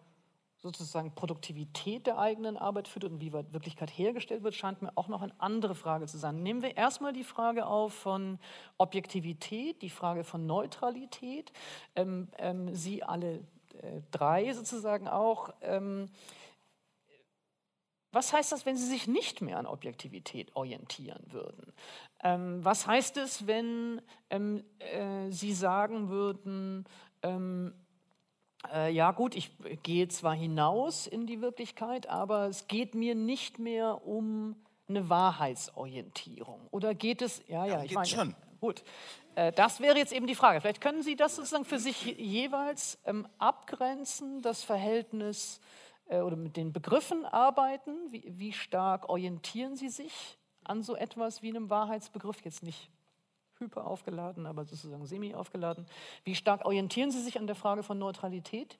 sozusagen 0.64 1.14
Produktivität 1.14 2.07
der 2.07 2.18
eigenen 2.18 2.55
Arbeit 2.55 2.88
führt 2.88 3.03
und 3.03 3.20
wie 3.20 3.34
Wirklichkeit 3.34 3.91
hergestellt 3.91 4.43
wird, 4.43 4.55
scheint 4.55 4.82
mir 4.82 4.93
auch 4.95 5.09
noch 5.09 5.22
eine 5.22 5.34
andere 5.38 5.76
Frage 5.76 6.07
zu 6.07 6.18
sein. 6.18 6.41
Nehmen 6.41 6.61
wir 6.61 6.78
erstmal 6.78 7.11
die 7.11 7.26
Frage 7.26 7.68
auf 7.68 7.93
von 7.93 8.39
Objektivität, 8.78 9.82
die 9.82 9.89
Frage 9.89 10.24
von 10.24 10.45
Neutralität. 10.45 11.51
Ähm, 11.95 12.30
ähm, 12.38 12.74
Sie 12.74 13.03
alle 13.03 13.45
äh, 13.82 14.01
drei 14.11 14.53
sozusagen 14.53 15.09
auch. 15.09 15.53
Ähm, 15.61 16.09
was 18.14 18.32
heißt 18.32 18.51
das, 18.51 18.66
wenn 18.66 18.78
Sie 18.78 18.88
sich 18.88 19.07
nicht 19.07 19.41
mehr 19.41 19.57
an 19.57 19.66
Objektivität 19.66 20.55
orientieren 20.55 21.26
würden? 21.28 21.74
Ähm, 22.24 22.64
was 22.64 22.88
heißt 22.88 23.18
es, 23.18 23.47
wenn 23.47 24.01
ähm, 24.30 24.64
äh, 24.80 25.30
Sie 25.30 25.51
sagen 25.51 26.09
würden, 26.09 26.86
ähm, 27.22 27.74
äh, 28.72 28.91
ja 28.91 29.11
gut, 29.11 29.36
ich 29.36 29.51
gehe 29.84 30.07
zwar 30.07 30.36
hinaus 30.36 31.07
in 31.07 31.26
die 31.26 31.41
Wirklichkeit, 31.41 32.07
aber 32.07 32.47
es 32.47 32.68
geht 32.68 32.95
mir 32.95 33.16
nicht 33.16 33.59
mehr 33.59 34.05
um 34.05 34.55
eine 34.88 35.09
Wahrheitsorientierung. 35.09 36.68
Oder 36.72 36.93
geht 36.93 37.22
es, 37.22 37.41
ja, 37.47 37.66
ja, 37.66 37.84
ich 37.84 37.93
meine, 37.93 38.07
schon. 38.07 38.36
Gut, 38.59 38.84
äh, 39.36 39.51
das 39.51 39.80
wäre 39.80 39.97
jetzt 39.97 40.14
eben 40.14 40.28
die 40.28 40.36
Frage. 40.36 40.61
Vielleicht 40.61 40.82
können 40.82 41.03
Sie 41.03 41.16
das 41.16 41.36
sozusagen 41.36 41.66
für 41.66 41.80
sich 41.80 42.05
jeweils 42.18 42.99
ähm, 43.05 43.28
abgrenzen, 43.38 44.41
das 44.41 44.64
Verhältnis 44.64 45.59
äh, 46.07 46.20
oder 46.20 46.36
mit 46.36 46.55
den 46.55 46.72
Begriffen 46.72 47.26
arbeiten. 47.26 48.11
Wie, 48.11 48.24
wie 48.38 48.53
stark 48.53 49.09
orientieren 49.09 49.76
Sie 49.76 49.89
sich 49.89 50.38
an 50.64 50.82
so 50.82 50.95
etwas 50.95 51.41
wie 51.41 51.49
einem 51.49 51.70
Wahrheitsbegriff? 51.70 52.41
Jetzt 52.43 52.64
nicht 52.64 52.89
hyper 53.64 53.88
aufgeladen, 53.88 54.45
aber 54.45 54.66
sozusagen 54.66 55.05
semi 55.05 55.34
aufgeladen. 55.34 55.86
Wie 56.24 56.36
stark 56.36 56.66
orientieren 56.66 57.11
Sie 57.11 57.22
sich 57.22 57.39
an 57.39 57.47
der 57.47 57.55
Frage 57.55 57.84
von 57.84 57.97
Neutralität? 57.97 58.78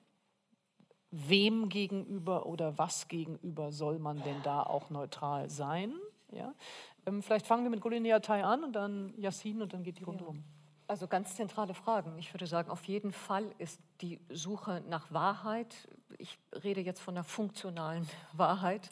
Wem 1.10 1.68
gegenüber 1.68 2.46
oder 2.46 2.76
was 2.76 3.06
gegenüber 3.08 3.70
soll 3.70 3.98
man 3.98 4.22
denn 4.22 4.42
da 4.42 4.62
auch 4.62 4.90
neutral 4.90 5.48
sein? 5.48 5.94
Ja? 6.32 6.54
Ähm, 7.06 7.22
vielleicht 7.22 7.46
fangen 7.46 7.62
wir 7.62 7.70
mit 7.70 7.80
Goliniatei 7.80 8.42
an 8.44 8.64
und 8.64 8.72
dann 8.72 9.14
Yassin 9.16 9.62
und 9.62 9.72
dann 9.72 9.84
geht 9.84 9.98
die 9.98 10.04
Runde 10.04 10.24
Ja. 10.24 10.30
um. 10.30 10.44
Also 10.86 11.06
ganz 11.06 11.34
zentrale 11.36 11.72
Fragen. 11.72 12.18
Ich 12.18 12.34
würde 12.34 12.46
sagen, 12.46 12.68
auf 12.70 12.84
jeden 12.84 13.10
Fall 13.12 13.50
ist 13.58 13.80
die 14.02 14.20
Suche 14.28 14.82
nach 14.88 15.10
Wahrheit, 15.12 15.88
ich 16.18 16.38
rede 16.62 16.82
jetzt 16.82 17.00
von 17.00 17.14
der 17.14 17.24
funktionalen 17.24 18.06
Wahrheit, 18.34 18.90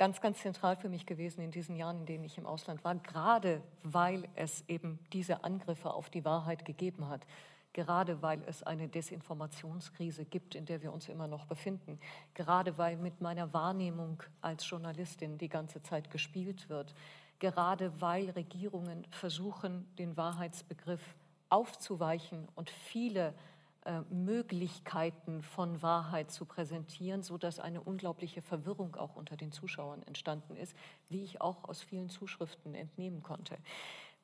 ganz, 0.00 0.22
ganz 0.22 0.38
zentral 0.38 0.76
für 0.76 0.88
mich 0.88 1.04
gewesen 1.04 1.42
in 1.42 1.50
diesen 1.50 1.76
Jahren, 1.76 1.98
in 1.98 2.06
denen 2.06 2.24
ich 2.24 2.38
im 2.38 2.46
Ausland 2.46 2.82
war, 2.84 2.94
gerade 2.94 3.60
weil 3.82 4.26
es 4.34 4.64
eben 4.66 4.98
diese 5.12 5.44
Angriffe 5.44 5.92
auf 5.92 6.08
die 6.08 6.24
Wahrheit 6.24 6.64
gegeben 6.64 7.10
hat. 7.10 7.26
Gerade 7.74 8.22
weil 8.22 8.42
es 8.46 8.62
eine 8.62 8.88
Desinformationskrise 8.88 10.24
gibt, 10.24 10.54
in 10.54 10.64
der 10.64 10.80
wir 10.80 10.94
uns 10.94 11.10
immer 11.10 11.28
noch 11.28 11.44
befinden. 11.44 12.00
Gerade 12.32 12.78
weil 12.78 12.96
mit 12.96 13.20
meiner 13.20 13.52
Wahrnehmung 13.52 14.22
als 14.40 14.66
Journalistin 14.70 15.36
die 15.36 15.50
ganze 15.50 15.82
Zeit 15.82 16.10
gespielt 16.10 16.70
wird. 16.70 16.94
Gerade 17.38 17.92
weil 18.00 18.30
Regierungen 18.30 19.06
versuchen, 19.10 19.86
den 19.98 20.16
Wahrheitsbegriff 20.16 21.14
aufzuweichen 21.50 22.48
und 22.54 22.70
viele 22.70 23.34
äh, 23.90 24.02
Möglichkeiten 24.14 25.42
von 25.42 25.82
Wahrheit 25.82 26.30
zu 26.30 26.44
präsentieren, 26.44 27.24
sodass 27.24 27.58
eine 27.58 27.80
unglaubliche 27.80 28.40
Verwirrung 28.40 28.94
auch 28.94 29.16
unter 29.16 29.36
den 29.36 29.50
Zuschauern 29.50 30.04
entstanden 30.04 30.54
ist, 30.54 30.76
wie 31.08 31.24
ich 31.24 31.40
auch 31.40 31.64
aus 31.64 31.82
vielen 31.82 32.08
Zuschriften 32.08 32.76
entnehmen 32.76 33.20
konnte. 33.24 33.58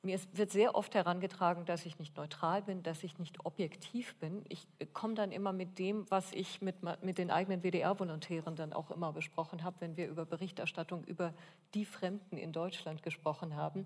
Mir 0.03 0.21
wird 0.35 0.53
sehr 0.53 0.77
oft 0.77 0.95
herangetragen, 0.95 1.65
dass 1.65 1.85
ich 1.85 1.99
nicht 1.99 2.17
neutral 2.17 2.63
bin, 2.63 2.85
dass 2.85 3.03
ich 3.03 3.19
nicht 3.19 3.45
objektiv 3.45 4.15
bin. 4.17 4.45
Ich 4.49 4.69
komme 4.93 5.15
dann 5.15 5.33
immer 5.33 5.53
mit 5.53 5.81
dem, 5.81 6.09
was 6.11 6.33
ich 6.33 6.63
mit, 6.63 6.77
mit 7.03 7.19
den 7.19 7.33
eigenen 7.33 7.63
WDR-Volontären 7.63 8.55
dann 8.55 8.73
auch 8.73 8.93
immer 8.93 9.13
besprochen 9.13 9.65
habe, 9.65 9.81
wenn 9.81 9.97
wir 9.97 10.07
über 10.07 10.25
Berichterstattung 10.25 11.03
über 11.05 11.35
die 11.75 11.85
Fremden 11.85 12.37
in 12.37 12.53
Deutschland 12.53 13.03
gesprochen 13.03 13.57
haben. 13.57 13.85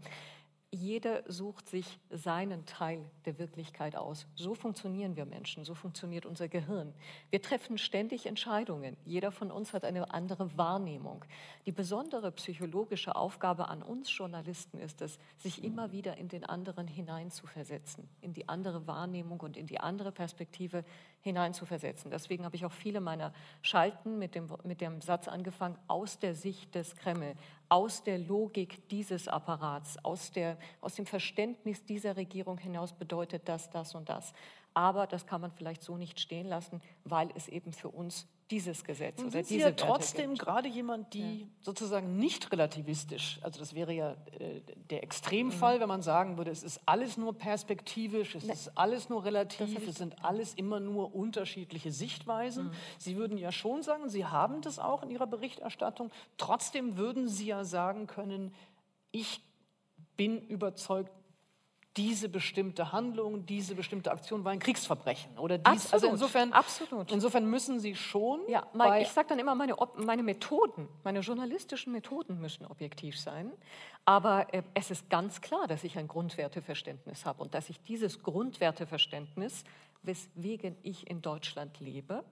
Jeder 0.73 1.25
sucht 1.27 1.69
sich 1.69 1.99
seinen 2.11 2.65
Teil 2.65 3.05
der 3.25 3.41
Wirklichkeit 3.41 3.97
aus. 3.97 4.29
So 4.37 4.55
funktionieren 4.55 5.17
wir 5.17 5.25
Menschen, 5.27 5.65
so 5.65 5.75
funktioniert 5.75 6.27
unser 6.27 6.47
Gehirn. 6.47 6.95
Wir 7.31 7.43
treffen 7.43 7.77
ständig 7.77 8.27
Entscheidungen. 8.27 8.97
Jeder 9.05 9.33
von 9.33 9.51
uns 9.51 9.73
hat 9.73 9.85
eine 9.85 10.15
andere 10.15 10.57
Wahrnehmung. 10.57 11.25
Die 11.67 11.73
besondere 11.73 12.31
psychologische 12.31 13.17
Aufgabe 13.17 13.67
an 13.67 13.83
uns 13.83 14.17
Journalisten 14.17 14.79
ist 14.79 15.03
es, 15.03 15.19
sich 15.39 15.65
immer 15.65 15.91
wieder 15.91 16.17
in 16.19 16.29
den 16.29 16.45
anderen 16.45 16.87
hineinzuversetzen, 16.87 18.09
in 18.21 18.33
die 18.33 18.49
andere 18.49 18.87
Wahrnehmung 18.87 19.41
und 19.41 19.57
in 19.57 19.67
die 19.67 19.81
andere 19.81 20.13
Perspektive 20.13 20.85
hineinzuversetzen. 21.23 22.13
Deswegen 22.13 22.45
habe 22.45 22.55
ich 22.55 22.65
auch 22.65 22.73
viele 22.73 23.01
meiner 23.01 23.33
Schalten 23.63 24.21
mit 24.21 24.37
dem, 24.37 24.49
mit 24.63 24.81
dem 24.81 25.01
Satz 25.01 25.27
angefangen, 25.27 25.77
aus 25.89 26.21
der 26.21 26.37
Sicht 26.37 26.77
des 26.77 26.95
Kreml, 26.95 27.35
aus 27.71 28.03
der 28.03 28.19
Logik 28.19 28.87
dieses 28.89 29.29
Apparats, 29.29 29.97
aus, 30.05 30.33
der, 30.33 30.59
aus 30.81 30.97
dem 30.97 31.07
Verständnis 31.07 31.85
dieser 31.85 32.17
Regierung 32.17 32.59
hinaus 32.59 32.93
bedeutet 32.93 33.49
das, 33.49 33.71
das 33.71 33.95
und 33.95 34.09
das. 34.09 34.35
Aber 34.75 35.07
das 35.07 35.27
kann 35.27 35.41
man 35.41 35.53
vielleicht 35.53 35.83
so 35.83 35.97
nicht 35.97 36.21
stehen 36.21 36.49
lassen, 36.49 36.83
weil 37.05 37.31
es 37.35 37.49
eben 37.49 37.73
für 37.73 37.89
uns 37.89 38.27
dieses 38.51 38.83
Gesetz 38.85 39.21
oder 39.21 39.31
sind 39.31 39.47
Sie 39.47 39.55
diese 39.55 39.69
ja 39.69 39.75
trotzdem 39.75 40.31
gibt. 40.31 40.43
gerade 40.43 40.69
jemand, 40.69 41.15
die 41.15 41.47
sozusagen 41.61 42.17
nicht 42.19 42.51
relativistisch, 42.53 43.39
also 43.43 43.61
das 43.61 43.75
wäre 43.75 43.93
ja 43.93 44.13
äh, 44.39 44.61
der 44.91 45.03
Extremfall, 45.03 45.77
Mhm. 45.77 45.81
wenn 45.83 45.89
man 45.89 46.03
sagen 46.03 46.37
würde, 46.37 46.51
es 46.51 46.63
ist 46.63 46.81
alles 46.87 47.17
nur 47.17 47.33
perspektivisch, 47.35 48.35
es 48.35 48.45
ist 48.45 48.77
alles 48.77 49.09
nur 49.09 49.25
relativ, 49.25 49.87
es 49.87 49.97
sind 49.97 50.25
alles 50.25 50.55
immer 50.55 50.81
nur 50.81 51.15
unterschiedliche 51.15 51.93
Sichtweisen. 51.93 52.67
Mhm. 52.67 52.73
Sie 52.99 53.17
würden 53.17 53.39
ja 53.39 53.53
schon 53.53 53.83
sagen, 53.83 54.09
Sie 54.09 54.27
haben 54.27 54.63
das 54.63 54.79
auch 54.79 55.03
in 55.03 55.11
Ihrer 55.11 55.27
Berichterstattung, 55.27 56.11
trotzdem 56.37 56.97
würden 56.97 57.29
Sie 57.29 57.47
ja 57.47 57.65
sagen 57.65 58.07
können, 58.07 58.55
ich 59.13 59.41
bin 60.17 60.41
überzeugt, 60.49 61.13
diese 61.97 62.29
bestimmte 62.29 62.93
Handlung, 62.93 63.47
diese 63.47 63.75
bestimmte 63.75 64.13
Aktion 64.13 64.45
war 64.45 64.53
ein 64.53 64.61
Kriegsverbrechen 64.61 65.39
oder 65.39 65.59
dies. 65.59 65.93
also 65.93 66.07
Absolut, 66.07 66.13
insofern, 66.13 66.53
absolut. 66.53 67.13
insofern 67.13 67.47
müssen 67.47 67.81
Sie 67.81 67.97
schon 67.97 68.41
Ja, 68.49 68.67
mein, 68.75 69.03
ich 69.03 69.09
sage 69.09 69.29
dann 69.29 69.39
immer, 69.41 69.55
meine, 69.57 69.75
meine 69.97 70.23
Methoden, 70.23 70.89
meine 71.03 71.21
journalistischen 71.21 71.93
Methoden 71.93 72.41
müssen 72.41 72.65
objektiv 72.67 73.19
sein. 73.19 73.53
Aber 74.05 74.53
äh, 74.55 74.63
es 74.75 74.91
ist 74.91 75.11
ganz 75.11 75.41
klar, 75.41 75.67
dass 75.67 75.83
ich 75.83 75.99
ein 75.99 76.07
Grundwerteverständnis 76.07 77.27
habe 77.27 77.43
und 77.43 77.55
dass 77.55 77.69
ich 77.69 77.83
dieses 77.83 78.23
Grundwerteverständnis, 78.23 79.65
weswegen 80.03 80.77
ich 80.83 81.11
in 81.11 81.23
Deutschland 81.23 81.81
lebe, 81.81 82.25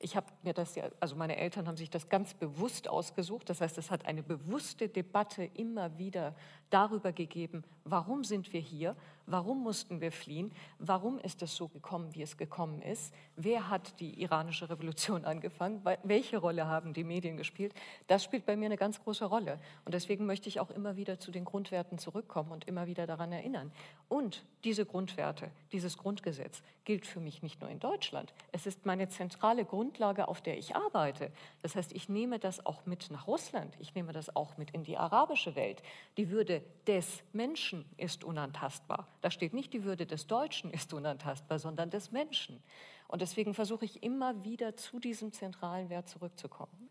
ich 0.00 0.16
habe 0.16 0.26
mir 0.42 0.52
das 0.52 0.76
ja, 0.76 0.84
also 1.00 1.16
meine 1.16 1.36
Eltern 1.36 1.66
haben 1.66 1.76
sich 1.76 1.90
das 1.90 2.08
ganz 2.08 2.34
bewusst 2.34 2.88
ausgesucht. 2.88 3.50
Das 3.50 3.60
heißt, 3.60 3.78
es 3.78 3.90
hat 3.90 4.06
eine 4.06 4.22
bewusste 4.22 4.88
Debatte 4.88 5.44
immer 5.44 5.98
wieder 5.98 6.34
darüber 6.70 7.12
gegeben, 7.12 7.64
warum 7.84 8.22
sind 8.22 8.52
wir 8.52 8.60
hier, 8.60 8.96
warum 9.30 9.62
mussten 9.62 10.00
wir 10.00 10.12
fliehen, 10.12 10.52
warum 10.78 11.18
ist 11.18 11.42
es 11.42 11.54
so 11.54 11.68
gekommen, 11.68 12.14
wie 12.14 12.22
es 12.22 12.36
gekommen 12.36 12.82
ist, 12.82 13.14
wer 13.36 13.68
hat 13.68 14.00
die 14.00 14.20
iranische 14.22 14.68
Revolution 14.68 15.24
angefangen, 15.24 15.82
Wel- 15.84 15.98
welche 16.02 16.38
Rolle 16.38 16.66
haben 16.66 16.92
die 16.92 17.04
Medien 17.04 17.36
gespielt. 17.36 17.74
Das 18.06 18.24
spielt 18.24 18.46
bei 18.46 18.56
mir 18.56 18.66
eine 18.66 18.76
ganz 18.76 19.02
große 19.02 19.24
Rolle. 19.24 19.58
Und 19.84 19.94
deswegen 19.94 20.26
möchte 20.26 20.48
ich 20.48 20.60
auch 20.60 20.70
immer 20.70 20.96
wieder 20.96 21.18
zu 21.18 21.30
den 21.30 21.44
Grundwerten 21.44 21.98
zurückkommen 21.98 22.52
und 22.52 22.66
immer 22.66 22.86
wieder 22.86 23.06
daran 23.06 23.32
erinnern. 23.32 23.72
Und 24.08 24.44
diese 24.64 24.86
Grundwerte, 24.86 25.50
dieses 25.72 25.98
Grundgesetz 25.98 26.62
gilt 26.84 27.06
für 27.06 27.20
mich 27.20 27.42
nicht 27.42 27.60
nur 27.60 27.68
in 27.68 27.80
Deutschland. 27.80 28.32
Es 28.50 28.66
ist 28.66 28.86
meine 28.86 29.08
zentrale 29.08 29.64
Grundlage, 29.66 30.26
auf 30.26 30.40
der 30.40 30.56
ich 30.56 30.74
arbeite. 30.74 31.30
Das 31.60 31.76
heißt, 31.76 31.92
ich 31.92 32.08
nehme 32.08 32.38
das 32.38 32.64
auch 32.64 32.86
mit 32.86 33.10
nach 33.10 33.26
Russland. 33.26 33.76
Ich 33.78 33.94
nehme 33.94 34.12
das 34.12 34.34
auch 34.34 34.56
mit 34.56 34.70
in 34.70 34.84
die 34.84 34.96
arabische 34.96 35.54
Welt. 35.54 35.82
Die 36.16 36.30
Würde 36.30 36.62
des 36.86 37.22
Menschen 37.34 37.84
ist 37.98 38.24
unantastbar. 38.24 39.06
Da 39.20 39.30
steht 39.30 39.52
nicht, 39.54 39.72
die 39.72 39.84
Würde 39.84 40.06
des 40.06 40.26
Deutschen 40.26 40.70
ist 40.70 40.92
unantastbar, 40.94 41.58
sondern 41.58 41.90
des 41.90 42.12
Menschen. 42.12 42.62
Und 43.08 43.22
deswegen 43.22 43.54
versuche 43.54 43.84
ich 43.84 44.02
immer 44.02 44.44
wieder 44.44 44.76
zu 44.76 45.00
diesem 45.00 45.32
zentralen 45.32 45.88
Wert 45.88 46.08
zurückzukommen. 46.08 46.88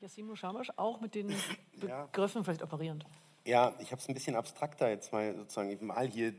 Yassine 0.00 0.36
Schamasch 0.36 0.70
auch 0.76 1.00
mit 1.00 1.14
den 1.14 1.30
Ja. 1.82 2.04
Begriffen 2.06 2.44
vielleicht 2.44 2.62
operierend. 2.62 3.04
Ja, 3.44 3.74
ich 3.78 3.92
habe 3.92 4.00
es 4.00 4.08
ein 4.08 4.14
bisschen 4.14 4.36
abstrakter 4.36 4.88
jetzt 4.90 5.12
mal 5.12 5.34
sozusagen. 5.34 5.86
Mal 5.86 6.06
hier 6.06 6.34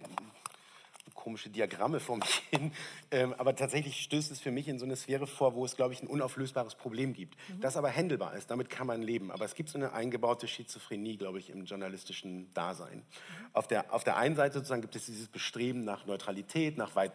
komische 1.20 1.50
Diagramme 1.50 2.00
vor 2.00 2.18
mich 2.18 2.42
hin. 2.50 2.72
Ähm, 3.12 3.36
aber 3.38 3.56
tatsächlich 3.56 4.02
stößt 4.02 4.32
es 4.32 4.40
für 4.40 4.52
mich 4.52 4.68
in 4.68 4.80
so 4.80 4.86
eine 4.86 4.96
Sphäre 4.96 5.28
vor, 5.28 5.54
wo 5.54 5.66
es, 5.66 5.76
glaube 5.76 5.94
ich, 5.94 6.02
ein 6.02 6.08
unauflösbares 6.08 6.76
Problem 6.76 7.14
gibt. 7.14 7.36
Das 7.60 7.76
aber 7.76 7.92
handelbar 7.92 8.36
ist, 8.36 8.50
damit 8.50 8.70
kann 8.70 8.88
man 8.88 9.02
leben. 9.02 9.30
Aber 9.30 9.46
es 9.46 9.54
gibt 9.54 9.70
so 9.70 9.78
eine 9.78 9.92
eingebaute 9.92 10.48
Schizophrenie, 10.48 11.18
glaube 11.18 11.40
ich, 11.40 11.50
im 11.50 11.66
journalistischen 11.66 12.52
Dasein. 12.54 13.04
Auf, 13.54 13.68
der, 13.68 13.94
auf 13.94 14.04
der 14.04 14.18
einen 14.18 14.36
Seite 14.36 14.56
sozusagen 14.56 14.82
gibt 14.82 14.96
es 14.96 15.06
dieses 15.06 15.28
Bestreben 15.28 15.84
nach 15.84 16.06
Neutralität, 16.06 16.78
nach 16.78 16.96
weit 16.96 17.12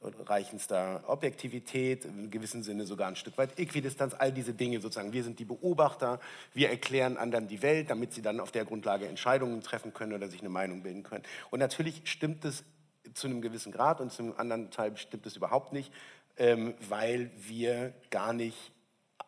reichendster 0.00 1.02
Objektivität, 1.06 2.04
im 2.04 2.30
gewissen 2.30 2.62
Sinne 2.62 2.84
sogar 2.84 3.08
ein 3.08 3.16
Stück 3.16 3.38
weit 3.38 3.58
Äquidistanz, 3.58 4.14
all 4.14 4.32
diese 4.32 4.52
Dinge 4.52 4.80
sozusagen. 4.80 5.12
Wir 5.12 5.24
sind 5.24 5.38
die 5.38 5.44
Beobachter, 5.44 6.20
wir 6.52 6.70
erklären 6.70 7.16
anderen 7.16 7.48
die 7.48 7.62
Welt, 7.62 7.90
damit 7.90 8.12
sie 8.12 8.22
dann 8.22 8.40
auf 8.40 8.52
der 8.52 8.64
Grundlage 8.64 9.06
Entscheidungen 9.06 9.62
treffen 9.62 9.94
können 9.94 10.12
oder 10.12 10.28
sich 10.28 10.40
eine 10.40 10.50
Meinung 10.50 10.82
bilden 10.82 11.02
können. 11.02 11.24
Und 11.50 11.60
natürlich 11.60 12.02
stimmt 12.04 12.44
es 12.44 12.64
zu 13.12 13.26
einem 13.26 13.42
gewissen 13.42 13.72
Grad 13.72 14.00
und 14.00 14.12
zum 14.12 14.38
anderen 14.38 14.70
Teil 14.70 14.96
stimmt 14.96 15.26
es 15.26 15.36
überhaupt 15.36 15.72
nicht, 15.72 15.92
ähm, 16.36 16.74
weil 16.88 17.30
wir 17.36 17.92
gar 18.10 18.32
nicht 18.32 18.72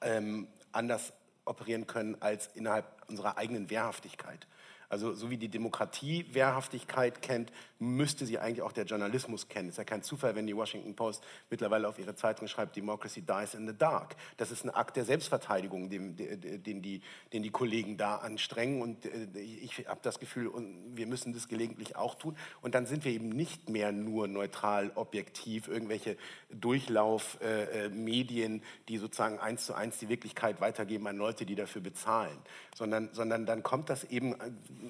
ähm, 0.00 0.48
anders 0.72 1.12
operieren 1.44 1.86
können 1.86 2.20
als 2.20 2.48
innerhalb 2.54 2.86
unserer 3.08 3.38
eigenen 3.38 3.70
Wehrhaftigkeit. 3.70 4.46
Also 4.88 5.14
so 5.14 5.30
wie 5.30 5.36
die 5.36 5.48
Demokratie 5.48 6.26
Wehrhaftigkeit 6.32 7.22
kennt, 7.22 7.52
müsste 7.78 8.24
sie 8.24 8.38
eigentlich 8.38 8.62
auch 8.62 8.72
der 8.72 8.84
Journalismus 8.84 9.48
kennen. 9.48 9.68
Es 9.68 9.74
ist 9.74 9.78
ja 9.78 9.84
kein 9.84 10.02
Zufall, 10.02 10.34
wenn 10.34 10.46
die 10.46 10.56
Washington 10.56 10.94
Post 10.94 11.24
mittlerweile 11.50 11.88
auf 11.88 11.98
ihre 11.98 12.14
Zeitung 12.14 12.48
schreibt, 12.48 12.76
Democracy 12.76 13.22
dies 13.22 13.54
in 13.54 13.66
the 13.66 13.76
dark. 13.76 14.16
Das 14.36 14.50
ist 14.50 14.64
ein 14.64 14.70
Akt 14.70 14.96
der 14.96 15.04
Selbstverteidigung, 15.04 15.90
den, 15.90 16.16
den, 16.16 16.82
die, 16.82 17.02
den 17.32 17.42
die 17.42 17.50
Kollegen 17.50 17.96
da 17.96 18.16
anstrengen. 18.16 18.80
Und 18.80 19.04
äh, 19.04 19.40
ich 19.40 19.86
habe 19.88 20.00
das 20.02 20.18
Gefühl, 20.18 20.50
wir 20.92 21.06
müssen 21.06 21.34
das 21.34 21.48
gelegentlich 21.48 21.96
auch 21.96 22.14
tun. 22.14 22.36
Und 22.62 22.74
dann 22.74 22.86
sind 22.86 23.04
wir 23.04 23.12
eben 23.12 23.28
nicht 23.28 23.68
mehr 23.68 23.92
nur 23.92 24.28
neutral, 24.28 24.92
objektiv, 24.94 25.68
irgendwelche 25.68 26.16
Durchlaufmedien, 26.50 28.62
die 28.88 28.98
sozusagen 28.98 29.38
eins 29.38 29.66
zu 29.66 29.74
eins 29.74 29.98
die 29.98 30.08
Wirklichkeit 30.08 30.60
weitergeben 30.60 31.06
an 31.06 31.16
Leute, 31.16 31.44
die 31.44 31.54
dafür 31.54 31.82
bezahlen. 31.82 32.36
Sondern, 32.74 33.10
sondern 33.12 33.46
dann 33.46 33.62
kommt 33.62 33.90
das 33.90 34.04
eben 34.04 34.34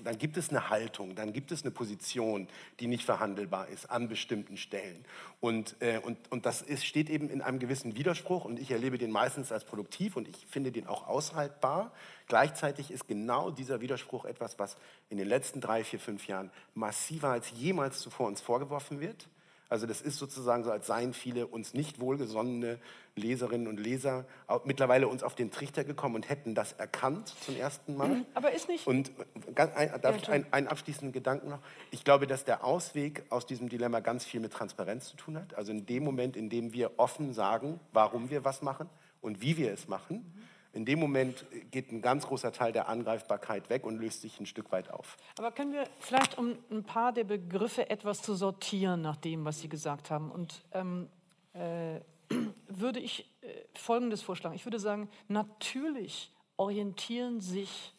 dann 0.04 0.18
gibt 0.18 0.36
es 0.36 0.50
eine 0.50 0.70
Haltung, 0.70 1.14
dann 1.14 1.32
gibt 1.32 1.52
es 1.52 1.62
eine 1.62 1.70
Position, 1.70 2.48
die 2.80 2.86
nicht 2.86 3.04
verhandelbar 3.04 3.68
ist 3.68 3.90
an 3.90 4.08
bestimmten 4.08 4.56
Stellen. 4.56 5.04
Und, 5.40 5.76
äh, 5.80 5.98
und, 5.98 6.18
und 6.30 6.46
das 6.46 6.62
ist, 6.62 6.84
steht 6.84 7.10
eben 7.10 7.28
in 7.28 7.42
einem 7.42 7.58
gewissen 7.58 7.96
Widerspruch 7.96 8.44
und 8.44 8.58
ich 8.58 8.70
erlebe 8.70 8.98
den 8.98 9.10
meistens 9.10 9.52
als 9.52 9.64
produktiv 9.64 10.16
und 10.16 10.28
ich 10.28 10.46
finde 10.46 10.72
den 10.72 10.86
auch 10.86 11.06
aushaltbar. 11.06 11.92
Gleichzeitig 12.28 12.90
ist 12.90 13.06
genau 13.06 13.50
dieser 13.50 13.80
Widerspruch 13.80 14.24
etwas, 14.24 14.58
was 14.58 14.76
in 15.10 15.18
den 15.18 15.28
letzten 15.28 15.60
drei, 15.60 15.84
vier, 15.84 16.00
fünf 16.00 16.26
Jahren 16.26 16.50
massiver 16.74 17.28
als 17.28 17.50
jemals 17.52 18.00
zuvor 18.00 18.26
uns 18.26 18.40
vorgeworfen 18.40 19.00
wird. 19.00 19.28
Also 19.68 19.86
das 19.86 20.00
ist 20.00 20.18
sozusagen 20.18 20.62
so, 20.62 20.70
als 20.70 20.86
seien 20.86 21.12
viele 21.12 21.46
uns 21.46 21.74
nicht 21.74 21.98
wohlgesonnene 21.98 22.78
Leserinnen 23.16 23.66
und 23.66 23.80
Leser 23.80 24.24
mittlerweile 24.64 25.08
uns 25.08 25.22
auf 25.22 25.34
den 25.34 25.50
Trichter 25.50 25.84
gekommen 25.84 26.14
und 26.14 26.28
hätten 26.28 26.54
das 26.54 26.72
erkannt 26.72 27.34
zum 27.40 27.56
ersten 27.56 27.96
Mal. 27.96 28.08
Mhm, 28.08 28.26
aber 28.34 28.52
ist 28.52 28.68
nicht. 28.68 28.86
Und 28.86 29.10
ein, 29.56 30.00
darf 30.00 30.16
ich 30.16 30.28
einen, 30.28 30.46
einen 30.52 30.68
abschließenden 30.68 31.12
Gedanken 31.12 31.48
noch? 31.48 31.60
Ich 31.90 32.04
glaube, 32.04 32.26
dass 32.26 32.44
der 32.44 32.64
Ausweg 32.64 33.24
aus 33.30 33.46
diesem 33.46 33.68
Dilemma 33.68 34.00
ganz 34.00 34.24
viel 34.24 34.40
mit 34.40 34.52
Transparenz 34.52 35.08
zu 35.08 35.16
tun 35.16 35.36
hat. 35.36 35.54
Also 35.54 35.72
in 35.72 35.86
dem 35.86 36.04
Moment, 36.04 36.36
in 36.36 36.48
dem 36.48 36.72
wir 36.72 36.98
offen 36.98 37.32
sagen, 37.32 37.80
warum 37.92 38.30
wir 38.30 38.44
was 38.44 38.62
machen 38.62 38.88
und 39.20 39.40
wie 39.40 39.56
wir 39.56 39.72
es 39.72 39.88
machen. 39.88 40.16
Mhm 40.18 40.55
in 40.76 40.84
dem 40.84 41.00
Moment 41.00 41.46
geht 41.70 41.90
ein 41.90 42.02
ganz 42.02 42.26
großer 42.26 42.52
Teil 42.52 42.70
der 42.70 42.88
Angreifbarkeit 42.88 43.70
weg 43.70 43.86
und 43.86 43.98
löst 43.98 44.20
sich 44.20 44.38
ein 44.38 44.44
Stück 44.44 44.70
weit 44.72 44.90
auf. 44.90 45.16
Aber 45.38 45.50
können 45.50 45.72
wir 45.72 45.84
vielleicht, 45.98 46.36
um 46.36 46.54
ein 46.70 46.84
paar 46.84 47.12
der 47.12 47.24
Begriffe 47.24 47.88
etwas 47.88 48.20
zu 48.20 48.34
sortieren 48.34 49.00
nach 49.00 49.16
dem, 49.16 49.46
was 49.46 49.60
Sie 49.60 49.70
gesagt 49.70 50.10
haben, 50.10 50.30
und 50.30 50.62
ähm, 50.72 51.08
äh, 51.54 52.00
würde 52.68 53.00
ich 53.00 53.30
äh, 53.40 53.48
Folgendes 53.74 54.20
vorschlagen. 54.20 54.54
Ich 54.54 54.66
würde 54.66 54.78
sagen, 54.78 55.08
natürlich 55.28 56.30
orientieren 56.58 57.40
sich 57.40 57.94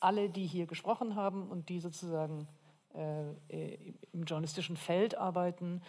alle, 0.00 0.28
die 0.28 0.46
hier 0.46 0.66
gesprochen 0.66 1.14
haben 1.14 1.48
und 1.48 1.68
die 1.68 1.78
sozusagen 1.78 2.48
äh, 2.94 3.92
im 4.12 4.24
journalistischen 4.24 4.76
Feld 4.76 5.16
arbeiten, 5.16 5.82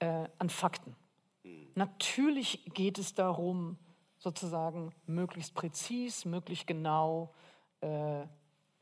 äh, 0.00 0.24
an 0.38 0.50
Fakten. 0.50 0.96
Mhm. 1.44 1.68
Natürlich 1.76 2.64
geht 2.74 2.98
es 2.98 3.14
darum, 3.14 3.78
sozusagen 4.20 4.92
möglichst 5.06 5.54
präzis, 5.54 6.24
möglichst 6.24 6.66
genau 6.66 7.34
äh, 7.80 8.26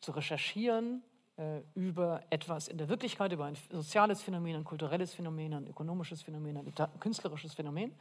zu 0.01 0.13
recherchieren 0.13 1.03
äh, 1.37 1.63
über 1.75 2.23
etwas 2.31 2.69
in 2.69 2.79
der 2.79 2.89
Wirklichkeit, 2.89 3.33
über 3.33 3.45
ein 3.47 3.57
soziales 3.71 4.21
Phänomen, 4.21 4.57
ein 4.57 4.65
kulturelles 4.65 5.15
Phänomen, 5.15 5.55
ein 5.55 5.67
ökonomisches 5.69 6.23
Phänomen, 6.23 6.57
ein 6.57 6.75
künstlerisches 6.99 7.55
Phänomen. 7.55 7.95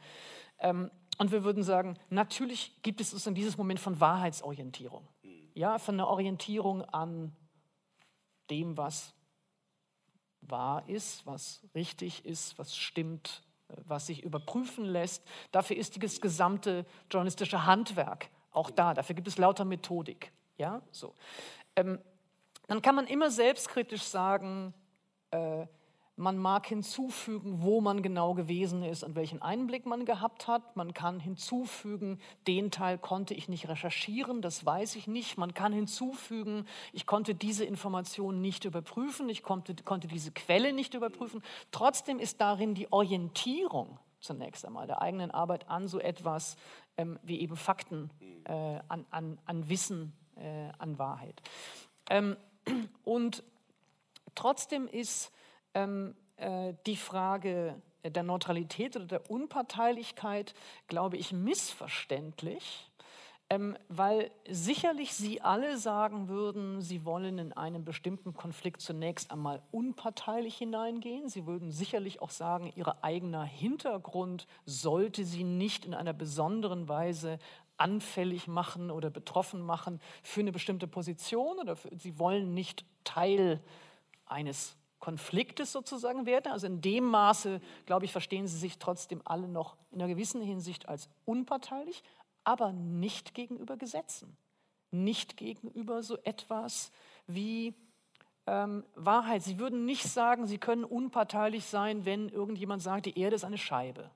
Ähm, 0.58 0.90
und 1.18 1.30
wir 1.30 1.44
würden 1.44 1.62
sagen, 1.62 1.96
natürlich 2.10 2.82
gibt 2.82 3.00
es 3.00 3.26
in 3.26 3.34
dieses 3.34 3.56
Moment 3.56 3.80
von 3.80 3.98
Wahrheitsorientierung, 4.00 5.06
ja, 5.54 5.78
von 5.78 5.94
einer 5.94 6.08
Orientierung 6.08 6.82
an 6.82 7.34
dem, 8.50 8.76
was 8.76 9.14
wahr 10.40 10.88
ist, 10.88 11.26
was 11.26 11.62
richtig 11.74 12.24
ist, 12.24 12.58
was 12.58 12.76
stimmt, 12.76 13.42
was 13.86 14.06
sich 14.06 14.22
überprüfen 14.22 14.84
lässt. 14.84 15.24
Dafür 15.52 15.76
ist 15.76 16.02
das 16.02 16.20
gesamte 16.20 16.86
journalistische 17.10 17.66
Handwerk 17.66 18.28
auch 18.50 18.70
da. 18.70 18.94
Dafür 18.94 19.14
gibt 19.14 19.28
es 19.28 19.38
lauter 19.38 19.64
Methodik. 19.64 20.32
Ja, 20.56 20.82
so. 20.90 21.14
Ähm, 21.76 21.98
dann 22.66 22.82
kann 22.82 22.94
man 22.94 23.06
immer 23.06 23.30
selbstkritisch 23.30 24.02
sagen, 24.02 24.74
äh, 25.30 25.66
man 26.18 26.36
mag 26.36 26.66
hinzufügen, 26.66 27.62
wo 27.62 27.80
man 27.80 28.02
genau 28.02 28.34
gewesen 28.34 28.82
ist 28.82 29.04
und 29.04 29.14
welchen 29.14 29.40
Einblick 29.40 29.86
man 29.86 30.04
gehabt 30.04 30.48
hat. 30.48 30.76
Man 30.76 30.92
kann 30.92 31.20
hinzufügen, 31.20 32.20
den 32.46 32.70
Teil 32.70 32.98
konnte 32.98 33.34
ich 33.34 33.48
nicht 33.48 33.68
recherchieren, 33.68 34.42
das 34.42 34.66
weiß 34.66 34.96
ich 34.96 35.06
nicht. 35.06 35.38
Man 35.38 35.54
kann 35.54 35.72
hinzufügen, 35.72 36.66
ich 36.92 37.06
konnte 37.06 37.34
diese 37.34 37.64
Information 37.64 38.40
nicht 38.40 38.64
überprüfen, 38.64 39.28
ich 39.28 39.42
konnte, 39.42 39.76
konnte 39.84 40.08
diese 40.08 40.32
Quelle 40.32 40.72
nicht 40.72 40.94
überprüfen. 40.94 41.42
Trotzdem 41.70 42.18
ist 42.18 42.40
darin 42.40 42.74
die 42.74 42.92
Orientierung 42.92 43.98
zunächst 44.20 44.64
einmal 44.64 44.88
der 44.88 45.00
eigenen 45.00 45.30
Arbeit 45.30 45.68
an 45.68 45.86
so 45.86 46.00
etwas 46.00 46.56
ähm, 46.96 47.18
wie 47.22 47.40
eben 47.40 47.56
Fakten, 47.56 48.10
äh, 48.44 48.80
an, 48.88 49.06
an, 49.10 49.38
an 49.44 49.68
Wissen, 49.68 50.12
äh, 50.36 50.70
an 50.78 50.98
Wahrheit. 50.98 51.40
Ähm, 52.10 52.36
und 53.04 53.44
trotzdem 54.34 54.88
ist 54.88 55.32
ähm, 55.74 56.14
äh, 56.36 56.74
die 56.86 56.96
Frage 56.96 57.80
der 58.04 58.22
Neutralität 58.22 58.96
oder 58.96 59.06
der 59.06 59.30
Unparteilichkeit, 59.30 60.54
glaube 60.86 61.16
ich, 61.16 61.32
missverständlich, 61.32 62.90
ähm, 63.50 63.76
weil 63.88 64.30
sicherlich 64.48 65.14
Sie 65.14 65.40
alle 65.40 65.78
sagen 65.78 66.28
würden, 66.28 66.82
Sie 66.82 67.04
wollen 67.04 67.38
in 67.38 67.52
einem 67.54 67.84
bestimmten 67.84 68.34
Konflikt 68.34 68.82
zunächst 68.82 69.30
einmal 69.30 69.62
unparteilich 69.70 70.56
hineingehen. 70.56 71.28
Sie 71.28 71.46
würden 71.46 71.72
sicherlich 71.72 72.20
auch 72.20 72.30
sagen, 72.30 72.72
Ihr 72.76 73.02
eigener 73.02 73.44
Hintergrund 73.44 74.46
sollte 74.66 75.24
Sie 75.24 75.44
nicht 75.44 75.86
in 75.86 75.94
einer 75.94 76.12
besonderen 76.12 76.88
Weise 76.88 77.38
anfällig 77.78 78.48
machen 78.48 78.90
oder 78.90 79.08
betroffen 79.08 79.62
machen 79.62 80.00
für 80.22 80.40
eine 80.40 80.52
bestimmte 80.52 80.86
Position 80.86 81.58
oder 81.58 81.76
für, 81.76 81.88
Sie 81.96 82.18
wollen 82.18 82.52
nicht 82.52 82.84
Teil 83.04 83.62
eines 84.26 84.76
Konfliktes 84.98 85.72
sozusagen 85.72 86.26
werden. 86.26 86.52
Also 86.52 86.66
in 86.66 86.80
dem 86.80 87.04
Maße, 87.04 87.60
glaube 87.86 88.04
ich, 88.04 88.12
verstehen 88.12 88.46
sie 88.46 88.58
sich 88.58 88.78
trotzdem 88.78 89.22
alle 89.24 89.48
noch 89.48 89.76
in 89.90 90.00
einer 90.00 90.12
gewissen 90.12 90.40
Hinsicht 90.40 90.88
als 90.88 91.08
unparteilich, 91.24 92.02
aber 92.44 92.72
nicht 92.72 93.34
gegenüber 93.34 93.76
Gesetzen, 93.76 94.36
nicht 94.90 95.36
gegenüber 95.36 96.02
so 96.02 96.16
etwas 96.24 96.90
wie 97.26 97.74
ähm, 98.46 98.84
Wahrheit. 98.94 99.42
Sie 99.42 99.58
würden 99.58 99.84
nicht 99.84 100.04
sagen, 100.04 100.46
sie 100.46 100.58
können 100.58 100.84
unparteilich 100.84 101.64
sein, 101.66 102.04
wenn 102.04 102.28
irgendjemand 102.28 102.82
sagt, 102.82 103.06
die 103.06 103.18
Erde 103.18 103.36
ist 103.36 103.44
eine 103.44 103.58
Scheibe 103.58 104.10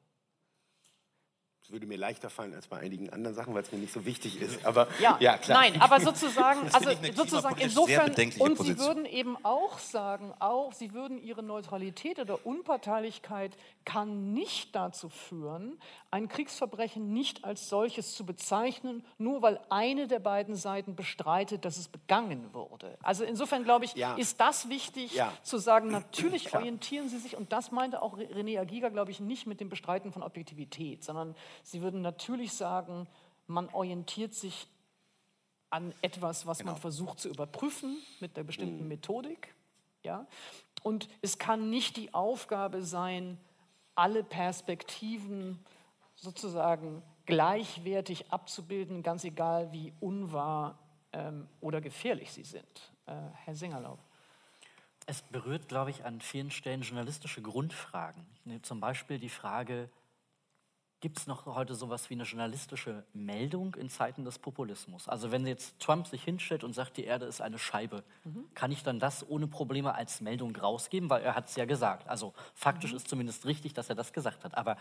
würde 1.72 1.86
mir 1.86 1.96
leichter 1.96 2.30
fallen 2.30 2.54
als 2.54 2.66
bei 2.66 2.78
einigen 2.78 3.10
anderen 3.10 3.34
Sachen, 3.34 3.54
weil 3.54 3.62
es 3.62 3.72
mir 3.72 3.78
nicht 3.78 3.92
so 3.92 4.04
wichtig 4.04 4.40
ist. 4.40 4.64
Aber 4.64 4.88
ja, 5.00 5.16
ja 5.20 5.38
klar. 5.38 5.60
Nein, 5.60 5.80
aber 5.80 6.00
sozusagen, 6.00 6.68
also 6.72 6.90
sozusagen 7.14 7.56
insofern 7.58 8.12
und 8.38 8.58
Sie 8.58 8.78
würden 8.78 9.06
eben 9.06 9.36
auch 9.42 9.78
sagen, 9.78 10.32
auch 10.38 10.72
Sie 10.72 10.92
würden 10.92 11.22
Ihre 11.22 11.42
Neutralität 11.42 12.18
oder 12.18 12.46
Unparteilichkeit 12.46 13.56
kann 13.84 14.32
nicht 14.32 14.74
dazu 14.74 15.08
führen, 15.08 15.78
ein 16.10 16.28
Kriegsverbrechen 16.28 17.12
nicht 17.12 17.44
als 17.44 17.68
solches 17.68 18.14
zu 18.14 18.26
bezeichnen, 18.26 19.04
nur 19.16 19.40
weil 19.40 19.58
eine 19.70 20.06
der 20.06 20.20
beiden 20.20 20.54
Seiten 20.54 20.94
bestreitet, 20.94 21.64
dass 21.64 21.78
es 21.78 21.88
begangen 21.88 22.52
wurde. 22.52 22.98
Also 23.02 23.24
insofern 23.24 23.64
glaube 23.64 23.86
ich, 23.86 23.94
ja. 23.94 24.14
ist 24.16 24.40
das 24.40 24.68
wichtig 24.68 25.14
ja. 25.14 25.32
zu 25.42 25.56
sagen. 25.56 25.90
Natürlich 25.90 26.54
orientieren 26.54 27.08
Sie 27.08 27.18
sich 27.18 27.36
und 27.36 27.52
das 27.52 27.72
meinte 27.72 28.02
auch 28.02 28.18
René 28.18 28.60
Agiga, 28.60 28.90
glaube 28.90 29.10
ich, 29.10 29.20
nicht 29.20 29.46
mit 29.46 29.60
dem 29.60 29.70
Bestreiten 29.70 30.12
von 30.12 30.22
Objektivität, 30.22 31.02
sondern 31.02 31.34
Sie 31.62 31.82
würden 31.82 32.02
natürlich 32.02 32.52
sagen, 32.52 33.06
man 33.46 33.68
orientiert 33.70 34.34
sich 34.34 34.68
an 35.70 35.94
etwas, 36.02 36.46
was 36.46 36.58
genau. 36.58 36.72
man 36.72 36.80
versucht 36.80 37.18
zu 37.18 37.28
überprüfen 37.28 37.96
mit 38.20 38.36
der 38.36 38.44
bestimmten 38.44 38.82
mhm. 38.82 38.88
Methodik. 38.88 39.54
Ja? 40.02 40.26
Und 40.82 41.08
es 41.22 41.38
kann 41.38 41.70
nicht 41.70 41.96
die 41.96 42.12
Aufgabe 42.12 42.82
sein, 42.82 43.38
alle 43.94 44.22
Perspektiven 44.24 45.58
sozusagen 46.14 47.02
gleichwertig 47.26 48.30
abzubilden, 48.32 49.02
ganz 49.02 49.24
egal 49.24 49.72
wie 49.72 49.92
unwahr 50.00 50.78
ähm, 51.12 51.48
oder 51.60 51.80
gefährlich 51.80 52.32
sie 52.32 52.44
sind. 52.44 52.92
Äh, 53.06 53.14
Herr 53.44 53.54
Singerlaub. 53.54 53.98
Es 55.06 55.22
berührt, 55.22 55.68
glaube 55.68 55.90
ich, 55.90 56.04
an 56.04 56.20
vielen 56.20 56.50
Stellen 56.50 56.82
journalistische 56.82 57.42
Grundfragen. 57.42 58.24
Zum 58.62 58.80
Beispiel 58.80 59.18
die 59.18 59.28
Frage, 59.28 59.90
Gibt 61.02 61.18
es 61.18 61.26
noch 61.26 61.46
heute 61.46 61.74
sowas 61.74 62.10
wie 62.10 62.14
eine 62.14 62.22
journalistische 62.22 63.02
Meldung 63.12 63.74
in 63.74 63.90
Zeiten 63.90 64.24
des 64.24 64.38
Populismus? 64.38 65.08
Also 65.08 65.32
wenn 65.32 65.44
jetzt 65.48 65.80
Trump 65.80 66.06
sich 66.06 66.22
hinstellt 66.22 66.62
und 66.62 66.74
sagt, 66.74 66.96
die 66.96 67.02
Erde 67.02 67.26
ist 67.26 67.40
eine 67.40 67.58
Scheibe, 67.58 68.04
mhm. 68.22 68.44
kann 68.54 68.70
ich 68.70 68.84
dann 68.84 69.00
das 69.00 69.28
ohne 69.28 69.48
Probleme 69.48 69.96
als 69.96 70.20
Meldung 70.20 70.54
rausgeben? 70.54 71.10
Weil 71.10 71.22
er 71.22 71.34
hat 71.34 71.48
es 71.48 71.56
ja 71.56 71.64
gesagt. 71.64 72.08
Also 72.08 72.34
faktisch 72.54 72.92
mhm. 72.92 72.98
ist 72.98 73.08
zumindest 73.08 73.46
richtig, 73.46 73.74
dass 73.74 73.88
er 73.88 73.96
das 73.96 74.12
gesagt 74.12 74.44
hat. 74.44 74.56
Aber 74.56 74.76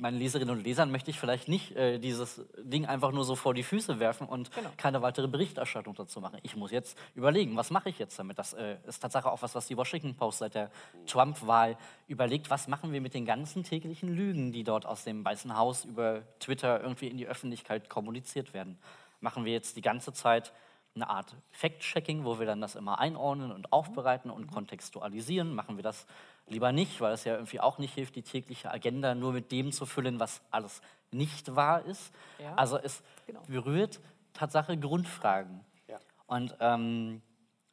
meinen 0.00 0.18
Leserinnen 0.18 0.56
und 0.56 0.64
Lesern 0.64 0.90
möchte 0.90 1.10
ich 1.10 1.18
vielleicht 1.18 1.48
nicht 1.48 1.76
äh, 1.76 1.98
dieses 1.98 2.42
Ding 2.58 2.86
einfach 2.86 3.12
nur 3.12 3.24
so 3.24 3.36
vor 3.36 3.54
die 3.54 3.62
Füße 3.62 4.00
werfen 4.00 4.26
und 4.26 4.50
genau. 4.52 4.70
keine 4.76 5.02
weitere 5.02 5.28
Berichterstattung 5.28 5.94
dazu 5.94 6.20
machen. 6.20 6.38
Ich 6.42 6.56
muss 6.56 6.70
jetzt 6.70 6.98
überlegen, 7.14 7.56
was 7.56 7.70
mache 7.70 7.88
ich 7.88 7.98
jetzt 7.98 8.18
damit? 8.18 8.38
Das 8.38 8.52
äh, 8.52 8.76
ist 8.86 9.00
Tatsache 9.00 9.30
auch 9.30 9.42
was, 9.42 9.54
was 9.54 9.66
die 9.66 9.76
Washington 9.76 10.14
Post 10.14 10.38
seit 10.38 10.54
der 10.54 10.70
Trump-Wahl 11.06 11.76
überlegt. 12.08 12.50
Was 12.50 12.68
machen 12.68 12.92
wir 12.92 13.00
mit 13.00 13.14
den 13.14 13.26
ganzen 13.26 13.64
täglichen 13.64 14.14
Lügen, 14.14 14.52
die 14.52 14.64
dort 14.64 14.86
aus 14.86 15.04
dem 15.04 15.24
Weißen 15.24 15.56
Haus 15.56 15.84
über 15.84 16.22
Twitter 16.38 16.80
irgendwie 16.80 17.08
in 17.08 17.16
die 17.16 17.26
Öffentlichkeit 17.26 17.88
kommuniziert 17.88 18.54
werden? 18.54 18.78
Machen 19.20 19.44
wir 19.44 19.52
jetzt 19.52 19.76
die 19.76 19.82
ganze 19.82 20.12
Zeit 20.12 20.52
eine 20.94 21.08
Art 21.08 21.36
Fact-Checking, 21.52 22.24
wo 22.24 22.38
wir 22.38 22.46
dann 22.46 22.60
das 22.60 22.74
immer 22.74 22.98
einordnen 22.98 23.52
und 23.52 23.72
aufbereiten 23.72 24.30
und 24.30 24.48
kontextualisieren? 24.48 25.54
Machen 25.54 25.76
wir 25.76 25.82
das 25.82 26.06
lieber 26.46 26.72
nicht, 26.72 27.00
weil 27.00 27.12
es 27.12 27.24
ja 27.24 27.34
irgendwie 27.34 27.60
auch 27.60 27.78
nicht 27.78 27.94
hilft, 27.94 28.16
die 28.16 28.22
tägliche 28.22 28.70
Agenda 28.70 29.14
nur 29.14 29.32
mit 29.32 29.52
dem 29.52 29.72
zu 29.72 29.86
füllen, 29.86 30.20
was 30.20 30.42
alles 30.50 30.82
nicht 31.12 31.54
wahr 31.54 31.84
ist. 31.84 32.12
Ja. 32.38 32.54
Also 32.54 32.78
es 32.78 33.02
genau. 33.26 33.42
berührt 33.46 34.00
Tatsache 34.32 34.76
Grundfragen. 34.76 35.64
Ja. 35.88 35.98
Und 36.26 36.56
ähm, 36.60 37.22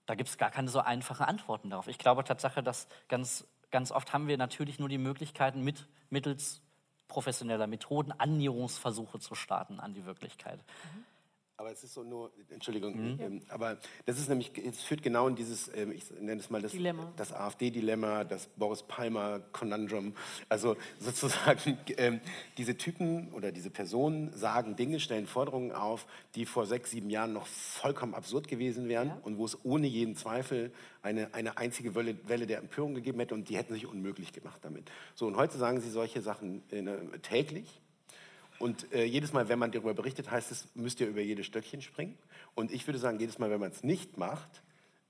da 0.05 0.15
gibt 0.15 0.29
es 0.29 0.37
gar 0.37 0.51
keine 0.51 0.69
so 0.69 0.79
einfachen 0.79 1.25
Antworten 1.25 1.69
darauf. 1.69 1.87
Ich 1.87 1.97
glaube 1.97 2.23
tatsächlich, 2.23 2.65
dass 2.65 2.87
ganz, 3.07 3.47
ganz 3.71 3.91
oft 3.91 4.13
haben 4.13 4.27
wir 4.27 4.37
natürlich 4.37 4.79
nur 4.79 4.89
die 4.89 4.97
Möglichkeiten, 4.97 5.63
mit, 5.63 5.87
mittels 6.09 6.61
professioneller 7.07 7.67
Methoden 7.67 8.11
Annäherungsversuche 8.11 9.19
zu 9.19 9.35
starten 9.35 9.79
an 9.79 9.93
die 9.93 10.05
Wirklichkeit. 10.05 10.59
Mhm. 10.59 11.05
Aber 11.59 11.71
es 11.71 11.83
ist 11.83 11.95
so 11.95 12.03
nur, 12.03 12.31
Entschuldigung, 12.49 12.95
mhm. 12.95 13.19
ähm, 13.19 13.41
aber 13.49 13.79
das 14.05 14.19
ist 14.19 14.29
nämlich, 14.29 14.51
es 14.63 14.83
führt 14.83 15.01
genau 15.01 15.27
in 15.27 15.35
dieses, 15.35 15.75
ähm, 15.75 15.91
ich 15.91 16.03
nenne 16.11 16.39
es 16.39 16.51
mal 16.51 16.61
das, 16.61 16.71
das 17.15 17.33
AfD-Dilemma, 17.33 18.25
das 18.25 18.45
Boris 18.45 18.83
Palmer-Konundrum. 18.83 20.13
Also 20.49 20.77
sozusagen, 20.99 21.79
ähm, 21.97 22.21
diese 22.59 22.77
Typen 22.77 23.33
oder 23.33 23.51
diese 23.51 23.71
Personen 23.71 24.31
sagen 24.33 24.75
Dinge, 24.75 24.99
stellen 24.99 25.25
Forderungen 25.25 25.71
auf, 25.71 26.05
die 26.35 26.45
vor 26.45 26.67
sechs, 26.67 26.91
sieben 26.91 27.09
Jahren 27.09 27.33
noch 27.33 27.47
vollkommen 27.47 28.13
absurd 28.13 28.47
gewesen 28.47 28.87
wären 28.87 29.07
ja. 29.07 29.19
und 29.23 29.39
wo 29.39 29.45
es 29.45 29.57
ohne 29.65 29.87
jeden 29.87 30.15
Zweifel 30.15 30.71
eine, 31.01 31.33
eine 31.33 31.57
einzige 31.57 31.95
Welle, 31.95 32.17
Welle 32.27 32.45
der 32.45 32.59
Empörung 32.59 32.93
gegeben 32.93 33.19
hätte 33.19 33.33
und 33.33 33.49
die 33.49 33.57
hätten 33.57 33.73
sich 33.73 33.87
unmöglich 33.87 34.31
gemacht 34.31 34.59
damit. 34.61 34.91
So, 35.15 35.25
und 35.25 35.35
heute 35.37 35.57
sagen 35.57 35.81
sie 35.81 35.89
solche 35.89 36.21
Sachen 36.21 36.61
äh, 36.69 37.17
täglich 37.23 37.81
und 38.59 38.91
äh, 38.93 39.03
jedes 39.03 39.33
Mal, 39.33 39.49
wenn 39.49 39.59
man 39.59 39.71
darüber 39.71 39.93
berichtet, 39.93 40.31
heißt 40.31 40.51
es, 40.51 40.67
müsst 40.73 40.99
ihr 40.99 41.07
über 41.07 41.21
jedes 41.21 41.45
Stöckchen 41.45 41.81
springen. 41.81 42.17
Und 42.55 42.71
ich 42.71 42.87
würde 42.87 42.99
sagen, 42.99 43.19
jedes 43.19 43.37
Mal, 43.37 43.51
wenn 43.51 43.59
man 43.59 43.71
es 43.71 43.83
nicht 43.83 44.17
macht, 44.17 44.63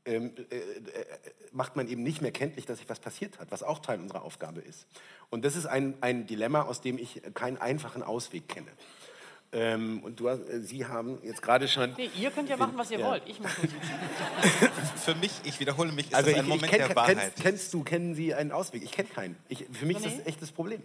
ähm, 0.06 0.32
äh, 0.50 0.58
äh, 0.58 1.06
macht 1.52 1.76
man 1.76 1.88
eben 1.88 2.04
nicht 2.04 2.22
mehr 2.22 2.32
kenntlich, 2.32 2.66
dass 2.66 2.80
sich 2.80 2.90
was 2.90 3.00
passiert 3.00 3.40
hat, 3.40 3.52
was 3.52 3.64
auch 3.64 3.80
Teil 3.80 4.00
unserer 4.00 4.24
Aufgabe 4.24 4.62
ist. 4.62 4.88
Und 5.30 5.46
das 5.46 5.56
ist 5.56 5.66
ein, 5.66 5.96
ein 6.02 6.26
Dilemma, 6.28 6.64
aus 6.64 6.82
dem 6.82 6.98
ich 6.98 7.22
keinen 7.34 7.58
einfachen 7.58 8.04
Ausweg 8.04 8.48
kenne. 8.48 8.72
Ähm, 9.54 10.02
und 10.04 10.20
du, 10.20 10.28
äh, 10.28 10.60
Sie 10.60 10.86
haben 10.86 11.20
jetzt 11.24 11.42
gerade 11.42 11.70
schon. 11.70 11.94
Nee, 11.98 12.10
ihr 12.20 12.32
könnt 12.32 12.50
ja 12.50 12.58
machen, 12.58 12.74
was 12.76 12.92
ihr 12.92 13.00
ja. 13.00 13.08
wollt. 13.08 13.24
Ich 13.28 13.40
muss 13.40 13.52
nur 13.58 13.68
Für 14.98 15.16
mich, 15.16 15.32
ich 15.46 15.60
wiederhole 15.62 15.94
mich, 15.94 16.08
ist 16.08 16.16
also 16.16 16.30
das 16.30 16.40
ein 16.40 16.46
ich, 16.46 16.50
Moment 16.50 16.66
ich 16.66 16.78
kenn, 16.78 16.88
der 16.88 16.96
Wahrheit. 16.96 17.18
Kennst, 17.18 17.42
kennst, 17.42 17.74
du, 17.74 17.84
kennen 17.84 18.14
Sie 18.14 18.34
einen 18.34 18.52
Ausweg? 18.52 18.84
Ich 18.84 18.92
kenne 18.92 19.08
keinen. 19.08 19.38
Ich, 19.48 19.66
für 19.72 19.86
mich 19.86 20.00
nee. 20.00 20.08
ist 20.08 20.20
das 20.20 20.26
echt 20.26 20.42
das 20.42 20.52
Problem. 20.52 20.84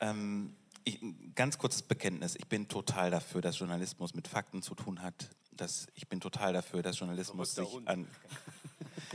Ähm, 0.00 0.56
ich, 0.84 0.98
ganz 1.34 1.58
kurzes 1.58 1.82
Bekenntnis. 1.82 2.36
Ich 2.36 2.46
bin 2.46 2.68
total 2.68 3.10
dafür, 3.10 3.40
dass 3.40 3.58
Journalismus 3.58 4.14
mit 4.14 4.28
Fakten 4.28 4.62
zu 4.62 4.74
tun 4.74 5.02
hat. 5.02 5.30
Dass, 5.52 5.88
ich 5.94 6.08
bin 6.08 6.20
total 6.20 6.52
dafür, 6.52 6.82
dass 6.82 6.98
Journalismus 6.98 7.54
sich 7.54 7.68
an. 7.86 8.06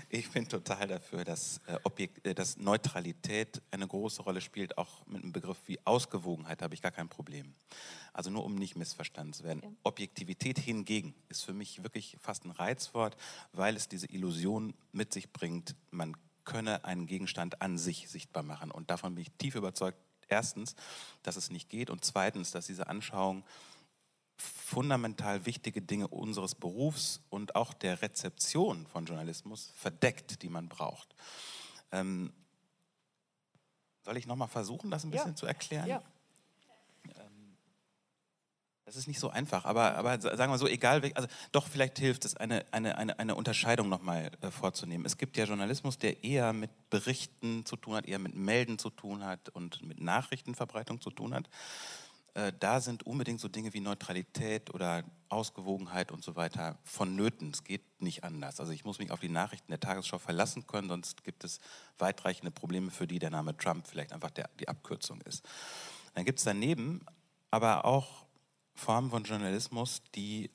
Ich 0.10 0.30
bin 0.32 0.48
total 0.48 0.88
dafür, 0.88 1.24
dass, 1.24 1.60
äh, 1.68 1.78
Objekt, 1.84 2.26
äh, 2.26 2.34
dass 2.34 2.58
Neutralität 2.58 3.62
eine 3.72 3.88
große 3.88 4.22
Rolle 4.22 4.42
spielt. 4.42 4.78
Auch 4.78 5.06
mit 5.08 5.24
einem 5.24 5.32
Begriff 5.32 5.58
wie 5.68 5.80
Ausgewogenheit 5.86 6.62
habe 6.62 6.74
ich 6.74 6.82
gar 6.82 6.92
kein 6.92 7.10
Problem. 7.10 7.54
Also 8.14 8.30
nur 8.30 8.44
um 8.46 8.56
nicht 8.56 8.76
missverstanden 8.76 9.34
zu 9.34 9.44
werden. 9.44 9.62
Ja. 9.64 9.70
Objektivität 9.84 10.60
hingegen 10.60 11.14
ist 11.30 11.44
für 11.44 11.54
mich 11.54 11.84
wirklich 11.84 12.18
fast 12.22 12.46
ein 12.46 12.52
Reizwort, 12.52 13.18
weil 13.52 13.76
es 13.76 13.88
diese 13.88 14.08
Illusion 14.08 14.74
mit 14.92 15.14
sich 15.14 15.32
bringt, 15.32 15.76
man 15.92 16.16
könne 16.46 16.86
einen 16.86 17.08
Gegenstand 17.08 17.62
an 17.62 17.78
sich 17.78 18.08
sichtbar 18.10 18.44
machen. 18.44 18.72
Und 18.72 18.92
davon 18.92 19.16
bin 19.16 19.24
ich 19.24 19.32
tief 19.32 19.56
überzeugt, 19.56 19.98
erstens, 20.28 20.76
dass 21.24 21.36
es 21.36 21.50
nicht 21.50 21.70
geht 21.70 21.90
und 21.90 22.04
zweitens, 22.04 22.52
dass 22.52 22.68
diese 22.68 22.88
Anschauung 22.88 23.44
fundamental 24.38 25.46
wichtige 25.46 25.82
Dinge 25.82 26.08
unseres 26.08 26.56
Berufs 26.56 27.22
und 27.30 27.56
auch 27.56 27.74
der 27.74 28.02
Rezeption 28.02 28.86
von 28.88 29.06
Journalismus 29.06 29.72
verdeckt, 29.76 30.42
die 30.42 30.50
man 30.50 30.68
braucht. 30.68 31.16
Ähm, 31.92 32.34
soll 34.04 34.18
ich 34.18 34.28
nochmal 34.28 34.48
versuchen, 34.48 34.92
das 34.92 35.04
ein 35.04 35.12
bisschen 35.12 35.32
ja. 35.32 35.36
zu 35.36 35.46
erklären? 35.46 35.88
Ja. 35.88 36.04
Das 38.86 38.96
ist 38.96 39.08
nicht 39.08 39.20
so 39.20 39.32
einfach, 39.32 39.66
aber, 39.66 39.96
aber 39.96 40.22
sagen 40.22 40.52
wir 40.52 40.60
so, 40.60 40.68
egal, 40.68 41.02
also 41.16 41.28
doch 41.52 41.68
vielleicht 41.68 41.98
hilft 41.98 42.24
es, 42.24 42.38
eine, 42.38 42.64
eine, 42.72 43.00
eine, 43.00 43.18
eine 43.18 43.34
Unterscheidung 43.34 43.90
nochmal 43.90 44.30
äh, 44.42 44.52
vorzunehmen. 44.52 45.08
Es 45.08 45.18
gibt 45.18 45.38
ja 45.38 45.46
Journalismus, 45.46 45.98
der 45.98 46.24
eher 46.24 46.54
mit 46.54 46.70
Berichten 46.92 47.66
zu 47.66 47.78
tun 47.78 47.96
hat, 47.96 48.06
eher 48.06 48.20
mit 48.20 48.36
Melden 48.36 48.78
zu 48.78 48.92
tun 48.92 49.26
hat 49.26 49.50
und 49.50 49.82
mit 49.82 50.00
Nachrichtenverbreitung 50.00 51.02
zu 51.02 51.10
tun 51.10 51.34
hat. 51.34 51.50
Äh, 52.36 52.54
da 52.60 52.80
sind 52.80 53.08
unbedingt 53.08 53.40
so 53.40 53.48
Dinge 53.48 53.74
wie 53.74 53.80
Neutralität 53.80 54.72
oder 54.72 55.04
Ausgewogenheit 55.30 56.12
und 56.12 56.24
so 56.24 56.36
weiter 56.36 56.78
vonnöten. 56.84 57.50
Es 57.52 57.64
geht 57.64 58.02
nicht 58.04 58.24
anders. 58.24 58.60
Also 58.60 58.72
ich 58.72 58.86
muss 58.86 59.00
mich 59.00 59.10
auf 59.10 59.20
die 59.20 59.30
Nachrichten 59.30 59.72
der 59.72 59.80
Tagesschau 59.80 60.20
verlassen 60.20 60.68
können, 60.68 60.90
sonst 60.90 61.24
gibt 61.24 61.44
es 61.44 61.60
weitreichende 61.98 62.52
Probleme, 62.52 62.92
für 62.92 63.08
die 63.08 63.18
der 63.18 63.32
Name 63.32 63.58
Trump 63.58 63.88
vielleicht 63.88 64.14
einfach 64.14 64.30
der, 64.30 64.48
die 64.60 64.68
Abkürzung 64.68 65.22
ist. 65.22 65.44
Dann 66.14 66.24
gibt 66.24 66.38
es 66.38 66.46
daneben 66.46 67.04
aber 67.50 67.86
auch 67.86 68.25
Formen 68.76 69.10
von 69.10 69.24
Journalismus, 69.24 70.02
die 70.14 70.52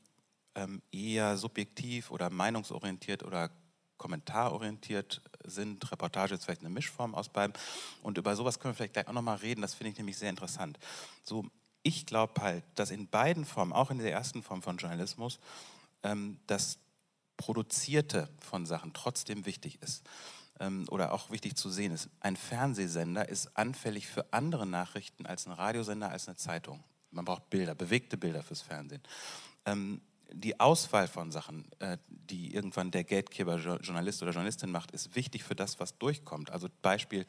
ähm, 0.55 0.83
eher 0.93 1.37
subjektiv 1.37 2.11
oder 2.11 2.31
meinungsorientiert 2.31 3.23
oder 3.23 3.51
kommentarorientiert 3.97 5.21
sind. 5.45 5.91
Reportage 5.93 6.35
ist 6.35 6.45
vielleicht 6.45 6.62
eine 6.62 6.71
Mischform 6.71 7.14
aus 7.14 7.29
beiden. 7.29 7.53
Und 8.03 8.18
über 8.18 8.35
sowas 8.35 8.59
können 8.59 8.73
wir 8.73 8.77
vielleicht 8.77 8.95
gleich 8.95 9.09
auch 9.09 9.12
nochmal 9.12 9.37
reden. 9.37 9.61
Das 9.61 9.75
finde 9.75 9.93
ich 9.93 9.99
nämlich 9.99 10.16
sehr 10.16 10.31
interessant. 10.31 10.79
So, 11.23 11.47
ich 11.83 12.07
glaube 12.07 12.41
halt, 12.41 12.64
dass 12.75 12.91
in 12.91 13.09
beiden 13.09 13.45
Formen, 13.45 13.73
auch 13.73 13.91
in 13.91 13.99
der 13.99 14.12
ersten 14.12 14.43
Form 14.43 14.62
von 14.62 14.79
Journalismus, 14.79 15.39
ähm, 16.03 16.39
das 16.47 16.79
Produzierte 17.37 18.29
von 18.39 18.66
Sachen 18.66 18.93
trotzdem 18.93 19.47
wichtig 19.47 19.81
ist 19.83 20.03
ähm, 20.61 20.87
oder 20.91 21.12
auch 21.12 21.31
wichtig 21.31 21.57
zu 21.57 21.71
sehen 21.71 21.93
ist. 21.93 22.09
Ein 22.21 22.37
Fernsehsender 22.37 23.29
ist 23.29 23.57
anfällig 23.57 24.07
für 24.07 24.33
andere 24.33 24.66
Nachrichten 24.66 25.27
als 25.27 25.47
ein 25.47 25.53
Radiosender, 25.53 26.11
als 26.11 26.29
eine 26.29 26.37
Zeitung. 26.37 26.83
Man 27.11 27.24
braucht 27.24 27.50
Bilder, 27.50 27.74
bewegte 27.74 28.16
Bilder 28.16 28.42
fürs 28.42 28.62
Fernsehen. 28.62 29.02
Ähm, 29.66 30.00
die 30.32 30.61
Auswahl 30.61 31.08
von 31.08 31.30
Sachen, 31.32 31.66
äh, 31.80 31.98
die 32.08 32.54
irgendwann 32.54 32.90
der 32.90 33.04
Gatekeeper 33.04 33.56
Journalist 33.56 34.22
oder 34.22 34.32
Journalistin 34.32 34.70
macht, 34.70 34.92
ist 34.92 35.16
wichtig 35.16 35.42
für 35.42 35.54
das, 35.54 35.80
was 35.80 35.98
durchkommt. 35.98 36.50
Also 36.50 36.68
Beispiel, 36.82 37.26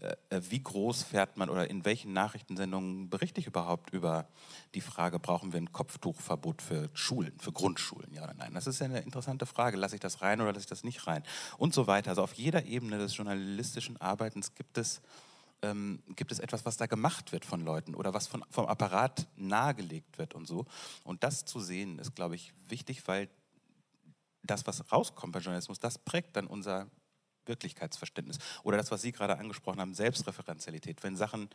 äh, 0.00 0.40
wie 0.48 0.62
groß 0.62 1.02
fährt 1.02 1.36
man 1.36 1.50
oder 1.50 1.68
in 1.68 1.84
welchen 1.84 2.12
Nachrichtensendungen 2.12 3.10
berichte 3.10 3.40
ich 3.40 3.46
überhaupt 3.46 3.90
über 3.90 4.28
die 4.74 4.80
Frage, 4.80 5.18
brauchen 5.18 5.52
wir 5.52 5.60
ein 5.60 5.72
Kopftuchverbot 5.72 6.62
für 6.62 6.90
Schulen, 6.92 7.38
für 7.40 7.52
Grundschulen, 7.52 8.12
ja 8.12 8.24
oder 8.24 8.34
nein? 8.34 8.54
Das 8.54 8.66
ist 8.66 8.78
ja 8.78 8.86
eine 8.86 9.00
interessante 9.00 9.46
Frage. 9.46 9.76
Lasse 9.76 9.96
ich 9.96 10.00
das 10.00 10.22
rein 10.22 10.40
oder 10.40 10.52
lasse 10.52 10.64
ich 10.64 10.70
das 10.70 10.84
nicht 10.84 11.06
rein? 11.06 11.24
Und 11.58 11.74
so 11.74 11.86
weiter. 11.86 12.10
Also 12.10 12.22
auf 12.22 12.34
jeder 12.34 12.64
Ebene 12.64 12.98
des 12.98 13.16
journalistischen 13.16 14.00
Arbeitens 14.00 14.54
gibt 14.54 14.78
es 14.78 15.00
ähm, 15.62 16.02
gibt 16.16 16.32
es 16.32 16.38
etwas, 16.38 16.64
was 16.64 16.76
da 16.76 16.86
gemacht 16.86 17.32
wird 17.32 17.44
von 17.44 17.60
Leuten 17.60 17.94
oder 17.94 18.14
was 18.14 18.26
von, 18.26 18.44
vom 18.50 18.66
Apparat 18.66 19.26
nahegelegt 19.36 20.18
wird 20.18 20.34
und 20.34 20.46
so. 20.46 20.66
Und 21.04 21.24
das 21.24 21.44
zu 21.44 21.60
sehen, 21.60 21.98
ist, 21.98 22.14
glaube 22.14 22.34
ich, 22.34 22.52
wichtig, 22.68 23.06
weil 23.06 23.28
das, 24.42 24.66
was 24.66 24.92
rauskommt 24.92 25.32
bei 25.32 25.38
Journalismus, 25.38 25.78
das 25.78 25.98
prägt 25.98 26.36
dann 26.36 26.46
unser 26.46 26.86
Wirklichkeitsverständnis. 27.46 28.38
Oder 28.62 28.76
das, 28.76 28.90
was 28.90 29.02
Sie 29.02 29.12
gerade 29.12 29.38
angesprochen 29.38 29.80
haben, 29.80 29.94
Selbstreferenzialität. 29.94 31.02
Wenn 31.02 31.16
Sachen 31.16 31.48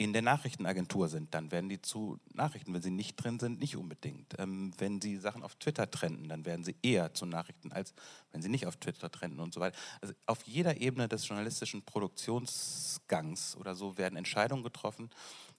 in 0.00 0.14
der 0.14 0.22
Nachrichtenagentur 0.22 1.08
sind, 1.08 1.34
dann 1.34 1.52
werden 1.52 1.68
die 1.68 1.82
zu 1.82 2.18
Nachrichten. 2.32 2.72
Wenn 2.72 2.80
sie 2.80 2.90
nicht 2.90 3.16
drin 3.16 3.38
sind, 3.38 3.60
nicht 3.60 3.76
unbedingt. 3.76 4.34
Ähm, 4.38 4.72
wenn 4.78 4.98
sie 4.98 5.18
Sachen 5.18 5.42
auf 5.42 5.56
Twitter 5.56 5.90
trennen, 5.90 6.26
dann 6.26 6.46
werden 6.46 6.64
sie 6.64 6.74
eher 6.80 7.12
zu 7.12 7.26
Nachrichten, 7.26 7.70
als 7.70 7.92
wenn 8.32 8.40
sie 8.40 8.48
nicht 8.48 8.66
auf 8.66 8.78
Twitter 8.78 9.10
trennen 9.10 9.38
und 9.40 9.52
so 9.52 9.60
weiter. 9.60 9.76
Also 10.00 10.14
auf 10.24 10.42
jeder 10.44 10.80
Ebene 10.80 11.06
des 11.06 11.28
journalistischen 11.28 11.82
Produktionsgangs 11.82 13.56
oder 13.56 13.74
so 13.74 13.98
werden 13.98 14.16
Entscheidungen 14.16 14.62
getroffen, 14.62 15.10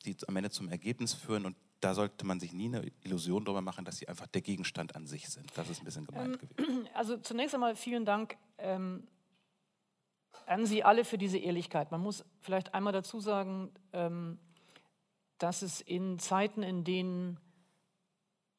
die 0.06 0.18
am 0.28 0.36
Ende 0.36 0.50
zum 0.50 0.70
Ergebnis 0.70 1.14
führen 1.14 1.46
und 1.46 1.56
da 1.80 1.94
sollte 1.94 2.26
man 2.26 2.39
sich 2.39 2.52
nie 2.52 2.66
eine 2.66 2.92
Illusion 3.04 3.46
darüber 3.46 3.62
machen, 3.62 3.86
dass 3.86 3.98
sie 3.98 4.08
einfach 4.08 4.26
der 4.26 4.42
Gegenstand 4.42 4.96
an 4.96 5.06
sich 5.06 5.30
sind. 5.30 5.52
Das 5.56 5.70
ist 5.70 5.82
ein 5.82 5.86
bisschen 5.86 6.08
gemeint 6.08 6.39
ähm, 6.42 6.50
gewesen. 6.50 6.88
Also 6.96 7.18
zunächst 7.18 7.54
einmal 7.54 7.76
vielen 7.76 8.06
Dank. 8.06 8.38
Ähm 8.58 9.04
an 10.48 10.66
Sie 10.66 10.84
alle 10.84 11.06
für 11.06 11.18
diese 11.18 11.38
Ehrlichkeit. 11.38 11.92
Man 11.92 12.02
muss 12.02 12.26
vielleicht 12.39 12.74
einmal 12.74 12.94
dazu 12.94 13.20
sagen, 13.20 13.72
ähm, 13.94 14.39
dass 15.38 15.62
es 15.62 15.82
in 15.82 16.20
Zeiten, 16.20 16.64
in 16.64 16.84
denen 16.84 17.39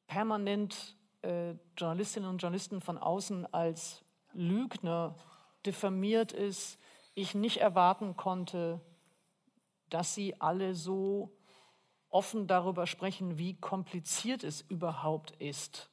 permanent 0.06 0.96
äh, 1.22 1.54
Journalistinnen 1.76 2.28
und 2.28 2.38
Journalisten 2.38 2.80
von 2.80 2.98
außen 2.98 3.52
als 3.52 4.04
Lügner 4.32 5.16
diffamiert 5.64 6.32
ist, 6.32 6.78
ich 7.14 7.34
nicht 7.34 7.58
erwarten 7.58 8.16
konnte, 8.16 8.80
dass 9.90 10.14
sie 10.14 10.40
alle 10.40 10.74
so 10.74 11.36
offen 12.08 12.46
darüber 12.46 12.86
sprechen, 12.86 13.38
wie 13.38 13.54
kompliziert 13.58 14.44
es 14.44 14.60
überhaupt 14.62 15.32
ist, 15.32 15.90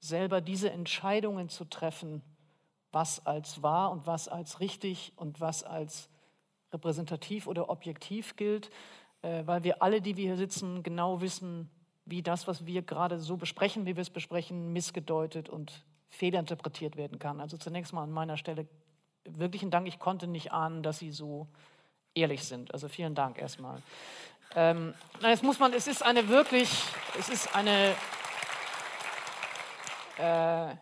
selber 0.00 0.40
diese 0.40 0.70
Entscheidungen 0.70 1.48
zu 1.48 1.64
treffen, 1.64 2.22
was 2.92 3.24
als 3.26 3.62
wahr 3.62 3.90
und 3.90 4.06
was 4.06 4.28
als 4.28 4.60
richtig 4.60 5.12
und 5.16 5.40
was 5.40 5.62
als 5.64 6.08
repräsentativ 6.72 7.46
oder 7.46 7.70
objektiv 7.70 8.36
gilt, 8.36 8.70
äh, 9.22 9.42
weil 9.46 9.64
wir 9.64 9.82
alle, 9.82 10.00
die 10.00 10.16
wir 10.16 10.24
hier 10.24 10.36
sitzen, 10.36 10.82
genau 10.82 11.20
wissen, 11.20 11.70
wie 12.04 12.22
das, 12.22 12.46
was 12.46 12.66
wir 12.66 12.82
gerade 12.82 13.18
so 13.18 13.36
besprechen, 13.36 13.86
wie 13.86 13.96
wir 13.96 14.02
es 14.02 14.10
besprechen, 14.10 14.72
missgedeutet 14.72 15.48
und 15.48 15.84
fehlinterpretiert 16.08 16.96
werden 16.96 17.18
kann. 17.18 17.40
Also 17.40 17.56
zunächst 17.58 17.92
mal 17.92 18.02
an 18.02 18.12
meiner 18.12 18.36
Stelle 18.36 18.66
wirklichen 19.24 19.70
Dank. 19.70 19.86
Ich 19.86 19.98
konnte 19.98 20.26
nicht 20.26 20.52
ahnen, 20.52 20.82
dass 20.82 20.98
Sie 20.98 21.10
so 21.10 21.48
ehrlich 22.14 22.44
sind. 22.44 22.72
Also 22.72 22.88
vielen 22.88 23.14
Dank 23.14 23.38
erstmal. 23.38 23.82
Ähm, 24.54 24.94
jetzt 25.20 25.42
muss 25.42 25.58
man, 25.58 25.74
es 25.74 25.86
ist 25.86 26.02
eine 26.02 26.28
wirklich, 26.28 26.70
es 27.18 27.28
ist 27.28 27.54
eine, 27.54 27.94
äh, 30.16 30.74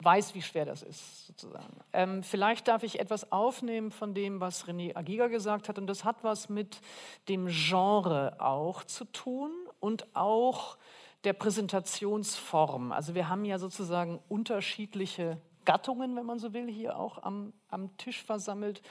weiß, 0.00 0.34
wie 0.34 0.42
schwer 0.42 0.66
das 0.66 0.82
ist, 0.82 1.26
sozusagen. 1.26 1.78
Ähm, 1.92 2.22
vielleicht 2.22 2.68
darf 2.68 2.82
ich 2.82 3.00
etwas 3.00 3.32
aufnehmen 3.32 3.90
von 3.90 4.14
dem, 4.14 4.40
was 4.40 4.66
René 4.66 4.94
Agiga 4.94 5.28
gesagt 5.28 5.68
hat. 5.68 5.78
Und 5.78 5.86
das 5.86 6.04
hat 6.04 6.22
was 6.22 6.48
mit 6.48 6.80
dem 7.28 7.46
Genre 7.46 8.36
auch 8.38 8.84
zu 8.84 9.04
tun 9.06 9.50
und 9.80 10.14
auch 10.14 10.76
der 11.24 11.32
Präsentationsform. 11.32 12.92
Also 12.92 13.14
wir 13.14 13.28
haben 13.28 13.44
ja 13.44 13.58
sozusagen 13.58 14.20
unterschiedliche 14.28 15.40
Gattungen, 15.64 16.14
wenn 16.14 16.26
man 16.26 16.38
so 16.38 16.52
will, 16.52 16.70
hier 16.70 16.98
auch 16.98 17.22
am, 17.22 17.52
am 17.68 17.96
Tisch 17.96 18.22
versammelt. 18.22 18.82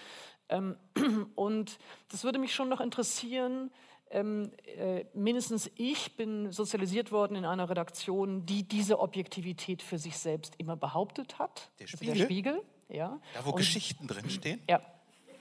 Ähm, 0.49 0.75
und 1.35 1.77
das 2.09 2.23
würde 2.23 2.39
mich 2.39 2.53
schon 2.53 2.69
noch 2.69 2.81
interessieren, 2.81 3.71
ähm, 4.11 4.51
äh, 4.77 5.05
mindestens 5.13 5.69
ich 5.75 6.15
bin 6.15 6.51
sozialisiert 6.51 7.11
worden 7.11 7.35
in 7.35 7.45
einer 7.45 7.69
Redaktion, 7.69 8.45
die 8.45 8.63
diese 8.63 8.99
Objektivität 8.99 9.81
für 9.81 9.97
sich 9.97 10.17
selbst 10.17 10.53
immer 10.57 10.75
behauptet 10.75 11.39
hat. 11.39 11.69
Der 11.79 11.87
Spiegel? 11.87 12.09
Also 12.09 12.19
der 12.19 12.25
Spiegel, 12.25 12.61
ja. 12.89 13.19
Da, 13.33 13.45
wo 13.45 13.49
Und- 13.49 13.57
Geschichten 13.57 14.07
drinstehen? 14.07 14.61
Ja. 14.69 14.81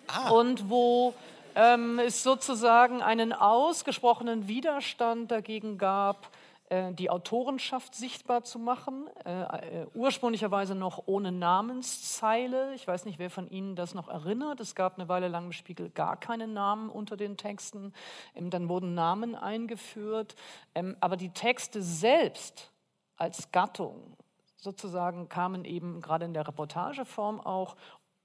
Ah. 0.07 0.31
Und 0.31 0.69
wo 0.69 1.15
ähm, 1.55 1.99
es 1.99 2.23
sozusagen 2.23 3.01
einen 3.03 3.33
ausgesprochenen 3.33 4.49
Widerstand 4.49 5.31
dagegen 5.31 5.79
gab, 5.79 6.31
die 6.93 7.11
Autorenschaft 7.11 7.95
sichtbar 7.95 8.45
zu 8.45 8.59
machen, 8.59 9.07
äh, 9.25 9.83
äh, 9.83 9.87
ursprünglicherweise 9.95 10.75
noch 10.75 11.05
ohne 11.07 11.33
Namenszeile. 11.33 12.75
Ich 12.75 12.87
weiß 12.87 13.05
nicht, 13.05 13.19
wer 13.19 13.31
von 13.31 13.49
Ihnen 13.49 13.77
das 13.77 13.95
noch 13.95 14.09
erinnert. 14.09 14.61
Es 14.61 14.75
gab 14.75 14.97
eine 14.97 15.09
Weile 15.09 15.29
lang 15.29 15.47
im 15.47 15.53
Spiegel 15.53 15.91
gar 15.91 16.17
keine 16.17 16.47
Namen 16.47 16.91
unter 16.91 17.17
den 17.17 17.37
Texten. 17.37 17.93
Ähm, 18.35 18.51
dann 18.51 18.69
wurden 18.69 18.95
Namen 18.95 19.35
eingeführt. 19.35 20.35
Ähm, 20.75 20.97
aber 21.01 21.17
die 21.17 21.31
Texte 21.31 21.83
selbst 21.83 22.73
als 23.17 23.53
Gattung 23.53 24.17
sozusagen 24.57 25.29
kamen 25.29 25.65
eben 25.65 26.01
gerade 26.01 26.25
in 26.25 26.35
der 26.35 26.49
Reportageform 26.49 27.41
auch 27.41 27.77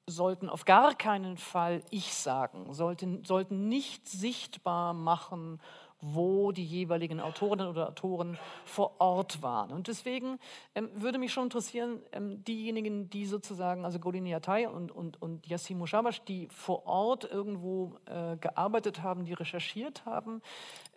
sollten 0.09 0.49
auf 0.49 0.65
gar 0.65 0.95
keinen 0.95 1.37
Fall 1.37 1.83
ich 1.89 2.13
sagen, 2.13 2.73
sollten, 2.73 3.23
sollten 3.23 3.67
nicht 3.67 4.07
sichtbar 4.07 4.93
machen, 4.93 5.61
wo 6.01 6.51
die 6.51 6.63
jeweiligen 6.63 7.19
Autorinnen 7.19 7.67
oder 7.67 7.89
Autoren 7.89 8.37
vor 8.63 8.99
Ort 8.99 9.41
waren. 9.41 9.71
Und 9.71 9.87
deswegen 9.87 10.39
ähm, 10.75 10.89
würde 10.95 11.17
mich 11.17 11.33
schon 11.33 11.45
interessieren, 11.45 12.01
ähm, 12.11 12.43
diejenigen, 12.43 13.09
die 13.09 13.25
sozusagen, 13.25 13.83
also 13.83 13.99
Golini 13.99 14.33
Atay 14.33 14.67
und, 14.67 14.91
und, 14.91 15.21
und 15.21 15.45
Yassim 15.47 15.77
Mushabash, 15.77 16.21
die 16.21 16.47
vor 16.49 16.85
Ort 16.85 17.29
irgendwo 17.29 17.95
äh, 18.05 18.37
gearbeitet 18.37 19.03
haben, 19.03 19.25
die 19.25 19.33
recherchiert 19.33 20.05
haben, 20.05 20.41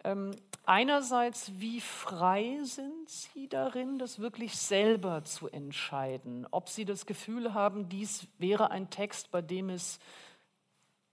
ähm, 0.05 0.33
einerseits, 0.65 1.53
wie 1.57 1.81
frei 1.81 2.59
sind 2.63 3.09
Sie 3.09 3.49
darin, 3.49 3.99
das 3.99 4.19
wirklich 4.19 4.57
selber 4.57 5.25
zu 5.25 5.49
entscheiden? 5.49 6.47
Ob 6.51 6.69
Sie 6.69 6.85
das 6.85 7.07
Gefühl 7.07 7.55
haben, 7.55 7.89
dies 7.89 8.27
wäre 8.39 8.71
ein 8.71 8.91
Text, 8.91 9.31
bei 9.31 9.43
dem 9.43 9.69
es 9.69 9.99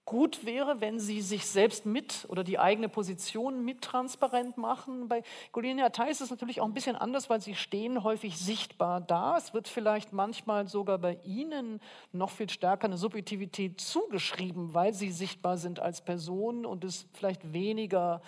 gut 0.10 0.44
wäre, 0.44 0.82
wenn 0.82 1.00
Sie 1.00 1.22
sich 1.22 1.46
selbst 1.46 1.86
mit 1.86 2.26
oder 2.30 2.44
die 2.44 2.58
eigene 2.58 2.90
Position 2.90 3.64
mit 3.64 3.82
transparent 3.84 4.58
machen. 4.58 5.08
Bei 5.08 5.22
Golini 5.52 5.84
Atay 5.84 6.10
ist 6.10 6.20
es 6.20 6.32
natürlich 6.32 6.62
auch 6.62 6.66
ein 6.66 6.74
bisschen 6.74 6.96
anders, 6.96 7.30
weil 7.30 7.42
Sie 7.42 7.54
stehen 7.54 8.04
häufig 8.04 8.36
sichtbar 8.40 9.02
da. 9.02 9.38
Es 9.38 9.54
wird 9.54 9.68
vielleicht 9.68 10.12
manchmal 10.12 10.68
sogar 10.68 10.98
bei 10.98 11.20
Ihnen 11.24 11.80
noch 12.12 12.32
viel 12.32 12.50
stärker 12.50 12.86
eine 12.86 12.98
Subjektivität 12.98 13.80
zugeschrieben, 13.80 14.74
weil 14.74 14.94
Sie 14.94 15.12
sichtbar 15.12 15.58
sind 15.58 15.80
als 15.80 16.02
Person 16.02 16.66
und 16.66 16.84
es 16.84 17.06
vielleicht 17.14 17.54
weniger 17.54 18.24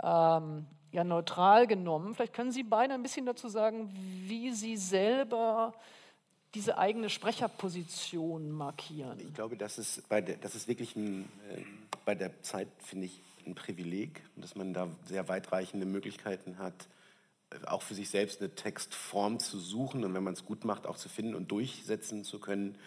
ähm, 0.00 0.64
ja, 0.92 1.02
neutral 1.02 1.66
genommen. 1.66 2.14
Vielleicht 2.14 2.34
können 2.34 2.52
Sie 2.52 2.62
beide 2.62 2.94
ein 2.94 3.02
bisschen 3.02 3.26
dazu 3.26 3.48
sagen, 3.48 3.90
wie 3.92 4.52
Sie 4.52 4.76
selber 4.76 5.74
diese 6.56 6.78
eigene 6.78 7.10
Sprecherposition 7.10 8.50
markieren. 8.50 9.20
Ich 9.20 9.34
glaube, 9.34 9.58
das 9.58 9.76
ist, 9.76 10.08
bei 10.08 10.22
der, 10.22 10.38
das 10.38 10.54
ist 10.54 10.68
wirklich 10.68 10.96
ein, 10.96 11.24
äh, 11.50 11.60
bei 12.06 12.14
der 12.14 12.42
Zeit, 12.42 12.68
finde 12.82 13.06
ich, 13.06 13.20
ein 13.46 13.54
Privileg, 13.54 14.22
dass 14.36 14.56
man 14.56 14.72
da 14.72 14.88
sehr 15.04 15.28
weitreichende 15.28 15.84
Möglichkeiten 15.84 16.58
hat, 16.58 16.88
äh, 17.50 17.66
auch 17.66 17.82
für 17.82 17.94
sich 17.94 18.08
selbst 18.08 18.40
eine 18.40 18.54
Textform 18.54 19.38
zu 19.38 19.58
suchen 19.58 20.02
und 20.02 20.14
wenn 20.14 20.24
man 20.24 20.32
es 20.32 20.46
gut 20.46 20.64
macht, 20.64 20.86
auch 20.86 20.96
zu 20.96 21.10
finden 21.10 21.34
und 21.34 21.50
durchsetzen 21.50 22.24
zu 22.24 22.40
können, 22.40 22.78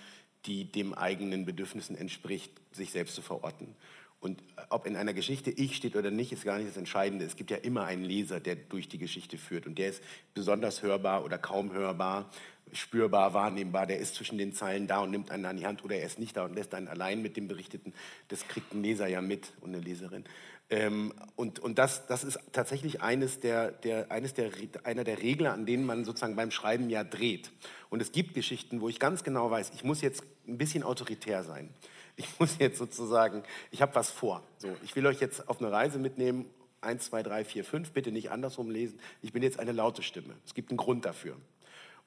die 0.47 0.65
dem 0.65 0.95
eigenen 0.95 1.45
Bedürfnissen 1.45 1.95
entspricht, 1.95 2.51
sich 2.71 2.89
selbst 2.89 3.13
zu 3.13 3.21
verorten. 3.21 3.75
Und 4.19 4.41
äh, 4.41 4.61
ob 4.69 4.85
in 4.85 4.95
einer 4.95 5.13
Geschichte 5.13 5.51
ich 5.51 5.75
steht 5.75 5.95
oder 5.95 6.09
nicht, 6.09 6.31
ist 6.31 6.43
gar 6.43 6.57
nicht 6.57 6.69
das 6.69 6.77
Entscheidende. 6.77 7.25
Es 7.25 7.35
gibt 7.35 7.51
ja 7.51 7.57
immer 7.57 7.85
einen 7.85 8.03
Leser, 8.03 8.39
der 8.39 8.55
durch 8.55 8.89
die 8.89 8.97
Geschichte 8.97 9.37
führt. 9.37 9.67
Und 9.67 9.77
der 9.77 9.89
ist 9.89 10.03
besonders 10.33 10.81
hörbar 10.81 11.23
oder 11.23 11.37
kaum 11.37 11.71
hörbar, 11.71 12.29
spürbar, 12.73 13.33
wahrnehmbar. 13.33 13.87
Der 13.87 13.99
ist 13.99 14.15
zwischen 14.15 14.37
den 14.37 14.53
Zeilen 14.53 14.87
da 14.87 14.99
und 14.99 15.11
nimmt 15.11 15.31
einen 15.31 15.45
an 15.45 15.57
die 15.57 15.65
Hand 15.65 15.83
oder 15.83 15.95
er 15.95 16.05
ist 16.05 16.19
nicht 16.19 16.37
da 16.37 16.45
und 16.45 16.55
lässt 16.55 16.73
einen 16.73 16.87
allein 16.87 17.21
mit 17.21 17.37
dem 17.37 17.47
Berichteten. 17.47 17.93
Das 18.27 18.47
kriegt 18.47 18.73
ein 18.73 18.83
Leser 18.83 19.07
ja 19.07 19.21
mit 19.21 19.53
und 19.61 19.73
eine 19.73 19.83
Leserin. 19.83 20.25
Ähm, 20.69 21.13
und 21.35 21.59
und 21.59 21.79
das, 21.79 22.05
das 22.05 22.23
ist 22.23 22.39
tatsächlich 22.51 23.01
eines 23.01 23.39
der, 23.39 23.71
der, 23.71 24.11
eines 24.11 24.35
der, 24.35 24.51
einer 24.83 25.03
der 25.03 25.21
Regler, 25.21 25.53
an 25.53 25.65
denen 25.65 25.85
man 25.85 26.05
sozusagen 26.05 26.35
beim 26.35 26.51
Schreiben 26.51 26.89
ja 26.89 27.03
dreht. 27.03 27.51
Und 27.89 28.01
es 28.01 28.11
gibt 28.11 28.35
Geschichten, 28.35 28.81
wo 28.81 28.89
ich 28.89 28.99
ganz 28.99 29.23
genau 29.23 29.49
weiß, 29.49 29.71
ich 29.73 29.83
muss 29.83 30.01
jetzt 30.01 30.23
ein 30.47 30.57
bisschen 30.57 30.83
autoritär 30.83 31.43
sein. 31.43 31.69
Ich 32.17 32.27
muss 32.39 32.57
jetzt 32.59 32.77
sozusagen, 32.77 33.43
ich 33.71 33.81
habe 33.81 33.95
was 33.95 34.11
vor. 34.11 34.43
So, 34.57 34.75
ich 34.83 34.95
will 34.95 35.07
euch 35.07 35.19
jetzt 35.19 35.47
auf 35.49 35.59
eine 35.59 35.71
Reise 35.71 35.97
mitnehmen. 35.97 36.45
Eins, 36.81 37.05
zwei, 37.05 37.23
drei, 37.23 37.43
vier, 37.43 37.65
fünf. 37.65 37.91
Bitte 37.91 38.11
nicht 38.11 38.31
andersrum 38.31 38.69
lesen. 38.69 38.99
Ich 39.21 39.33
bin 39.33 39.43
jetzt 39.43 39.59
eine 39.59 39.71
laute 39.71 40.03
Stimme. 40.03 40.35
Es 40.45 40.53
gibt 40.53 40.69
einen 40.69 40.77
Grund 40.77 41.03
dafür. 41.03 41.35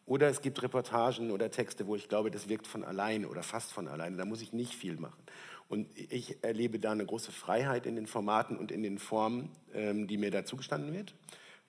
Oder 0.06 0.28
es 0.28 0.40
gibt 0.40 0.62
Reportagen 0.62 1.30
oder 1.30 1.50
Texte, 1.50 1.86
wo 1.86 1.94
ich 1.94 2.08
glaube, 2.08 2.30
das 2.30 2.48
wirkt 2.48 2.66
von 2.66 2.84
alleine 2.84 3.28
oder 3.28 3.42
fast 3.42 3.72
von 3.72 3.88
alleine. 3.88 4.16
Da 4.16 4.24
muss 4.24 4.42
ich 4.42 4.52
nicht 4.52 4.74
viel 4.74 4.96
machen. 4.96 5.22
Und 5.68 5.88
ich 5.96 6.42
erlebe 6.42 6.78
da 6.78 6.92
eine 6.92 7.06
große 7.06 7.32
Freiheit 7.32 7.86
in 7.86 7.96
den 7.96 8.06
Formaten 8.06 8.58
und 8.58 8.70
in 8.70 8.82
den 8.82 8.98
Formen, 8.98 9.50
ähm, 9.72 10.06
die 10.06 10.18
mir 10.18 10.30
da 10.30 10.44
zugestanden 10.44 10.92
wird. 10.92 11.14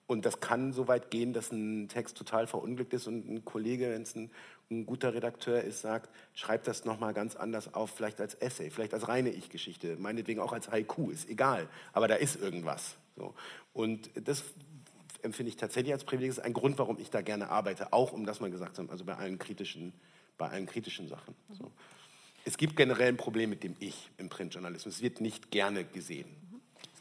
Und 0.06 0.26
das 0.26 0.40
kann 0.40 0.72
so 0.72 0.86
weit 0.86 1.10
gehen, 1.10 1.32
dass 1.32 1.50
ein 1.50 1.88
Text 1.88 2.18
total 2.18 2.46
verunglückt 2.46 2.92
ist 2.92 3.06
und 3.06 3.26
ein 3.26 3.44
Kollege, 3.44 3.90
wenn 3.90 4.02
es 4.02 4.14
ein, 4.14 4.30
ein 4.70 4.84
guter 4.84 5.14
Redakteur 5.14 5.62
ist, 5.62 5.80
sagt, 5.80 6.10
schreib 6.34 6.64
das 6.64 6.84
nochmal 6.84 7.14
ganz 7.14 7.36
anders 7.36 7.72
auf, 7.72 7.90
vielleicht 7.90 8.20
als 8.20 8.34
Essay, 8.34 8.68
vielleicht 8.68 8.92
als 8.92 9.08
reine 9.08 9.30
Ich-Geschichte, 9.30 9.96
meinetwegen 9.96 10.40
auch 10.40 10.52
als 10.52 10.70
Haiku, 10.70 11.10
ist 11.10 11.28
egal. 11.30 11.68
Aber 11.94 12.06
da 12.06 12.16
ist 12.16 12.36
irgendwas. 12.36 12.96
So. 13.16 13.34
Und 13.72 14.10
das 14.14 14.44
empfinde 15.24 15.48
ich 15.48 15.56
tatsächlich 15.56 15.92
als 15.92 16.04
Privileg. 16.04 16.30
Das 16.30 16.38
ist 16.38 16.44
ein 16.44 16.52
Grund, 16.52 16.78
warum 16.78 16.98
ich 16.98 17.10
da 17.10 17.22
gerne 17.22 17.48
arbeite, 17.48 17.92
auch 17.92 18.12
um 18.12 18.26
das 18.26 18.40
mal 18.40 18.50
gesagt 18.50 18.76
zu 18.76 18.82
haben, 18.82 18.90
also 18.90 19.04
bei 19.04 19.14
allen 19.14 19.38
kritischen, 19.38 19.92
bei 20.38 20.48
allen 20.48 20.66
kritischen 20.66 21.08
Sachen. 21.08 21.34
So. 21.50 21.70
Es 22.44 22.58
gibt 22.58 22.76
generell 22.76 23.08
ein 23.08 23.16
Problem 23.16 23.50
mit 23.50 23.64
dem 23.64 23.74
Ich 23.80 24.10
im 24.18 24.28
Printjournalismus. 24.28 24.96
Es 24.96 25.02
wird 25.02 25.20
nicht 25.20 25.50
gerne 25.50 25.84
gesehen. 25.84 26.26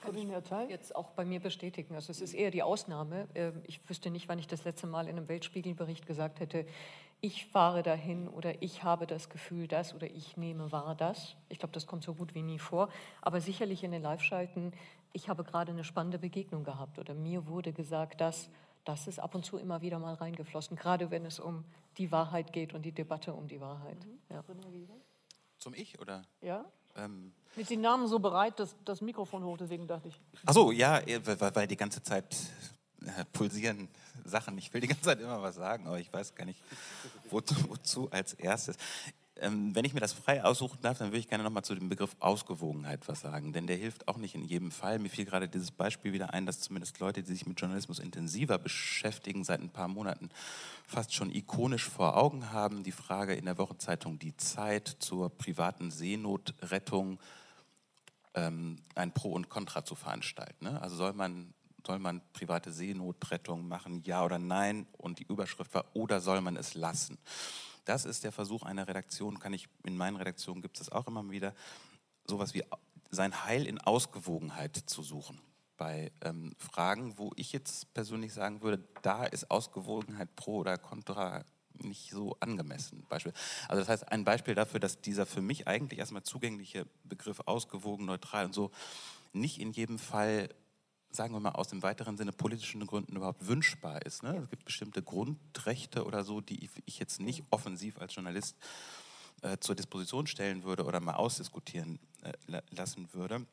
Golini 0.05 0.35
Atay? 0.35 0.69
jetzt 0.69 0.95
auch 0.95 1.11
bei 1.11 1.23
mir 1.23 1.39
bestätigen. 1.39 1.95
Also 1.95 2.11
es 2.11 2.21
ist 2.21 2.33
eher 2.33 2.51
die 2.51 2.63
Ausnahme. 2.63 3.27
Ähm, 3.35 3.61
Ich 3.67 3.79
wüsste 3.89 4.09
nicht, 4.09 4.27
wann 4.27 4.39
ich 4.39 4.47
das 4.47 4.65
letzte 4.65 4.87
Mal 4.87 5.07
in 5.07 5.17
einem 5.17 5.27
Weltspiegelbericht 5.27 6.05
gesagt 6.05 6.39
hätte, 6.39 6.65
ich 7.21 7.45
fahre 7.45 7.83
dahin 7.83 8.27
oder 8.27 8.61
ich 8.61 8.83
habe 8.83 9.07
das 9.07 9.29
Gefühl, 9.29 9.67
das 9.69 9.95
oder 9.95 10.07
ich 10.07 10.35
nehme 10.35 10.73
wahr 10.73 10.93
das. 10.93 11.35
Ich 11.47 11.57
glaube, 11.57 11.71
das 11.71 11.87
kommt 11.87 12.03
so 12.03 12.15
gut 12.15 12.35
wie 12.35 12.41
nie 12.41 12.59
vor. 12.59 12.89
Aber 13.21 13.39
sicherlich 13.39 13.85
in 13.85 13.91
den 13.91 14.01
Live-Schalten, 14.01 14.73
ich 15.13 15.29
habe 15.29 15.43
gerade 15.43 15.71
eine 15.71 15.83
spannende 15.83 16.19
Begegnung 16.19 16.63
gehabt 16.63 16.99
oder 16.99 17.13
mir 17.13 17.47
wurde 17.47 17.71
gesagt, 17.71 18.19
dass 18.19 18.49
das 18.83 19.07
ist 19.07 19.19
ab 19.19 19.33
und 19.33 19.45
zu 19.45 19.57
immer 19.57 19.81
wieder 19.81 19.99
mal 19.99 20.15
reingeflossen, 20.15 20.75
gerade 20.75 21.09
wenn 21.09 21.25
es 21.25 21.39
um 21.39 21.63
die 21.97 22.11
Wahrheit 22.11 22.51
geht 22.51 22.73
und 22.73 22.81
die 22.81 22.91
Debatte 22.91 23.33
um 23.33 23.47
die 23.47 23.61
Wahrheit. 23.61 23.97
Ja. 24.29 24.43
Zum 25.57 25.73
Ich 25.73 25.99
oder? 26.01 26.23
Ja? 26.41 26.65
Ähm, 26.95 27.31
Mit 27.55 27.69
den 27.69 27.81
Namen 27.81 28.07
so 28.07 28.19
bereit, 28.19 28.59
das, 28.59 28.75
das 28.83 29.01
Mikrofon 29.01 29.43
hoch, 29.43 29.57
deswegen 29.57 29.87
dachte 29.87 30.09
ich. 30.09 30.19
Achso, 30.45 30.71
ja, 30.71 30.99
eh, 30.99 31.25
weil, 31.25 31.55
weil 31.55 31.67
die 31.67 31.77
ganze 31.77 32.03
Zeit 32.03 32.35
äh, 33.01 33.25
pulsieren 33.31 33.87
Sachen. 34.25 34.57
Ich 34.57 34.73
will 34.73 34.81
die 34.81 34.87
ganze 34.87 35.03
Zeit 35.03 35.19
immer 35.21 35.41
was 35.41 35.55
sagen, 35.55 35.87
aber 35.87 35.99
ich 35.99 36.11
weiß 36.11 36.35
gar 36.35 36.45
nicht, 36.45 36.61
wozu, 37.29 37.55
wozu 37.69 38.11
als 38.11 38.33
erstes. 38.33 38.77
Ähm, 39.37 39.73
wenn 39.73 39.83
ich 39.83 39.95
mir 39.95 39.99
das 39.99 40.13
frei 40.13 40.43
aussuchen 40.43 40.77
darf, 40.81 40.99
dann 40.99 41.07
würde 41.07 41.17
ich 41.17 41.27
gerne 41.27 41.43
nochmal 41.43 41.63
zu 41.63 41.73
dem 41.73 41.89
Begriff 41.89 42.15
Ausgewogenheit 42.19 43.07
was 43.07 43.21
sagen, 43.21 43.51
denn 43.51 43.65
der 43.65 43.77
hilft 43.77 44.07
auch 44.07 44.17
nicht 44.17 44.35
in 44.35 44.43
jedem 44.43 44.69
Fall. 44.69 44.99
Mir 44.99 45.09
fiel 45.09 45.25
gerade 45.25 45.49
dieses 45.49 45.71
Beispiel 45.71 46.13
wieder 46.13 46.33
ein, 46.33 46.45
dass 46.45 46.59
zumindest 46.59 46.99
Leute, 46.99 47.23
die 47.23 47.31
sich 47.31 47.47
mit 47.47 47.59
Journalismus 47.59 47.97
intensiver 47.97 48.59
beschäftigen, 48.59 49.43
seit 49.43 49.61
ein 49.61 49.71
paar 49.71 49.87
Monaten 49.87 50.29
fast 50.87 51.15
schon 51.15 51.33
ikonisch 51.33 51.89
vor 51.89 52.15
Augen 52.15 52.51
haben. 52.51 52.83
Die 52.83 52.91
Frage 52.91 53.33
in 53.33 53.45
der 53.45 53.57
Wochenzeitung 53.57 54.19
Die 54.19 54.37
Zeit 54.37 54.87
zur 54.99 55.35
privaten 55.35 55.89
Seenotrettung 55.89 57.19
ähm, 58.35 58.77
ein 58.93 59.13
Pro 59.13 59.31
und 59.31 59.49
Contra 59.49 59.83
zu 59.83 59.95
veranstalten. 59.95 60.65
Ne? 60.65 60.79
Also 60.79 60.95
soll 60.95 61.13
man, 61.13 61.55
soll 61.85 61.97
man 61.97 62.21
private 62.33 62.71
Seenotrettung 62.71 63.67
machen, 63.67 64.03
ja 64.03 64.23
oder 64.23 64.37
nein? 64.37 64.85
Und 64.91 65.17
die 65.17 65.25
Überschrift 65.25 65.73
war, 65.73 65.85
oder 65.93 66.21
soll 66.21 66.41
man 66.41 66.55
es 66.55 66.75
lassen? 66.75 67.17
Das 67.85 68.05
ist 68.05 68.23
der 68.23 68.31
Versuch 68.31 68.63
einer 68.63 68.87
Redaktion, 68.87 69.39
kann 69.39 69.53
ich, 69.53 69.67
in 69.83 69.97
meinen 69.97 70.17
Redaktionen 70.17 70.61
gibt 70.61 70.79
es 70.79 70.91
auch 70.91 71.07
immer 71.07 71.29
wieder, 71.29 71.53
sowas 72.25 72.53
wie 72.53 72.63
sein 73.09 73.45
Heil 73.45 73.67
in 73.67 73.79
Ausgewogenheit 73.79 74.75
zu 74.75 75.03
suchen. 75.03 75.41
Bei 75.77 76.11
ähm, 76.21 76.53
Fragen, 76.57 77.17
wo 77.17 77.31
ich 77.35 77.51
jetzt 77.51 77.93
persönlich 77.93 78.33
sagen 78.33 78.61
würde, 78.61 78.83
da 79.01 79.25
ist 79.25 79.51
Ausgewogenheit 79.51 80.35
pro 80.35 80.57
oder 80.57 80.77
contra 80.77 81.43
nicht 81.73 82.11
so 82.11 82.37
angemessen. 82.39 83.05
Beispiel. 83.09 83.33
Also 83.67 83.81
das 83.81 83.89
heißt, 83.89 84.11
ein 84.11 84.23
Beispiel 84.23 84.55
dafür, 84.55 84.79
dass 84.79 85.01
dieser 85.01 85.25
für 85.25 85.41
mich 85.41 85.67
eigentlich 85.67 85.99
erstmal 85.99 86.23
zugängliche 86.23 86.85
Begriff 87.03 87.41
ausgewogen, 87.45 88.05
neutral 88.05 88.45
und 88.45 88.53
so 88.53 88.71
nicht 89.33 89.59
in 89.59 89.71
jedem 89.71 89.97
Fall 89.97 90.49
sagen 91.15 91.33
wir 91.33 91.39
mal, 91.39 91.51
aus 91.51 91.67
dem 91.67 91.83
weiteren 91.83 92.17
Sinne 92.17 92.31
politischen 92.31 92.85
Gründen 92.85 93.15
überhaupt 93.15 93.47
wünschbar 93.47 94.01
ist. 94.05 94.23
Ne? 94.23 94.37
Es 94.43 94.49
gibt 94.49 94.65
bestimmte 94.65 95.01
Grundrechte 95.01 96.05
oder 96.05 96.23
so, 96.23 96.41
die 96.41 96.69
ich 96.85 96.99
jetzt 96.99 97.19
nicht 97.19 97.43
offensiv 97.49 97.99
als 97.99 98.15
Journalist 98.15 98.57
äh, 99.41 99.57
zur 99.59 99.75
Disposition 99.75 100.27
stellen 100.27 100.63
würde 100.63 100.85
oder 100.85 100.99
mal 100.99 101.15
ausdiskutieren 101.15 101.99
äh, 102.23 102.61
lassen 102.71 103.13
würde. 103.13 103.45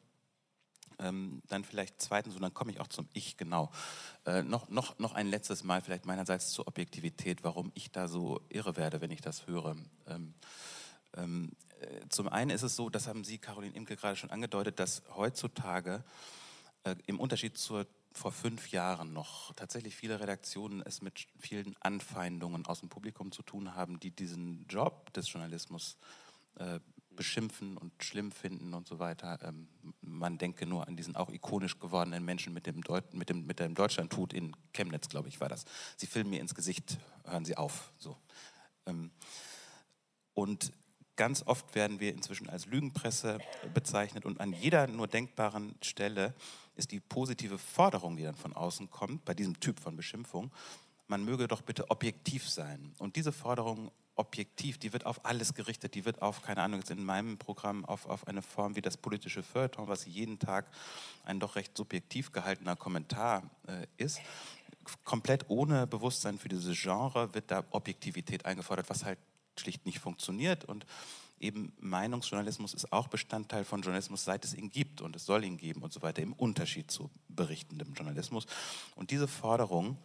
Ähm, 0.98 1.42
dann 1.48 1.64
vielleicht 1.64 2.00
zweitens, 2.00 2.34
und 2.34 2.42
dann 2.42 2.52
komme 2.52 2.72
ich 2.72 2.80
auch 2.80 2.88
zum 2.88 3.08
Ich, 3.12 3.36
genau. 3.36 3.70
Äh, 4.26 4.42
noch, 4.42 4.68
noch, 4.68 4.98
noch 4.98 5.14
ein 5.14 5.26
letztes 5.26 5.64
Mal 5.64 5.80
vielleicht 5.80 6.04
meinerseits 6.04 6.50
zur 6.52 6.68
Objektivität, 6.68 7.42
warum 7.42 7.72
ich 7.74 7.90
da 7.90 8.06
so 8.06 8.40
irre 8.48 8.76
werde, 8.76 9.00
wenn 9.00 9.10
ich 9.10 9.20
das 9.20 9.46
höre. 9.46 9.76
Ähm, 10.06 10.34
ähm, 11.16 11.52
äh, 11.80 12.08
zum 12.08 12.28
einen 12.28 12.50
ist 12.50 12.62
es 12.62 12.76
so, 12.76 12.90
das 12.90 13.06
haben 13.06 13.24
Sie, 13.24 13.38
Caroline 13.38 13.74
Imke, 13.74 13.96
gerade 13.96 14.16
schon 14.16 14.30
angedeutet, 14.30 14.78
dass 14.78 15.02
heutzutage 15.16 16.04
äh, 16.84 16.96
im 17.06 17.20
Unterschied 17.20 17.58
zur 17.58 17.86
vor 18.12 18.32
fünf 18.32 18.70
Jahren 18.70 19.12
noch 19.12 19.52
tatsächlich 19.54 19.94
viele 19.94 20.18
Redaktionen 20.20 20.82
es 20.84 21.00
mit 21.00 21.28
vielen 21.38 21.76
Anfeindungen 21.80 22.66
aus 22.66 22.80
dem 22.80 22.88
Publikum 22.88 23.30
zu 23.30 23.42
tun 23.42 23.74
haben, 23.74 24.00
die 24.00 24.10
diesen 24.10 24.66
Job 24.68 25.12
des 25.12 25.32
Journalismus 25.32 25.96
äh, 26.56 26.80
beschimpfen 27.10 27.76
und 27.76 27.92
schlimm 28.02 28.32
finden 28.32 28.74
und 28.74 28.88
so 28.88 28.98
weiter. 28.98 29.38
Ähm, 29.42 29.68
man 30.00 30.38
denke 30.38 30.66
nur 30.66 30.88
an 30.88 30.96
diesen 30.96 31.16
auch 31.16 31.30
ikonisch 31.30 31.78
gewordenen 31.78 32.24
Menschen 32.24 32.52
mit 32.52 32.66
dem, 32.66 32.82
Deut 32.82 33.14
mit 33.14 33.28
dem, 33.28 33.46
mit 33.46 33.60
dem 33.60 33.74
Deutschlandtut 33.74 34.32
in 34.32 34.56
Chemnitz, 34.72 35.08
glaube 35.08 35.28
ich, 35.28 35.40
war 35.40 35.48
das. 35.48 35.64
Sie 35.96 36.06
filmen 36.06 36.30
mir 36.30 36.40
ins 36.40 36.54
Gesicht, 36.54 36.98
hören 37.24 37.44
Sie 37.44 37.56
auf. 37.56 37.92
So. 37.98 38.16
Ähm, 38.86 39.10
und 40.34 40.72
ganz 41.16 41.42
oft 41.46 41.74
werden 41.74 42.00
wir 42.00 42.14
inzwischen 42.14 42.48
als 42.48 42.66
Lügenpresse 42.66 43.38
bezeichnet 43.74 44.24
und 44.24 44.40
an 44.40 44.52
jeder 44.52 44.86
nur 44.86 45.06
denkbaren 45.06 45.74
Stelle 45.82 46.34
ist 46.80 46.90
die 46.90 47.00
positive 47.00 47.58
Forderung, 47.58 48.16
die 48.16 48.24
dann 48.24 48.34
von 48.34 48.54
außen 48.54 48.90
kommt, 48.90 49.24
bei 49.24 49.34
diesem 49.34 49.60
Typ 49.60 49.78
von 49.78 49.96
Beschimpfung, 49.96 50.50
man 51.06 51.24
möge 51.24 51.46
doch 51.46 51.62
bitte 51.62 51.90
objektiv 51.90 52.48
sein. 52.48 52.94
Und 52.98 53.16
diese 53.16 53.32
Forderung 53.32 53.90
objektiv, 54.16 54.78
die 54.78 54.92
wird 54.92 55.06
auf 55.06 55.24
alles 55.24 55.54
gerichtet, 55.54 55.94
die 55.94 56.04
wird 56.04 56.22
auf, 56.22 56.42
keine 56.42 56.62
Ahnung, 56.62 56.80
jetzt 56.80 56.90
in 56.90 57.04
meinem 57.04 57.38
Programm 57.38 57.84
auf, 57.84 58.06
auf 58.06 58.26
eine 58.26 58.42
Form 58.42 58.76
wie 58.76 58.82
das 58.82 58.96
politische 58.96 59.42
Feuilleton, 59.42 59.88
was 59.88 60.06
jeden 60.06 60.38
Tag 60.38 60.70
ein 61.24 61.38
doch 61.38 61.56
recht 61.56 61.76
subjektiv 61.76 62.32
gehaltener 62.32 62.76
Kommentar 62.76 63.42
äh, 63.66 63.86
ist. 63.96 64.20
Komplett 65.04 65.48
ohne 65.48 65.86
Bewusstsein 65.86 66.38
für 66.38 66.48
dieses 66.48 66.80
Genre 66.80 67.34
wird 67.34 67.50
da 67.50 67.64
Objektivität 67.70 68.46
eingefordert, 68.46 68.88
was 68.88 69.04
halt 69.04 69.18
schlicht 69.58 69.84
nicht 69.86 69.98
funktioniert. 69.98 70.64
Und 70.64 70.86
eben 71.40 71.72
Meinungsjournalismus 71.80 72.74
ist 72.74 72.92
auch 72.92 73.08
Bestandteil 73.08 73.64
von 73.64 73.82
Journalismus, 73.82 74.24
seit 74.24 74.44
es 74.44 74.54
ihn 74.54 74.70
gibt 74.70 75.00
und 75.00 75.16
es 75.16 75.26
soll 75.26 75.44
ihn 75.44 75.56
geben 75.56 75.82
und 75.82 75.92
so 75.92 76.02
weiter, 76.02 76.22
im 76.22 76.34
Unterschied 76.34 76.90
zu 76.90 77.10
berichtendem 77.28 77.94
Journalismus. 77.94 78.46
Und 78.94 79.10
diese 79.10 79.26
Forderung, 79.26 79.96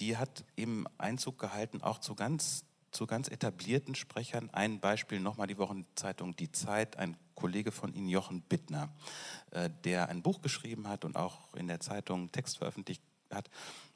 die 0.00 0.16
hat 0.16 0.44
eben 0.56 0.84
Einzug 0.98 1.38
gehalten 1.38 1.82
auch 1.82 1.98
zu 1.98 2.14
ganz, 2.14 2.64
zu 2.90 3.06
ganz 3.06 3.28
etablierten 3.28 3.94
Sprechern. 3.94 4.50
Ein 4.50 4.80
Beispiel 4.80 5.20
nochmal 5.20 5.46
die 5.46 5.58
Wochenzeitung 5.58 6.36
Die 6.36 6.50
Zeit, 6.50 6.96
ein 6.96 7.16
Kollege 7.34 7.72
von 7.72 7.94
Ihnen, 7.94 8.08
Jochen 8.08 8.42
Bittner, 8.42 8.92
äh, 9.52 9.70
der 9.84 10.08
ein 10.08 10.22
Buch 10.22 10.42
geschrieben 10.42 10.88
hat 10.88 11.04
und 11.04 11.16
auch 11.16 11.54
in 11.54 11.68
der 11.68 11.80
Zeitung 11.80 12.30
Text 12.32 12.58
veröffentlicht 12.58 13.02
hat, 13.30 13.48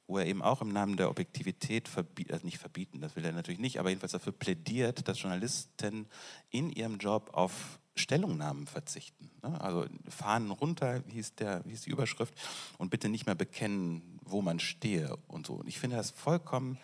wo 0.06 0.18
er 0.18 0.26
eben 0.26 0.42
auch 0.42 0.62
im 0.62 0.68
Namen 0.68 0.96
der 0.96 1.10
Objektivität, 1.10 1.88
verbiet, 1.88 2.32
also 2.32 2.44
nicht 2.44 2.58
verbieten, 2.58 3.00
das 3.00 3.16
will 3.16 3.24
er 3.24 3.32
natürlich 3.32 3.60
nicht, 3.60 3.80
aber 3.80 3.88
jedenfalls 3.88 4.12
dafür 4.12 4.32
plädiert, 4.32 5.08
dass 5.08 5.20
Journalisten 5.20 6.06
in 6.50 6.70
ihrem 6.70 6.98
Job 6.98 7.30
auf 7.32 7.80
Stellungnahmen 7.96 8.66
verzichten. 8.66 9.30
Ne? 9.42 9.60
Also 9.60 9.86
Fahnen 10.08 10.50
runter, 10.50 11.02
hieß, 11.08 11.34
der, 11.36 11.62
hieß 11.66 11.82
die 11.82 11.90
Überschrift, 11.90 12.34
und 12.78 12.90
bitte 12.90 13.08
nicht 13.08 13.26
mehr 13.26 13.34
bekennen, 13.34 14.20
wo 14.22 14.42
man 14.42 14.60
stehe 14.60 15.16
und 15.28 15.46
so. 15.46 15.54
Und 15.54 15.68
ich 15.68 15.78
finde 15.78 15.96
das 15.96 16.10
vollkommen 16.10 16.78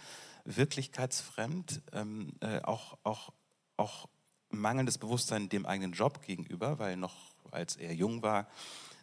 wirklichkeitsfremd, 0.45 1.83
ähm, 1.93 2.33
äh, 2.41 2.61
auch, 2.62 2.99
auch, 3.05 3.33
auch 3.77 4.09
mangelndes 4.51 4.99
Bewusstsein 4.99 5.49
dem 5.49 5.66
eigenen 5.66 5.93
Job 5.93 6.23
gegenüber, 6.23 6.79
weil 6.79 6.97
noch 6.97 7.14
als 7.51 7.77
er 7.77 7.93
jung 7.93 8.23
war, 8.23 8.49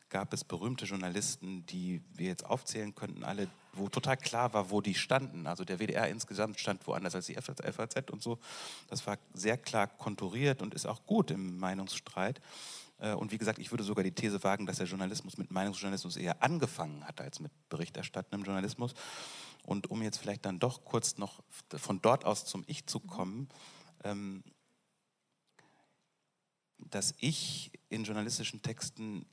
gab 0.10 0.34
es 0.34 0.44
berühmte 0.44 0.86
Journalisten, 0.86 1.66
die 1.68 2.02
wir 2.14 2.28
jetzt 2.28 2.46
aufzählen 2.46 2.96
könnten, 2.96 3.24
alle, 3.24 3.48
wo 3.74 3.90
total 3.90 4.18
klar 4.18 4.54
war, 4.54 4.72
wo 4.72 4.82
die 4.82 4.96
standen. 4.96 5.48
Also 5.48 5.64
der 5.64 5.80
WDR 5.80 6.10
insgesamt 6.10 6.60
stand 6.60 6.86
woanders 6.88 7.16
als 7.16 7.28
die 7.28 7.36
FAZ 7.36 8.10
und 8.12 8.22
so. 8.22 8.40
Das 8.88 9.06
war 9.06 9.18
sehr 9.34 9.58
klar 9.58 9.88
konturiert 9.88 10.62
und 10.62 10.74
ist 10.74 10.86
auch 10.86 11.06
gut 11.06 11.32
im 11.32 11.60
Meinungsstreit. 11.60 12.42
Äh, 13.00 13.14
und 13.14 13.32
wie 13.32 13.38
gesagt, 13.38 13.60
ich 13.60 13.72
würde 13.72 13.84
sogar 13.84 14.04
die 14.04 14.12
These 14.12 14.44
wagen, 14.44 14.66
dass 14.66 14.78
der 14.78 14.88
Journalismus 14.88 15.38
mit 15.38 15.52
Meinungsjournalismus 15.52 16.18
eher 16.18 16.42
angefangen 16.42 17.06
hat 17.06 17.22
als 17.22 17.40
mit 17.40 17.52
berichterstattendem 17.70 18.46
Journalismus. 18.46 18.94
Und 19.64 19.92
um 19.92 20.02
jetzt 20.02 20.18
vielleicht 20.18 20.46
dann 20.46 20.60
doch 20.60 20.84
kurz 20.86 21.18
noch 21.18 21.44
von 21.78 22.02
dort 22.02 22.26
aus 22.26 22.46
zum 22.46 22.64
Ich 22.68 22.88
zu 22.88 23.00
kommen, 23.00 23.50
ähm, 24.04 24.44
dass 26.78 27.14
ich 27.20 27.72
in 27.90 28.04
journalistischen 28.04 28.62
Texten 28.62 29.26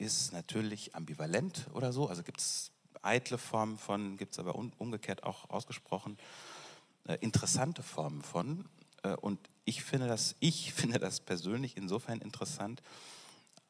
ist 0.00 0.32
natürlich 0.32 0.94
ambivalent 0.94 1.66
oder 1.74 1.92
so. 1.92 2.08
Also 2.08 2.22
gibt 2.22 2.40
es 2.40 2.72
eitle 3.02 3.38
Formen 3.38 3.78
von, 3.78 4.16
gibt 4.16 4.32
es 4.32 4.38
aber 4.38 4.54
umgekehrt 4.54 5.22
auch 5.22 5.48
ausgesprochen 5.50 6.16
äh, 7.06 7.16
interessante 7.20 7.82
Formen 7.82 8.22
von. 8.22 8.64
Äh, 9.02 9.14
und 9.16 9.38
ich 9.64 9.82
finde, 9.82 10.06
das, 10.06 10.36
ich 10.40 10.72
finde 10.74 10.98
das 10.98 11.20
persönlich 11.20 11.76
insofern 11.76 12.20
interessant, 12.20 12.82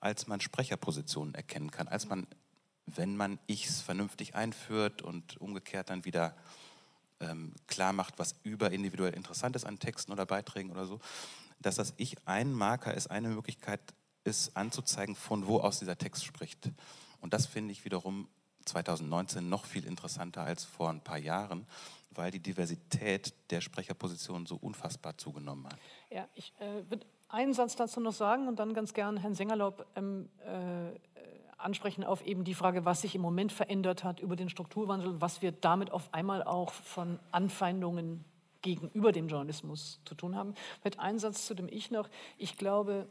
als 0.01 0.26
man 0.26 0.41
Sprecherpositionen 0.41 1.35
erkennen 1.35 1.70
kann, 1.70 1.89
als 1.89 2.09
man, 2.09 2.26
wenn 2.87 3.16
man 3.16 3.39
Ichs 3.47 3.81
vernünftig 3.81 4.35
einführt 4.35 5.03
und 5.03 5.41
umgekehrt 5.41 5.91
dann 5.91 6.05
wieder 6.05 6.35
ähm, 7.20 7.55
klar 7.66 7.93
macht, 7.93 8.18
was 8.18 8.35
überindividuell 8.43 9.14
interessant 9.14 9.57
ist 9.57 9.64
an 9.64 9.78
Texten 9.78 10.11
oder 10.11 10.24
Beiträgen 10.24 10.70
oder 10.70 10.87
so, 10.87 11.01
dass 11.61 11.76
das 11.76 11.93
Ich 11.99 12.16
ein 12.26 12.53
Marker 12.53 12.95
ist, 12.95 13.11
eine 13.11 13.28
Möglichkeit, 13.28 13.81
ist 14.25 14.57
anzuzeigen, 14.57 15.14
von 15.14 15.47
wo 15.47 15.59
aus 15.59 15.79
dieser 15.79 15.97
Text 15.97 16.25
spricht. 16.25 16.71
Und 17.21 17.35
das 17.35 17.47
finde 17.47 17.73
ich 17.73 17.85
wiederum 17.85 18.29
2019 18.64 19.49
noch 19.49 19.64
viel 19.64 19.87
interessanter 19.87 20.43
als 20.43 20.64
vor 20.64 20.91
ein 20.91 21.01
paar 21.01 21.18
Jahren, 21.18 21.66
weil 22.11 22.31
die 22.31 22.41
Diversität 22.41 23.35
der 23.51 23.61
Sprecherpositionen 23.61 24.47
so 24.47 24.57
unfassbar 24.57 25.16
zugenommen 25.16 25.66
hat. 25.66 25.79
Ja, 26.11 26.29
ich 26.35 26.53
äh, 26.59 26.89
würde 26.91 27.07
einen 27.29 27.53
Satz 27.53 27.77
dazu 27.77 28.01
noch 28.01 28.12
sagen 28.12 28.49
und 28.49 28.59
dann 28.59 28.75
ganz 28.75 28.93
gern 28.93 29.16
Herrn 29.16 29.35
Sengerlaub 29.35 29.87
ähm, 29.97 30.29
äh, 30.45 30.91
ansprechen 31.57 32.05
auf 32.05 32.25
eben 32.27 32.45
die 32.45 32.55
Frage, 32.55 32.85
was 32.85 33.03
sich 33.03 33.14
im 33.14 33.21
Moment 33.21 33.53
verändert 33.53 34.03
hat 34.03 34.21
über 34.21 34.37
den 34.37 34.49
Strukturwandel, 34.49 35.21
was 35.21 35.43
wir 35.43 35.53
damit 35.53 35.93
auf 35.93 36.12
einmal 36.12 36.43
auch 36.43 36.73
von 36.73 37.18
Anfeindungen 37.31 38.25
gegenüber 38.62 39.12
dem 39.12 39.29
Journalismus 39.29 40.01
zu 40.05 40.14
tun 40.14 40.37
haben. 40.37 40.55
Mit 40.85 40.99
Satz 41.16 41.47
zu 41.47 41.55
dem 41.55 41.68
Ich 41.68 41.91
noch. 41.91 42.09
Ich 42.37 42.57
glaube, 42.57 43.09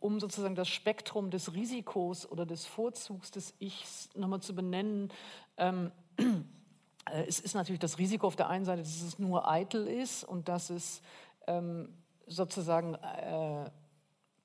um 0.00 0.20
sozusagen 0.20 0.54
das 0.54 0.68
Spektrum 0.68 1.30
des 1.30 1.54
Risikos 1.54 2.30
oder 2.30 2.46
des 2.46 2.66
Vorzugs 2.66 3.30
des 3.30 3.54
Ichs 3.58 4.10
nochmal 4.14 4.40
zu 4.40 4.54
benennen, 4.54 5.10
ähm, 5.56 5.90
äh, 6.16 7.24
es 7.26 7.40
ist 7.40 7.54
natürlich 7.54 7.80
das 7.80 7.98
Risiko 7.98 8.26
auf 8.26 8.36
der 8.36 8.48
einen 8.48 8.64
Seite, 8.64 8.82
dass 8.82 9.02
es 9.02 9.18
nur 9.18 9.48
eitel 9.48 9.86
ist 9.86 10.24
und 10.24 10.48
dass 10.48 10.70
es 10.70 11.02
ähm, 11.46 11.92
sozusagen 12.26 12.94
äh, 12.94 13.70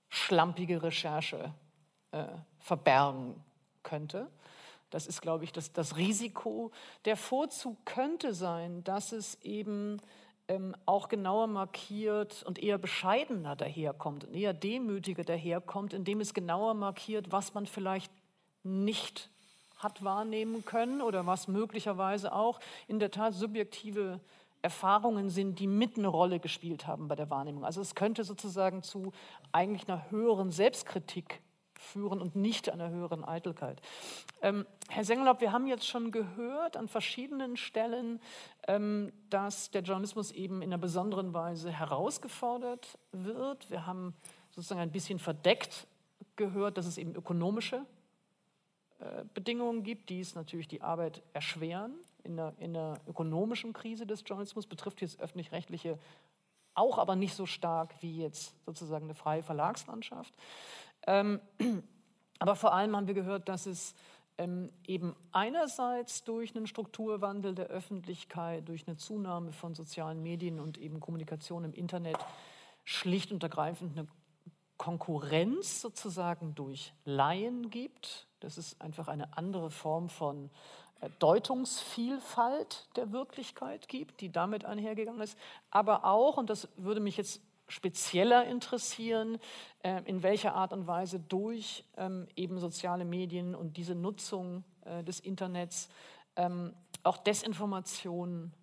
schlampige 0.10 0.82
Recherche 0.82 1.54
äh, 2.12 2.26
verbergen 2.60 3.36
könnte. 3.84 4.30
Das 4.90 5.08
ist, 5.08 5.22
glaube 5.22 5.44
ich, 5.44 5.52
das, 5.52 5.74
das 5.74 5.98
Risiko. 5.98 6.72
Der 7.06 7.18
Vorzug 7.18 7.84
könnte 7.86 8.34
sein, 8.34 8.84
dass 8.84 9.12
es 9.12 9.42
eben 9.42 10.00
ähm, 10.48 10.76
auch 10.86 11.10
genauer 11.10 11.48
markiert 11.48 12.44
und 12.44 12.62
eher 12.62 12.78
bescheidener 12.78 13.56
daherkommt 13.56 14.26
und 14.26 14.34
eher 14.34 14.54
demütiger 14.54 15.24
daherkommt, 15.24 15.94
indem 15.94 16.20
es 16.20 16.34
genauer 16.34 16.74
markiert, 16.74 17.32
was 17.32 17.54
man 17.54 17.66
vielleicht 17.66 18.12
nicht 18.64 19.30
hat 19.78 20.04
wahrnehmen 20.04 20.66
können 20.66 21.02
oder 21.02 21.26
was 21.26 21.48
möglicherweise 21.48 22.34
auch 22.34 22.60
in 22.88 23.00
der 23.00 23.12
Tat 23.12 23.34
subjektive 23.34 24.20
Erfahrungen 24.62 25.30
sind, 25.30 25.60
die 25.60 25.68
mit 25.68 25.98
eine 25.98 26.08
Rolle 26.08 26.40
gespielt 26.40 26.88
haben 26.88 27.10
bei 27.10 27.16
der 27.16 27.30
Wahrnehmung. 27.30 27.66
Also 27.66 27.82
es 27.82 27.96
könnte 27.96 28.24
sozusagen 28.24 28.82
zu 28.82 29.12
eigentlich 29.52 29.90
einer 29.90 30.10
höheren 30.10 30.52
Selbstkritik 30.52 31.42
führen 31.84 32.22
und 32.22 32.36
nicht 32.36 32.70
einer 32.70 32.90
höheren 32.90 33.24
Eitelkeit. 33.24 33.82
Ähm, 34.42 34.66
Herr 34.90 35.04
Sengelob, 35.04 35.42
wir 35.42 35.52
haben 35.52 35.68
jetzt 35.68 35.88
schon 35.88 36.12
gehört 36.12 36.78
an 36.78 36.88
verschiedenen 36.88 37.58
Stellen, 37.58 38.20
ähm, 38.68 39.12
dass 39.30 39.72
der 39.72 39.82
Journalismus 39.82 40.32
eben 40.32 40.62
in 40.62 40.70
einer 40.70 40.78
besonderen 40.78 41.34
Weise 41.34 41.72
herausgefordert 41.72 42.98
wird. 43.12 43.70
Wir 43.70 43.86
haben 43.86 44.14
sozusagen 44.52 44.82
ein 44.82 44.92
bisschen 44.92 45.20
verdeckt 45.20 45.88
gehört, 46.36 46.78
dass 46.78 46.86
es 46.86 46.98
eben 46.98 47.16
ökonomische 47.16 47.86
Bedingungen 49.34 49.84
gibt, 49.84 50.10
die 50.10 50.22
es 50.22 50.34
natürlich 50.34 50.70
die 50.70 50.82
Arbeit 50.82 51.22
erschweren. 51.34 51.94
In 52.24 52.38
der, 52.38 52.54
in 52.58 52.74
der 52.74 53.02
ökonomischen 53.06 53.74
Krise 53.74 54.08
des 54.08 54.24
Journalismus 54.26 54.66
betrifft 54.66 55.02
jetzt 55.02 55.20
öffentlich-rechtliche 55.20 56.00
auch, 56.76 56.98
aber 56.98 57.16
nicht 57.16 57.36
so 57.36 57.46
stark 57.46 57.94
wie 58.02 58.22
jetzt 58.22 58.56
sozusagen 58.66 59.06
eine 59.06 59.16
freie 59.16 59.44
Verlagslandschaft. 59.44 60.34
Ähm, 61.08 61.40
aber 62.40 62.56
vor 62.56 62.74
allem 62.74 62.96
haben 62.96 63.08
wir 63.08 63.14
gehört, 63.14 63.50
dass 63.50 63.66
es 63.66 63.96
ähm, 64.38 64.72
eben 64.88 65.16
einerseits 65.32 66.24
durch 66.24 66.56
einen 66.56 66.68
Strukturwandel 66.68 67.54
der 67.54 67.68
Öffentlichkeit, 67.68 68.68
durch 68.68 68.88
eine 68.88 68.98
Zunahme 68.98 69.52
von 69.52 69.76
sozialen 69.76 70.24
Medien 70.24 70.60
und 70.60 70.78
eben 70.78 71.00
Kommunikation 71.00 71.64
im 71.64 71.74
Internet 71.74 72.18
schlicht 72.84 73.32
und 73.32 73.44
ergreifend 73.44 73.98
eine 73.98 74.08
Konkurrenz 74.78 75.82
sozusagen 75.82 76.56
durch 76.56 76.94
Laien 77.06 77.70
gibt. 77.70 78.28
Das 78.40 78.58
ist 78.58 78.82
einfach 78.82 79.08
eine 79.08 79.38
andere 79.38 79.70
Form 79.70 80.10
von 80.10 80.50
äh, 81.00 81.10
Deutungsvielfalt 81.20 82.90
der 82.96 83.12
Wirklichkeit 83.12 83.88
gibt, 83.88 84.20
die 84.20 84.32
damit 84.32 84.66
einhergegangen 84.66 85.22
ist. 85.22 85.38
Aber 85.70 86.06
auch, 86.06 86.38
und 86.38 86.50
das 86.50 86.68
würde 86.76 87.00
mich 87.00 87.18
jetzt 87.18 87.42
spezieller 87.68 88.46
interessieren, 88.46 89.40
äh, 89.84 90.02
in 90.06 90.24
welcher 90.24 90.56
Art 90.56 90.74
und 90.74 90.88
Weise 90.88 91.20
durch 91.20 91.86
ähm, 91.98 92.28
eben 92.36 92.60
soziale 92.60 93.06
Medien 93.06 93.56
und 93.56 93.78
diese 93.78 93.96
Nutzung 93.96 94.64
äh, 94.86 95.04
des 95.04 95.20
Internets 95.20 95.90
ähm, 96.36 96.74
auch 97.04 97.18
Desinformation, 97.18 98.54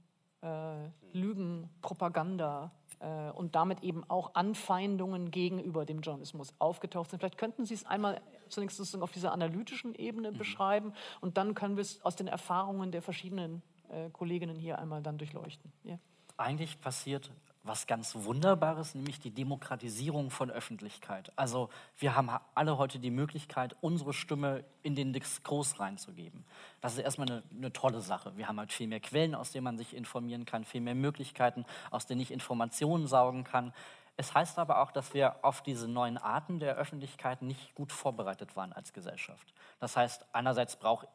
Lügen, 1.13 1.69
Propaganda 1.83 2.73
äh, 3.01 3.31
und 3.31 3.55
damit 3.55 3.83
eben 3.83 4.09
auch 4.09 4.35
Anfeindungen 4.35 5.31
gegenüber 5.31 5.85
dem 5.85 6.01
Journalismus 6.01 6.55
aufgetaucht 6.59 7.11
sind. 7.11 7.21
Vielleicht 7.21 7.39
könnten 7.39 7.65
Sie 7.65 7.75
es 7.75 7.87
einmal 7.87 8.21
zunächst 8.49 8.97
auf 9.01 9.13
dieser 9.13 9.33
analytischen 9.33 9.95
Ebene 9.95 10.33
mhm. 10.33 10.39
beschreiben 10.39 10.93
und 11.21 11.37
dann 11.37 11.55
können 11.55 11.77
wir 11.77 11.83
es 11.83 12.05
aus 12.05 12.17
den 12.17 12.27
Erfahrungen 12.27 12.93
der 12.93 13.03
verschiedenen 13.03 13.63
äh, 13.89 14.11
Kolleginnen 14.11 14.57
hier 14.57 14.79
einmal 14.79 15.03
dann 15.03 15.19
durchleuchten. 15.19 15.73
Ja. 15.85 15.99
Eigentlich 16.37 16.81
passiert 16.81 17.31
was 17.63 17.87
ganz 17.87 18.15
Wunderbares, 18.15 18.95
nämlich 18.95 19.21
die 19.21 19.31
Demokratisierung 19.31 20.31
von 20.31 20.51
Öffentlichkeit. 20.51 21.31
Also 21.37 21.69
wir 21.99 22.17
haben 22.17 22.31
alle 22.55 22.79
heute 22.79 22.99
die 22.99 23.11
Möglichkeit, 23.11 23.77
unsere 23.83 24.15
Stimme 24.15 24.65
in 24.83 24.95
den 24.95 25.13
Diskurs 25.13 25.79
reinzugeben. 25.79 26.45
Das 26.81 26.95
ist 26.95 27.01
erstmal 27.01 27.31
eine, 27.31 27.43
eine, 27.55 27.73
tolle 27.73 28.01
Sache. 28.01 28.37
Wir 28.37 28.49
haben 28.49 28.59
halt 28.59 28.73
viel 28.73 28.87
mehr 28.87 29.01
Quellen, 29.01 29.35
aus 29.35 29.53
denen 29.53 29.65
man 29.65 29.77
sich 29.77 29.95
informieren 29.95 30.47
kann, 30.47 30.65
viel 30.65 30.81
mehr 30.81 30.95
Möglichkeiten, 30.95 31.67
aus 31.91 32.07
denen 32.07 32.23
ich 32.23 32.31
Informationen 32.31 33.07
saugen 33.07 33.45
kann. 33.45 33.75
Es 34.17 34.35
heißt 34.35 34.59
aber 34.59 34.81
auch, 34.83 34.91
dass 34.91 35.15
wir 35.15 35.45
auf 35.45 35.63
diese 35.63 35.89
neuen 35.89 36.19
Arten 36.19 36.61
der 36.61 36.77
Öffentlichkeit 36.77 37.43
nicht 37.43 37.75
gut 37.75 37.93
vorbereitet 37.93 38.57
waren 38.57 38.73
als 38.73 38.93
Gesellschaft. 38.93 39.55
Das 39.81 39.97
heißt, 39.97 40.27
einerseits 40.33 40.77
brauche 40.77 41.09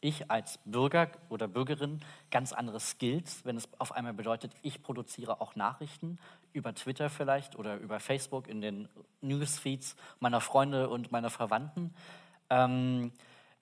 ich 0.00 0.30
als 0.30 0.58
Bürger 0.64 1.10
oder 1.28 1.48
Bürgerin 1.48 2.00
ganz 2.30 2.52
andere 2.52 2.80
Skills, 2.80 3.44
wenn 3.44 3.56
es 3.56 3.68
auf 3.78 3.92
einmal 3.92 4.14
bedeutet, 4.14 4.52
ich 4.62 4.82
produziere 4.82 5.40
auch 5.40 5.56
Nachrichten 5.56 6.18
über 6.52 6.74
Twitter 6.74 7.10
vielleicht 7.10 7.56
oder 7.56 7.76
über 7.76 8.00
Facebook 8.00 8.48
in 8.48 8.60
den 8.60 8.88
Newsfeeds 9.20 9.96
meiner 10.18 10.40
Freunde 10.40 10.88
und 10.88 11.12
meiner 11.12 11.30
Verwandten. 11.30 11.94
Ähm, 12.48 13.12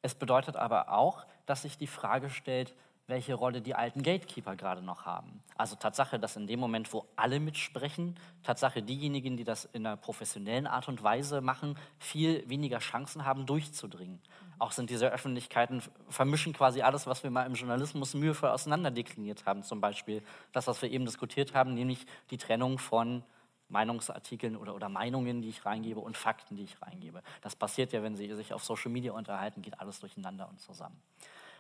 es 0.03 0.15
bedeutet 0.15 0.57
aber 0.57 0.93
auch, 0.93 1.27
dass 1.47 1.63
sich 1.63 1.77
die 1.77 1.87
Frage 1.87 2.31
stellt, 2.31 2.75
welche 3.09 3.35
Rolle 3.35 3.63
die 3.63 3.75
alten 3.75 4.03
Gatekeeper 4.03 4.55
gerade 4.55 4.83
noch 4.83 5.07
haben. 5.07 5.43
Also 5.57 5.77
Tatsache, 5.77 6.19
dass 6.19 6.37
in 6.37 6.47
dem 6.47 6.61
Moment, 6.61 6.93
wo 6.93 7.07
alle 7.17 7.41
mitsprechen, 7.41 8.17
Tatsache 8.43 8.83
diejenigen, 8.83 9.37
die 9.37 9.45
das 9.45 9.65
in 9.65 9.87
einer 9.87 9.97
professionellen 9.97 10.67
Art 10.67 10.89
und 10.89 11.03
Weise 11.03 11.41
machen, 11.41 11.77
viel 11.99 12.49
weniger 12.49 12.79
Chancen 12.79 13.25
haben, 13.25 13.47
durchzudringen. 13.47 14.21
Auch 14.59 14.73
sind 14.73 14.91
diese 14.91 15.11
Öffentlichkeiten, 15.11 15.83
vermischen 16.09 16.53
quasi 16.53 16.83
alles, 16.83 17.07
was 17.07 17.23
wir 17.23 17.31
mal 17.31 17.47
im 17.47 17.55
Journalismus 17.55 18.15
mühevoll 18.15 18.51
auseinanderdekliniert 18.51 19.47
haben. 19.47 19.63
Zum 19.63 19.81
Beispiel 19.81 20.23
das, 20.53 20.67
was 20.67 20.83
wir 20.83 20.91
eben 20.91 21.05
diskutiert 21.05 21.55
haben, 21.55 21.75
nämlich 21.75 22.07
die 22.31 22.39
Trennung 22.39 22.79
von 22.79 23.23
Meinungsartikeln 23.69 24.57
oder, 24.57 24.75
oder 24.75 24.89
Meinungen, 24.89 25.43
die 25.43 25.51
ich 25.51 25.65
reingebe 25.65 26.01
und 26.01 26.17
Fakten, 26.17 26.57
die 26.57 26.65
ich 26.65 26.81
reingebe. 26.83 27.23
Das 27.43 27.55
passiert 27.55 27.93
ja, 27.93 28.03
wenn 28.03 28.17
Sie 28.17 28.35
sich 28.35 28.53
auf 28.53 28.65
Social 28.65 28.91
Media 28.91 29.13
unterhalten, 29.13 29.63
geht 29.63 29.79
alles 29.79 30.01
durcheinander 30.01 30.49
und 30.49 30.59
zusammen. 30.61 31.01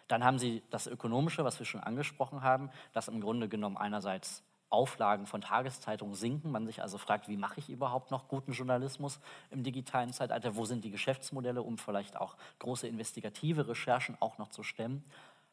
Dann 0.08 0.24
haben 0.24 0.38
Sie 0.38 0.62
das 0.70 0.86
Ökonomische, 0.86 1.44
was 1.44 1.58
wir 1.58 1.66
schon 1.66 1.82
angesprochen 1.82 2.42
haben, 2.42 2.70
das 2.92 3.08
im 3.08 3.20
Grunde 3.20 3.48
genommen 3.48 3.76
einerseits 3.76 4.42
Auflagen 4.70 5.26
von 5.26 5.40
Tageszeitungen 5.40 6.14
sinken. 6.14 6.50
Man 6.50 6.66
sich 6.66 6.82
also 6.82 6.98
fragt, 6.98 7.28
wie 7.28 7.36
mache 7.36 7.60
ich 7.60 7.70
überhaupt 7.70 8.10
noch 8.10 8.28
guten 8.28 8.52
Journalismus 8.52 9.20
im 9.50 9.62
digitalen 9.62 10.12
Zeitalter? 10.12 10.56
Wo 10.56 10.64
sind 10.64 10.84
die 10.84 10.90
Geschäftsmodelle, 10.90 11.62
um 11.62 11.78
vielleicht 11.78 12.16
auch 12.16 12.36
große 12.58 12.86
investigative 12.86 13.68
Recherchen 13.68 14.16
auch 14.20 14.38
noch 14.38 14.50
zu 14.50 14.62
stemmen? 14.62 15.02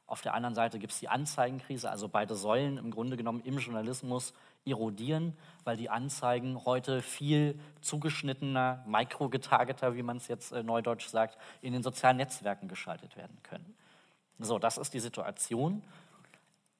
Auf 0.07 0.21
der 0.21 0.35
anderen 0.35 0.53
Seite 0.53 0.77
gibt 0.77 0.93
es 0.93 0.99
die 0.99 1.09
Anzeigenkrise, 1.09 1.89
also 1.89 2.07
beide 2.07 2.35
Säulen 2.35 2.77
im 2.77 2.91
Grunde 2.91 3.17
genommen 3.17 3.41
im 3.43 3.57
Journalismus 3.57 4.33
erodieren, 4.63 5.35
weil 5.63 5.77
die 5.77 5.89
Anzeigen 5.89 6.63
heute 6.65 7.01
viel 7.01 7.59
zugeschnittener, 7.81 8.83
mikrogetargeter, 8.87 9.95
wie 9.95 10.03
man 10.03 10.17
es 10.17 10.27
jetzt 10.27 10.51
äh, 10.51 10.61
neudeutsch 10.61 11.07
sagt, 11.07 11.37
in 11.61 11.73
den 11.73 11.81
sozialen 11.81 12.17
Netzwerken 12.17 12.67
geschaltet 12.67 13.17
werden 13.17 13.37
können. 13.41 13.75
So, 14.39 14.59
das 14.59 14.77
ist 14.77 14.93
die 14.93 14.99
Situation. 14.99 15.81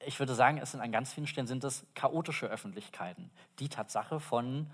Ich 0.06 0.20
würde 0.20 0.34
sagen, 0.34 0.58
es 0.58 0.70
sind 0.70 0.80
an 0.80 0.92
ganz 0.92 1.12
vielen 1.12 1.26
Stellen 1.26 1.48
sind 1.48 1.64
es 1.64 1.84
chaotische 1.94 2.46
Öffentlichkeiten, 2.46 3.28
die 3.58 3.68
Tatsache 3.68 4.20
von 4.20 4.70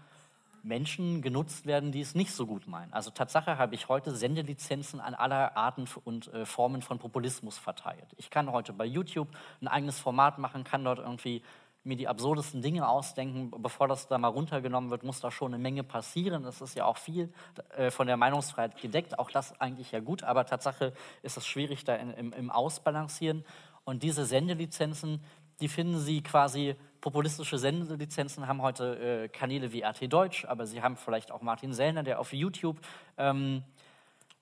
Menschen 0.63 1.23
genutzt 1.23 1.67
werden, 1.67 1.91
die 1.91 2.03
es 2.03 2.15
nicht 2.15 2.33
so 2.33 2.47
gut 2.47 2.69
meinen. 2.69 2.93
Also 2.93 3.11
Tatsache 3.11 3.57
habe 3.57 3.75
ich 3.75 3.89
heute 3.89 4.15
Sendelizenzen 4.15 5.01
an 5.01 5.15
aller 5.15 5.57
Arten 5.57 5.87
und 6.05 6.33
äh, 6.33 6.45
Formen 6.45 6.83
von 6.83 6.99
Populismus 6.99 7.59
verteilt. 7.59 8.07
Ich 8.19 8.31
kann 8.31 8.53
heute 8.53 8.75
bei 8.75 8.85
YouTube 8.85 9.29
ein 9.61 9.69
eigenes 9.69 9.99
Format 9.99 10.39
machen, 10.39 10.65
kann 10.65 10.85
dort 10.85 10.99
irgendwie 10.99 11.43
mir 11.85 11.97
die 11.97 12.07
absurdesten 12.07 12.63
Dinge 12.63 12.87
ausdenken. 12.87 13.51
Bevor 13.59 13.89
das 13.89 14.07
da 14.07 14.19
mal 14.19 14.29
runtergenommen 14.29 14.91
wird, 14.91 15.03
muss 15.03 15.21
da 15.21 15.31
schon 15.31 15.53
eine 15.53 15.63
Menge 15.63 15.83
passieren. 15.83 16.45
Das 16.45 16.61
ist 16.61 16.77
ja 16.77 16.85
auch 16.85 16.97
viel 16.97 17.33
äh, 17.77 17.91
von 17.91 18.07
der 18.07 18.17
Meinungsfreiheit 18.17 18.81
gedeckt. 18.81 19.19
Auch 19.19 19.31
das 19.31 19.61
eigentlich 19.61 19.91
ja 19.93 20.01
gut, 20.01 20.23
aber 20.23 20.47
Tatsache 20.47 20.93
ist 21.23 21.37
es 21.37 21.47
schwierig 21.47 21.85
da 21.85 21.97
in, 21.97 22.11
im, 22.13 22.33
im 22.33 22.51
Ausbalancieren. 22.51 23.45
Und 23.85 24.03
diese 24.03 24.25
Sendelizenzen, 24.25 25.23
die 25.61 25.69
finden 25.69 25.99
Sie 25.99 26.23
quasi, 26.23 26.77
populistische 27.01 27.59
Sendelizenzen 27.59 28.47
haben 28.47 28.63
heute 28.63 29.25
äh, 29.25 29.29
Kanäle 29.29 29.73
wie 29.73 29.83
RT 29.83 30.13
Deutsch, 30.13 30.45
aber 30.45 30.67
Sie 30.67 30.83
haben 30.83 30.97
vielleicht 30.97 31.33
auch 31.33 31.43
Martin 31.43 31.73
Sellner, 31.73 32.03
der 32.03 32.21
auf 32.21 32.33
YouTube 32.33 32.81
ähm, 33.17 33.65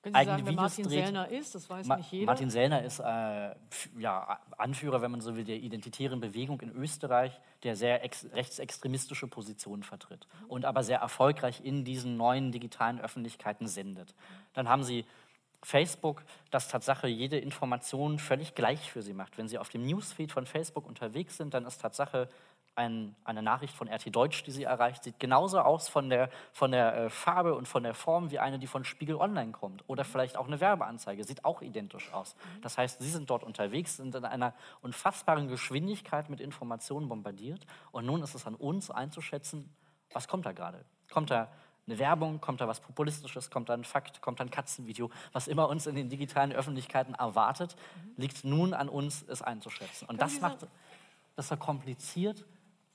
können 0.03 0.15
Sie 0.15 0.25
sagen, 0.25 0.47
wer 0.47 0.53
Martin 0.55 0.85
dreht. 0.85 1.05
Sellner 1.05 1.29
ist? 1.29 1.55
Das 1.55 1.69
weiß 1.69 1.87
Ma 1.87 1.97
nicht 1.97 2.11
jeder. 2.11 2.27
Martin 2.27 2.49
Sellner 2.49 2.83
ist 2.83 3.01
äh, 3.01 3.55
ja, 3.99 4.41
Anführer, 4.57 5.03
wenn 5.03 5.11
man 5.11 5.21
so 5.21 5.37
will, 5.37 5.45
der 5.45 5.59
identitären 5.59 6.21
Bewegung 6.21 6.59
in 6.63 6.71
Österreich, 6.73 7.39
der 7.65 7.77
sehr 7.77 8.01
rechtsextremistische 8.03 9.27
Positionen 9.27 9.83
vertritt 9.83 10.27
und 10.49 10.65
aber 10.65 10.85
sehr 10.85 11.01
erfolgreich 11.01 11.61
in 11.63 11.85
diesen 11.85 12.17
neuen 12.17 12.51
digitalen 12.51 12.99
Öffentlichkeiten 12.99 13.67
sendet. 13.67 14.15
Dann 14.55 14.71
haben 14.71 14.85
Sie 14.85 15.05
Facebook, 15.63 16.25
das 16.51 16.69
Tatsache 16.69 17.07
jede 17.07 17.39
Information 17.39 18.19
völlig 18.19 18.55
gleich 18.55 18.91
für 18.91 19.03
Sie 19.03 19.13
macht. 19.13 19.37
Wenn 19.37 19.49
Sie 19.49 19.59
auf 19.59 19.69
dem 19.69 19.85
Newsfeed 19.85 20.33
von 20.33 20.47
Facebook 20.47 20.87
unterwegs 20.87 21.37
sind, 21.37 21.53
dann 21.53 21.67
ist 21.67 21.81
Tatsache 21.81 22.29
ein, 22.77 23.15
eine 23.25 23.43
Nachricht 23.43 23.75
von 23.75 23.89
RT 23.89 24.15
Deutsch, 24.15 24.43
die 24.45 24.53
Sie 24.53 24.65
erreicht, 24.65 25.05
sieht 25.05 25.19
genauso 25.19 25.61
aus 25.61 25.89
von 25.89 26.09
der, 26.09 26.31
von 26.53 26.73
der 26.73 26.97
äh, 26.97 27.11
Farbe 27.11 27.55
und 27.55 27.69
von 27.69 27.83
der 27.83 27.95
Form 27.95 28.31
wie 28.31 28.39
eine, 28.39 28.59
die 28.59 28.67
von 28.67 28.85
Spiegel 28.85 29.17
Online 29.17 29.53
kommt. 29.53 29.85
Oder 29.89 30.05
vielleicht 30.05 30.37
auch 30.37 30.47
eine 30.47 30.61
Werbeanzeige, 30.61 31.25
sieht 31.25 31.45
auch 31.45 31.63
identisch 31.63 32.13
aus. 32.13 32.37
Das 32.63 32.79
heißt, 32.79 33.01
Sie 33.01 33.11
sind 33.11 33.29
dort 33.29 33.45
unterwegs, 33.45 33.97
sind 33.97 34.15
in 34.15 34.25
einer 34.25 34.55
unfassbaren 34.83 35.49
Geschwindigkeit 35.49 36.31
mit 36.31 36.41
Informationen 36.41 37.09
bombardiert. 37.09 37.67
Und 37.93 38.07
nun 38.07 38.23
ist 38.23 38.35
es 38.35 38.47
an 38.47 38.55
uns 38.55 38.91
einzuschätzen, 38.91 39.75
was 40.13 40.27
kommt 40.27 40.47
da 40.47 40.53
gerade? 40.53 40.85
Kommt 41.11 41.31
da 41.31 41.53
eine 41.91 41.99
Werbung, 41.99 42.41
kommt 42.41 42.61
da 42.61 42.69
was 42.69 42.81
Populistisches, 42.81 43.51
kommt 43.51 43.69
da 43.69 43.75
ein 43.75 43.85
Fakt, 43.85 44.23
kommt 44.23 44.41
da 44.41 44.45
ein 44.45 44.51
Katzenvideo, 44.51 45.11
was 45.33 45.49
immer 45.49 45.69
uns 45.69 45.87
in 45.87 45.97
den 45.97 46.09
digitalen 46.09 46.53
Öffentlichkeiten 46.53 47.15
erwartet, 47.15 47.77
liegt 48.17 48.45
nun 48.45 48.75
an 48.75 48.89
uns, 48.89 49.25
es 49.29 49.43
einzuschätzen. 49.43 50.09
Und 50.09 50.21
das 50.21 50.41
macht 50.41 50.67
das 51.37 51.49
so 51.49 51.57
kompliziert, 51.57 52.45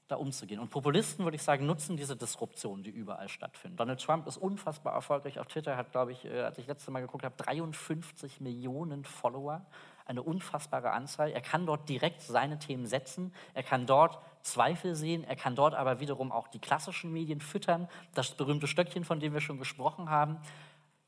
da 0.08 0.18
umzugehen. 0.18 0.60
Und 0.60 0.70
Populisten, 0.70 1.26
würde 1.26 1.36
ich 1.36 1.42
sagen, 1.42 1.66
nutzen 1.66 1.98
diese 1.98 2.16
Disruption, 2.16 2.84
die 2.84 2.92
überall 2.92 3.28
stattfinden. 3.28 3.76
Donald 3.76 4.00
Trump 4.00 4.28
ist 4.28 4.38
unfassbar 4.38 4.94
erfolgreich 4.94 5.40
auf 5.40 5.48
Twitter, 5.48 5.78
hat, 5.78 5.92
glaube 5.92 6.12
ich, 6.12 6.26
äh, 6.26 6.42
als 6.42 6.60
ich 6.60 6.68
letzte 6.68 6.92
Mal 6.92 7.02
geguckt 7.02 7.26
habe, 7.26 7.36
53 7.36 8.40
Millionen 8.40 9.04
Follower 9.04 9.66
eine 10.06 10.22
unfassbare 10.22 10.92
Anzahl. 10.92 11.32
Er 11.32 11.42
kann 11.42 11.66
dort 11.66 11.90
direkt 11.90 12.22
seine 12.22 12.60
Themen 12.60 12.86
setzen, 12.86 13.34
er 13.56 13.64
kann 13.64 13.88
dort 13.88 14.20
Zweifel 14.46 14.96
sehen, 14.96 15.24
er 15.24 15.36
kann 15.36 15.56
dort 15.56 15.74
aber 15.74 16.00
wiederum 16.00 16.32
auch 16.32 16.48
die 16.48 16.60
klassischen 16.60 17.12
Medien 17.12 17.42
füttern, 17.42 17.88
das 18.14 18.32
berühmte 18.32 18.68
Stöckchen, 18.68 19.04
von 19.04 19.20
dem 19.20 19.34
wir 19.34 19.42
schon 19.42 19.58
gesprochen 19.58 20.10
haben. 20.10 20.38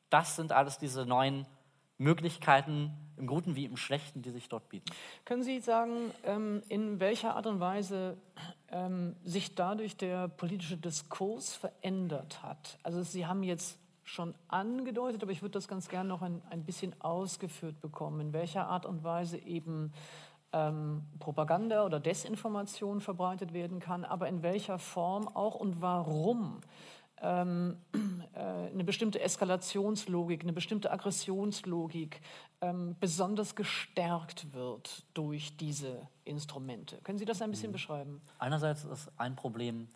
Das 0.10 0.36
sind 0.36 0.52
alles 0.52 0.78
diese 0.78 1.06
neuen 1.06 1.46
Möglichkeiten 1.98 2.92
im 3.18 3.28
Guten 3.28 3.56
wie 3.56 3.66
im 3.66 3.78
Schlechten, 3.78 4.22
die 4.22 4.30
sich 4.30 4.50
dort 4.50 4.70
bieten. 4.70 4.92
Können 5.26 5.44
Sie 5.44 5.60
sagen, 5.60 6.12
ähm, 6.24 6.62
in 6.70 7.00
welcher 7.00 7.36
Art 7.36 7.48
und 7.48 7.60
Weise 7.60 8.18
ähm, 8.70 9.16
sich 9.24 9.56
dadurch 9.56 9.98
der 9.98 10.28
politische 10.28 10.78
Diskurs 10.78 11.56
verändert 11.56 12.44
hat? 12.44 12.78
Also 12.84 13.02
Sie 13.02 13.26
haben 13.26 13.44
jetzt 13.44 13.80
schon 14.04 14.34
angedeutet, 14.48 15.22
aber 15.24 15.32
ich 15.32 15.42
würde 15.42 15.54
das 15.54 15.68
ganz 15.68 15.90
gerne 15.90 16.08
noch 16.08 16.22
ein, 16.22 16.42
ein 16.50 16.64
bisschen 16.64 17.00
ausgeführt 17.02 17.82
bekommen, 17.82 18.22
in 18.22 18.34
welcher 18.34 18.68
Art 18.68 18.86
und 18.86 19.04
Weise 19.04 19.38
eben 19.38 19.92
ähm, 20.54 21.04
Propaganda 21.20 21.86
oder 21.86 22.00
Desinformation 22.00 23.02
verbreitet 23.02 23.54
werden 23.54 23.80
kann, 23.80 24.06
aber 24.06 24.28
in 24.28 24.44
welcher 24.44 24.80
Form 24.80 25.28
auch 25.28 25.56
und 25.56 25.82
warum 25.82 26.62
ähm, 27.22 27.78
äh, 28.34 28.40
eine 28.40 28.84
bestimmte 28.84 29.20
Eskalationslogik, 29.20 30.44
eine 30.44 30.54
bestimmte 30.54 30.92
Aggressionslogik 30.92 32.22
ähm, 32.62 32.96
besonders 33.00 33.56
gestärkt 33.56 34.54
wird 34.54 35.04
durch 35.14 35.58
diese 35.58 36.08
Instrumente. 36.26 36.98
Können 37.04 37.18
Sie 37.18 37.26
das 37.26 37.42
ein 37.42 37.52
bisschen 37.52 37.70
mhm. 37.70 37.74
beschreiben? 37.74 38.22
Einerseits 38.40 38.84
ist 38.86 39.12
ein 39.18 39.36
Problem 39.36 39.88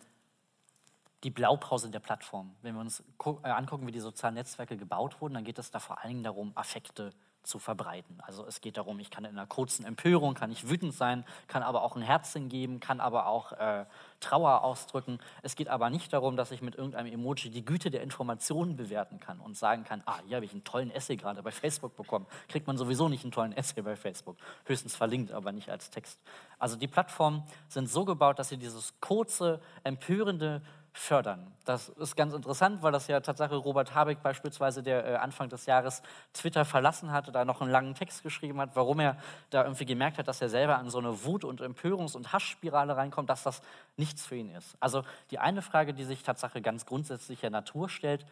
die 1.24 1.30
Blaupause 1.30 1.88
der 1.90 2.00
Plattform. 2.00 2.54
Wenn 2.62 2.74
wir 2.74 2.80
uns 2.80 3.02
äh, 3.44 3.48
angucken, 3.48 3.86
wie 3.86 3.92
die 3.92 4.00
sozialen 4.00 4.34
Netzwerke 4.34 4.76
gebaut 4.76 5.20
wurden, 5.20 5.34
dann 5.34 5.44
geht 5.44 5.58
es 5.58 5.70
da 5.70 5.78
vor 5.78 6.00
allen 6.00 6.08
Dingen 6.08 6.24
darum, 6.24 6.52
Affekte 6.56 7.10
zu 7.10 7.16
verbreiten. 7.58 8.18
Also 8.22 8.46
es 8.46 8.60
geht 8.60 8.76
darum, 8.76 8.98
ich 9.00 9.10
kann 9.10 9.24
in 9.24 9.36
einer 9.36 9.46
kurzen 9.46 9.84
Empörung, 9.84 10.34
kann 10.34 10.50
ich 10.50 10.68
wütend 10.68 10.94
sein, 10.94 11.24
kann 11.48 11.62
aber 11.62 11.82
auch 11.82 11.96
ein 11.96 12.02
Herzchen 12.02 12.48
geben, 12.48 12.80
kann 12.80 13.00
aber 13.00 13.26
auch 13.26 13.52
äh, 13.52 13.84
Trauer 14.20 14.62
ausdrücken. 14.62 15.18
Es 15.42 15.56
geht 15.56 15.68
aber 15.68 15.90
nicht 15.90 16.12
darum, 16.12 16.36
dass 16.36 16.52
ich 16.52 16.62
mit 16.62 16.76
irgendeinem 16.76 17.12
Emoji 17.12 17.50
die 17.50 17.64
Güte 17.64 17.90
der 17.90 18.02
Informationen 18.02 18.76
bewerten 18.76 19.18
kann 19.18 19.40
und 19.40 19.56
sagen 19.56 19.84
kann, 19.84 20.02
ah, 20.06 20.18
hier 20.26 20.36
habe 20.36 20.46
ich 20.46 20.52
einen 20.52 20.64
tollen 20.64 20.90
Essay 20.90 21.16
gerade 21.16 21.42
bei 21.42 21.50
Facebook 21.50 21.96
bekommen. 21.96 22.26
Kriegt 22.48 22.66
man 22.66 22.76
sowieso 22.78 23.08
nicht 23.08 23.24
einen 23.24 23.32
tollen 23.32 23.52
Essay 23.52 23.82
bei 23.82 23.96
Facebook. 23.96 24.36
Höchstens 24.64 24.94
verlinkt, 24.94 25.32
aber 25.32 25.52
nicht 25.52 25.68
als 25.68 25.90
Text. 25.90 26.20
Also 26.58 26.76
die 26.76 26.88
Plattformen 26.88 27.42
sind 27.68 27.90
so 27.90 28.04
gebaut, 28.04 28.38
dass 28.38 28.48
sie 28.50 28.56
dieses 28.56 28.94
kurze, 29.00 29.60
empörende 29.82 30.62
fördern. 30.92 31.50
Das 31.64 31.88
ist 31.88 32.16
ganz 32.16 32.34
interessant, 32.34 32.82
weil 32.82 32.92
das 32.92 33.06
ja 33.06 33.20
Tatsache 33.20 33.56
Robert 33.56 33.94
Habeck 33.94 34.22
beispielsweise, 34.22 34.82
der 34.82 35.06
äh, 35.06 35.14
Anfang 35.16 35.48
des 35.48 35.64
Jahres 35.64 36.02
Twitter 36.34 36.66
verlassen 36.66 37.12
hatte, 37.12 37.32
da 37.32 37.46
noch 37.46 37.62
einen 37.62 37.70
langen 37.70 37.94
Text 37.94 38.22
geschrieben 38.22 38.60
hat, 38.60 38.70
warum 38.74 39.00
er 39.00 39.16
da 39.50 39.62
irgendwie 39.64 39.86
gemerkt 39.86 40.18
hat, 40.18 40.28
dass 40.28 40.42
er 40.42 40.50
selber 40.50 40.76
an 40.76 40.90
so 40.90 40.98
eine 40.98 41.24
Wut- 41.24 41.44
und 41.44 41.62
Empörungs- 41.62 42.14
und 42.14 42.32
Hassspirale 42.32 42.96
reinkommt, 42.96 43.30
dass 43.30 43.42
das 43.42 43.62
nichts 43.96 44.26
für 44.26 44.36
ihn 44.36 44.50
ist. 44.50 44.76
Also 44.80 45.02
die 45.30 45.38
eine 45.38 45.62
Frage, 45.62 45.94
die 45.94 46.04
sich 46.04 46.22
Tatsache 46.22 46.60
ganz 46.60 46.84
grundsätzlicher 46.84 47.48
Natur 47.48 47.88
stellt, 47.88 48.26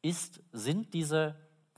ist, 0.00 0.40
sind 0.52 0.94
diese 0.94 1.34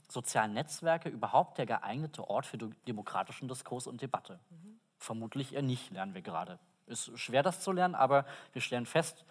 sozialen 0.07 0.53
Netzwerke 0.53 1.09
überhaupt 1.09 1.57
der 1.57 1.65
geeignete 1.65 2.29
Ort 2.29 2.45
für 2.45 2.57
demokratischen 2.57 3.49
Diskurs 3.49 3.85
und 3.87 4.01
Debatte? 4.01 4.39
Mhm. 4.49 4.79
Vermutlich 4.97 5.53
eher 5.53 5.61
nicht, 5.61 5.91
lernen 5.91 6.13
wir 6.13 6.21
gerade. 6.21 6.57
Ist 6.87 7.17
schwer, 7.19 7.43
das 7.43 7.61
zu 7.61 7.71
lernen, 7.71 7.95
aber 7.95 8.25
wir 8.53 8.61
stellen 8.61 8.85
fest, 8.85 9.25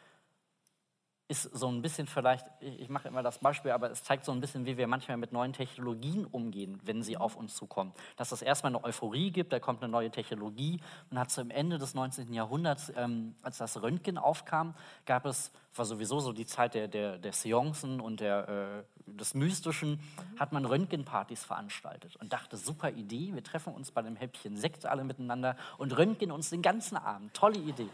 ist 1.30 1.44
so 1.44 1.68
ein 1.68 1.80
bisschen 1.80 2.08
vielleicht, 2.08 2.44
ich 2.60 2.88
mache 2.88 3.06
immer 3.06 3.22
das 3.22 3.38
Beispiel, 3.38 3.70
aber 3.70 3.88
es 3.88 4.02
zeigt 4.02 4.24
so 4.24 4.32
ein 4.32 4.40
bisschen, 4.40 4.66
wie 4.66 4.76
wir 4.76 4.88
manchmal 4.88 5.16
mit 5.16 5.30
neuen 5.30 5.52
Technologien 5.52 6.26
umgehen, 6.26 6.80
wenn 6.84 7.04
sie 7.04 7.16
auf 7.16 7.36
uns 7.36 7.54
zukommen. 7.54 7.92
Dass 8.16 8.32
es 8.32 8.42
erstmal 8.42 8.74
eine 8.74 8.82
Euphorie 8.82 9.30
gibt, 9.30 9.52
da 9.52 9.60
kommt 9.60 9.80
eine 9.80 9.92
neue 9.92 10.10
Technologie. 10.10 10.80
Man 11.08 11.20
hat 11.20 11.30
zum 11.30 11.50
Ende 11.50 11.78
des 11.78 11.94
19. 11.94 12.32
Jahrhunderts, 12.32 12.92
ähm, 12.96 13.36
als 13.42 13.58
das 13.58 13.80
Röntgen 13.80 14.18
aufkam, 14.18 14.74
gab 15.06 15.24
es, 15.24 15.52
war 15.76 15.84
sowieso 15.84 16.18
so 16.18 16.32
die 16.32 16.46
Zeit 16.46 16.74
der, 16.74 16.88
der, 16.88 17.16
der 17.16 17.32
Seancen 17.32 18.00
und 18.00 18.18
der, 18.18 18.84
äh, 19.06 19.12
des 19.12 19.34
Mystischen, 19.34 20.00
hat 20.36 20.50
man 20.50 20.64
Röntgenpartys 20.64 21.44
veranstaltet 21.44 22.16
und 22.16 22.32
dachte, 22.32 22.56
super 22.56 22.90
Idee, 22.90 23.30
wir 23.34 23.44
treffen 23.44 23.72
uns 23.72 23.92
bei 23.92 24.00
einem 24.00 24.16
Häppchen 24.16 24.56
Sekt 24.56 24.84
alle 24.84 25.04
miteinander 25.04 25.56
und 25.78 25.96
röntgen 25.96 26.32
uns 26.32 26.50
den 26.50 26.60
ganzen 26.60 26.96
Abend. 26.96 27.32
Tolle 27.34 27.58
Idee. 27.58 27.88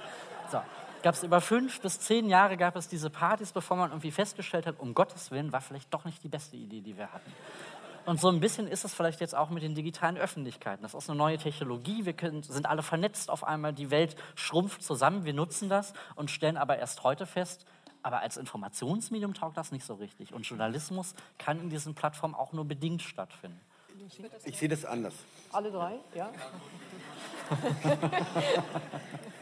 So, 0.50 0.62
gab 1.06 1.14
es 1.14 1.22
über 1.22 1.40
fünf 1.40 1.80
bis 1.82 2.00
zehn 2.00 2.28
Jahre 2.28 2.56
gab 2.56 2.74
es 2.74 2.88
diese 2.88 3.10
Partys, 3.10 3.52
bevor 3.52 3.76
man 3.76 3.90
irgendwie 3.90 4.10
festgestellt 4.10 4.66
hat, 4.66 4.80
um 4.80 4.92
Gottes 4.92 5.30
Willen 5.30 5.52
war 5.52 5.60
vielleicht 5.60 5.94
doch 5.94 6.04
nicht 6.04 6.20
die 6.24 6.28
beste 6.28 6.56
Idee, 6.56 6.80
die 6.80 6.96
wir 6.96 7.12
hatten. 7.12 7.32
Und 8.06 8.20
so 8.20 8.28
ein 8.28 8.40
bisschen 8.40 8.66
ist 8.66 8.84
es 8.84 8.92
vielleicht 8.92 9.20
jetzt 9.20 9.32
auch 9.32 9.48
mit 9.50 9.62
den 9.62 9.76
digitalen 9.76 10.16
Öffentlichkeiten. 10.16 10.82
Das 10.82 10.94
ist 10.94 11.08
eine 11.08 11.16
neue 11.16 11.38
Technologie. 11.38 12.06
Wir 12.06 12.12
können, 12.12 12.42
sind 12.42 12.66
alle 12.66 12.82
vernetzt 12.82 13.30
auf 13.30 13.44
einmal. 13.44 13.72
Die 13.72 13.92
Welt 13.92 14.16
schrumpft 14.34 14.82
zusammen. 14.82 15.24
Wir 15.24 15.32
nutzen 15.32 15.68
das 15.68 15.92
und 16.16 16.28
stellen 16.28 16.56
aber 16.56 16.76
erst 16.76 17.04
heute 17.04 17.24
fest, 17.24 17.66
aber 18.02 18.18
als 18.22 18.36
Informationsmedium 18.36 19.32
taugt 19.32 19.56
das 19.56 19.70
nicht 19.70 19.86
so 19.86 19.94
richtig. 19.94 20.34
Und 20.34 20.42
Journalismus 20.44 21.14
kann 21.38 21.60
in 21.60 21.70
diesen 21.70 21.94
Plattformen 21.94 22.34
auch 22.34 22.52
nur 22.52 22.64
bedingt 22.64 23.02
stattfinden. 23.02 23.60
Ich 24.44 24.58
sehe 24.58 24.68
das 24.68 24.84
anders. 24.84 25.14
Alle 25.52 25.70
drei, 25.70 26.00
ja? 26.16 26.32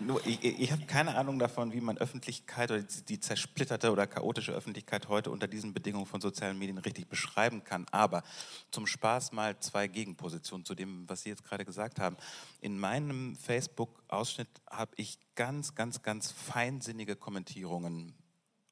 Nur, 0.00 0.26
ich, 0.26 0.42
ich 0.42 0.72
habe 0.72 0.84
keine 0.86 1.14
Ahnung 1.16 1.38
davon, 1.38 1.72
wie 1.72 1.80
man 1.80 1.98
Öffentlichkeit 1.98 2.70
oder 2.72 2.82
die 2.82 3.20
zersplitterte 3.20 3.92
oder 3.92 4.08
chaotische 4.08 4.52
Öffentlichkeit 4.52 5.08
heute 5.08 5.30
unter 5.30 5.46
diesen 5.46 5.72
Bedingungen 5.72 6.06
von 6.06 6.20
sozialen 6.20 6.58
Medien 6.58 6.78
richtig 6.78 7.06
beschreiben 7.06 7.62
kann. 7.62 7.86
Aber 7.92 8.24
zum 8.72 8.88
Spaß 8.88 9.30
mal 9.32 9.58
zwei 9.60 9.86
Gegenpositionen 9.86 10.64
zu 10.64 10.74
dem, 10.74 11.08
was 11.08 11.22
Sie 11.22 11.28
jetzt 11.28 11.44
gerade 11.44 11.64
gesagt 11.64 12.00
haben. 12.00 12.16
In 12.60 12.78
meinem 12.78 13.36
Facebook-Ausschnitt 13.36 14.48
habe 14.68 14.92
ich 14.96 15.18
ganz, 15.36 15.76
ganz, 15.76 16.02
ganz 16.02 16.32
feinsinnige 16.32 17.14
Kommentierungen 17.14 18.14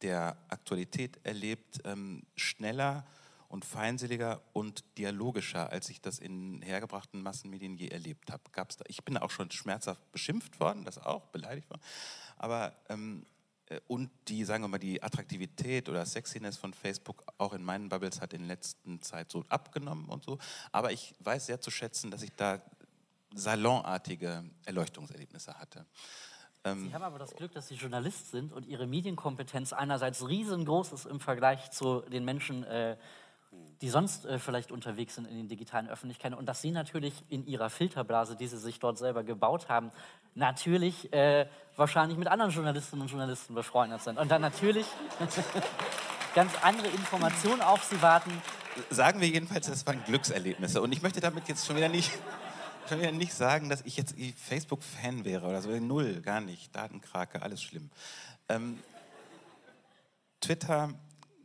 der 0.03 0.37
Aktualität 0.49 1.21
erlebt, 1.23 1.81
ähm, 1.85 2.25
schneller 2.35 3.07
und 3.53 3.67
feindseliger 3.67 4.41
und 4.55 4.83
dialogischer, 4.97 5.71
als 5.71 5.91
ich 5.91 6.01
das 6.01 6.19
in 6.19 6.63
hergebrachten 6.63 7.23
Massenmedien 7.23 7.77
je 7.77 7.89
erlebt 7.89 8.33
habe. 8.33 8.43
Gab's 8.51 8.79
da, 8.79 8.85
ich 8.89 9.05
bin 9.05 9.19
auch 9.19 9.31
schon 9.31 9.51
schmerzhaft 9.51 10.11
beschimpft 10.11 10.59
worden, 10.59 10.85
das 10.85 10.97
auch, 10.97 11.27
beleidigt 11.27 11.69
worden. 11.69 11.83
Aber 12.39 12.75
ähm, 12.89 13.27
äh, 13.67 13.79
und 13.89 14.11
die, 14.29 14.45
sagen 14.45 14.65
wir 14.65 14.69
mal, 14.69 14.79
die 14.79 15.03
Attraktivität 15.03 15.91
oder 15.91 16.07
Sexiness 16.07 16.57
von 16.57 16.73
Facebook 16.73 17.25
auch 17.37 17.53
in 17.53 17.63
meinen 17.63 17.91
Bubbles 17.91 18.23
hat 18.23 18.33
in 18.33 18.47
letzter 18.47 18.79
Zeit 19.03 19.31
so 19.31 19.45
abgenommen 19.51 20.09
und 20.09 20.25
so. 20.25 20.39
Aber 20.73 20.91
ich 20.91 21.15
weiß 21.21 21.45
sehr 21.45 21.61
zu 21.61 21.71
schätzen, 21.71 22.11
dass 22.11 22.23
ich 22.23 22.33
da 22.35 22.63
salonartige 23.35 24.45
Erleuchtungserlebnisse 24.65 25.59
hatte. 25.59 25.85
Ähm, 26.65 26.87
Sie 26.87 26.95
haben 26.95 27.03
aber 27.03 27.19
das 27.19 27.35
Glück, 27.35 27.53
dass 27.53 27.69
Sie 27.69 27.75
Journalist 27.75 28.31
sind 28.31 28.53
und 28.53 28.67
Ihre 28.67 28.87
Medienkompetenz 28.87 29.75
einerseits 29.75 30.27
riesengroß 30.27 30.93
ist 30.93 31.05
im 31.05 31.21
Vergleich 31.21 31.71
zu 31.71 32.01
den 32.01 32.25
Menschen, 32.25 32.65
äh, 32.65 32.97
die 33.83 33.89
sonst 33.89 34.25
äh, 34.27 34.39
vielleicht 34.39 34.71
unterwegs 34.71 35.17
sind 35.17 35.27
in 35.27 35.37
den 35.37 35.49
digitalen 35.49 35.89
Öffentlichkeiten 35.89 36.39
und 36.39 36.47
dass 36.47 36.63
Sie 36.63 36.71
natürlich 36.71 37.15
in 37.29 37.47
Ihrer 37.47 37.69
Filterblase, 37.69 38.37
die 38.37 38.47
Sie 38.47 38.59
sich 38.59 38.79
dort 38.79 38.97
selber 38.97 39.25
gebaut 39.25 39.69
haben, 39.69 39.91
natürlich 40.35 41.13
äh, 41.13 41.47
wahrscheinlich 41.77 42.17
mit 42.17 42.29
anderen 42.29 42.53
Journalistinnen 42.53 43.03
und 43.03 43.09
Journalisten 43.09 43.55
befreundet 43.55 44.03
sind 44.03 44.19
und 44.19 44.31
dann 44.31 44.41
natürlich 44.41 44.87
ganz 46.35 46.53
andere 46.63 46.89
Informationen 46.89 47.61
auf 47.61 47.83
Sie 47.83 48.01
warten. 48.01 48.31
Sagen 48.89 49.21
wir 49.21 49.29
jedenfalls, 49.29 49.67
das 49.67 49.87
waren 49.87 50.03
Glückserlebnisse 50.05 50.81
und 50.81 50.93
ich 50.93 51.03
möchte 51.03 51.21
damit 51.21 51.49
jetzt 51.49 51.67
schon 51.67 51.77
wieder 51.77 51.89
nicht 51.89 52.11
schon 52.89 53.01
wieder 53.01 53.13
nicht 53.13 53.35
sagen, 53.35 53.69
dass 53.69 53.83
ich 53.83 53.97
jetzt 53.97 54.15
Facebook-Fan 54.37 55.25
wäre 55.25 55.47
oder 55.47 55.61
so. 55.61 55.71
Null, 55.71 56.21
gar 56.21 56.41
nicht. 56.41 56.75
Datenkrake, 56.75 57.43
alles 57.43 57.63
schlimm. 57.63 57.91
Ähm, 58.49 58.79
Twitter 60.41 60.91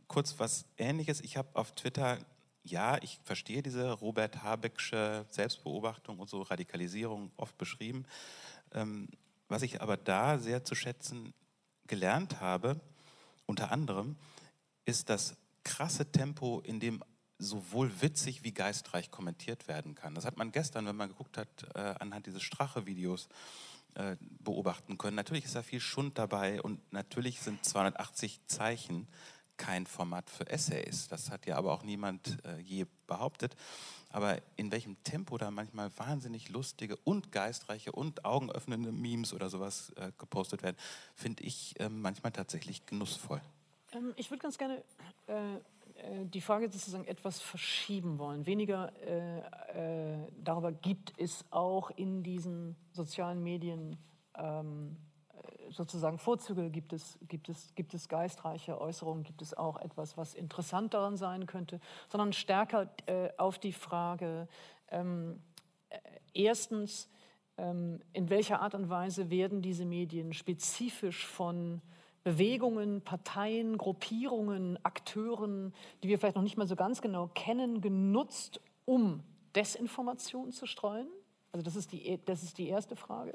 kurz 0.08 0.38
was 0.38 0.64
Ähnliches. 0.76 1.20
Ich 1.20 1.36
habe 1.36 1.48
auf 1.54 1.72
Twitter, 1.74 2.18
ja, 2.64 3.00
ich 3.02 3.20
verstehe 3.24 3.62
diese 3.62 3.92
Robert 3.92 4.42
Habecksche 4.42 5.26
Selbstbeobachtung 5.30 6.18
und 6.18 6.28
so 6.28 6.42
Radikalisierung 6.42 7.30
oft 7.36 7.56
beschrieben. 7.56 8.04
Ähm, 8.72 9.08
was 9.48 9.62
ich 9.62 9.80
aber 9.80 9.96
da 9.96 10.38
sehr 10.38 10.64
zu 10.64 10.74
schätzen 10.74 11.32
gelernt 11.86 12.40
habe, 12.40 12.80
unter 13.46 13.70
anderem, 13.70 14.16
ist 14.84 15.08
das 15.08 15.36
krasse 15.64 16.10
Tempo, 16.10 16.60
in 16.60 16.80
dem 16.80 17.02
sowohl 17.38 17.90
witzig 18.02 18.42
wie 18.42 18.52
geistreich 18.52 19.10
kommentiert 19.10 19.68
werden 19.68 19.94
kann. 19.94 20.14
Das 20.14 20.24
hat 20.24 20.36
man 20.36 20.50
gestern, 20.50 20.86
wenn 20.86 20.96
man 20.96 21.08
geguckt 21.08 21.36
hat, 21.38 21.48
äh, 21.74 21.94
anhand 22.00 22.26
dieses 22.26 22.42
Strache-Videos 22.42 23.28
äh, 23.94 24.16
beobachten 24.40 24.98
können. 24.98 25.16
Natürlich 25.16 25.44
ist 25.44 25.54
da 25.54 25.62
viel 25.62 25.80
Schund 25.80 26.18
dabei 26.18 26.60
und 26.60 26.92
natürlich 26.92 27.40
sind 27.40 27.64
280 27.64 28.40
Zeichen 28.46 29.06
kein 29.58 29.86
Format 29.86 30.30
für 30.30 30.48
Essays. 30.48 31.08
Das 31.08 31.30
hat 31.30 31.44
ja 31.46 31.56
aber 31.56 31.72
auch 31.72 31.82
niemand 31.82 32.38
äh, 32.44 32.58
je 32.60 32.86
behauptet. 33.06 33.54
Aber 34.10 34.40
in 34.56 34.72
welchem 34.72 35.02
Tempo 35.04 35.36
da 35.36 35.50
manchmal 35.50 35.90
wahnsinnig 35.98 36.48
lustige 36.48 36.96
und 36.96 37.30
geistreiche 37.30 37.92
und 37.92 38.24
augenöffnende 38.24 38.90
Memes 38.90 39.34
oder 39.34 39.50
sowas 39.50 39.92
äh, 39.96 40.12
gepostet 40.16 40.62
werden, 40.62 40.76
finde 41.14 41.42
ich 41.42 41.78
äh, 41.78 41.90
manchmal 41.90 42.32
tatsächlich 42.32 42.86
genussvoll. 42.86 43.42
Ähm, 43.92 44.14
ich 44.16 44.30
würde 44.30 44.42
ganz 44.42 44.56
gerne 44.56 44.82
äh, 45.26 45.56
äh, 45.56 46.24
die 46.24 46.40
Frage 46.40 46.70
sozusagen 46.70 47.04
etwas 47.04 47.40
verschieben 47.40 48.18
wollen. 48.18 48.46
Weniger 48.46 48.92
äh, 49.02 50.26
darüber 50.42 50.72
gibt 50.72 51.12
es 51.18 51.44
auch 51.50 51.90
in 51.90 52.22
diesen 52.22 52.76
sozialen 52.92 53.42
Medien 53.42 53.98
ähm, 54.34 54.96
sozusagen 55.70 56.18
Vorzüge, 56.18 56.70
gibt 56.70 56.92
es, 56.92 57.18
gibt, 57.28 57.48
es, 57.48 57.74
gibt 57.74 57.94
es 57.94 58.08
geistreiche 58.08 58.80
Äußerungen, 58.80 59.24
gibt 59.24 59.42
es 59.42 59.54
auch 59.54 59.80
etwas, 59.80 60.16
was 60.16 60.34
interessant 60.34 60.94
daran 60.94 61.16
sein 61.16 61.46
könnte, 61.46 61.80
sondern 62.08 62.32
stärker 62.32 62.88
äh, 63.06 63.30
auf 63.36 63.58
die 63.58 63.72
Frage, 63.72 64.48
ähm, 64.90 65.40
äh, 65.90 65.98
erstens, 66.34 67.08
ähm, 67.56 68.00
in 68.12 68.30
welcher 68.30 68.60
Art 68.60 68.74
und 68.74 68.88
Weise 68.88 69.30
werden 69.30 69.62
diese 69.62 69.84
Medien 69.84 70.32
spezifisch 70.32 71.26
von 71.26 71.82
Bewegungen, 72.24 73.00
Parteien, 73.02 73.78
Gruppierungen, 73.78 74.78
Akteuren, 74.84 75.74
die 76.02 76.08
wir 76.08 76.18
vielleicht 76.18 76.36
noch 76.36 76.42
nicht 76.42 76.56
mal 76.56 76.66
so 76.66 76.76
ganz 76.76 77.00
genau 77.00 77.28
kennen, 77.28 77.80
genutzt, 77.80 78.60
um 78.84 79.22
Desinformation 79.54 80.52
zu 80.52 80.66
streuen? 80.66 81.08
Also 81.52 81.64
das 81.64 81.76
ist 81.76 81.92
die, 81.92 82.20
das 82.24 82.42
ist 82.42 82.58
die 82.58 82.68
erste 82.68 82.94
Frage. 82.96 83.32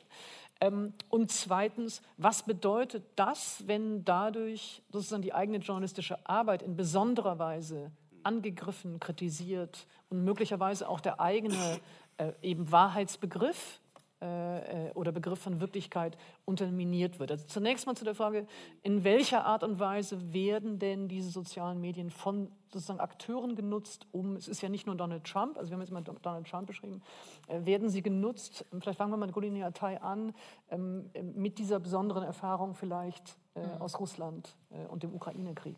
Ähm, 0.61 0.93
und 1.09 1.31
zweitens, 1.31 2.01
was 2.17 2.43
bedeutet 2.43 3.03
das, 3.15 3.63
wenn 3.67 4.05
dadurch 4.05 4.81
sozusagen 4.91 5.23
die 5.23 5.33
eigene 5.33 5.57
journalistische 5.57 6.25
Arbeit 6.27 6.61
in 6.61 6.75
besonderer 6.75 7.39
Weise 7.39 7.91
angegriffen, 8.23 8.99
kritisiert 8.99 9.87
und 10.09 10.23
möglicherweise 10.23 10.87
auch 10.87 10.99
der 10.99 11.19
eigene 11.19 11.79
äh, 12.17 12.31
eben 12.41 12.71
Wahrheitsbegriff 12.71 13.81
äh, 14.23 14.87
äh, 14.87 14.91
oder 14.93 15.11
Begriff 15.11 15.39
von 15.39 15.59
Wirklichkeit 15.59 16.17
unterminiert 16.45 17.19
wird. 17.19 17.31
Also 17.31 17.45
zunächst 17.45 17.85
mal 17.85 17.95
zu 17.95 18.05
der 18.05 18.15
Frage, 18.15 18.47
in 18.81 19.03
welcher 19.03 19.45
Art 19.45 19.63
und 19.63 19.79
Weise 19.79 20.33
werden 20.33 20.79
denn 20.79 21.09
diese 21.09 21.29
sozialen 21.29 21.81
Medien 21.81 22.09
von 22.09 22.49
sozusagen 22.71 23.01
Akteuren 23.01 23.57
genutzt, 23.57 24.07
um, 24.13 24.37
es 24.37 24.47
ist 24.47 24.61
ja 24.61 24.69
nicht 24.69 24.87
nur 24.87 24.95
Donald 24.95 25.25
Trump, 25.25 25.57
also 25.57 25.69
wir 25.69 25.75
haben 25.75 25.81
jetzt 25.81 25.91
mal 25.91 26.01
Donald 26.01 26.47
Trump 26.47 26.67
beschrieben, 26.67 27.01
äh, 27.47 27.65
werden 27.65 27.89
sie 27.89 28.01
genutzt, 28.01 28.65
vielleicht 28.79 28.97
fangen 28.97 29.11
wir 29.11 29.17
mal 29.17 29.25
mit 29.25 29.35
Golini 29.35 29.61
Atay 29.61 29.97
an, 29.97 30.33
ähm, 30.69 31.09
mit 31.35 31.57
dieser 31.57 31.81
besonderen 31.81 32.23
Erfahrung 32.23 32.75
vielleicht 32.75 33.37
mhm. 33.55 33.81
aus 33.81 33.99
Russland 33.99 34.55
und 34.89 35.03
dem 35.03 35.13
Ukraine-Krieg? 35.13 35.75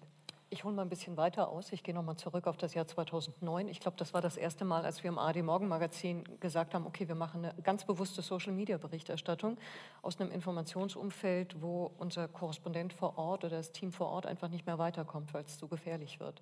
Ich 0.55 0.63
hole 0.63 0.73
mal 0.73 0.83
ein 0.83 0.89
bisschen 0.89 1.17
weiter 1.17 1.49
aus. 1.49 1.73
Ich 1.73 1.83
gehe 1.83 1.93
nochmal 1.93 2.15
zurück 2.15 2.47
auf 2.47 2.55
das 2.55 2.73
Jahr 2.73 2.87
2009. 2.87 3.67
Ich 3.67 3.81
glaube, 3.81 3.97
das 3.97 4.13
war 4.13 4.21
das 4.21 4.37
erste 4.37 4.63
Mal, 4.63 4.85
als 4.85 5.03
wir 5.03 5.09
im 5.09 5.19
AD 5.19 5.41
Morgenmagazin 5.41 6.23
gesagt 6.39 6.73
haben, 6.73 6.87
okay, 6.87 7.09
wir 7.09 7.15
machen 7.15 7.43
eine 7.43 7.61
ganz 7.61 7.83
bewusste 7.83 8.21
Social-Media-Berichterstattung 8.21 9.57
aus 10.01 10.17
einem 10.17 10.31
Informationsumfeld, 10.31 11.61
wo 11.61 11.91
unser 11.97 12.29
Korrespondent 12.29 12.93
vor 12.93 13.17
Ort 13.17 13.43
oder 13.43 13.57
das 13.57 13.73
Team 13.73 13.91
vor 13.91 14.07
Ort 14.07 14.27
einfach 14.27 14.47
nicht 14.47 14.65
mehr 14.65 14.77
weiterkommt, 14.77 15.33
weil 15.33 15.43
es 15.43 15.59
zu 15.59 15.67
gefährlich 15.67 16.21
wird. 16.21 16.39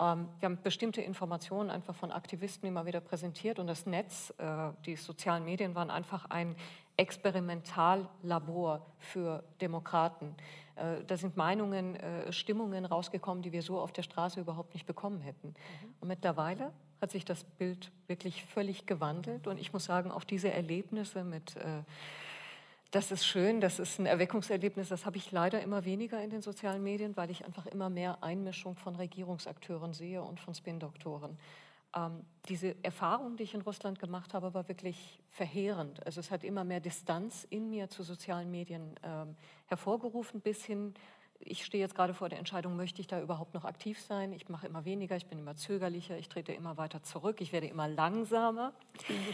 Ähm, 0.00 0.28
wir 0.40 0.46
haben 0.46 0.58
bestimmte 0.60 1.00
Informationen 1.02 1.70
einfach 1.70 1.94
von 1.94 2.10
Aktivisten 2.10 2.68
immer 2.68 2.84
wieder 2.84 3.00
präsentiert 3.00 3.60
und 3.60 3.68
das 3.68 3.86
Netz, 3.86 4.34
äh, 4.38 4.72
die 4.86 4.96
sozialen 4.96 5.44
Medien 5.44 5.76
waren 5.76 5.92
einfach 5.92 6.30
ein 6.30 6.56
Experimentallabor 6.96 8.86
für 8.98 9.44
Demokraten. 9.60 10.34
Äh, 10.76 11.04
da 11.06 11.16
sind 11.16 11.36
Meinungen, 11.36 11.96
äh, 11.96 12.32
Stimmungen 12.32 12.84
rausgekommen, 12.84 13.42
die 13.42 13.52
wir 13.52 13.62
so 13.62 13.78
auf 13.78 13.92
der 13.92 14.02
Straße 14.02 14.40
überhaupt 14.40 14.74
nicht 14.74 14.86
bekommen 14.86 15.20
hätten. 15.20 15.48
Mhm. 15.48 15.94
Und 16.00 16.08
mittlerweile 16.08 16.72
hat 17.00 17.10
sich 17.10 17.24
das 17.24 17.44
Bild 17.44 17.90
wirklich 18.06 18.44
völlig 18.44 18.86
gewandelt. 18.86 19.46
Und 19.46 19.58
ich 19.58 19.72
muss 19.72 19.84
sagen, 19.84 20.10
auch 20.10 20.24
diese 20.24 20.50
Erlebnisse 20.50 21.24
mit, 21.24 21.56
äh, 21.56 21.82
das 22.90 23.10
ist 23.10 23.26
schön, 23.26 23.60
das 23.60 23.78
ist 23.78 23.98
ein 23.98 24.06
Erweckungserlebnis, 24.06 24.88
das 24.88 25.04
habe 25.04 25.16
ich 25.16 25.32
leider 25.32 25.60
immer 25.60 25.84
weniger 25.84 26.22
in 26.22 26.30
den 26.30 26.40
sozialen 26.40 26.82
Medien, 26.82 27.16
weil 27.16 27.30
ich 27.30 27.44
einfach 27.44 27.66
immer 27.66 27.90
mehr 27.90 28.22
Einmischung 28.22 28.76
von 28.76 28.96
Regierungsakteuren 28.96 29.92
sehe 29.92 30.22
und 30.22 30.40
von 30.40 30.54
Spin-Doktoren. 30.54 31.36
Ähm, 31.96 32.24
diese 32.48 32.76
Erfahrung, 32.84 33.36
die 33.36 33.42
ich 33.42 33.54
in 33.54 33.62
Russland 33.62 33.98
gemacht 33.98 34.34
habe, 34.34 34.54
war 34.54 34.68
wirklich 34.68 35.18
verheerend. 35.30 36.04
Also 36.06 36.20
es 36.20 36.30
hat 36.30 36.44
immer 36.44 36.62
mehr 36.62 36.80
Distanz 36.80 37.44
in 37.50 37.70
mir 37.70 37.88
zu 37.88 38.02
sozialen 38.02 38.50
Medien 38.50 38.94
ähm, 39.02 39.34
hervorgerufen, 39.66 40.40
bis 40.40 40.64
hin 40.64 40.94
ich 41.40 41.64
stehe 41.64 41.82
jetzt 41.82 41.94
gerade 41.94 42.14
vor 42.14 42.28
der 42.28 42.38
Entscheidung, 42.38 42.76
möchte 42.76 43.00
ich 43.00 43.06
da 43.06 43.20
überhaupt 43.20 43.54
noch 43.54 43.64
aktiv 43.64 44.00
sein? 44.00 44.32
Ich 44.32 44.48
mache 44.48 44.66
immer 44.66 44.84
weniger, 44.84 45.16
ich 45.16 45.26
bin 45.26 45.38
immer 45.38 45.56
zögerlicher, 45.56 46.18
ich 46.18 46.28
trete 46.28 46.52
immer 46.52 46.76
weiter 46.76 47.02
zurück, 47.02 47.40
ich 47.40 47.52
werde 47.52 47.66
immer 47.66 47.88
langsamer. 47.88 48.72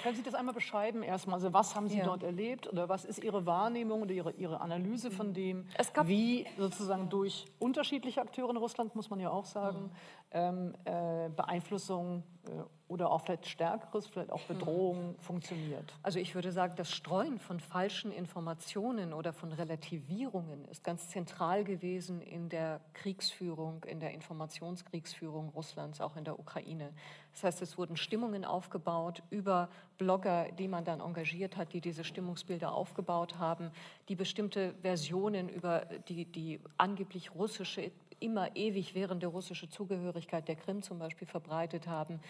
Können 0.02 0.16
Sie 0.16 0.22
das 0.22 0.34
einmal 0.34 0.54
beschreiben 0.54 1.02
erstmal? 1.02 1.36
Also 1.36 1.52
was 1.52 1.74
haben 1.74 1.88
Sie 1.88 1.98
ja. 1.98 2.04
dort 2.04 2.22
erlebt 2.22 2.66
oder 2.66 2.88
was 2.88 3.04
ist 3.04 3.22
Ihre 3.22 3.46
Wahrnehmung 3.46 4.02
oder 4.02 4.12
Ihre, 4.12 4.32
Ihre 4.32 4.60
Analyse 4.60 5.10
von 5.10 5.28
mhm. 5.28 5.34
dem, 5.34 5.66
wie 6.04 6.46
sozusagen 6.58 7.08
durch 7.08 7.46
unterschiedliche 7.58 8.20
Akteure 8.20 8.50
in 8.50 8.56
Russland, 8.56 8.94
muss 8.94 9.10
man 9.10 9.20
ja 9.20 9.30
auch 9.30 9.46
sagen, 9.46 9.84
mhm. 9.84 9.90
ähm, 10.32 10.74
äh, 10.84 11.28
Beeinflussung 11.30 12.24
äh, 12.46 12.50
oder 12.92 13.10
auch 13.10 13.22
vielleicht 13.22 13.46
Stärkeres, 13.46 14.06
vielleicht 14.06 14.30
auch 14.30 14.42
Bedrohung 14.48 15.16
funktioniert? 15.18 15.94
Also 16.02 16.18
ich 16.18 16.34
würde 16.34 16.52
sagen, 16.52 16.74
das 16.76 16.92
Streuen 16.92 17.38
von 17.38 17.58
falschen 17.58 18.12
Informationen 18.12 19.12
oder 19.14 19.32
von 19.32 19.52
Relativierungen 19.52 20.66
ist 20.66 20.84
ganz 20.84 21.08
zentral 21.08 21.64
gewesen 21.64 22.20
in 22.20 22.50
der 22.50 22.80
Kriegsführung, 22.92 23.82
in 23.84 23.98
der 23.98 24.12
Informationskriegsführung 24.12 25.48
Russlands, 25.48 26.00
auch 26.00 26.16
in 26.16 26.24
der 26.24 26.38
Ukraine. 26.38 26.92
Das 27.32 27.44
heißt, 27.44 27.62
es 27.62 27.78
wurden 27.78 27.96
Stimmungen 27.96 28.44
aufgebaut 28.44 29.22
über 29.30 29.70
Blogger, 29.96 30.52
die 30.52 30.68
man 30.68 30.84
dann 30.84 31.00
engagiert 31.00 31.56
hat, 31.56 31.72
die 31.72 31.80
diese 31.80 32.04
Stimmungsbilder 32.04 32.74
aufgebaut 32.74 33.38
haben, 33.38 33.70
die 34.08 34.16
bestimmte 34.16 34.74
Versionen 34.82 35.48
über 35.48 35.86
die, 36.08 36.26
die 36.26 36.60
angeblich 36.76 37.34
russische 37.34 37.90
immer 38.22 38.54
ewig 38.56 38.94
währende 38.94 39.26
russische 39.26 39.68
Zugehörigkeit 39.68 40.46
der 40.48 40.56
Krim 40.56 40.82
zum 40.82 40.98
Beispiel 40.98 41.26
verbreitet 41.26 41.86
haben. 41.86 42.20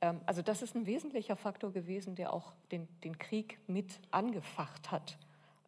Ähm, 0.00 0.20
also 0.26 0.42
das 0.42 0.62
ist 0.62 0.74
ein 0.74 0.86
wesentlicher 0.86 1.36
Faktor 1.36 1.72
gewesen, 1.72 2.14
der 2.14 2.32
auch 2.32 2.52
den, 2.70 2.88
den 3.04 3.18
Krieg 3.18 3.58
mit 3.66 4.00
angefacht 4.10 4.90
hat. 4.90 5.18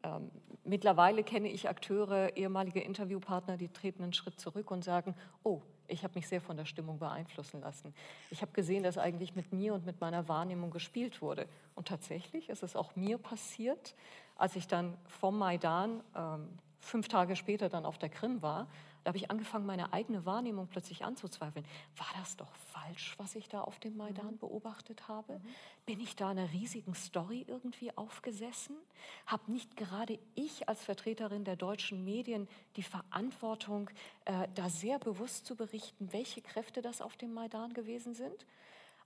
Ähm, 0.03 0.31
mittlerweile 0.65 1.25
kenne 1.25 1.49
ich 1.49 1.69
Akteure, 1.69 2.37
ehemalige 2.37 2.81
Interviewpartner, 2.81 3.57
die 3.57 3.69
treten 3.69 4.03
einen 4.03 4.13
Schritt 4.13 4.39
zurück 4.39 4.71
und 4.71 4.85
sagen, 4.85 5.15
oh, 5.43 5.63
ich 5.89 6.05
habe 6.05 6.15
mich 6.17 6.29
sehr 6.29 6.41
von 6.41 6.57
der 6.57 6.67
Stimmung 6.67 6.99
beeinflussen 6.99 7.63
lassen. 7.63 7.95
Ich 8.31 8.43
habe 8.43 8.53
gesehen, 8.53 8.83
dass 8.83 8.99
eigentlich 8.99 9.35
mit 9.35 9.53
mir 9.53 9.73
und 9.73 9.87
mit 9.87 10.01
meiner 10.01 10.29
Wahrnehmung 10.29 10.71
gespielt 10.71 11.23
wurde. 11.23 11.47
Und 11.75 11.89
tatsächlich 11.89 12.51
ist 12.51 12.63
es 12.63 12.77
auch 12.77 12.95
mir 12.95 13.17
passiert, 13.17 13.95
als 14.37 14.55
ich 14.55 14.69
dann 14.69 14.97
vom 15.07 15.39
Maidan 15.39 16.03
ähm, 16.15 16.49
fünf 16.79 17.09
Tage 17.09 17.37
später 17.37 17.71
dann 17.71 17.87
auf 17.87 17.99
der 17.99 18.11
Krim 18.11 18.43
war 18.43 18.69
da 19.09 19.11
habe 19.13 19.19
ich 19.21 19.31
angefangen, 19.31 19.65
meine 19.65 19.95
eigene 19.95 20.27
Wahrnehmung 20.27 20.67
plötzlich 20.67 21.03
anzuzweifeln. 21.03 21.65
War 21.97 22.09
das 22.19 22.37
doch 22.37 22.55
falsch, 22.75 23.15
was 23.17 23.37
ich 23.37 23.49
da 23.49 23.63
auf 23.63 23.81
dem 23.81 23.97
Maidan 23.97 24.33
mhm. 24.33 24.37
beobachtet 24.37 25.09
habe? 25.09 25.39
Mhm. 25.39 25.49
Bin 25.87 26.01
ich 26.01 26.15
da 26.15 26.29
einer 26.29 26.53
riesigen 26.53 26.95
Story 26.95 27.43
irgendwie 27.49 27.91
aufgesessen? 27.97 28.77
Habe 29.25 29.51
nicht 29.51 29.79
gerade 29.79 30.19
ich 30.35 30.69
als 30.69 30.85
Vertreterin 30.85 31.45
der 31.45 31.57
deutschen 31.57 32.05
Medien 32.05 32.49
die 32.77 32.83
Verantwortung, 32.83 33.89
äh, 34.27 34.47
da 34.55 34.69
sehr 34.69 34.99
bewusst 34.99 35.47
zu 35.47 35.57
berichten, 35.57 36.13
welche 36.13 36.43
Kräfte 36.43 36.83
das 36.83 37.01
auf 37.01 37.17
dem 37.17 37.33
Maidan 37.33 37.73
gewesen 37.73 38.13
sind? 38.13 38.45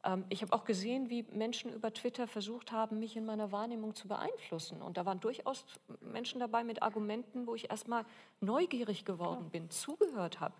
Ähm, 0.04 0.24
ich 0.28 0.42
habe 0.42 0.52
auch 0.52 0.64
gesehen, 0.64 1.10
wie 1.10 1.24
Menschen 1.32 1.72
über 1.72 1.92
Twitter 1.92 2.26
versucht 2.26 2.72
haben, 2.72 2.98
mich 2.98 3.16
in 3.16 3.24
meiner 3.24 3.52
Wahrnehmung 3.52 3.94
zu 3.94 4.08
beeinflussen. 4.08 4.82
Und 4.82 4.96
da 4.96 5.06
waren 5.06 5.20
durchaus 5.20 5.64
Menschen 6.00 6.40
dabei 6.40 6.64
mit 6.64 6.82
Argumenten, 6.82 7.46
wo 7.46 7.54
ich 7.54 7.70
erstmal 7.70 8.04
neugierig 8.40 9.04
geworden 9.04 9.50
bin, 9.50 9.70
zugehört 9.70 10.40
habe. 10.40 10.54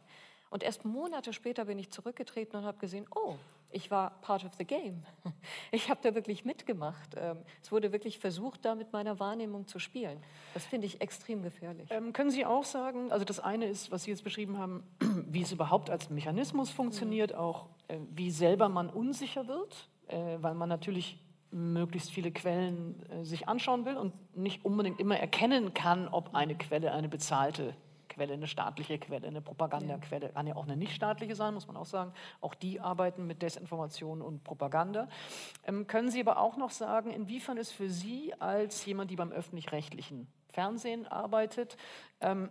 Und 0.51 0.62
erst 0.62 0.85
Monate 0.85 1.32
später 1.32 1.64
bin 1.64 1.78
ich 1.78 1.90
zurückgetreten 1.90 2.59
und 2.59 2.66
habe 2.66 2.78
gesehen, 2.78 3.06
oh, 3.14 3.36
ich 3.73 3.90
war 3.90 4.20
part 4.20 4.44
of 4.44 4.53
the 4.59 4.65
game. 4.65 5.03
Ich 5.74 5.89
habe 5.89 6.01
da 6.03 6.15
wirklich 6.15 6.44
mitgemacht. 6.44 7.15
Ähm, 7.16 7.39
es 7.62 7.73
wurde 7.73 7.93
wirklich 7.93 8.19
versucht, 8.19 8.65
da 8.65 8.74
mit 8.74 8.93
meiner 8.93 9.19
Wahrnehmung 9.19 9.66
zu 9.66 9.78
spielen. 9.78 10.19
Das 10.55 10.65
finde 10.65 10.86
ich 10.86 11.01
extrem 11.01 11.43
gefährlich. 11.43 11.89
Ähm, 11.90 12.12
können 12.12 12.31
Sie 12.31 12.44
auch 12.44 12.65
sagen, 12.65 13.11
also 13.11 13.24
das 13.24 13.40
eine 13.40 13.66
ist, 13.66 13.90
was 13.90 14.05
Sie 14.05 14.11
jetzt 14.11 14.23
beschrieben 14.23 14.59
haben, 14.59 14.85
wie 15.28 15.43
es 15.43 15.51
überhaupt 15.51 15.89
als 15.90 16.11
Mechanismus 16.11 16.70
funktioniert, 16.70 17.32
mhm. 17.32 17.39
auch 17.39 17.66
äh, 17.89 17.99
wie 18.15 18.31
selber 18.31 18.69
man 18.69 18.90
unsicher 18.90 19.49
wird, 19.49 19.89
äh, 20.09 20.36
weil 20.40 20.55
man 20.55 20.69
natürlich 20.69 21.19
möglichst 21.51 22.11
viele 22.11 22.32
Quellen 22.32 23.03
äh, 23.11 23.24
sich 23.24 23.49
anschauen 23.49 23.85
will 23.85 23.97
und 23.97 24.12
nicht 24.36 24.65
unbedingt 24.65 25.01
immer 25.01 25.19
erkennen 25.19 25.74
kann, 25.74 26.09
ob 26.09 26.35
eine 26.35 26.55
Quelle 26.55 26.93
eine 26.93 27.09
bezahlte 27.09 27.74
Quelle, 28.13 28.35
eine 28.35 28.47
staatliche 28.47 28.99
Quelle, 28.99 29.27
eine 29.27 29.41
Propagandaquelle, 29.41 30.31
kann 30.31 30.47
ja 30.47 30.57
auch 30.57 30.65
eine 30.65 30.77
nichtstaatliche 30.77 31.35
sein, 31.35 31.55
muss 31.55 31.67
man 31.67 31.77
auch 31.77 31.87
sagen. 31.87 32.13
Auch 32.41 32.55
die 32.55 32.81
arbeiten 32.81 33.27
mit 33.27 33.43
Desinformation 33.43 34.23
und 34.23 34.45
Propaganda. 34.45 35.09
Ähm, 35.67 35.87
können 35.87 36.11
Sie 36.11 36.21
aber 36.21 36.39
auch 36.39 36.57
noch 36.57 36.71
sagen, 36.71 37.11
inwiefern 37.11 37.57
ist 37.57 37.73
für 37.73 37.89
Sie 37.89 38.35
als 38.39 38.85
jemand, 38.85 39.11
die 39.11 39.17
beim 39.17 39.33
öffentlich-rechtlichen 39.33 40.29
Fernsehen 40.49 41.07
arbeitet, 41.07 41.77
ähm, 42.21 42.51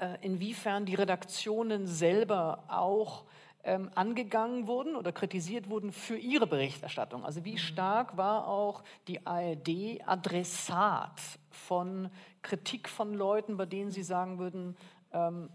äh, 0.00 0.18
inwiefern 0.20 0.86
die 0.86 0.94
Redaktionen 0.94 1.86
selber 1.86 2.64
auch 2.68 3.24
ähm, 3.64 3.90
angegangen 3.94 4.66
wurden 4.66 4.96
oder 4.96 5.12
kritisiert 5.12 5.68
wurden 5.68 5.92
für 5.92 6.16
ihre 6.16 6.46
Berichterstattung. 6.46 7.24
Also 7.24 7.44
wie 7.44 7.52
mhm. 7.52 7.58
stark 7.58 8.16
war 8.16 8.48
auch 8.48 8.82
die 9.08 9.26
ARD 9.26 10.00
Adressat 10.06 11.20
von 11.50 12.10
Kritik 12.42 12.88
von 12.88 13.14
Leuten, 13.14 13.56
bei 13.56 13.66
denen 13.66 13.90
Sie 13.90 14.02
sagen 14.02 14.38
würden, 14.38 14.76
ähm, 15.12 15.48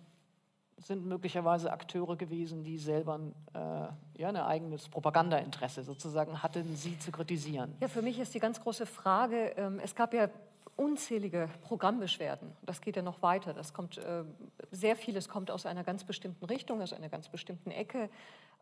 sind 0.79 1.05
möglicherweise 1.05 1.71
Akteure 1.71 2.15
gewesen, 2.15 2.63
die 2.63 2.77
selber 2.77 3.19
äh, 3.53 4.19
ja, 4.21 4.29
ein 4.29 4.35
eigenes 4.35 4.87
Propagandainteresse 4.87 5.83
sozusagen 5.83 6.43
hatten, 6.43 6.75
sie 6.75 6.99
zu 6.99 7.11
kritisieren. 7.11 7.73
Ja, 7.79 7.87
für 7.87 8.03
mich 8.03 8.19
ist 8.19 8.35
die 8.35 8.39
ganz 8.39 8.61
große 8.61 8.85
Frage, 8.85 9.53
ähm, 9.57 9.79
es 9.83 9.95
gab 9.95 10.13
ja 10.13 10.29
unzählige 10.77 11.49
Programmbeschwerden. 11.63 12.55
Das 12.63 12.81
geht 12.81 12.95
ja 12.95 13.01
noch 13.01 13.21
weiter. 13.21 13.53
Das 13.53 13.73
kommt, 13.73 13.97
äh, 13.97 14.23
sehr 14.71 14.95
vieles 14.95 15.27
kommt 15.27 15.51
aus 15.51 15.65
einer 15.65 15.83
ganz 15.83 16.03
bestimmten 16.03 16.45
Richtung, 16.45 16.81
aus 16.81 16.93
einer 16.93 17.09
ganz 17.09 17.29
bestimmten 17.29 17.71
Ecke. 17.71 18.09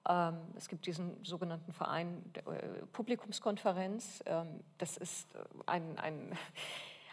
Ähm, 0.07 0.37
es 0.55 0.67
gibt 0.67 0.85
diesen 0.85 1.23
sogenannten 1.23 1.73
Verein 1.73 2.23
der, 2.33 2.47
äh, 2.47 2.85
Publikumskonferenz. 2.93 4.23
Ähm, 4.25 4.61
das 4.77 4.97
ist 4.97 5.27
ein, 5.65 5.97
ein 5.99 6.37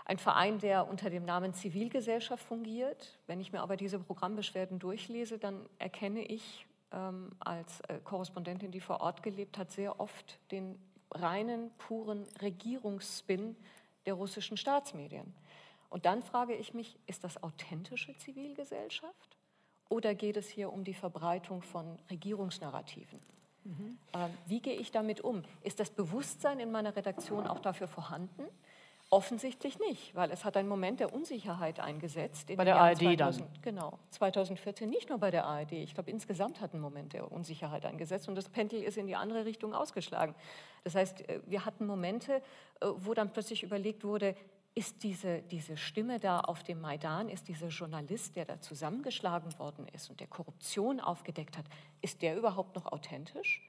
ein 0.04 0.18
Verein, 0.18 0.58
der 0.58 0.88
unter 0.88 1.10
dem 1.10 1.24
Namen 1.24 1.54
Zivilgesellschaft 1.54 2.44
fungiert. 2.44 3.18
Wenn 3.26 3.40
ich 3.40 3.52
mir 3.52 3.60
aber 3.60 3.76
diese 3.76 3.98
Programmbeschwerden 3.98 4.78
durchlese, 4.78 5.38
dann 5.38 5.68
erkenne 5.78 6.24
ich 6.24 6.66
ähm, 6.92 7.30
als 7.40 7.80
äh, 7.82 7.98
Korrespondentin, 8.02 8.70
die 8.70 8.80
vor 8.80 9.00
Ort 9.00 9.22
gelebt 9.22 9.58
hat, 9.58 9.70
sehr 9.72 10.00
oft 10.00 10.38
den 10.50 10.78
reinen, 11.10 11.70
puren 11.78 12.26
Regierungsspin 12.40 13.56
der 14.06 14.14
russischen 14.14 14.56
Staatsmedien. 14.56 15.34
Und 15.90 16.06
dann 16.06 16.22
frage 16.22 16.54
ich 16.54 16.74
mich, 16.74 16.98
ist 17.06 17.22
das 17.24 17.42
authentische 17.42 18.16
Zivilgesellschaft 18.16 19.36
oder 19.88 20.14
geht 20.14 20.36
es 20.36 20.48
hier 20.48 20.72
um 20.72 20.84
die 20.84 20.94
Verbreitung 20.94 21.60
von 21.62 21.98
Regierungsnarrativen? 22.10 23.20
Mhm. 23.64 23.98
Ähm, 24.14 24.30
wie 24.46 24.60
gehe 24.60 24.74
ich 24.74 24.90
damit 24.90 25.20
um? 25.20 25.42
Ist 25.62 25.80
das 25.80 25.90
Bewusstsein 25.90 26.60
in 26.60 26.72
meiner 26.72 26.96
Redaktion 26.96 27.46
auch 27.46 27.58
dafür 27.60 27.88
vorhanden? 27.88 28.44
Offensichtlich 29.12 29.78
nicht, 29.78 30.14
weil 30.14 30.30
es 30.30 30.42
hat 30.42 30.56
einen 30.56 30.70
Moment 30.70 30.98
der 30.98 31.12
Unsicherheit 31.12 31.80
eingesetzt. 31.80 32.50
bei 32.56 32.64
der 32.64 32.80
ARD 32.80 33.00
2000, 33.00 33.18
dann? 33.18 33.48
Genau, 33.60 33.98
2014 34.08 34.88
nicht 34.88 35.10
nur 35.10 35.18
bei 35.18 35.30
der 35.30 35.44
ARD. 35.44 35.72
Ich 35.72 35.92
glaube, 35.92 36.10
insgesamt 36.10 36.62
hat 36.62 36.72
ein 36.72 36.80
Moment 36.80 37.12
der 37.12 37.30
Unsicherheit 37.30 37.84
eingesetzt 37.84 38.30
und 38.30 38.36
das 38.36 38.48
Pendel 38.48 38.82
ist 38.82 38.96
in 38.96 39.06
die 39.06 39.14
andere 39.14 39.44
Richtung 39.44 39.74
ausgeschlagen. 39.74 40.34
Das 40.82 40.94
heißt, 40.94 41.28
äh, 41.28 41.42
wir 41.44 41.66
hatten 41.66 41.84
Momente, 41.84 42.36
äh, 42.80 42.86
wo 42.96 43.12
dann 43.12 43.30
plötzlich 43.30 43.62
überlegt 43.62 44.02
wurde, 44.02 44.34
ist 44.74 45.02
diese, 45.02 45.42
diese 45.42 45.76
Stimme 45.76 46.18
da 46.18 46.40
auf 46.40 46.62
dem 46.62 46.80
Maidan, 46.80 47.28
ist 47.28 47.48
dieser 47.48 47.68
Journalist, 47.68 48.34
der 48.36 48.46
da 48.46 48.62
zusammengeschlagen 48.62 49.58
worden 49.58 49.88
ist 49.92 50.08
und 50.08 50.20
der 50.20 50.26
Korruption 50.26 51.00
aufgedeckt 51.00 51.58
hat, 51.58 51.66
ist 52.00 52.22
der 52.22 52.34
überhaupt 52.34 52.76
noch 52.76 52.90
authentisch? 52.90 53.60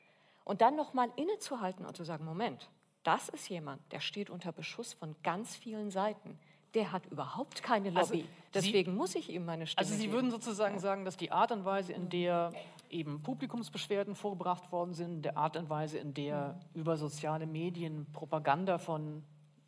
Und 0.45 0.61
dann 0.61 0.78
nochmal 0.78 1.10
innezuhalten 1.18 1.86
und 1.86 1.98
zu 1.98 2.06
sagen, 2.06 2.24
Moment, 2.24 2.70
das 3.04 3.30
ist 3.30 3.50
jemand, 3.50 3.82
der 3.92 4.00
steht 4.00 4.30
unter 4.30 4.52
Beschuss 4.52 4.94
von 4.94 5.16
ganz 5.24 5.56
vielen 5.56 5.92
Seiten. 5.92 6.38
Der 6.74 6.92
hat 6.92 7.06
überhaupt 7.08 7.62
keine 7.62 7.90
also 7.90 8.14
Lobby. 8.14 8.26
Also 8.26 8.44
Deswegen 8.54 8.92
Sie, 8.92 8.98
muss 8.98 9.16
ich 9.16 9.30
ihm 9.30 9.46
meine 9.46 9.68
Stimme 9.68 9.86
Also 9.86 9.94
Sie 9.94 10.04
geben. 10.04 10.14
würden 10.14 10.32
sozusagen 10.32 10.80
sagen, 10.80 11.06
dass 11.06 11.18
die 11.18 11.32
Art 11.32 11.52
und 11.52 11.66
Weise, 11.66 11.94
in 11.94 12.10
der 12.10 12.52
eben 12.90 13.22
Publikumsbeschwerden 13.22 14.16
vorgebracht 14.16 14.72
worden 14.72 14.94
sind, 14.94 15.24
der 15.24 15.38
Art 15.38 15.58
und 15.58 15.70
Weise, 15.70 15.98
in 16.00 16.14
der 16.14 16.60
über 16.74 16.98
soziale 16.98 17.46
Medien 17.46 18.08
Propaganda 18.12 18.78
von 18.78 19.24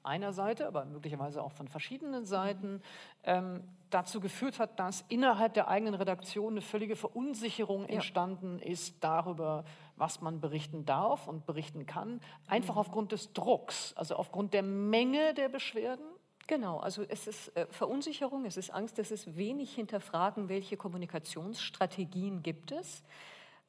einer 0.06 0.34
Seite, 0.34 0.68
aber 0.68 0.86
möglicherweise 0.86 1.44
auch 1.44 1.52
von 1.52 1.68
verschiedenen 1.68 2.26
Seiten, 2.26 2.82
ähm, 3.24 3.64
dazu 3.90 4.20
geführt 4.20 4.60
hat, 4.60 4.80
dass 4.80 5.04
innerhalb 5.10 5.54
der 5.54 5.68
eigenen 5.68 5.96
Redaktion 5.96 6.54
eine 6.54 6.62
völlige 6.62 6.96
Verunsicherung 6.96 7.88
ja. 7.88 7.96
entstanden 7.96 8.60
ist 8.60 9.04
darüber, 9.04 9.64
was 9.98 10.22
man 10.22 10.42
berichten 10.42 10.86
darf 10.86 11.28
und 11.28 11.46
berichten 11.46 11.86
kann, 11.86 12.22
einfach 12.48 12.76
mhm. 12.76 12.80
aufgrund 12.80 13.12
des 13.12 13.34
Drucks, 13.34 13.94
also 13.96 14.16
aufgrund 14.16 14.54
der 14.54 14.64
Menge 14.64 15.34
der 15.34 15.50
Beschwerden. 15.50 16.06
Genau, 16.48 16.78
also 16.78 17.04
es 17.04 17.26
ist 17.26 17.56
äh, 17.58 17.66
Verunsicherung, 17.72 18.46
es 18.46 18.58
ist 18.58 18.70
Angst, 18.70 19.00
es 19.00 19.10
ist 19.10 19.36
wenig 19.36 19.74
hinterfragen, 19.74 20.48
welche 20.48 20.78
Kommunikationsstrategien 20.78 22.44
gibt 22.44 22.72
es. 22.72 23.04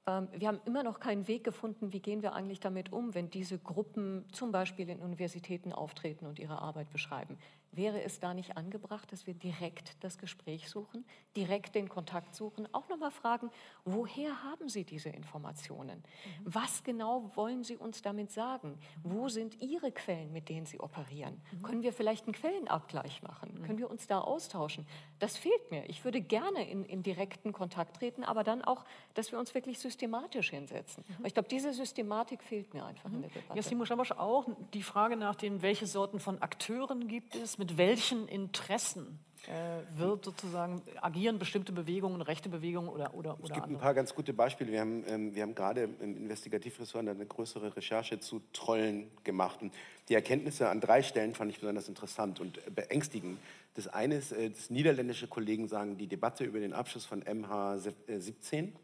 Ähm, 0.07 0.29
wir 0.33 0.49
haben 0.49 0.61
immer 0.67 0.83
noch 0.83 1.01
keinen 1.01 1.27
Weg 1.27 1.45
gefunden, 1.45 1.93
wie 1.93 2.01
gehen 2.01 2.23
wir 2.23 2.35
eigentlich 2.35 2.61
damit 2.61 2.93
um, 2.93 3.15
wenn 3.15 3.31
diese 3.31 3.59
Gruppen 3.59 4.25
zum 4.33 4.53
Beispiel 4.53 4.89
in 4.91 5.01
Universitäten 5.01 5.73
auftreten 5.73 6.27
und 6.27 6.39
ihre 6.39 6.61
Arbeit 6.61 6.91
beschreiben. 6.91 7.39
Wäre 7.77 8.03
es 8.03 8.21
da 8.21 8.33
nicht 8.33 8.57
angebracht, 8.57 9.13
dass 9.13 9.27
wir 9.27 9.35
direkt 9.35 10.03
das 10.03 10.17
Gespräch 10.17 10.71
suchen, 10.71 11.05
direkt 11.37 11.75
den 11.75 11.91
Kontakt 11.91 12.35
suchen, 12.35 12.67
auch 12.73 12.89
nochmal 12.89 13.11
fragen, 13.11 13.51
woher 13.85 14.43
haben 14.43 14.71
Sie 14.71 14.85
diese 14.85 15.11
Informationen? 15.11 15.99
Mhm. 15.99 16.43
Was 16.45 16.83
genau 16.83 17.31
wollen 17.35 17.65
Sie 17.65 17.77
uns 17.77 18.01
damit 18.01 18.33
sagen? 18.33 18.79
Wo 19.03 19.29
sind 19.29 19.61
Ihre 19.61 19.93
Quellen, 19.93 20.33
mit 20.33 20.49
denen 20.49 20.65
Sie 20.65 20.81
operieren? 20.81 21.41
Mhm. 21.53 21.63
Können 21.63 21.83
wir 21.83 21.93
vielleicht 21.93 22.25
einen 22.25 22.33
Quellenabgleich 22.33 23.23
machen? 23.23 23.53
Mhm. 23.53 23.63
Können 23.65 23.79
wir 23.79 23.91
uns 23.91 24.07
da 24.07 24.21
austauschen? 24.21 24.87
Das 25.19 25.37
fehlt 25.37 25.71
mir. 25.71 25.89
Ich 25.91 26.03
würde 26.03 26.23
gerne 26.23 26.69
in, 26.69 26.83
in 26.87 27.03
direkten 27.03 27.53
Kontakt 27.53 27.97
treten, 27.97 28.25
aber 28.25 28.43
dann 28.43 28.65
auch, 28.65 28.87
dass 29.13 29.33
wir 29.33 29.39
uns 29.39 29.55
wirklich 29.55 29.79
systematisch 29.79 30.49
hinsetzen. 30.49 31.05
Mhm. 31.07 31.27
Ich 31.27 31.35
glaube, 31.35 31.51
diese 31.51 31.75
Systematik 31.75 32.43
fehlt 32.43 32.73
mir 32.73 32.87
einfach 32.87 33.11
in 33.11 33.19
mhm. 33.19 33.23
der 33.23 33.31
Debatte. 33.33 33.57
Ja, 33.59 33.63
Simon 33.63 33.85
Schabosch 33.85 34.13
auch 34.13 34.47
die 34.73 34.83
Frage 34.83 35.17
nach 35.17 35.35
dem, 35.35 35.61
welche 35.61 35.87
Sorten 35.87 36.21
von 36.21 36.41
Akteuren 36.41 37.07
gibt 37.07 37.35
es, 37.35 37.59
mit 37.67 37.79
welchen 37.79 38.29
Interessen 38.29 39.19
äh, 39.49 39.99
wird 39.99 40.25
sozusagen 40.25 40.83
agieren 41.01 41.41
bestimmte 41.41 41.73
Bewegungen, 41.73 42.23
rechte 42.23 42.49
Bewegungen 42.49 42.89
oder 42.89 43.13
oder 43.13 43.37
Es 43.43 43.49
gibt 43.49 43.63
andere. 43.63 43.73
ein 43.73 43.81
paar 43.81 43.95
ganz 43.95 44.15
gute 44.15 44.33
Beispiele. 44.33 44.71
Wir 44.71 44.81
haben, 44.81 45.05
ähm, 45.09 45.35
wir 45.35 45.43
haben 45.43 45.57
gerade 45.57 45.89
im 46.01 46.17
Investigativressort 46.17 47.09
eine 47.09 47.27
größere 47.27 47.75
Recherche 47.75 48.21
zu 48.21 48.41
Trollen 48.53 49.11
gemacht. 49.25 49.63
Und 49.63 49.75
die 50.09 50.15
Erkenntnisse 50.15 50.69
an 50.69 50.81
drei 50.81 51.03
Stellen 51.03 51.35
fand 51.35 51.51
ich 51.51 51.59
besonders 51.59 51.89
interessant 51.89 52.39
und 52.39 52.61
beängstigend. 52.73 53.39
Das 53.75 53.89
eine 53.89 54.17
ist, 54.17 54.31
äh, 54.31 54.51
dass 54.51 54.71
niederländische 54.71 55.27
Kollegen 55.27 55.67
sagen, 55.67 55.99
die 55.99 56.07
Debatte 56.07 56.45
über 56.45 56.61
den 56.61 56.73
Abschuss 56.73 57.05
von 57.05 57.25
MH17 57.25 58.75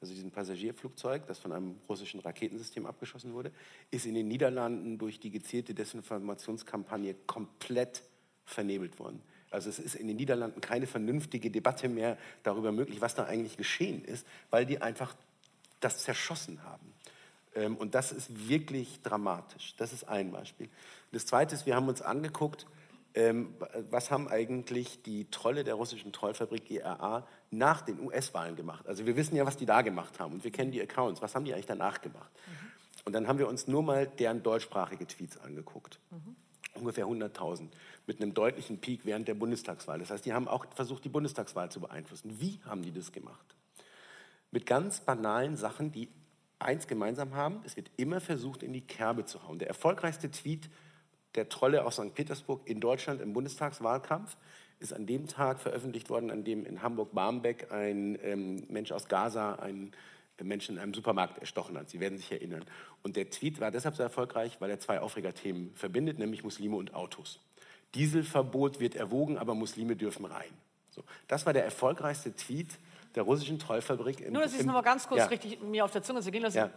also 0.00 0.14
diesem 0.14 0.30
Passagierflugzeug, 0.30 1.26
das 1.26 1.38
von 1.38 1.52
einem 1.52 1.76
russischen 1.88 2.20
Raketensystem 2.20 2.86
abgeschossen 2.86 3.34
wurde, 3.34 3.52
ist 3.90 4.06
in 4.06 4.14
den 4.14 4.28
Niederlanden 4.28 4.96
durch 4.96 5.20
die 5.20 5.30
gezielte 5.30 5.74
Desinformationskampagne 5.74 7.14
komplett 7.26 8.02
vernebelt 8.50 8.98
worden. 8.98 9.22
Also 9.50 9.68
es 9.68 9.78
ist 9.78 9.94
in 9.94 10.06
den 10.06 10.16
Niederlanden 10.16 10.60
keine 10.60 10.86
vernünftige 10.86 11.50
Debatte 11.50 11.88
mehr 11.88 12.16
darüber 12.42 12.72
möglich, 12.72 13.00
was 13.00 13.14
da 13.14 13.24
eigentlich 13.24 13.56
geschehen 13.56 14.04
ist, 14.04 14.26
weil 14.50 14.64
die 14.64 14.80
einfach 14.80 15.14
das 15.80 16.04
zerschossen 16.04 16.62
haben. 16.62 16.92
Ähm, 17.54 17.76
und 17.76 17.94
das 17.94 18.12
ist 18.12 18.48
wirklich 18.48 19.02
dramatisch. 19.02 19.74
Das 19.76 19.92
ist 19.92 20.04
ein 20.04 20.30
Beispiel. 20.30 20.68
Das 21.12 21.26
Zweite 21.26 21.54
ist, 21.54 21.66
wir 21.66 21.74
haben 21.74 21.88
uns 21.88 22.00
angeguckt, 22.02 22.66
ähm, 23.14 23.54
was 23.90 24.12
haben 24.12 24.28
eigentlich 24.28 25.02
die 25.02 25.28
Trolle 25.30 25.64
der 25.64 25.74
russischen 25.74 26.12
Trollfabrik 26.12 26.70
IRA 26.70 27.26
nach 27.50 27.82
den 27.82 27.98
US-Wahlen 27.98 28.54
gemacht? 28.54 28.86
Also 28.86 29.04
wir 29.04 29.16
wissen 29.16 29.34
ja, 29.34 29.44
was 29.44 29.56
die 29.56 29.66
da 29.66 29.82
gemacht 29.82 30.20
haben 30.20 30.34
und 30.34 30.44
wir 30.44 30.52
kennen 30.52 30.70
die 30.70 30.80
Accounts. 30.80 31.20
Was 31.20 31.34
haben 31.34 31.44
die 31.44 31.52
eigentlich 31.52 31.66
danach 31.66 32.00
gemacht? 32.00 32.30
Mhm. 32.46 32.70
Und 33.06 33.12
dann 33.14 33.26
haben 33.26 33.40
wir 33.40 33.48
uns 33.48 33.66
nur 33.66 33.82
mal 33.82 34.06
deren 34.06 34.44
deutschsprachige 34.44 35.06
Tweets 35.06 35.38
angeguckt. 35.38 35.98
Mhm. 36.10 36.36
Ungefähr 36.80 37.06
100.000 37.06 37.68
mit 38.06 38.20
einem 38.20 38.34
deutlichen 38.34 38.78
Peak 38.78 39.04
während 39.04 39.28
der 39.28 39.34
Bundestagswahl. 39.34 39.98
Das 39.98 40.10
heißt, 40.10 40.24
die 40.24 40.32
haben 40.32 40.48
auch 40.48 40.66
versucht, 40.74 41.04
die 41.04 41.08
Bundestagswahl 41.08 41.70
zu 41.70 41.80
beeinflussen. 41.80 42.40
Wie 42.40 42.60
haben 42.64 42.82
die 42.82 42.92
das 42.92 43.12
gemacht? 43.12 43.54
Mit 44.50 44.66
ganz 44.66 45.00
banalen 45.00 45.56
Sachen, 45.56 45.92
die 45.92 46.08
eins 46.58 46.86
gemeinsam 46.86 47.34
haben, 47.34 47.60
es 47.64 47.76
wird 47.76 47.90
immer 47.96 48.20
versucht, 48.20 48.62
in 48.62 48.72
die 48.72 48.80
Kerbe 48.80 49.24
zu 49.24 49.46
hauen. 49.46 49.58
Der 49.58 49.68
erfolgreichste 49.68 50.30
Tweet 50.30 50.68
der 51.34 51.48
Trolle 51.48 51.84
aus 51.84 51.94
St. 51.94 52.14
Petersburg 52.14 52.62
in 52.64 52.80
Deutschland 52.80 53.20
im 53.20 53.32
Bundestagswahlkampf 53.32 54.36
ist 54.80 54.92
an 54.92 55.06
dem 55.06 55.26
Tag 55.26 55.60
veröffentlicht 55.60 56.10
worden, 56.10 56.30
an 56.30 56.42
dem 56.42 56.64
in 56.66 56.82
Hamburg-Barmbek 56.82 57.70
ein 57.70 58.18
ähm, 58.22 58.64
Mensch 58.68 58.92
aus 58.92 59.08
Gaza 59.08 59.54
einen 59.56 59.92
Menschen 60.44 60.76
in 60.76 60.82
einem 60.82 60.94
Supermarkt 60.94 61.38
erstochen 61.38 61.76
hat. 61.78 61.90
Sie 61.90 62.00
werden 62.00 62.18
sich 62.18 62.30
erinnern. 62.32 62.64
Und 63.02 63.16
der 63.16 63.30
Tweet 63.30 63.60
war 63.60 63.70
deshalb 63.70 63.96
so 63.96 64.02
erfolgreich, 64.02 64.60
weil 64.60 64.70
er 64.70 64.80
zwei 64.80 65.00
Aufregerthemen 65.00 65.74
verbindet, 65.74 66.18
nämlich 66.18 66.44
Muslime 66.44 66.76
und 66.76 66.94
Autos. 66.94 67.40
Dieselverbot 67.94 68.80
wird 68.80 68.94
erwogen, 68.94 69.38
aber 69.38 69.54
Muslime 69.54 69.96
dürfen 69.96 70.24
rein. 70.24 70.52
So, 70.90 71.04
das 71.28 71.46
war 71.46 71.52
der 71.52 71.64
erfolgreichste 71.64 72.34
Tweet 72.34 72.78
der 73.14 73.24
russischen 73.24 73.58
Trollfabrik. 73.58 74.30
Nur, 74.30 74.42
dass 74.42 74.52
ich 74.52 74.60
es 74.60 74.66
nochmal 74.66 74.82
ganz 74.82 75.06
kurz 75.06 75.20
ja. 75.20 75.26
richtig 75.26 75.60
mir 75.62 75.84
auf 75.84 75.90
der 75.90 76.02
Zunge 76.02 76.20
zu 76.20 76.30
gehen 76.30 76.42
lassen. 76.42 76.58
Ja. 76.58 76.70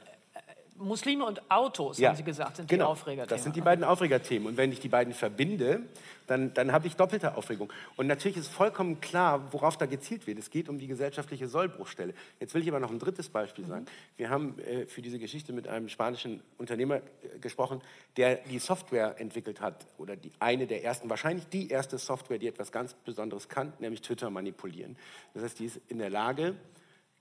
Muslime 0.83 1.25
und 1.25 1.41
Autos, 1.49 1.97
ja. 1.97 2.09
haben 2.09 2.15
Sie 2.15 2.23
gesagt, 2.23 2.57
sind 2.57 2.69
genau. 2.69 2.85
die 2.85 2.91
Aufregerthemen. 2.91 3.29
Das 3.29 3.43
sind 3.43 3.55
die 3.55 3.61
beiden 3.61 3.83
Aufregerthemen. 3.83 4.47
Und 4.47 4.57
wenn 4.57 4.71
ich 4.71 4.79
die 4.79 4.89
beiden 4.89 5.13
verbinde, 5.13 5.81
dann, 6.27 6.53
dann 6.53 6.71
habe 6.71 6.87
ich 6.87 6.95
doppelte 6.95 7.35
Aufregung. 7.35 7.71
Und 7.95 8.07
natürlich 8.07 8.37
ist 8.37 8.47
vollkommen 8.47 9.01
klar, 9.01 9.51
worauf 9.51 9.77
da 9.77 9.85
gezielt 9.85 10.27
wird. 10.27 10.39
Es 10.39 10.49
geht 10.49 10.69
um 10.69 10.77
die 10.77 10.87
gesellschaftliche 10.87 11.47
Sollbruchstelle. 11.47 12.13
Jetzt 12.39 12.53
will 12.53 12.61
ich 12.61 12.69
aber 12.69 12.79
noch 12.79 12.91
ein 12.91 12.99
drittes 12.99 13.29
Beispiel 13.29 13.65
mhm. 13.65 13.69
sagen. 13.69 13.85
Wir 14.17 14.29
haben 14.29 14.59
äh, 14.59 14.85
für 14.85 15.01
diese 15.01 15.19
Geschichte 15.19 15.53
mit 15.53 15.67
einem 15.67 15.89
spanischen 15.89 16.41
Unternehmer 16.57 16.97
äh, 16.97 17.39
gesprochen, 17.39 17.81
der 18.17 18.35
die 18.35 18.59
Software 18.59 19.19
entwickelt 19.19 19.61
hat, 19.61 19.85
oder 19.97 20.15
die, 20.15 20.31
eine 20.39 20.67
der 20.67 20.83
ersten, 20.83 21.09
wahrscheinlich 21.09 21.47
die 21.47 21.69
erste 21.69 21.97
Software, 21.97 22.37
die 22.37 22.47
etwas 22.47 22.71
ganz 22.71 22.93
Besonderes 22.93 23.49
kann, 23.49 23.73
nämlich 23.79 24.01
Twitter 24.01 24.29
manipulieren. 24.29 24.97
Das 25.33 25.43
heißt, 25.43 25.59
die 25.59 25.65
ist 25.65 25.81
in 25.87 25.97
der 25.99 26.09
Lage 26.09 26.55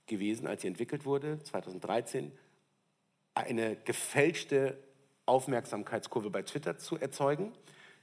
gewesen, 0.07 0.47
als 0.47 0.61
sie 0.61 0.67
entwickelt 0.67 1.05
wurde, 1.05 1.39
2013, 1.43 2.31
eine 3.35 3.75
gefälschte 3.75 4.77
Aufmerksamkeitskurve 5.25 6.29
bei 6.29 6.43
Twitter 6.43 6.77
zu 6.77 6.97
erzeugen, 6.97 7.53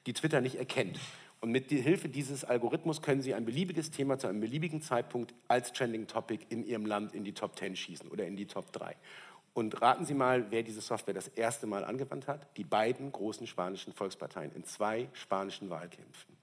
die 0.07 0.13
Twitter 0.13 0.41
nicht 0.41 0.57
erkennt. 0.57 0.99
Und 1.41 1.53
mit 1.53 1.71
Hilfe 1.71 2.09
dieses 2.09 2.45
Algorithmus 2.45 3.01
können 3.01 3.23
Sie 3.23 3.33
ein 3.33 3.47
beliebiges 3.47 3.91
Thema 3.91 4.19
zu 4.19 4.27
einem 4.27 4.41
beliebigen 4.41 4.83
Zeitpunkt 4.83 5.35
als 5.49 5.73
Trending 5.73 6.07
Topic 6.07 6.45
in 6.51 6.65
Ihrem 6.65 6.85
Land 6.85 7.15
in 7.15 7.25
die 7.25 7.33
Top 7.33 7.59
10 7.59 7.77
schießen 7.77 8.11
oder 8.11 8.27
in 8.27 8.37
die 8.37 8.47
Top 8.47 8.73
3. 8.73 8.95
Und 9.55 9.81
raten 9.81 10.05
Sie 10.05 10.15
mal, 10.15 10.51
wer 10.51 10.63
diese 10.63 10.81
Software 10.81 11.15
das 11.15 11.29
erste 11.29 11.67
Mal 11.67 11.85
angewandt 11.85 12.29
hat? 12.29 12.57
Die 12.57 12.65
beiden 12.65 13.11
großen 13.11 13.47
spanischen 13.47 13.93
Volksparteien 13.93 14.53
in 14.53 14.65
zwei 14.65 15.09
spanischen 15.13 15.71
Wahlkämpfen. 15.71 16.37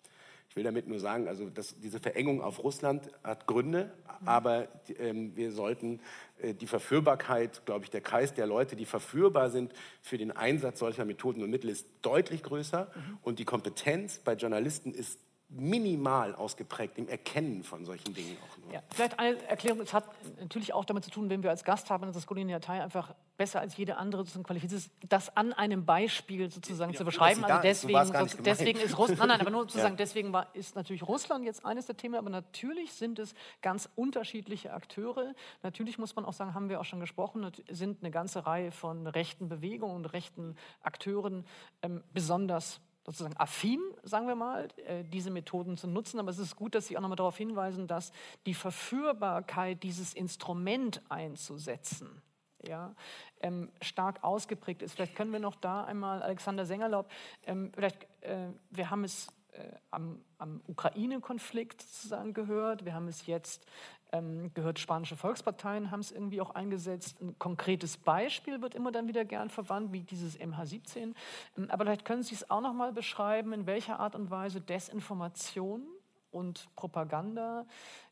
Ich 0.50 0.56
will 0.56 0.64
damit 0.64 0.88
nur 0.88 1.00
sagen, 1.00 1.28
also 1.28 1.50
dass 1.50 1.80
diese 1.80 2.00
Verengung 2.00 2.42
auf 2.42 2.64
Russland 2.64 3.10
hat 3.24 3.48
Gründe, 3.48 3.92
aber 4.26 4.68
ähm, 4.98 5.36
wir 5.36 5.52
sollten 5.52 6.00
äh, 6.40 6.54
die 6.54 6.68
Verführbarkeit, 6.68 7.66
glaube 7.66 7.86
ich, 7.86 7.92
der 7.92 8.02
Kreis 8.02 8.34
der 8.34 8.48
Leute, 8.48 8.76
die 8.76 8.86
verführbar 8.86 9.50
sind 9.50 9.74
für 10.02 10.18
den 10.18 10.32
Einsatz 10.32 10.80
solcher 10.80 11.06
Methoden 11.06 11.44
und 11.44 11.50
Mittel, 11.50 11.70
ist 11.70 11.88
deutlich 12.02 12.44
größer 12.44 12.92
mhm. 12.94 13.18
und 13.22 13.40
die 13.40 13.46
Kompetenz 13.46 14.20
bei 14.20 14.34
Journalisten 14.34 14.94
ist 14.94 15.20
minimal 15.50 16.36
ausgeprägt 16.36 16.98
im 16.98 17.08
Erkennen 17.08 17.64
von 17.64 17.86
solchen 17.86 18.14
Dingen 18.14 18.38
auch 18.44 18.58
nur. 18.58 18.74
Ja, 18.74 18.84
vielleicht 18.90 19.18
eine 19.18 19.42
Erklärung, 19.48 19.80
es 19.80 19.94
hat 19.94 20.06
natürlich 20.40 20.74
auch 20.74 20.84
damit 20.84 21.06
zu 21.06 21.10
tun, 21.10 21.30
wenn 21.30 21.42
wir 21.42 21.50
als 21.50 21.64
Gast 21.64 21.90
haben, 21.90 22.06
dass 22.06 22.16
das 22.16 22.28
Kollegium 22.28 22.52
Datei 22.52 22.84
einfach 22.84 23.16
besser 23.38 23.62
als 23.62 23.78
jede 23.78 23.96
andere 23.96 24.24
sozusagen 24.24 24.44
qualifiziert 24.44 24.82
ist, 24.82 24.92
das 25.08 25.36
an 25.38 25.54
einem 25.54 25.86
Beispiel 25.86 26.52
sozusagen 26.52 26.92
ja, 26.92 26.98
zu 26.98 27.06
beschreiben. 27.06 27.46
Also 27.46 27.62
deswegen, 27.62 28.06
so, 28.06 28.38
deswegen 28.44 28.80
ist 28.80 28.98
Russland, 28.98 29.20
nein, 29.20 29.28
nein, 29.30 29.42
aber 29.42 29.52
nur 29.52 29.62
sozusagen, 29.64 29.94
ja. 29.94 29.98
deswegen 29.98 30.34
war, 30.34 30.54
ist 30.54 30.76
natürlich 30.76 31.04
Russland 31.04 31.46
jetzt 31.46 31.64
eines 31.64 31.86
der 31.86 31.96
Themen, 31.96 32.16
aber 32.16 32.30
natürlich 32.30 32.92
sind 32.94 33.18
es 33.18 33.34
ganz 33.62 33.90
unterschiedliche 33.96 34.74
Akteure. 34.74 35.34
Natürlich 35.64 35.98
muss 35.98 36.16
man 36.16 36.26
auch 36.26 36.34
sagen, 36.34 36.56
haben 36.56 36.68
wir 36.68 36.82
auch 36.82 36.86
schon 36.86 37.00
gesprochen, 37.00 37.50
sind 37.70 38.04
eine 38.04 38.12
ganze 38.12 38.46
Reihe 38.46 38.72
von 38.72 39.08
rechten 39.08 39.48
Bewegungen 39.48 39.96
und 39.96 40.06
rechten 40.08 40.58
Akteuren 40.82 41.46
ähm, 41.84 42.04
besonders 42.14 42.82
sozusagen 43.08 43.38
affin, 43.38 43.80
sagen 44.04 44.28
wir 44.28 44.36
mal, 44.36 44.68
äh, 44.86 45.04
diese 45.06 45.32
Methoden 45.32 45.78
zu 45.78 45.88
nutzen. 45.88 46.20
Aber 46.20 46.30
es 46.30 46.40
ist 46.40 46.58
gut, 46.58 46.76
dass 46.76 46.88
Sie 46.88 46.98
auch 46.98 47.02
nochmal 47.02 47.16
darauf 47.16 47.38
hinweisen, 47.38 47.88
dass 47.88 48.12
die 48.46 48.54
Verführbarkeit, 48.54 49.82
dieses 49.82 50.14
Instrument 50.14 51.02
einzusetzen, 51.08 52.22
ja, 52.68 52.94
ähm, 53.40 53.72
stark 53.82 54.24
ausgeprägt 54.24 54.82
ist. 54.82 54.94
Vielleicht 54.96 55.16
können 55.16 55.32
wir 55.32 55.40
noch 55.40 55.56
da 55.56 55.86
einmal, 55.86 56.22
Alexander 56.22 56.66
Sengerlaub, 56.66 57.10
ähm, 57.46 57.72
vielleicht, 57.74 58.04
äh, 58.22 58.50
wir 58.72 58.90
haben 58.90 59.06
es 59.06 59.28
äh, 59.54 59.72
am, 59.90 60.22
am 60.38 60.62
Ukraine-Konflikt 60.68 61.82
sozusagen 61.82 62.34
gehört, 62.34 62.84
wir 62.84 62.94
haben 62.94 63.08
es 63.08 63.26
jetzt 63.26 63.66
ähm, 64.12 64.54
gehört, 64.54 64.80
spanische 64.80 65.16
Volksparteien 65.16 65.92
haben 65.92 66.00
es 66.00 66.12
irgendwie 66.12 66.42
auch 66.42 66.52
eingesetzt. 66.52 67.22
Ein 67.22 67.38
konkretes 67.40 67.98
Beispiel 67.98 68.62
wird 68.62 68.76
immer 68.76 68.92
dann 68.92 69.08
wieder 69.08 69.26
gern 69.26 69.50
verwandt, 69.50 69.92
wie 69.92 70.02
dieses 70.02 70.40
MH17. 70.40 71.14
Ähm, 71.58 71.70
aber 71.70 71.86
vielleicht 71.86 72.06
können 72.06 72.24
Sie 72.24 72.36
es 72.36 72.50
auch 72.50 72.62
noch 72.62 72.74
mal 72.74 72.94
beschreiben, 72.94 73.54
in 73.54 73.66
welcher 73.66 74.00
Art 74.00 74.16
und 74.16 74.30
Weise 74.30 74.62
Desinformation 74.62 75.84
und 76.32 76.68
Propaganda 76.76 77.66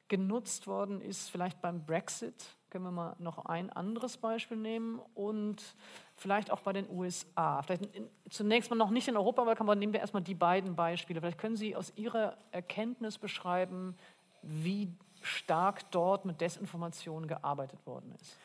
genutzt 0.07 0.67
worden 0.67 1.01
ist, 1.01 1.29
vielleicht 1.29 1.61
beim 1.61 1.85
Brexit. 1.85 2.45
Können 2.69 2.83
wir 2.83 2.91
mal 2.91 3.15
noch 3.19 3.45
ein 3.45 3.69
anderes 3.69 4.17
Beispiel 4.17 4.57
nehmen 4.57 4.99
und 5.13 5.75
vielleicht 6.15 6.51
auch 6.51 6.59
bei 6.59 6.73
den 6.73 6.89
USA. 6.89 7.61
Vielleicht 7.61 7.85
in, 7.95 8.09
zunächst 8.29 8.69
mal 8.69 8.75
noch 8.75 8.89
nicht 8.89 9.07
in 9.07 9.15
Europa, 9.15 9.41
aber 9.49 9.75
nehmen 9.75 9.93
wir 9.93 10.01
erstmal 10.01 10.23
die 10.23 10.35
beiden 10.35 10.75
Beispiele. 10.75 11.21
Vielleicht 11.21 11.37
können 11.37 11.55
Sie 11.55 11.75
aus 11.75 11.93
Ihrer 11.95 12.37
Erkenntnis 12.51 13.17
beschreiben, 13.17 13.95
wie 14.41 14.93
stark 15.25 15.89
dort 15.91 16.25
mit 16.25 16.39
Desinformation 16.41 17.27
gearbeitet 17.27 17.85
worden 17.85 18.13
ist? 18.21 18.37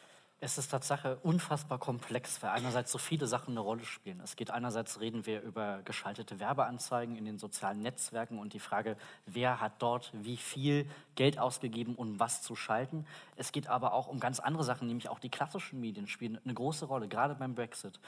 Es 0.42 0.56
ist 0.56 0.70
Tatsache 0.70 1.18
unfassbar 1.22 1.78
komplex, 1.78 2.42
weil 2.42 2.48
einerseits 2.48 2.90
so 2.90 2.96
viele 2.96 3.26
Sachen 3.26 3.50
eine 3.50 3.60
Rolle 3.60 3.84
spielen. 3.84 4.20
Es 4.24 4.36
geht 4.36 4.50
einerseits, 4.50 4.98
reden 4.98 5.26
wir 5.26 5.42
über 5.42 5.82
geschaltete 5.84 6.40
Werbeanzeigen 6.40 7.14
in 7.14 7.26
den 7.26 7.38
sozialen 7.38 7.80
Netzwerken 7.80 8.38
und 8.38 8.54
die 8.54 8.58
Frage, 8.58 8.96
wer 9.26 9.60
hat 9.60 9.82
dort 9.82 10.10
wie 10.14 10.38
viel 10.38 10.88
Geld 11.14 11.38
ausgegeben, 11.38 11.94
um 11.94 12.18
was 12.18 12.40
zu 12.40 12.56
schalten. 12.56 13.04
Es 13.36 13.52
geht 13.52 13.68
aber 13.68 13.92
auch 13.92 14.08
um 14.08 14.18
ganz 14.18 14.40
andere 14.40 14.64
Sachen, 14.64 14.88
nämlich 14.88 15.10
auch 15.10 15.18
die 15.18 15.28
klassischen 15.28 15.78
Medien 15.78 16.06
spielen 16.06 16.40
eine 16.42 16.54
große 16.54 16.86
Rolle, 16.86 17.06
gerade 17.06 17.34
beim 17.34 17.54
Brexit. 17.54 18.00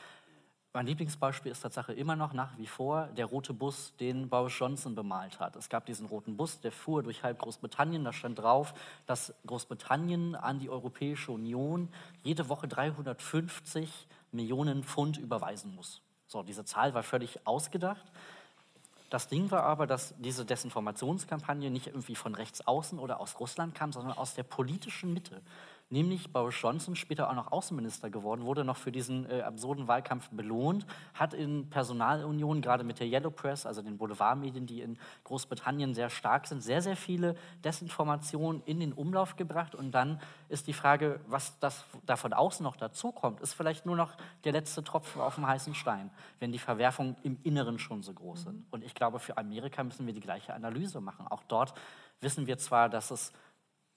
Mein 0.75 0.87
Lieblingsbeispiel 0.87 1.53
ist 1.53 1.61
Tatsache 1.61 1.93
immer 1.93 2.17
noch 2.17 2.33
nach 2.33 2.57
wie 2.57 2.67
vor 2.67 3.09
der 3.09 3.27
rote 3.27 3.53
Bus, 3.53 3.93
den 4.01 4.31
Boris 4.31 4.59
Johnson 4.59 4.95
bemalt 4.95 5.39
hat. 5.39 5.55
Es 5.55 5.69
gab 5.69 5.85
diesen 5.85 6.07
roten 6.07 6.39
Bus, 6.39 6.61
der 6.61 6.73
fuhr 6.73 7.03
durch 7.03 7.23
halb 7.23 7.41
Großbritannien. 7.41 8.05
Da 8.05 8.13
stand 8.15 8.39
drauf, 8.39 8.73
dass 9.05 9.35
Großbritannien 9.47 10.35
an 10.35 10.61
die 10.61 10.71
Europäische 10.71 11.31
Union 11.31 11.91
jede 12.23 12.49
Woche 12.49 12.69
350 12.69 14.09
Millionen 14.31 14.83
Pfund 14.83 15.19
überweisen 15.19 15.75
muss. 15.75 16.01
So, 16.27 16.43
diese 16.43 16.65
Zahl 16.65 16.95
war 16.95 17.03
völlig 17.03 17.47
ausgedacht. 17.47 18.11
Das 19.11 19.29
Ding 19.29 19.51
war 19.51 19.65
aber, 19.65 19.87
dass 19.87 20.15
diese 20.17 20.47
Desinformationskampagne 20.47 21.71
nicht 21.71 21.89
irgendwie 21.89 22.15
von 22.15 22.35
rechts 22.35 22.67
außen 22.67 22.99
oder 22.99 23.21
aus 23.21 23.39
Russland 23.39 23.75
kam, 23.75 23.93
sondern 23.93 24.17
aus 24.17 24.33
der 24.33 24.45
politischen 24.45 25.13
Mitte 25.13 25.43
nämlich 25.93 26.33
Boris 26.33 26.61
Johnson, 26.61 26.97
später 26.97 27.29
auch 27.29 27.35
noch 27.35 27.53
Außenminister 27.53 28.11
geworden, 28.11 28.45
wurde 28.45 28.65
noch 28.65 28.79
für 28.79 28.91
diesen 28.91 29.31
äh, 29.31 29.43
absurden 29.43 29.87
Wahlkampf 29.87 30.31
belohnt, 30.31 30.87
hat 31.15 31.35
in 31.35 31.69
Personalunion, 31.69 32.63
gerade 32.63 32.83
mit 32.83 32.99
der 32.99 33.07
Yellow 33.07 33.31
Press, 33.31 33.67
also 33.67 33.83
den 33.83 33.99
Boulevardmedien, 33.99 34.67
die 34.67 34.81
in 34.81 34.99
Großbritannien 35.25 35.95
sehr 35.95 36.09
stark 36.09 36.47
sind, 36.47 36.63
sehr, 36.63 36.81
sehr 36.81 36.97
viele 36.97 37.37
Desinformationen 37.63 38.63
in 38.65 38.81
den 38.81 38.93
Umlauf 38.93 39.37
gebracht. 39.37 39.75
Und 39.75 39.93
dann 39.93 40.19
ist 40.49 40.67
die 40.67 40.73
Frage, 40.73 41.21
was 41.27 41.59
das 41.61 41.85
da 42.07 42.17
von 42.17 42.33
außen 42.33 42.65
noch 42.65 42.77
dazukommt, 42.77 43.41
ist 43.41 43.53
vielleicht 43.53 43.85
nur 43.85 43.97
noch 43.97 44.17
der 44.45 44.53
letzte 44.53 44.83
Tropfen 44.83 45.21
auf 45.21 45.35
dem 45.35 45.47
heißen 45.47 45.75
Stein, 45.75 46.11
wenn 46.41 46.53
die 46.53 46.59
Verwerfungen 46.59 47.17
im 47.23 47.39
Inneren 47.43 47.79
schon 47.79 48.03
so 48.03 48.15
groß 48.15 48.45
sind. 48.45 48.65
Und 48.71 48.83
ich 48.83 48.95
glaube, 48.95 49.19
für 49.19 49.37
Amerika 49.37 49.85
müssen 49.85 50.07
wir 50.07 50.15
die 50.15 50.21
gleiche 50.21 50.55
Analyse 50.55 51.03
machen. 51.03 51.27
Auch 51.29 51.43
dort 51.45 51.75
wissen 52.21 52.47
wir 52.47 52.57
zwar, 52.57 52.89
dass 52.89 53.11
es 53.11 53.33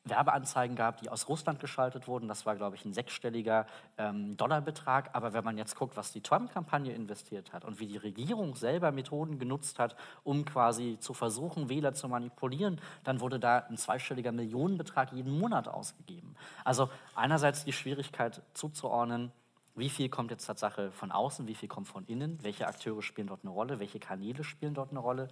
Werbeanzeigen 0.06 0.76
gab, 0.76 0.98
die 1.02 1.10
aus 1.10 1.28
Russland 1.28 1.60
geschaltet 1.60 2.08
wurden. 2.08 2.28
Das 2.28 2.46
war, 2.46 2.56
glaube 2.56 2.76
ich, 2.76 2.86
ein 2.86 2.94
sechsstelliger 2.94 3.66
ähm, 3.98 4.38
Dollarbetrag. 4.38 5.10
Aber 5.14 5.34
wenn 5.34 5.44
man 5.44 5.58
jetzt 5.58 5.76
guckt, 5.76 5.98
was 5.98 6.12
die 6.12 6.22
Trump-Kampagne 6.22 6.94
investiert 6.94 7.54
hat 7.54 7.66
und 7.66 7.80
wie 7.80 7.88
die 7.88 7.98
Regierung 7.98 8.56
selber 8.56 8.92
Methoden 8.92 9.40
genutzt 9.40 9.80
hat, 9.80 9.96
um 10.24 10.46
quasi 10.46 10.98
zu 11.00 11.14
versuchen, 11.14 11.70
Wähler 11.70 11.94
zu 11.94 12.08
manipulieren, 12.08 12.80
dann 13.04 13.20
wurde 13.20 13.40
da 13.40 13.60
ein 13.70 13.78
zweistelliger 13.78 14.32
Millionenbetrag 14.32 15.12
jeden 15.12 15.38
Monat 15.38 15.68
ausgegeben. 15.68 16.36
Also 16.64 16.90
einerseits 17.16 17.66
die 17.66 17.74
Schwierigkeit 17.74 18.42
zuzuordnen, 18.54 19.32
wie 19.76 19.90
viel 19.90 20.10
kommt 20.10 20.32
jetzt 20.32 20.46
Tatsache 20.46 20.92
von 20.92 21.12
außen, 21.12 21.48
wie 21.48 21.56
viel 21.56 21.68
kommt 21.68 21.88
von 21.88 22.06
innen, 22.06 22.42
welche 22.44 22.68
Akteure 22.68 23.02
spielen 23.02 23.28
dort 23.28 23.44
eine 23.44 23.52
Rolle, 23.52 23.80
welche 23.80 24.00
Kanäle 24.00 24.44
spielen 24.44 24.74
dort 24.74 24.92
eine 24.92 25.00
Rolle 25.00 25.28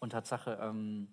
und 0.00 0.10
Tatsache 0.10 0.58
ähm, 0.60 1.08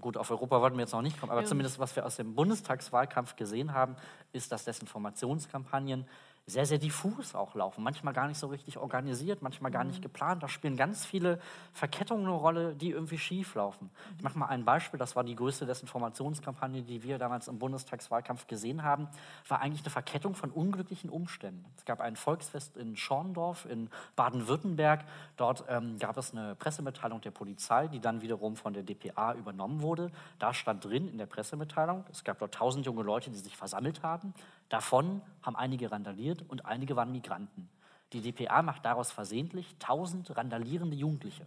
gut, 0.00 0.16
auf 0.16 0.30
Europa 0.30 0.60
wollten 0.60 0.76
wir 0.76 0.82
jetzt 0.82 0.92
noch 0.92 1.02
nicht 1.02 1.18
kommen, 1.20 1.32
aber 1.32 1.42
ja. 1.42 1.46
zumindest 1.46 1.78
was 1.78 1.94
wir 1.96 2.06
aus 2.06 2.16
dem 2.16 2.34
Bundestagswahlkampf 2.34 3.36
gesehen 3.36 3.74
haben, 3.74 3.96
ist, 4.32 4.52
dass 4.52 4.64
Desinformationskampagnen 4.64 6.06
sehr, 6.46 6.66
sehr 6.66 6.78
diffus 6.78 7.36
auch 7.36 7.54
laufen. 7.54 7.84
Manchmal 7.84 8.12
gar 8.12 8.26
nicht 8.26 8.38
so 8.38 8.48
richtig 8.48 8.76
organisiert, 8.76 9.42
manchmal 9.42 9.70
gar 9.70 9.84
nicht 9.84 9.98
mhm. 9.98 10.02
geplant. 10.02 10.42
Da 10.42 10.48
spielen 10.48 10.76
ganz 10.76 11.06
viele 11.06 11.38
Verkettungen 11.72 12.26
eine 12.26 12.34
Rolle, 12.34 12.74
die 12.74 12.90
irgendwie 12.90 13.18
schief 13.18 13.54
laufen. 13.54 13.90
Ich 14.16 14.24
mache 14.24 14.36
mal 14.36 14.46
ein 14.46 14.64
Beispiel, 14.64 14.98
das 14.98 15.14
war 15.14 15.22
die 15.22 15.36
größte 15.36 15.66
Desinformationskampagne, 15.66 16.82
die 16.82 17.04
wir 17.04 17.18
damals 17.18 17.46
im 17.46 17.60
Bundestagswahlkampf 17.60 18.48
gesehen 18.48 18.82
haben, 18.82 19.08
war 19.46 19.60
eigentlich 19.60 19.82
eine 19.82 19.90
Verkettung 19.90 20.34
von 20.34 20.50
unglücklichen 20.50 21.10
Umständen. 21.10 21.64
Es 21.76 21.84
gab 21.84 22.00
ein 22.00 22.16
Volksfest 22.16 22.76
in 22.76 22.96
Schorndorf 22.96 23.64
in 23.66 23.88
Baden-Württemberg. 24.16 25.04
Dort 25.36 25.64
ähm, 25.68 25.96
gab 26.00 26.16
es 26.16 26.32
eine 26.32 26.56
Pressemitteilung 26.56 27.20
der 27.20 27.30
Polizei, 27.30 27.86
die 27.86 28.00
dann 28.00 28.20
wiederum 28.20 28.56
von 28.56 28.74
der 28.74 28.82
DPA 28.82 29.34
übernommen 29.34 29.80
wurde. 29.80 30.10
Da 30.40 30.52
stand 30.52 30.84
drin 30.84 31.06
in 31.06 31.18
der 31.18 31.26
Pressemitteilung, 31.26 32.04
es 32.10 32.24
gab 32.24 32.40
dort 32.40 32.52
tausend 32.54 32.84
junge 32.84 33.04
Leute, 33.04 33.30
die 33.30 33.38
sich 33.38 33.56
versammelt 33.56 34.02
haben. 34.02 34.34
Davon 34.68 35.20
haben 35.42 35.54
einige 35.54 35.92
randaliert 35.92 36.31
und 36.40 36.64
einige 36.64 36.96
waren 36.96 37.12
Migranten. 37.12 37.68
Die 38.12 38.20
dpa 38.20 38.62
macht 38.62 38.84
daraus 38.84 39.10
versehentlich 39.12 39.74
1000 39.80 40.36
randalierende 40.36 40.96
Jugendliche. 40.96 41.46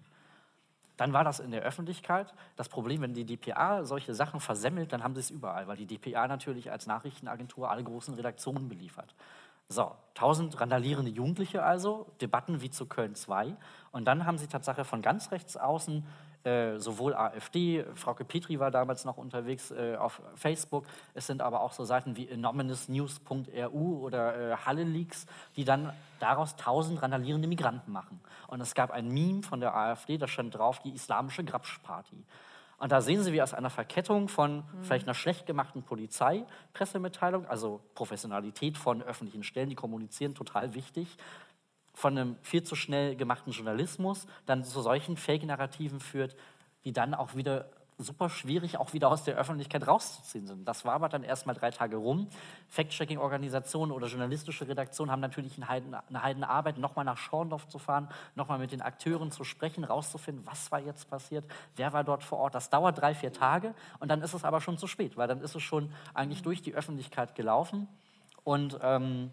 Dann 0.98 1.12
war 1.12 1.24
das 1.24 1.40
in 1.40 1.52
der 1.52 1.64
Öffentlichkeit. 1.64 2.34
Das 2.56 2.70
Problem, 2.70 3.02
wenn 3.02 3.14
die 3.14 3.26
dpa 3.26 3.84
solche 3.84 4.14
Sachen 4.14 4.40
versemmelt, 4.40 4.94
dann 4.94 5.04
haben 5.04 5.14
sie 5.16 5.22
es 5.22 5.30
überall, 5.30 5.68
weil 5.68 5.78
die 5.78 5.88
dpa 5.88 6.28
natürlich 6.28 6.72
als 6.72 6.88
Nachrichtenagentur 6.88 7.70
alle 7.70 7.84
großen 7.84 8.14
Redaktionen 8.14 8.70
beliefert. 8.70 9.14
So, 9.68 9.92
1000 10.14 10.60
randalierende 10.62 11.10
Jugendliche 11.10 11.64
also, 11.64 12.06
Debatten 12.22 12.62
wie 12.62 12.70
zu 12.70 12.86
Köln 12.86 13.16
2. 13.16 13.56
Und 13.92 14.06
dann 14.06 14.26
haben 14.26 14.38
sie 14.38 14.48
Tatsache 14.48 14.86
von 14.86 15.02
ganz 15.02 15.32
rechts 15.32 15.58
außen 15.58 16.06
äh, 16.46 16.78
sowohl 16.78 17.14
AfD, 17.14 17.86
Frauke 17.96 18.24
Petri 18.24 18.60
war 18.60 18.72
damals 18.72 19.06
noch 19.06 19.18
unterwegs 19.18 19.72
äh, 19.72 19.96
auf 19.98 20.22
Facebook, 20.36 20.86
es 21.14 21.28
sind 21.28 21.42
aber 21.42 21.62
auch 21.62 21.74
so 21.74 21.84
Seiten 21.84 22.16
wie 22.16 22.32
anonymousnews.ru 22.32 24.00
oder 24.00 24.52
äh, 24.54 24.56
Halle 24.58 24.84
Leaks, 24.84 25.26
die 25.56 25.66
dann 25.66 25.92
daraus 26.20 26.54
1000 26.54 27.02
randalierende 27.02 27.48
Migranten 27.48 27.92
machen. 27.92 28.22
Und 28.48 28.62
es 28.62 28.74
gab 28.74 28.92
ein 28.92 29.10
Meme 29.10 29.44
von 29.44 29.60
der 29.60 29.76
AfD, 29.76 30.18
da 30.18 30.28
stand 30.28 30.56
drauf 30.56 30.80
die 30.80 30.92
islamische 30.92 31.44
Grabschparty. 31.44 32.24
Und 32.78 32.92
da 32.92 33.00
sehen 33.00 33.24
Sie, 33.24 33.32
wie 33.32 33.42
aus 33.42 33.54
einer 33.54 33.70
Verkettung 33.70 34.28
von 34.28 34.58
mhm. 34.58 34.64
vielleicht 34.82 35.08
einer 35.08 35.14
schlecht 35.14 35.46
gemachten 35.46 35.84
Polizeipressemitteilung, 35.84 37.46
also 37.46 37.80
Professionalität 37.96 38.78
von 38.78 39.02
öffentlichen 39.02 39.44
Stellen, 39.44 39.70
die 39.70 39.76
kommunizieren, 39.76 40.36
total 40.36 40.74
wichtig, 40.74 41.18
von 41.96 42.18
einem 42.18 42.36
viel 42.42 42.62
zu 42.62 42.76
schnell 42.76 43.16
gemachten 43.16 43.52
Journalismus 43.52 44.28
dann 44.46 44.64
zu 44.64 44.82
solchen 44.82 45.18
Fake-Narrativen 45.18 46.00
führt, 46.00 46.36
die 46.84 46.94
dann 46.94 47.14
auch 47.16 47.36
wieder 47.36 47.70
super 47.98 48.30
schwierig 48.30 48.78
auch 48.78 48.94
wieder 48.94 49.10
aus 49.10 49.24
der 49.24 49.36
Öffentlichkeit 49.36 49.88
rauszuziehen 49.88 50.48
sind. 50.48 50.68
Das 50.68 50.84
war 50.84 50.94
aber 50.94 51.08
dann 51.08 51.24
erst 51.24 51.48
mal 51.48 51.54
drei 51.54 51.72
Tage 51.72 51.96
rum. 51.96 52.28
Fact-Checking-Organisationen 52.68 53.92
oder 53.92 54.08
journalistische 54.08 54.68
Redaktionen 54.68 55.12
haben 55.12 55.22
natürlich 55.22 55.56
eine 55.56 55.70
heiden, 55.70 55.94
eine 55.94 56.22
heidene 56.22 56.50
Arbeit, 56.50 56.78
nochmal 56.78 57.06
nach 57.06 57.18
Schorndorf 57.18 57.68
zu 57.68 57.80
fahren, 57.80 58.10
nochmal 58.36 58.60
mit 58.60 58.72
den 58.72 58.82
Akteuren 58.82 59.32
zu 59.32 59.44
sprechen, 59.46 59.86
rauszufinden, 59.86 60.46
was 60.46 60.72
war 60.72 60.82
jetzt 60.82 61.10
passiert, 61.10 61.46
wer 61.78 61.94
war 61.94 62.04
dort 62.04 62.24
vor 62.24 62.40
Ort. 62.40 62.56
Das 62.56 62.70
dauert 62.70 63.00
drei, 63.00 63.16
vier 63.16 63.32
Tage 63.32 63.74
und 64.00 64.10
dann 64.10 64.22
ist 64.22 64.34
es 64.34 64.44
aber 64.44 64.60
schon 64.60 64.78
zu 64.78 64.88
spät, 64.88 65.16
weil 65.16 65.28
dann 65.28 65.42
ist 65.42 65.56
es 65.56 65.64
schon 65.64 65.92
eigentlich 66.14 66.44
durch 66.44 66.62
die 66.62 66.74
Öffentlichkeit 66.74 67.36
gelaufen. 67.36 67.88
Und 68.44 68.78
ähm, 68.84 69.32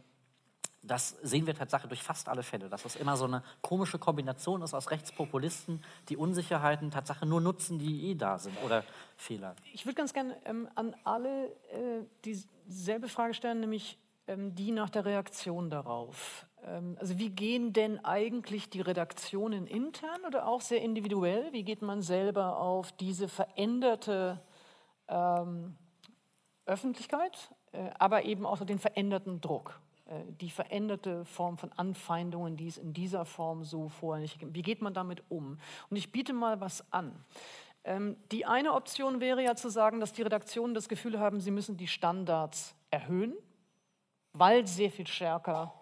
das 0.82 1.10
sehen 1.22 1.46
wir 1.46 1.54
tatsächlich 1.54 1.88
durch 1.88 2.02
fast 2.02 2.28
alle 2.28 2.42
Fälle, 2.42 2.68
dass 2.68 2.84
es 2.84 2.96
immer 2.96 3.16
so 3.16 3.24
eine 3.24 3.42
komische 3.60 3.98
Kombination 3.98 4.62
ist 4.62 4.74
aus 4.74 4.90
Rechtspopulisten, 4.90 5.82
die 6.08 6.16
Unsicherheiten 6.16 6.90
tatsächlich 6.90 7.30
nur 7.30 7.40
nutzen, 7.40 7.78
die 7.78 8.10
eh 8.10 8.14
da 8.16 8.38
sind 8.38 8.56
oder 8.64 8.84
Fehler. 9.16 9.54
Ich 9.72 9.86
würde 9.86 9.94
ganz 9.94 10.12
gerne 10.12 10.36
ähm, 10.44 10.68
an 10.74 10.94
alle 11.04 11.46
äh, 11.46 12.04
dieselbe 12.24 13.08
Frage 13.08 13.34
stellen, 13.34 13.60
nämlich 13.60 13.96
ähm, 14.26 14.54
die 14.54 14.72
nach 14.72 14.90
der 14.90 15.04
Reaktion 15.04 15.70
darauf. 15.70 16.46
Ähm, 16.64 16.96
also 16.98 17.16
wie 17.18 17.30
gehen 17.30 17.72
denn 17.72 18.04
eigentlich 18.04 18.68
die 18.68 18.80
Redaktionen 18.80 19.68
intern 19.68 20.24
oder 20.26 20.48
auch 20.48 20.60
sehr 20.60 20.82
individuell? 20.82 21.52
Wie 21.52 21.62
geht 21.62 21.82
man 21.82 22.02
selber 22.02 22.58
auf 22.58 22.90
diese 22.92 23.28
veränderte 23.28 24.40
ähm, 25.06 25.76
Öffentlichkeit, 26.66 27.50
äh, 27.70 27.90
aber 28.00 28.24
eben 28.24 28.46
auch 28.46 28.64
den 28.64 28.80
veränderten 28.80 29.40
Druck? 29.40 29.80
Äh, 30.12 30.24
die 30.40 30.50
veränderte 30.50 31.24
Form 31.24 31.58
von 31.58 31.72
Anfeindungen, 31.72 32.56
die 32.56 32.68
es 32.68 32.76
in 32.76 32.92
dieser 32.92 33.24
Form 33.24 33.64
so 33.64 33.88
vorher 33.88 34.20
nicht 34.20 34.38
gibt. 34.38 34.54
Wie 34.54 34.62
geht 34.62 34.82
man 34.82 34.94
damit 34.94 35.22
um? 35.28 35.58
Und 35.90 35.96
ich 35.96 36.12
biete 36.12 36.32
mal 36.32 36.60
was 36.60 36.84
an. 36.92 37.24
Ähm, 37.84 38.16
die 38.30 38.46
eine 38.46 38.74
Option 38.74 39.20
wäre 39.20 39.42
ja 39.42 39.54
zu 39.54 39.68
sagen, 39.68 40.00
dass 40.00 40.12
die 40.12 40.22
Redaktionen 40.22 40.74
das 40.74 40.88
Gefühl 40.88 41.18
haben, 41.18 41.40
sie 41.40 41.50
müssen 41.50 41.76
die 41.76 41.88
Standards 41.88 42.74
erhöhen, 42.90 43.34
weil 44.32 44.66
sehr 44.66 44.90
viel 44.90 45.06
stärker 45.06 45.74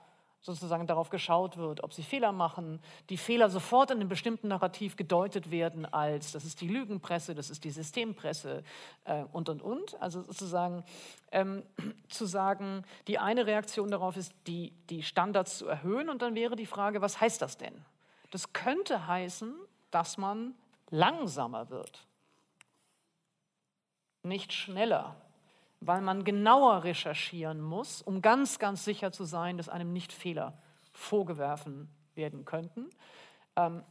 sozusagen 0.43 0.87
darauf 0.87 1.11
geschaut 1.11 1.57
wird, 1.57 1.85
ob 1.85 1.93
sie 1.93 2.03
Fehler 2.03 2.33
machen, 2.33 2.81
die 3.11 3.19
Fehler 3.19 3.51
sofort 3.51 3.91
in 3.91 3.99
einem 3.99 4.09
bestimmten 4.09 4.49
Narrativ 4.49 4.97
gedeutet 4.97 5.51
werden 5.51 5.85
als, 5.85 6.33
das 6.33 6.45
ist 6.45 6.61
die 6.61 6.69
Lügenpresse, 6.69 7.35
das 7.35 7.51
ist 7.51 7.65
die 7.65 7.71
Systempresse 7.71 8.65
äh, 9.05 9.25
und, 9.33 9.49
und, 9.49 9.61
und. 9.61 10.01
Also 10.01 10.23
sozusagen 10.23 10.85
ähm, 11.31 11.63
zu 12.09 12.25
sagen, 12.25 12.85
die 13.07 13.19
eine 13.19 13.47
Reaktion 13.47 13.91
darauf 13.91 14.17
ist, 14.17 14.33
die, 14.47 14.73
die 14.89 15.03
Standards 15.03 15.59
zu 15.59 15.67
erhöhen 15.67 16.09
und 16.09 16.23
dann 16.23 16.35
wäre 16.35 16.57
die 16.57 16.67
Frage, 16.67 17.03
was 17.03 17.21
heißt 17.21 17.43
das 17.43 17.59
denn? 17.59 17.75
Das 18.31 18.53
könnte 18.53 19.07
heißen, 19.07 19.55
dass 19.91 20.17
man 20.17 20.55
langsamer 20.89 21.69
wird, 21.69 22.07
nicht 24.23 24.53
schneller 24.53 25.17
weil 25.81 26.03
man 26.03 26.25
genauer 26.25 26.85
recherchieren 26.85 27.61
muss, 27.61 28.03
um 28.03 28.23
ganz, 28.23 28.59
ganz 28.59 28.85
sicher 28.85 29.13
zu 29.13 29.25
sein, 29.25 29.57
dass 29.57 29.69
einem 29.69 29.93
nicht 29.93 30.13
Fehler 30.13 30.59
vorgeworfen 30.93 31.89
werden 32.15 32.45
könnten. 32.45 32.91
Ähm, 33.57 33.83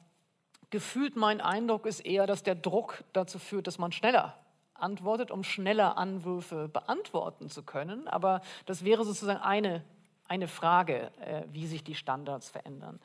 gefühlt 0.69 1.15
mein 1.15 1.41
Eindruck 1.41 1.85
ist 1.85 2.01
eher, 2.01 2.27
dass 2.27 2.43
der 2.43 2.55
Druck 2.55 3.03
dazu 3.13 3.39
führt, 3.39 3.67
dass 3.67 3.79
man 3.79 3.91
schneller 3.91 4.37
antwortet, 4.75 5.31
um 5.31 5.43
schneller 5.43 5.97
Anwürfe 5.97 6.69
beantworten 6.69 7.49
zu 7.49 7.63
können. 7.63 8.07
Aber 8.07 8.41
das 8.65 8.83
wäre 8.83 9.03
sozusagen 9.03 9.41
eine, 9.41 9.83
eine 10.27 10.47
Frage, 10.47 11.11
äh, 11.19 11.43
wie 11.51 11.67
sich 11.67 11.83
die 11.83 11.95
Standards 11.95 12.49
verändern. 12.49 12.99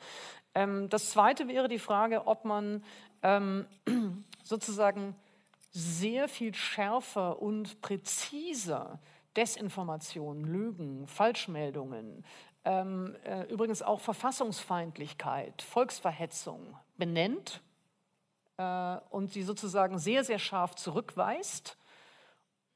Ähm, 0.53 0.89
das 0.89 1.09
Zweite 1.09 1.47
wäre 1.47 1.67
die 1.67 1.79
Frage, 1.79 2.27
ob 2.27 2.45
man 2.45 2.83
ähm, 3.23 3.65
sozusagen 4.43 5.15
sehr 5.75 6.29
viel 6.29 6.55
schärfer 6.55 7.41
und 7.41 7.81
präziser 7.81 8.97
Desinformation, 9.35 10.45
Lügen, 10.45 11.05
Falschmeldungen, 11.05 12.23
ähm, 12.63 13.13
äh, 13.25 13.43
übrigens 13.51 13.81
auch 13.81 13.99
Verfassungsfeindlichkeit, 13.99 15.61
Volksverhetzung 15.61 16.77
benennt 16.95 17.61
äh, 18.55 18.97
und 19.09 19.33
sie 19.33 19.43
sozusagen 19.43 19.99
sehr, 19.99 20.23
sehr 20.23 20.39
scharf 20.39 20.75
zurückweist 20.75 21.77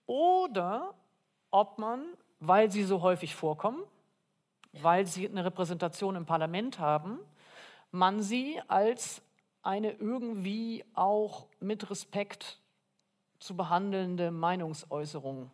oder 0.06 0.94
ob 1.52 1.80
man, 1.80 2.04
weil 2.42 2.70
sie 2.70 2.84
so 2.84 3.02
häufig 3.02 3.34
vorkommen, 3.34 3.82
weil 4.74 5.06
sie 5.06 5.26
eine 5.26 5.46
Repräsentation 5.46 6.18
im 6.18 6.26
Parlament 6.26 6.80
haben, 6.80 7.18
man 7.92 8.22
sie 8.22 8.60
als 8.68 9.22
eine 9.64 9.94
irgendwie 9.94 10.84
auch 10.96 11.48
mit 11.62 11.90
Respekt 11.90 12.60
zu 13.40 13.56
behandelnde 13.56 14.32
Meinungsäußerung 14.32 15.52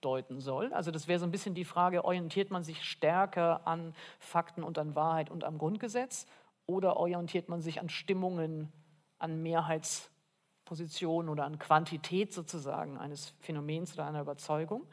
deuten 0.00 0.40
soll. 0.40 0.72
Also 0.72 0.90
das 0.90 1.08
wäre 1.08 1.18
so 1.18 1.26
ein 1.26 1.30
bisschen 1.30 1.54
die 1.54 1.64
Frage, 1.64 2.04
orientiert 2.04 2.50
man 2.50 2.62
sich 2.64 2.84
stärker 2.84 3.66
an 3.66 3.94
Fakten 4.18 4.62
und 4.62 4.78
an 4.78 4.94
Wahrheit 4.94 5.30
und 5.30 5.44
am 5.44 5.58
Grundgesetz 5.58 6.26
oder 6.66 6.96
orientiert 6.96 7.48
man 7.48 7.60
sich 7.60 7.80
an 7.80 7.88
Stimmungen, 7.88 8.72
an 9.18 9.42
Mehrheitspositionen 9.42 11.28
oder 11.28 11.44
an 11.44 11.58
Quantität 11.58 12.32
sozusagen 12.32 12.98
eines 12.98 13.30
Phänomens 13.40 13.94
oder 13.94 14.06
einer 14.06 14.20
Überzeugung. 14.20 14.86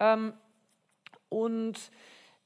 Ähm, 0.00 0.34
und 1.28 1.78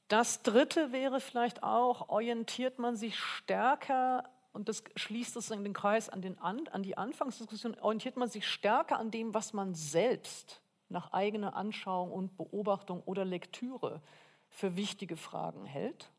das 0.07 0.41
Dritte 0.41 0.91
wäre 0.91 1.19
vielleicht 1.19 1.63
auch, 1.63 2.09
orientiert 2.09 2.79
man 2.79 2.95
sich 2.95 3.19
stärker 3.19 4.23
und 4.57 4.67
das 4.69 4.83
schließt 4.95 5.35
sozusagen 5.35 5.63
den 5.63 5.73
Kreis 5.73 6.09
an, 6.09 6.23
den 6.23 6.39
an, 6.39 6.67
an 6.69 6.81
die 6.81 6.97
Anfangsdiskussion, 6.97 7.79
orientiert 7.79 8.17
man 8.17 8.27
sich 8.27 8.47
stärker 8.47 8.97
an 8.97 9.11
dem, 9.11 9.35
was 9.35 9.53
man 9.53 9.75
selbst 9.75 10.63
nach 10.89 11.13
eigener 11.13 11.55
Anschauung 11.55 12.11
und 12.11 12.35
Beobachtung 12.37 13.03
oder 13.03 13.23
Lektüre 13.23 14.01
für 14.49 14.75
wichtige 14.75 15.15
Fragen 15.15 15.67
hält? 15.67 16.09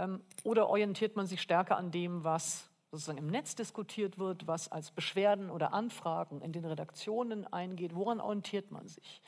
Ähm, 0.00 0.24
oder 0.42 0.68
orientiert 0.68 1.14
man 1.14 1.28
sich 1.28 1.40
stärker 1.40 1.76
an 1.76 1.92
dem, 1.92 2.24
was 2.24 2.68
sozusagen 2.90 3.18
im 3.18 3.26
Netz 3.26 3.54
diskutiert 3.54 4.18
wird, 4.18 4.46
was 4.46 4.70
als 4.70 4.90
Beschwerden 4.90 5.50
oder 5.50 5.72
Anfragen 5.72 6.40
in 6.40 6.52
den 6.52 6.64
Redaktionen 6.64 7.46
eingeht? 7.52 7.94
Woran 7.94 8.20
orientiert 8.20 8.70
man 8.70 8.88
sich? 8.88 9.20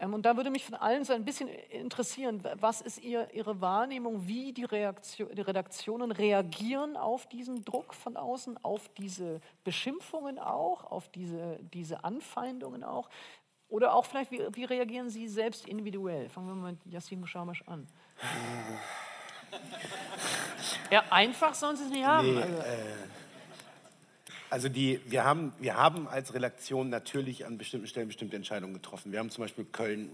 Ähm, 0.00 0.14
und 0.14 0.24
da 0.24 0.36
würde 0.36 0.50
mich 0.50 0.64
von 0.64 0.74
allen 0.74 1.04
so 1.04 1.12
ein 1.12 1.24
bisschen 1.24 1.48
interessieren, 1.48 2.42
was 2.60 2.80
ist 2.80 3.02
ihr, 3.02 3.32
Ihre 3.34 3.60
Wahrnehmung, 3.60 4.26
wie 4.26 4.52
die, 4.52 4.64
Reaktion, 4.64 5.34
die 5.34 5.42
Redaktionen 5.42 6.12
reagieren 6.12 6.96
auf 6.96 7.26
diesen 7.28 7.64
Druck 7.64 7.94
von 7.94 8.16
außen, 8.16 8.64
auf 8.64 8.88
diese 8.90 9.40
Beschimpfungen 9.64 10.38
auch, 10.38 10.84
auf 10.84 11.08
diese, 11.08 11.58
diese 11.74 12.04
Anfeindungen 12.04 12.84
auch? 12.84 13.08
Oder 13.68 13.94
auch 13.94 14.04
vielleicht, 14.04 14.30
wie, 14.30 14.40
wie 14.52 14.64
reagieren 14.64 15.08
Sie 15.08 15.28
selbst 15.28 15.66
individuell? 15.66 16.28
Fangen 16.28 16.46
wir 16.48 16.54
mal 16.54 16.72
mit 16.72 16.86
Yassin 16.86 17.20
Mushamash 17.20 17.62
an. 17.66 17.86
ja, 20.90 21.02
einfach 21.10 21.54
sollen 21.54 21.76
Sie 21.76 21.84
es 21.84 21.90
nicht 21.90 22.06
haben. 22.06 22.34
Nee, 22.34 22.42
also. 22.42 22.58
äh 22.58 23.12
also 24.52 24.68
die, 24.68 25.00
wir, 25.06 25.24
haben, 25.24 25.54
wir 25.60 25.78
haben 25.78 26.06
als 26.06 26.34
Redaktion 26.34 26.90
natürlich 26.90 27.46
an 27.46 27.56
bestimmten 27.56 27.86
Stellen 27.86 28.08
bestimmte 28.08 28.36
Entscheidungen 28.36 28.74
getroffen. 28.74 29.10
Wir 29.10 29.18
haben 29.18 29.30
zum 29.30 29.44
Beispiel 29.44 29.64
Köln, 29.64 30.10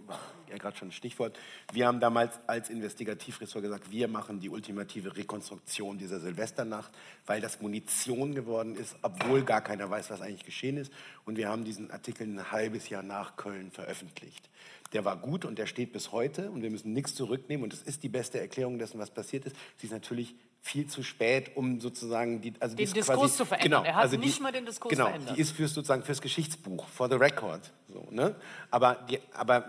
ja 0.49 0.57
gerade 0.59 0.77
schon 0.77 0.89
ein 0.89 0.93
Stichwort, 0.93 1.37
wir 1.73 1.89
haben 1.89 1.99
damals 1.99 2.39
als 2.47 2.71
Investigativressort 2.71 3.65
gesagt, 3.65 3.91
wir 3.91 4.07
machen 4.07 4.39
die 4.39 4.49
ultimative 4.49 5.17
Rekonstruktion 5.17 5.99
dieser 5.99 6.21
Silvesternacht, 6.21 6.93
weil 7.27 7.41
das 7.41 7.61
Munition 7.61 8.33
geworden 8.33 8.77
ist, 8.77 8.95
obwohl 9.03 9.43
gar 9.43 9.61
keiner 9.61 9.91
weiß, 9.91 10.09
was 10.11 10.21
eigentlich 10.21 10.45
geschehen 10.45 10.77
ist. 10.77 10.93
Und 11.25 11.37
wir 11.37 11.49
haben 11.49 11.65
diesen 11.65 11.91
Artikel 11.91 12.25
ein 12.29 12.53
halbes 12.53 12.89
Jahr 12.91 13.03
nach 13.03 13.35
Köln 13.35 13.73
veröffentlicht. 13.73 14.49
Der 14.93 15.05
war 15.05 15.17
gut 15.17 15.47
und 15.47 15.59
der 15.59 15.67
steht 15.67 15.93
bis 15.93 16.13
heute 16.13 16.53
und 16.53 16.63
wir 16.63 16.71
müssen 16.71 16.93
nichts 16.93 17.17
zurücknehmen 17.17 17.65
und 17.65 17.73
es 17.73 17.83
ist 17.83 18.05
die 18.05 18.09
beste 18.09 18.39
Erklärung 18.39 18.79
dessen, 18.79 19.01
was 19.01 19.11
passiert 19.11 19.47
ist. 19.47 19.57
Sie 19.79 19.89
ist 19.89 19.93
natürlich 19.93 20.37
viel 20.61 20.87
zu 20.87 21.03
spät, 21.03 21.57
um 21.57 21.81
sozusagen 21.81 22.41
die, 22.41 22.53
also 22.61 22.77
den 22.77 22.87
die 22.87 22.93
Diskurs 22.93 23.19
quasi, 23.19 23.37
zu 23.37 23.45
verändern. 23.45 23.83
Genau, 23.83 23.85
er 23.85 23.95
hat 23.95 24.03
also 24.03 24.17
nicht 24.17 24.39
die, 24.39 24.43
mal 24.43 24.53
den 24.53 24.67
Diskurs 24.67 24.91
genau, 24.91 25.07
verändert. 25.07 25.37
Die 25.37 25.41
ist 25.41 25.53
fürs, 25.53 25.73
sozusagen 25.73 26.03
fürs 26.03 26.21
Geschichtsbuch, 26.21 26.87
for 26.89 27.09
the 27.09 27.17
record. 27.17 27.73
So, 27.89 28.07
ne? 28.11 28.35
aber, 28.71 28.97
die, 29.09 29.19
aber 29.33 29.65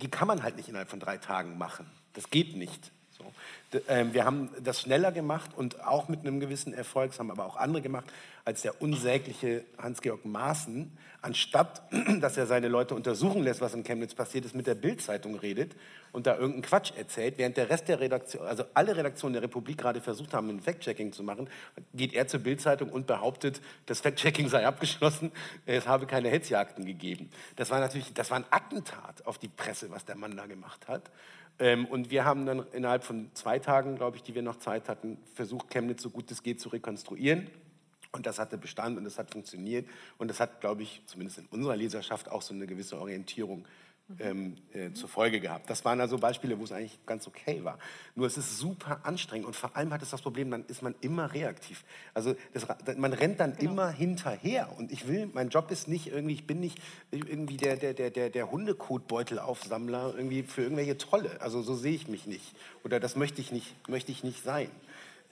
die 0.00 0.08
kann 0.08 0.28
man 0.28 0.42
halt 0.42 0.56
nicht 0.56 0.68
innerhalb 0.68 0.90
von 0.90 1.00
drei 1.00 1.18
Tagen 1.18 1.58
machen. 1.58 1.86
Das 2.12 2.30
geht 2.30 2.56
nicht. 2.56 2.92
So. 3.10 3.32
Ähm, 3.88 4.14
wir 4.14 4.24
haben 4.24 4.50
das 4.62 4.80
schneller 4.82 5.10
gemacht 5.10 5.50
und 5.56 5.84
auch 5.84 6.08
mit 6.08 6.20
einem 6.20 6.38
gewissen 6.38 6.72
Erfolg, 6.72 7.10
das 7.10 7.18
haben 7.18 7.30
aber 7.30 7.46
auch 7.46 7.56
andere 7.56 7.82
gemacht, 7.82 8.06
als 8.44 8.62
der 8.62 8.80
unsägliche 8.80 9.64
Hans-Georg 9.78 10.24
Maaßen, 10.24 10.96
anstatt 11.22 11.82
dass 12.20 12.36
er 12.36 12.46
seine 12.46 12.68
Leute 12.68 12.94
untersuchen 12.94 13.42
lässt, 13.42 13.60
was 13.60 13.74
in 13.74 13.84
Chemnitz 13.84 14.14
passiert 14.14 14.44
ist, 14.44 14.54
mit 14.54 14.66
der 14.66 14.74
Bild-Zeitung 14.74 15.36
redet 15.36 15.74
und 16.16 16.26
da 16.26 16.32
irgendeinen 16.32 16.62
Quatsch 16.62 16.92
erzählt, 16.96 17.36
während 17.36 17.58
der 17.58 17.68
Rest 17.68 17.88
der 17.88 18.00
Redaktion, 18.00 18.46
also 18.46 18.64
alle 18.72 18.96
Redaktionen 18.96 19.34
der 19.34 19.42
Republik 19.42 19.76
gerade 19.76 20.00
versucht 20.00 20.32
haben, 20.32 20.48
ein 20.48 20.60
Fact-Checking 20.60 21.12
zu 21.12 21.22
machen, 21.22 21.50
geht 21.92 22.14
er 22.14 22.26
zur 22.26 22.40
Bild-Zeitung 22.40 22.88
und 22.88 23.06
behauptet, 23.06 23.60
das 23.84 24.00
Fact-Checking 24.00 24.48
sei 24.48 24.66
abgeschlossen, 24.66 25.30
es 25.66 25.86
habe 25.86 26.06
keine 26.06 26.30
Hetzjagden 26.30 26.86
gegeben. 26.86 27.28
Das 27.56 27.68
war 27.68 27.80
natürlich, 27.80 28.14
das 28.14 28.30
war 28.30 28.38
ein 28.38 28.46
Attentat 28.48 29.26
auf 29.26 29.36
die 29.36 29.48
Presse, 29.48 29.90
was 29.90 30.06
der 30.06 30.16
Mann 30.16 30.34
da 30.38 30.46
gemacht 30.46 30.88
hat. 30.88 31.10
Ähm, 31.58 31.84
und 31.84 32.08
wir 32.08 32.24
haben 32.24 32.46
dann 32.46 32.64
innerhalb 32.72 33.04
von 33.04 33.28
zwei 33.34 33.58
Tagen, 33.58 33.96
glaube 33.96 34.16
ich, 34.16 34.22
die 34.22 34.34
wir 34.34 34.40
noch 34.40 34.56
Zeit 34.56 34.88
hatten, 34.88 35.18
versucht, 35.34 35.68
Chemnitz 35.68 36.02
so 36.02 36.08
gut 36.08 36.30
es 36.30 36.42
geht 36.42 36.62
zu 36.62 36.70
rekonstruieren 36.70 37.50
Und 38.12 38.24
das 38.24 38.38
hatte 38.38 38.56
Bestand 38.56 38.96
und 38.96 39.04
das 39.04 39.18
hat 39.18 39.32
funktioniert. 39.32 39.86
Und 40.16 40.28
das 40.28 40.40
hat, 40.40 40.62
glaube 40.62 40.82
ich, 40.82 41.02
zumindest 41.04 41.40
in 41.40 41.46
unserer 41.50 41.76
Leserschaft 41.76 42.30
auch 42.30 42.40
so 42.40 42.54
eine 42.54 42.66
gewisse 42.66 42.98
Orientierung 42.98 43.66
ähm, 44.20 44.54
äh, 44.72 44.92
zur 44.92 45.08
Folge 45.08 45.40
gehabt. 45.40 45.68
Das 45.68 45.84
waren 45.84 46.00
also 46.00 46.18
Beispiele, 46.18 46.58
wo 46.58 46.64
es 46.64 46.72
eigentlich 46.72 46.98
ganz 47.06 47.26
okay 47.26 47.64
war. 47.64 47.78
Nur 48.14 48.26
es 48.26 48.36
ist 48.36 48.58
super 48.58 49.00
anstrengend 49.02 49.46
und 49.46 49.56
vor 49.56 49.76
allem 49.76 49.92
hat 49.92 50.02
es 50.02 50.10
das 50.10 50.22
Problem, 50.22 50.50
dann 50.50 50.64
ist 50.66 50.82
man 50.82 50.94
immer 51.00 51.32
reaktiv. 51.32 51.84
Also 52.14 52.34
das, 52.52 52.66
man 52.96 53.12
rennt 53.12 53.40
dann 53.40 53.56
genau. 53.56 53.72
immer 53.72 53.90
hinterher 53.90 54.70
und 54.78 54.92
ich 54.92 55.08
will, 55.08 55.28
mein 55.32 55.48
Job 55.48 55.70
ist 55.70 55.88
nicht 55.88 56.08
irgendwie, 56.08 56.34
ich 56.34 56.46
bin 56.46 56.60
nicht 56.60 56.78
irgendwie 57.10 57.56
der, 57.56 57.76
der, 57.76 57.94
der, 57.94 58.10
der, 58.10 58.30
der 58.30 58.50
Hundekotbeutelaufsammler 58.50 60.14
irgendwie 60.16 60.44
für 60.44 60.62
irgendwelche 60.62 60.96
Trolle. 60.98 61.40
Also 61.40 61.62
so 61.62 61.74
sehe 61.74 61.94
ich 61.94 62.06
mich 62.06 62.26
nicht 62.26 62.54
oder 62.84 63.00
das 63.00 63.16
möchte 63.16 63.40
ich 63.40 63.50
nicht, 63.50 63.88
möchte 63.88 64.12
ich 64.12 64.22
nicht 64.22 64.44
sein. 64.44 64.70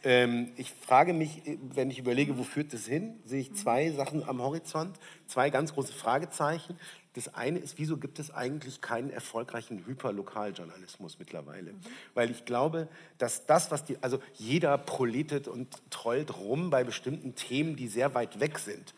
Ähm, 0.05 0.52
ich 0.56 0.70
frage 0.70 1.14
mich, 1.14 1.43
wenn 1.74 1.90
ich 1.90 1.98
überlege, 1.98 2.39
wo 2.39 2.43
führt 2.43 2.72
das 2.72 2.86
hin, 2.86 3.18
sehe 3.24 3.40
ich 3.40 3.55
zwei 3.55 3.90
Sachen 3.90 4.28
am 4.28 4.40
Horizont, 4.40 4.98
zwei 5.26 5.48
ganz 5.51 5.72
große 5.72 5.93
Fragezeichen. 5.93 6.78
Das 7.14 7.32
eine 7.35 7.60
ist, 7.60 7.78
wieso 7.78 7.97
gibt 7.97 8.18
es 8.18 8.32
eigentlich 8.32 8.81
keinen 8.81 9.09
erfolgreichen 9.09 9.86
Hyperlokaljournalismus 9.86 11.18
mittlerweile? 11.18 11.72
Mhm. 11.72 11.81
Weil 12.12 12.31
ich 12.31 12.44
glaube, 12.44 12.89
dass 13.18 13.47
das, 13.47 13.70
was 13.70 13.85
die, 13.85 13.97
also 14.02 14.18
jeder 14.35 14.76
proletet 14.76 15.48
und 15.48 15.68
trollt 15.90 16.36
rum 16.36 16.70
bei 16.70 16.85
bestimmten 16.85 17.35
Themen, 17.35 17.76
die 17.76 17.89
sehr 17.89 18.14
weit 18.14 18.40
weg 18.40 18.59
sind. 18.59 18.94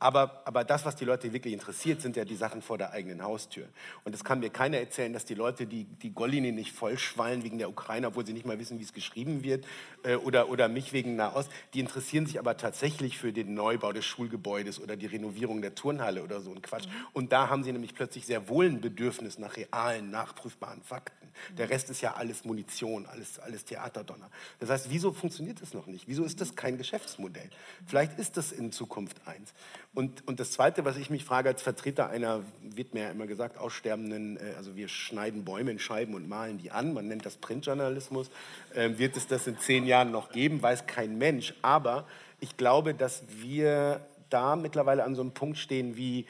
Aber, 0.00 0.40
aber 0.46 0.64
das, 0.64 0.86
was 0.86 0.96
die 0.96 1.04
Leute 1.04 1.30
wirklich 1.34 1.52
interessiert, 1.52 2.00
sind 2.00 2.16
ja 2.16 2.24
die 2.24 2.34
Sachen 2.34 2.62
vor 2.62 2.78
der 2.78 2.92
eigenen 2.92 3.22
Haustür. 3.22 3.68
Und 4.04 4.14
es 4.14 4.24
kann 4.24 4.40
mir 4.40 4.48
keiner 4.48 4.78
erzählen, 4.78 5.12
dass 5.12 5.26
die 5.26 5.34
Leute 5.34 5.66
die, 5.66 5.84
die 5.84 6.14
Gollini 6.14 6.52
nicht 6.52 6.72
vollschwallen 6.72 7.44
wegen 7.44 7.58
der 7.58 7.68
Ukraine, 7.68 8.06
obwohl 8.06 8.24
sie 8.24 8.32
nicht 8.32 8.46
mal 8.46 8.58
wissen, 8.58 8.78
wie 8.78 8.82
es 8.82 8.94
geschrieben 8.94 9.44
wird, 9.44 9.66
äh, 10.02 10.16
oder, 10.16 10.48
oder 10.48 10.68
mich 10.68 10.94
wegen 10.94 11.16
Nahost. 11.16 11.50
Die 11.74 11.80
interessieren 11.80 12.24
sich 12.24 12.38
aber 12.38 12.56
tatsächlich 12.56 13.18
für 13.18 13.34
den 13.34 13.52
Neubau 13.52 13.92
des 13.92 14.06
Schulgebäudes 14.06 14.80
oder 14.80 14.96
die 14.96 15.06
Renovierung 15.06 15.60
der 15.60 15.74
Turnhalle 15.74 16.22
oder 16.22 16.40
so 16.40 16.50
ein 16.50 16.62
Quatsch. 16.62 16.86
Mhm. 16.86 17.06
Und 17.12 17.32
da 17.32 17.50
haben 17.50 17.62
sie 17.62 17.72
nämlich 17.72 17.94
plötzlich 17.94 18.24
sehr 18.24 18.48
wohl 18.48 18.66
ein 18.66 18.80
Bedürfnis 18.80 19.38
nach 19.38 19.58
realen, 19.58 20.10
nachprüfbaren 20.10 20.82
Fakten. 20.82 21.20
Der 21.56 21.70
Rest 21.70 21.90
ist 21.90 22.00
ja 22.00 22.14
alles 22.14 22.44
Munition, 22.44 23.06
alles, 23.06 23.38
alles 23.38 23.64
Theaterdonner. 23.64 24.30
Das 24.58 24.70
heißt, 24.70 24.90
wieso 24.90 25.12
funktioniert 25.12 25.60
es 25.62 25.74
noch 25.74 25.86
nicht? 25.86 26.08
Wieso 26.08 26.24
ist 26.24 26.40
das 26.40 26.56
kein 26.56 26.78
Geschäftsmodell? 26.78 27.50
Vielleicht 27.86 28.18
ist 28.18 28.36
das 28.36 28.52
in 28.52 28.72
Zukunft 28.72 29.16
eins. 29.26 29.52
Und, 29.92 30.26
und 30.28 30.38
das 30.38 30.52
Zweite, 30.52 30.84
was 30.84 30.96
ich 30.96 31.10
mich 31.10 31.24
frage 31.24 31.48
als 31.48 31.62
Vertreter 31.62 32.08
einer, 32.10 32.44
wird 32.62 32.94
mir 32.94 33.04
ja 33.04 33.10
immer 33.10 33.26
gesagt, 33.26 33.58
aussterbenden, 33.58 34.36
äh, 34.36 34.54
also 34.56 34.76
wir 34.76 34.86
schneiden 34.86 35.44
Bäume 35.44 35.72
in 35.72 35.80
Scheiben 35.80 36.14
und 36.14 36.28
malen 36.28 36.58
die 36.58 36.70
an, 36.70 36.94
man 36.94 37.08
nennt 37.08 37.26
das 37.26 37.36
Printjournalismus, 37.36 38.30
äh, 38.74 38.90
wird 38.98 39.16
es 39.16 39.26
das 39.26 39.48
in 39.48 39.58
zehn 39.58 39.86
Jahren 39.86 40.12
noch 40.12 40.30
geben, 40.30 40.62
weiß 40.62 40.86
kein 40.86 41.18
Mensch. 41.18 41.54
Aber 41.62 42.06
ich 42.38 42.56
glaube, 42.56 42.94
dass 42.94 43.24
wir 43.40 44.00
da 44.30 44.54
mittlerweile 44.54 45.02
an 45.02 45.16
so 45.16 45.22
einem 45.22 45.32
Punkt 45.32 45.58
stehen 45.58 45.96
wie, 45.96 46.24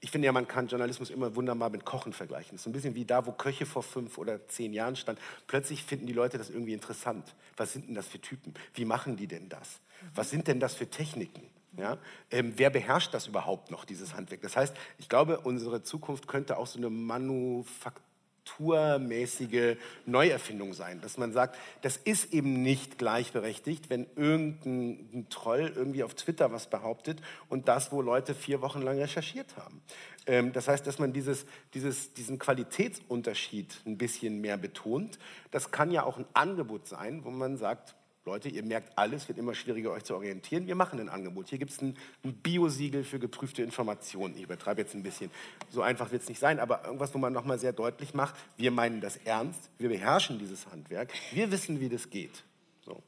ich 0.00 0.10
finde 0.10 0.26
ja, 0.26 0.32
man 0.32 0.46
kann 0.46 0.68
Journalismus 0.68 1.08
immer 1.08 1.34
wunderbar 1.34 1.70
mit 1.70 1.86
Kochen 1.86 2.12
vergleichen. 2.12 2.52
Das 2.52 2.60
ist 2.60 2.66
ein 2.66 2.72
bisschen 2.72 2.94
wie 2.94 3.06
da, 3.06 3.24
wo 3.24 3.32
Köche 3.32 3.64
vor 3.64 3.82
fünf 3.82 4.18
oder 4.18 4.46
zehn 4.48 4.74
Jahren 4.74 4.96
standen. 4.96 5.20
Plötzlich 5.46 5.82
finden 5.82 6.06
die 6.06 6.12
Leute 6.12 6.36
das 6.36 6.50
irgendwie 6.50 6.74
interessant. 6.74 7.34
Was 7.56 7.72
sind 7.72 7.88
denn 7.88 7.94
das 7.94 8.06
für 8.06 8.20
Typen? 8.20 8.52
Wie 8.74 8.84
machen 8.84 9.16
die 9.16 9.26
denn 9.26 9.48
das? 9.48 9.80
Was 10.14 10.28
sind 10.28 10.46
denn 10.46 10.60
das 10.60 10.74
für 10.74 10.88
Techniken? 10.88 11.42
Ja? 11.78 11.98
Ähm, 12.30 12.54
wer 12.56 12.70
beherrscht 12.70 13.14
das 13.14 13.26
überhaupt 13.26 13.70
noch, 13.70 13.84
dieses 13.84 14.14
Handwerk? 14.14 14.42
Das 14.42 14.56
heißt, 14.56 14.76
ich 14.98 15.08
glaube, 15.08 15.40
unsere 15.40 15.82
Zukunft 15.82 16.28
könnte 16.28 16.58
auch 16.58 16.66
so 16.66 16.78
eine 16.78 16.90
Manufaktur 16.90 18.02
literaturmäßige 18.48 19.76
Neuerfindung 20.06 20.72
sein, 20.72 21.00
dass 21.00 21.18
man 21.18 21.32
sagt, 21.32 21.56
das 21.82 21.96
ist 21.96 22.32
eben 22.32 22.62
nicht 22.62 22.98
gleichberechtigt, 22.98 23.90
wenn 23.90 24.06
irgendein 24.16 25.26
Troll 25.30 25.72
irgendwie 25.74 26.02
auf 26.02 26.14
Twitter 26.14 26.52
was 26.52 26.68
behauptet 26.68 27.20
und 27.48 27.68
das, 27.68 27.92
wo 27.92 28.02
Leute 28.02 28.34
vier 28.34 28.60
Wochen 28.60 28.82
lang 28.82 28.98
recherchiert 28.98 29.56
haben. 29.56 29.82
Ähm, 30.26 30.52
das 30.52 30.68
heißt, 30.68 30.86
dass 30.86 30.98
man 30.98 31.12
dieses, 31.12 31.46
dieses, 31.74 32.14
diesen 32.14 32.38
Qualitätsunterschied 32.38 33.80
ein 33.86 33.98
bisschen 33.98 34.40
mehr 34.40 34.56
betont. 34.56 35.18
Das 35.50 35.70
kann 35.70 35.90
ja 35.90 36.04
auch 36.04 36.18
ein 36.18 36.26
Angebot 36.34 36.86
sein, 36.86 37.24
wo 37.24 37.30
man 37.30 37.56
sagt, 37.56 37.94
Leute, 38.28 38.50
ihr 38.50 38.62
merkt, 38.62 38.96
alles 38.98 39.26
wird 39.26 39.38
immer 39.38 39.54
schwieriger, 39.54 39.90
euch 39.90 40.04
zu 40.04 40.14
orientieren. 40.14 40.66
Wir 40.66 40.74
machen 40.74 41.00
ein 41.00 41.08
Angebot. 41.08 41.48
Hier 41.48 41.58
gibt 41.58 41.70
es 41.70 41.80
ein, 41.80 41.96
ein 42.22 42.34
Biosiegel 42.34 43.02
für 43.02 43.18
geprüfte 43.18 43.62
Informationen. 43.62 44.36
Ich 44.36 44.42
übertreibe 44.42 44.82
jetzt 44.82 44.94
ein 44.94 45.02
bisschen. 45.02 45.30
So 45.70 45.80
einfach 45.80 46.10
wird 46.10 46.22
es 46.22 46.28
nicht 46.28 46.38
sein, 46.38 46.60
aber 46.60 46.84
irgendwas, 46.84 47.14
wo 47.14 47.18
man 47.18 47.32
nochmal 47.32 47.58
sehr 47.58 47.72
deutlich 47.72 48.12
macht, 48.12 48.34
wir 48.58 48.70
meinen 48.70 49.00
das 49.00 49.16
ernst, 49.16 49.70
wir 49.78 49.88
beherrschen 49.88 50.38
dieses 50.38 50.66
Handwerk, 50.66 51.10
wir 51.32 51.50
wissen, 51.50 51.80
wie 51.80 51.88
das 51.88 52.10
geht. 52.10 52.44
So. 52.84 53.02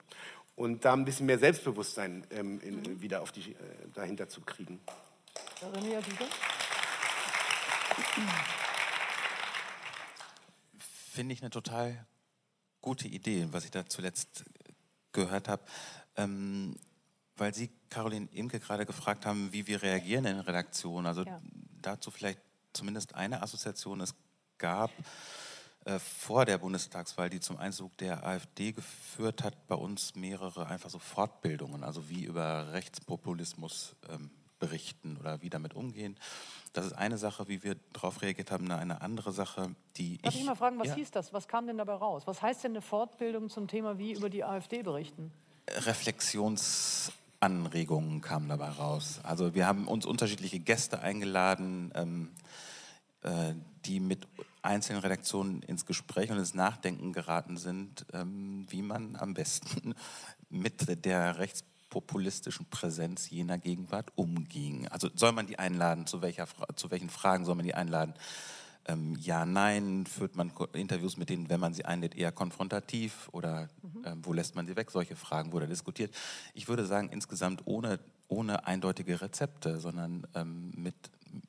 Und 0.56 0.86
da 0.86 0.94
ein 0.94 1.05
bisschen 1.05 1.26
mehr 1.26 1.38
Selbstbewusstsein 1.38 2.26
ähm, 2.30 2.59
in, 2.62 2.76
mhm. 2.76 3.02
wieder 3.02 3.20
auf 3.20 3.30
die, 3.30 3.52
äh, 3.52 3.55
dahinter 3.92 4.26
zu 4.26 4.40
kriegen. 4.40 4.80
Finde 11.12 11.34
ich 11.34 11.42
eine 11.42 11.51
total 11.51 12.06
gute 12.80 13.06
Idee, 13.06 13.48
was 13.51 13.66
ich 13.66 13.70
da 13.70 13.84
zuletzt 13.84 14.44
gehört 15.12 15.49
habe, 15.49 15.62
ähm, 16.16 16.77
weil 17.37 17.55
Sie, 17.55 17.70
Caroline 17.89 18.28
Imke, 18.32 18.61
gerade 18.61 18.87
gefragt 18.87 19.27
haben, 19.27 19.53
wie 19.53 19.66
wir 19.66 19.82
reagieren 19.82 20.27
in 20.27 20.41
Redaktionen. 20.41 21.07
Also 21.07 21.24
ja. 21.24 21.41
dazu 21.81 22.11
vielleicht 22.11 22.41
zumindest 22.73 23.15
eine 23.15 23.43
Assoziation. 23.43 24.01
Es 24.01 24.15
gab 24.59 24.91
äh, 25.85 25.99
vor 25.99 26.45
der 26.45 26.59
Bundestagswahl, 26.59 27.31
die 27.31 27.41
zum 27.41 27.57
Einzug 27.57 27.97
der 27.99 28.27
AfD 28.27 28.73
geführt 28.73 29.43
hat, 29.43 29.66
bei 29.66 29.74
uns 29.74 30.15
mehrere 30.15 30.66
einfach 30.66 30.91
so 30.91 30.99
Fortbildungen, 30.99 31.82
also 31.82 32.09
wie 32.11 32.24
über 32.24 32.73
Rechtspopulismus 32.73 33.97
ähm, 34.11 34.31
berichten 34.61 35.16
oder 35.19 35.43
wie 35.43 35.51
damit 35.51 35.74
umgehen. 35.74 36.16
Das 36.73 36.87
ist 36.87 36.93
eine 36.93 37.19
Sache, 37.19 37.49
wie 37.49 37.65
wir 37.65 37.74
darauf 37.93 38.23
reagiert 38.23 38.53
haben. 38.53 38.70
Eine 38.70 39.03
andere 39.03 39.32
Sache, 39.32 39.74
die 39.97 40.19
Darf 40.19 40.32
ich, 40.32 40.41
ich 40.41 40.47
mal 40.47 40.55
fragen, 40.55 40.78
was 40.78 40.87
ja? 40.89 40.95
hieß 40.95 41.11
das? 41.11 41.32
Was 41.32 41.49
kam 41.49 41.66
denn 41.66 41.78
dabei 41.78 41.95
raus? 41.95 42.23
Was 42.27 42.41
heißt 42.41 42.62
denn 42.62 42.70
eine 42.73 42.82
Fortbildung 42.82 43.51
zum 43.51 43.66
Thema, 43.66 43.99
wie 43.99 44.12
über 44.12 44.31
die 44.31 44.45
AfD 44.45 44.82
berichten? 44.82 45.32
Reflexionsanregungen 45.69 48.20
kamen 48.20 48.49
dabei 48.49 48.69
raus. 48.69 49.19
Also 49.24 49.55
wir 49.55 49.66
haben 49.66 49.89
uns 49.89 50.07
unterschiedliche 50.07 50.61
Gäste 50.61 51.01
eingeladen, 51.01 51.91
ähm, 51.97 52.28
äh, 53.23 53.55
die 53.85 53.99
mit 53.99 54.28
einzelnen 54.62 55.01
Redaktionen 55.01 55.62
ins 55.62 55.87
Gespräch 55.87 56.31
und 56.31 56.39
ins 56.39 56.55
Nachdenken 56.55 57.12
geraten 57.12 57.57
sind, 57.57 58.07
ähm, 58.12 58.66
wie 58.69 58.82
man 58.82 59.16
am 59.16 59.35
besten 59.35 59.95
mit 60.51 61.05
der 61.05 61.39
Rechtspolitik 61.39 61.69
populistischen 61.90 62.66
Präsenz 62.66 63.28
jener 63.28 63.58
Gegenwart 63.58 64.12
umging. 64.14 64.88
Also 64.88 65.10
soll 65.14 65.32
man 65.32 65.46
die 65.46 65.58
einladen, 65.58 66.06
zu, 66.06 66.22
welcher, 66.22 66.46
zu 66.76 66.90
welchen 66.90 67.10
Fragen 67.10 67.44
soll 67.44 67.56
man 67.56 67.66
die 67.66 67.74
einladen? 67.74 68.14
Ähm, 68.86 69.14
ja, 69.20 69.44
nein, 69.44 70.06
führt 70.06 70.36
man 70.36 70.52
Interviews 70.72 71.16
mit 71.18 71.28
denen, 71.28 71.50
wenn 71.50 71.60
man 71.60 71.74
sie 71.74 71.84
einlädt, 71.84 72.16
eher 72.16 72.32
konfrontativ 72.32 73.28
oder 73.32 73.68
mhm. 73.82 74.04
ähm, 74.06 74.20
wo 74.24 74.32
lässt 74.32 74.56
man 74.56 74.66
sie 74.66 74.74
weg? 74.74 74.90
Solche 74.90 75.16
Fragen 75.16 75.52
wurden 75.52 75.68
diskutiert. 75.68 76.14
Ich 76.54 76.66
würde 76.66 76.86
sagen, 76.86 77.10
insgesamt 77.10 77.62
ohne, 77.66 78.00
ohne 78.28 78.66
eindeutige 78.66 79.20
Rezepte, 79.20 79.78
sondern 79.80 80.26
ähm, 80.34 80.72
mit, 80.76 80.94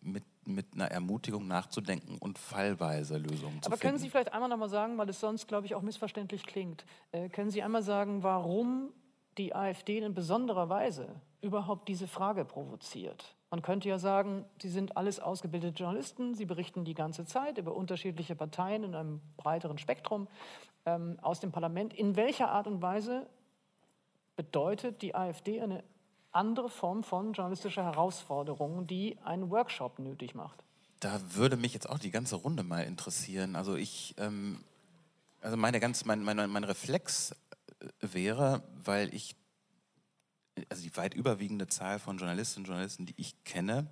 mit, 0.01 0.23
mit 0.45 0.73
einer 0.73 0.91
Ermutigung 0.91 1.47
nachzudenken 1.47 2.17
und 2.17 2.37
fallweise 2.37 3.17
Lösungen 3.17 3.39
zu 3.39 3.45
finden. 3.45 3.65
Aber 3.67 3.77
können 3.77 3.97
Sie 3.97 4.09
vielleicht 4.09 4.33
einmal 4.33 4.49
noch 4.49 4.57
mal 4.57 4.69
sagen, 4.69 4.97
weil 4.97 5.07
es 5.07 5.19
sonst, 5.19 5.47
glaube 5.47 5.67
ich, 5.67 5.75
auch 5.75 5.83
missverständlich 5.83 6.45
klingt, 6.45 6.83
äh, 7.13 7.29
können 7.29 7.49
Sie 7.49 7.63
einmal 7.63 7.83
sagen, 7.83 8.23
warum 8.23 8.89
die 9.41 9.55
AfD 9.55 9.97
in 9.97 10.13
besonderer 10.13 10.69
Weise 10.69 11.07
überhaupt 11.41 11.87
diese 11.87 12.07
Frage 12.07 12.45
provoziert. 12.45 13.35
Man 13.49 13.63
könnte 13.63 13.89
ja 13.89 13.97
sagen, 13.97 14.45
sie 14.61 14.69
sind 14.69 14.95
alles 14.95 15.19
ausgebildete 15.19 15.83
Journalisten, 15.83 16.35
sie 16.35 16.45
berichten 16.45 16.85
die 16.85 16.93
ganze 16.93 17.25
Zeit 17.25 17.57
über 17.57 17.75
unterschiedliche 17.75 18.35
Parteien 18.35 18.83
in 18.83 18.93
einem 18.93 19.19
breiteren 19.37 19.79
Spektrum 19.79 20.27
ähm, 20.85 21.17
aus 21.23 21.39
dem 21.39 21.51
Parlament. 21.51 21.93
In 21.93 22.15
welcher 22.15 22.51
Art 22.51 22.67
und 22.67 22.83
Weise 22.83 23.27
bedeutet 24.35 25.01
die 25.01 25.15
AfD 25.15 25.59
eine 25.59 25.83
andere 26.31 26.69
Form 26.69 27.03
von 27.03 27.33
journalistischer 27.33 27.83
Herausforderung, 27.83 28.85
die 28.85 29.17
einen 29.23 29.49
Workshop 29.49 29.97
nötig 29.97 30.35
macht? 30.35 30.63
Da 30.99 31.19
würde 31.33 31.57
mich 31.57 31.73
jetzt 31.73 31.89
auch 31.89 31.99
die 31.99 32.11
ganze 32.11 32.35
Runde 32.35 32.61
mal 32.61 32.83
interessieren. 32.83 33.55
Also 33.55 33.75
ich, 33.75 34.13
ähm, 34.19 34.63
also 35.41 35.57
meine 35.57 35.79
ganz, 35.79 36.05
mein, 36.05 36.23
mein, 36.23 36.37
mein 36.49 36.63
Reflex 36.63 37.35
wäre, 37.99 38.63
weil 38.83 39.13
ich, 39.13 39.35
also 40.69 40.83
die 40.83 40.95
weit 40.97 41.13
überwiegende 41.13 41.67
Zahl 41.67 41.99
von 41.99 42.17
Journalistinnen 42.17 42.65
und 42.65 42.69
Journalisten, 42.69 43.05
die 43.05 43.15
ich 43.17 43.43
kenne, 43.43 43.87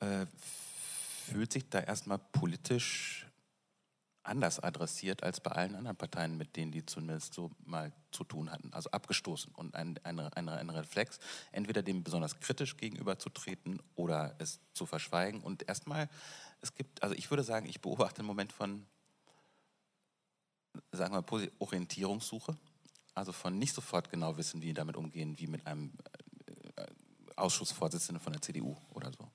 äh, 0.00 0.26
fühlt 1.26 1.52
sich 1.52 1.68
da 1.68 1.80
erstmal 1.80 2.18
politisch 2.18 3.26
anders 4.26 4.58
adressiert 4.60 5.22
als 5.22 5.40
bei 5.40 5.52
allen 5.52 5.74
anderen 5.74 5.96
Parteien, 5.96 6.36
mit 6.36 6.56
denen 6.56 6.72
die 6.72 6.84
zumindest 6.84 7.34
so 7.34 7.50
mal 7.64 7.92
zu 8.10 8.24
tun 8.24 8.50
hatten. 8.50 8.72
Also 8.72 8.90
abgestoßen 8.90 9.54
und 9.54 9.74
ein, 9.74 9.98
ein, 10.02 10.18
ein, 10.18 10.48
ein 10.48 10.70
Reflex, 10.70 11.18
entweder 11.52 11.82
dem 11.82 12.02
besonders 12.02 12.40
kritisch 12.40 12.76
gegenüberzutreten 12.76 13.80
oder 13.94 14.34
es 14.38 14.60
zu 14.72 14.86
verschweigen. 14.86 15.42
Und 15.42 15.68
erstmal, 15.68 16.08
es 16.60 16.74
gibt, 16.74 17.02
also 17.02 17.14
ich 17.14 17.30
würde 17.30 17.44
sagen, 17.44 17.66
ich 17.66 17.80
beobachte 17.80 18.20
einen 18.20 18.26
Moment 18.26 18.52
von 18.52 18.86
sagen 20.92 21.14
wir 21.14 21.22
mal, 21.22 21.50
Orientierungssuche. 21.58 22.56
Also 23.14 23.32
von 23.32 23.58
nicht 23.58 23.74
sofort 23.74 24.10
genau 24.10 24.36
wissen, 24.36 24.60
wie 24.60 24.74
damit 24.74 24.96
umgehen, 24.96 25.38
wie 25.38 25.46
mit 25.46 25.66
einem 25.66 25.92
Ausschussvorsitzende 27.36 28.20
von 28.20 28.32
der 28.32 28.42
CDU 28.42 28.76
oder 28.94 29.12
so. 29.12 29.30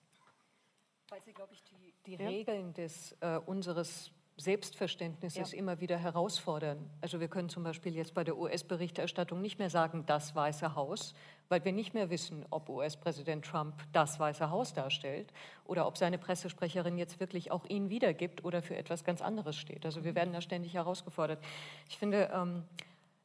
Weil 1.10 1.22
Sie, 1.22 1.34
glaube 1.34 1.54
ich, 1.54 1.64
die, 1.64 1.94
die 2.06 2.16
ja. 2.16 2.28
Regeln 2.28 2.74
des, 2.74 3.16
äh, 3.22 3.38
unseres 3.46 4.12
Selbstverständnisses 4.42 5.52
ja. 5.52 5.58
immer 5.58 5.80
wieder 5.80 5.98
herausfordern. 5.98 6.90
Also 7.00 7.20
wir 7.20 7.28
können 7.28 7.50
zum 7.50 7.64
Beispiel 7.64 7.96
jetzt 7.96 8.14
bei 8.14 8.24
der 8.24 8.38
US-Berichterstattung 8.38 9.42
nicht 9.42 9.60
mehr 9.60 9.70
sagen, 9.70 10.04
das 10.08 10.36
Weiße 10.36 10.76
Haus, 10.76 11.14
weil 11.50 11.64
wir 11.64 11.72
nicht 11.72 11.94
mehr 11.94 12.10
wissen, 12.10 12.46
ob 12.50 12.68
US-Präsident 12.68 13.46
Trump 13.46 13.76
das 13.94 14.20
Weiße 14.20 14.50
Haus 14.50 14.74
darstellt 14.74 15.32
oder 15.66 15.88
ob 15.88 15.98
seine 15.98 16.18
Pressesprecherin 16.18 16.98
jetzt 16.98 17.20
wirklich 17.20 17.52
auch 17.52 17.66
ihn 17.66 17.90
wiedergibt 17.90 18.44
oder 18.44 18.62
für 18.62 18.76
etwas 18.76 19.04
ganz 19.04 19.22
anderes 19.22 19.56
steht. 19.56 19.86
Also 19.86 20.04
wir 20.04 20.16
werden 20.16 20.34
da 20.34 20.42
ständig 20.42 20.74
herausgefordert. 20.74 21.40
Ich 21.88 21.98
finde, 21.98 22.30
ähm, 22.34 22.64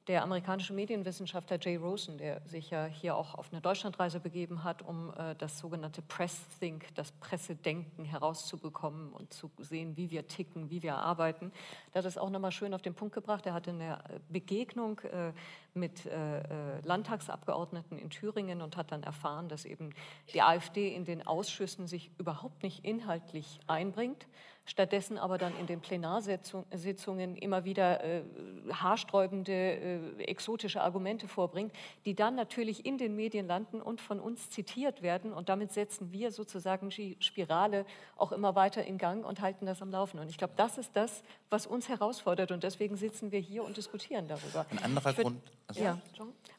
der 0.06 0.22
amerikanische 0.22 0.72
Medienwissenschaftler 0.72 1.58
Jay 1.60 1.76
Rosen, 1.76 2.18
der 2.18 2.40
sich 2.46 2.70
ja 2.70 2.86
hier 2.86 3.16
auch 3.16 3.34
auf 3.34 3.52
eine 3.52 3.60
Deutschlandreise 3.60 4.20
begeben 4.20 4.62
hat, 4.62 4.82
um 4.82 5.12
äh, 5.16 5.34
das 5.36 5.58
sogenannte 5.58 6.00
Press 6.02 6.40
Think, 6.60 6.94
das 6.94 7.10
Pressedenken 7.12 8.04
herauszubekommen 8.04 9.12
und 9.12 9.32
zu 9.32 9.50
sehen, 9.58 9.96
wie 9.96 10.10
wir 10.10 10.28
ticken, 10.28 10.70
wie 10.70 10.82
wir 10.82 10.96
arbeiten, 10.96 11.50
der 11.92 12.02
hat 12.02 12.06
es 12.06 12.18
auch 12.18 12.30
nochmal 12.30 12.52
schön 12.52 12.72
auf 12.72 12.82
den 12.82 12.94
Punkt 12.94 13.14
gebracht. 13.14 13.46
Er 13.46 13.54
hatte 13.54 13.70
eine 13.70 13.98
Begegnung 14.28 15.00
äh, 15.00 15.32
mit 15.74 16.06
äh, 16.06 16.38
äh, 16.40 16.80
Landtagsabgeordneten 16.84 17.98
in 17.98 18.10
Thüringen 18.10 18.62
und 18.62 18.76
hat 18.76 18.92
dann 18.92 19.02
erfahren, 19.02 19.48
dass 19.48 19.64
eben 19.64 19.90
die 20.32 20.42
AfD 20.42 20.94
in 20.94 21.04
den 21.04 21.26
Ausschüssen 21.26 21.86
sich 21.86 22.12
überhaupt 22.18 22.62
nicht 22.62 22.84
inhaltlich 22.84 23.58
einbringt, 23.66 24.26
stattdessen 24.66 25.16
aber 25.16 25.38
dann 25.38 25.56
in 25.58 25.66
den 25.66 25.80
Plenarsitzungen 25.80 27.36
immer 27.36 27.64
wieder 27.64 28.04
äh, 28.04 28.22
haarsträubende, 28.70 29.52
äh, 29.52 30.22
exotische 30.24 30.82
Argumente 30.82 31.28
vorbringt, 31.28 31.72
die 32.04 32.14
dann 32.14 32.34
natürlich 32.34 32.84
in 32.84 32.98
den 32.98 33.16
Medien 33.16 33.46
landen 33.46 33.80
und 33.80 34.00
von 34.00 34.20
uns 34.20 34.50
zitiert 34.50 35.02
werden. 35.02 35.32
Und 35.32 35.48
damit 35.48 35.72
setzen 35.72 36.12
wir 36.12 36.32
sozusagen 36.32 36.90
die 36.90 37.16
Spirale 37.20 37.86
auch 38.16 38.32
immer 38.32 38.54
weiter 38.54 38.84
in 38.84 38.98
Gang 38.98 39.24
und 39.24 39.40
halten 39.40 39.66
das 39.66 39.80
am 39.80 39.90
Laufen. 39.90 40.18
Und 40.18 40.28
ich 40.28 40.36
glaube, 40.36 40.54
das 40.56 40.78
ist 40.78 40.94
das, 40.94 41.22
was 41.50 41.66
uns 41.66 41.88
herausfordert. 41.88 42.50
Und 42.50 42.62
deswegen 42.62 42.96
sitzen 42.96 43.30
wir 43.30 43.38
hier 43.38 43.64
und 43.64 43.76
diskutieren 43.76 44.26
darüber. 44.28 44.66
Ein 44.70 44.78
anderer 44.82 45.12
Grund. 45.12 45.40
Also 45.68 45.82
ja, 45.82 45.98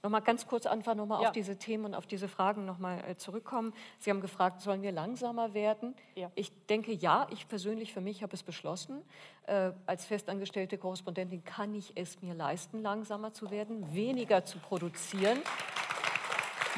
noch 0.04 0.10
mal 0.10 0.20
ganz 0.20 0.48
kurz 0.48 0.66
einfach 0.66 0.96
noch 0.96 1.06
mal 1.06 1.22
ja. 1.22 1.28
auf 1.28 1.34
diese 1.34 1.58
Themen 1.58 1.86
und 1.86 1.96
auf 1.96 2.06
diese 2.06 2.28
Fragen 2.28 2.66
noch 2.66 2.78
mal 2.78 3.04
äh, 3.08 3.16
zurückkommen. 3.16 3.74
Sie 4.00 4.10
haben 4.10 4.22
gefragt, 4.22 4.62
sollen 4.62 4.82
wir 4.82 4.92
langsamer 4.92 5.54
werden? 5.54 5.96
Ja. 6.16 6.32
Ich 6.36 6.52
denke, 6.68 6.92
ja. 6.92 7.28
Ich 7.32 7.48
persönlich 7.48 7.94
für 7.94 8.02
mich 8.02 8.24
habe 8.24 8.34
es 8.34 8.44
beschlossen. 8.44 9.02
Äh, 9.46 9.72
als 9.86 10.06
festangestellte 10.06 10.78
Korrespondentin 10.78 11.44
kann 11.44 11.74
ich 11.74 11.94
es 11.96 12.22
mir 12.22 12.34
leisten, 12.34 12.82
langsamer 12.82 13.34
zu 13.34 13.50
werden, 13.52 13.94
weniger 13.94 14.46
zu 14.46 14.60
produzieren, 14.60 15.40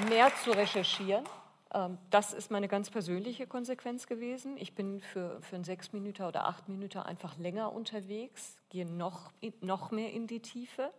mehr 0.08 0.32
zu 0.44 0.52
recherchieren. 0.52 1.24
Ähm, 1.74 1.98
das 2.10 2.34
ist 2.34 2.52
meine 2.52 2.68
ganz 2.68 2.90
persönliche 2.90 3.48
Konsequenz 3.48 4.08
gewesen. 4.08 4.58
Ich 4.58 4.74
bin 4.74 5.02
für, 5.02 5.42
für 5.42 5.56
einen 5.56 5.64
sechs 5.64 5.94
Minuten 5.94 6.24
oder 6.24 6.46
acht 6.46 6.68
Minuten 6.70 7.00
einfach 7.00 7.38
länger 7.38 7.74
unterwegs, 7.74 8.58
gehe 8.70 8.86
noch, 8.86 9.32
noch 9.62 9.92
mehr 9.92 10.12
in 10.12 10.28
die 10.28 10.40
Tiefe. 10.40 10.92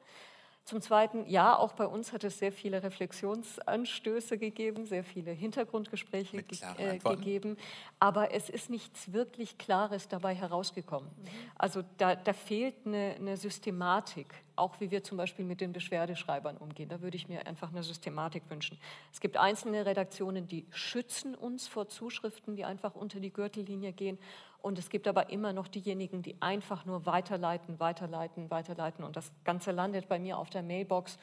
Zum 0.65 0.81
Zweiten, 0.81 1.27
ja, 1.27 1.57
auch 1.57 1.73
bei 1.73 1.87
uns 1.87 2.13
hat 2.13 2.23
es 2.23 2.39
sehr 2.39 2.53
viele 2.53 2.83
Reflexionsanstöße 2.83 4.39
gegeben, 4.39 4.87
sehr 4.87 5.03
viele 5.03 5.33
Hintergrundgespräche 5.33 6.43
ge 6.43 6.59
äh, 6.77 6.99
gegeben, 6.99 7.57
aber 7.99 8.33
es 8.33 8.49
ist 8.49 8.71
nichts 8.71 9.13
wirklich 9.13 9.59
Klares 9.59 10.07
dabei 10.07 10.35
herausgekommen. 10.35 11.11
Mhm. 11.17 11.29
Also 11.57 11.83
da, 11.97 12.15
da 12.15 12.33
fehlt 12.33 12.87
eine, 12.87 13.17
eine, 13.19 13.37
Systematik, 13.37 14.33
auch 14.55 14.79
wie 14.81 14.91
wir 14.93 15.03
zum 15.03 15.17
Beispiel 15.17 15.45
mit 15.45 15.61
den 15.61 15.73
Beschwerdeschreibern 15.73 16.57
umgehen. 16.57 16.89
Da 16.89 17.01
würde 17.01 17.17
ich 17.17 17.27
mir 17.27 17.47
einfach 17.47 17.71
eine 17.71 17.83
Systematik 17.83 18.45
wünschen. 18.49 18.79
Es 19.13 19.21
gibt 19.21 19.39
einzelne 19.39 19.87
Redaktionen, 19.87 20.47
die 20.47 20.67
schützen 20.71 21.35
uns 21.35 21.67
vor 21.67 21.89
Zuschriften, 21.89 22.55
die 22.55 22.65
einfach 22.65 22.95
unter 22.95 23.19
die 23.19 23.33
Gürtellinie 23.33 23.93
gehen 23.93 24.19
und 24.63 24.79
es 24.79 24.91
gibt 24.91 25.09
aber 25.09 25.31
immer 25.31 25.53
noch 25.53 25.69
diejenigen, 25.69 26.23
die 26.23 26.41
einfach 26.41 26.85
nur 26.85 27.07
weiterleiten, 27.07 27.81
weiterleiten, 27.81 28.51
weiterleiten. 28.51 29.05
Und 29.05 29.17
das 29.17 29.31
Ganze 29.45 29.73
landet 29.73 30.09
bei 30.09 30.19
mir 30.19 30.39
auf 30.39 30.51
der 30.51 30.63
Mailbox 30.63 31.19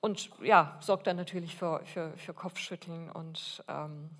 und 0.00 0.30
ja, 0.42 0.76
sorgt 0.80 1.06
dann 1.06 1.16
natürlich 1.16 1.56
für, 1.56 1.84
für, 1.84 2.12
für 2.16 2.34
Kopfschütteln 2.34 3.10
und 3.10 3.64
ähm, 3.68 4.10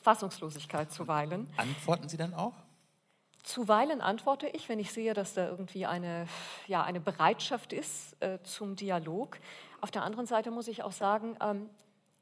Fassungslosigkeit 0.00 0.90
zuweilen. 0.90 1.48
Antworten 1.56 2.08
Sie 2.08 2.16
dann 2.16 2.34
auch? 2.34 2.54
Zuweilen 3.42 4.00
antworte 4.00 4.46
ich, 4.46 4.68
wenn 4.68 4.78
ich 4.78 4.92
sehe, 4.92 5.14
dass 5.14 5.34
da 5.34 5.48
irgendwie 5.48 5.84
eine, 5.84 6.26
ja, 6.68 6.82
eine 6.82 7.00
Bereitschaft 7.00 7.72
ist 7.72 8.20
äh, 8.22 8.38
zum 8.44 8.76
Dialog. 8.76 9.38
Auf 9.80 9.90
der 9.90 10.04
anderen 10.04 10.26
Seite 10.26 10.52
muss 10.52 10.68
ich 10.68 10.84
auch 10.84 10.92
sagen, 10.92 11.36
ähm, 11.40 11.68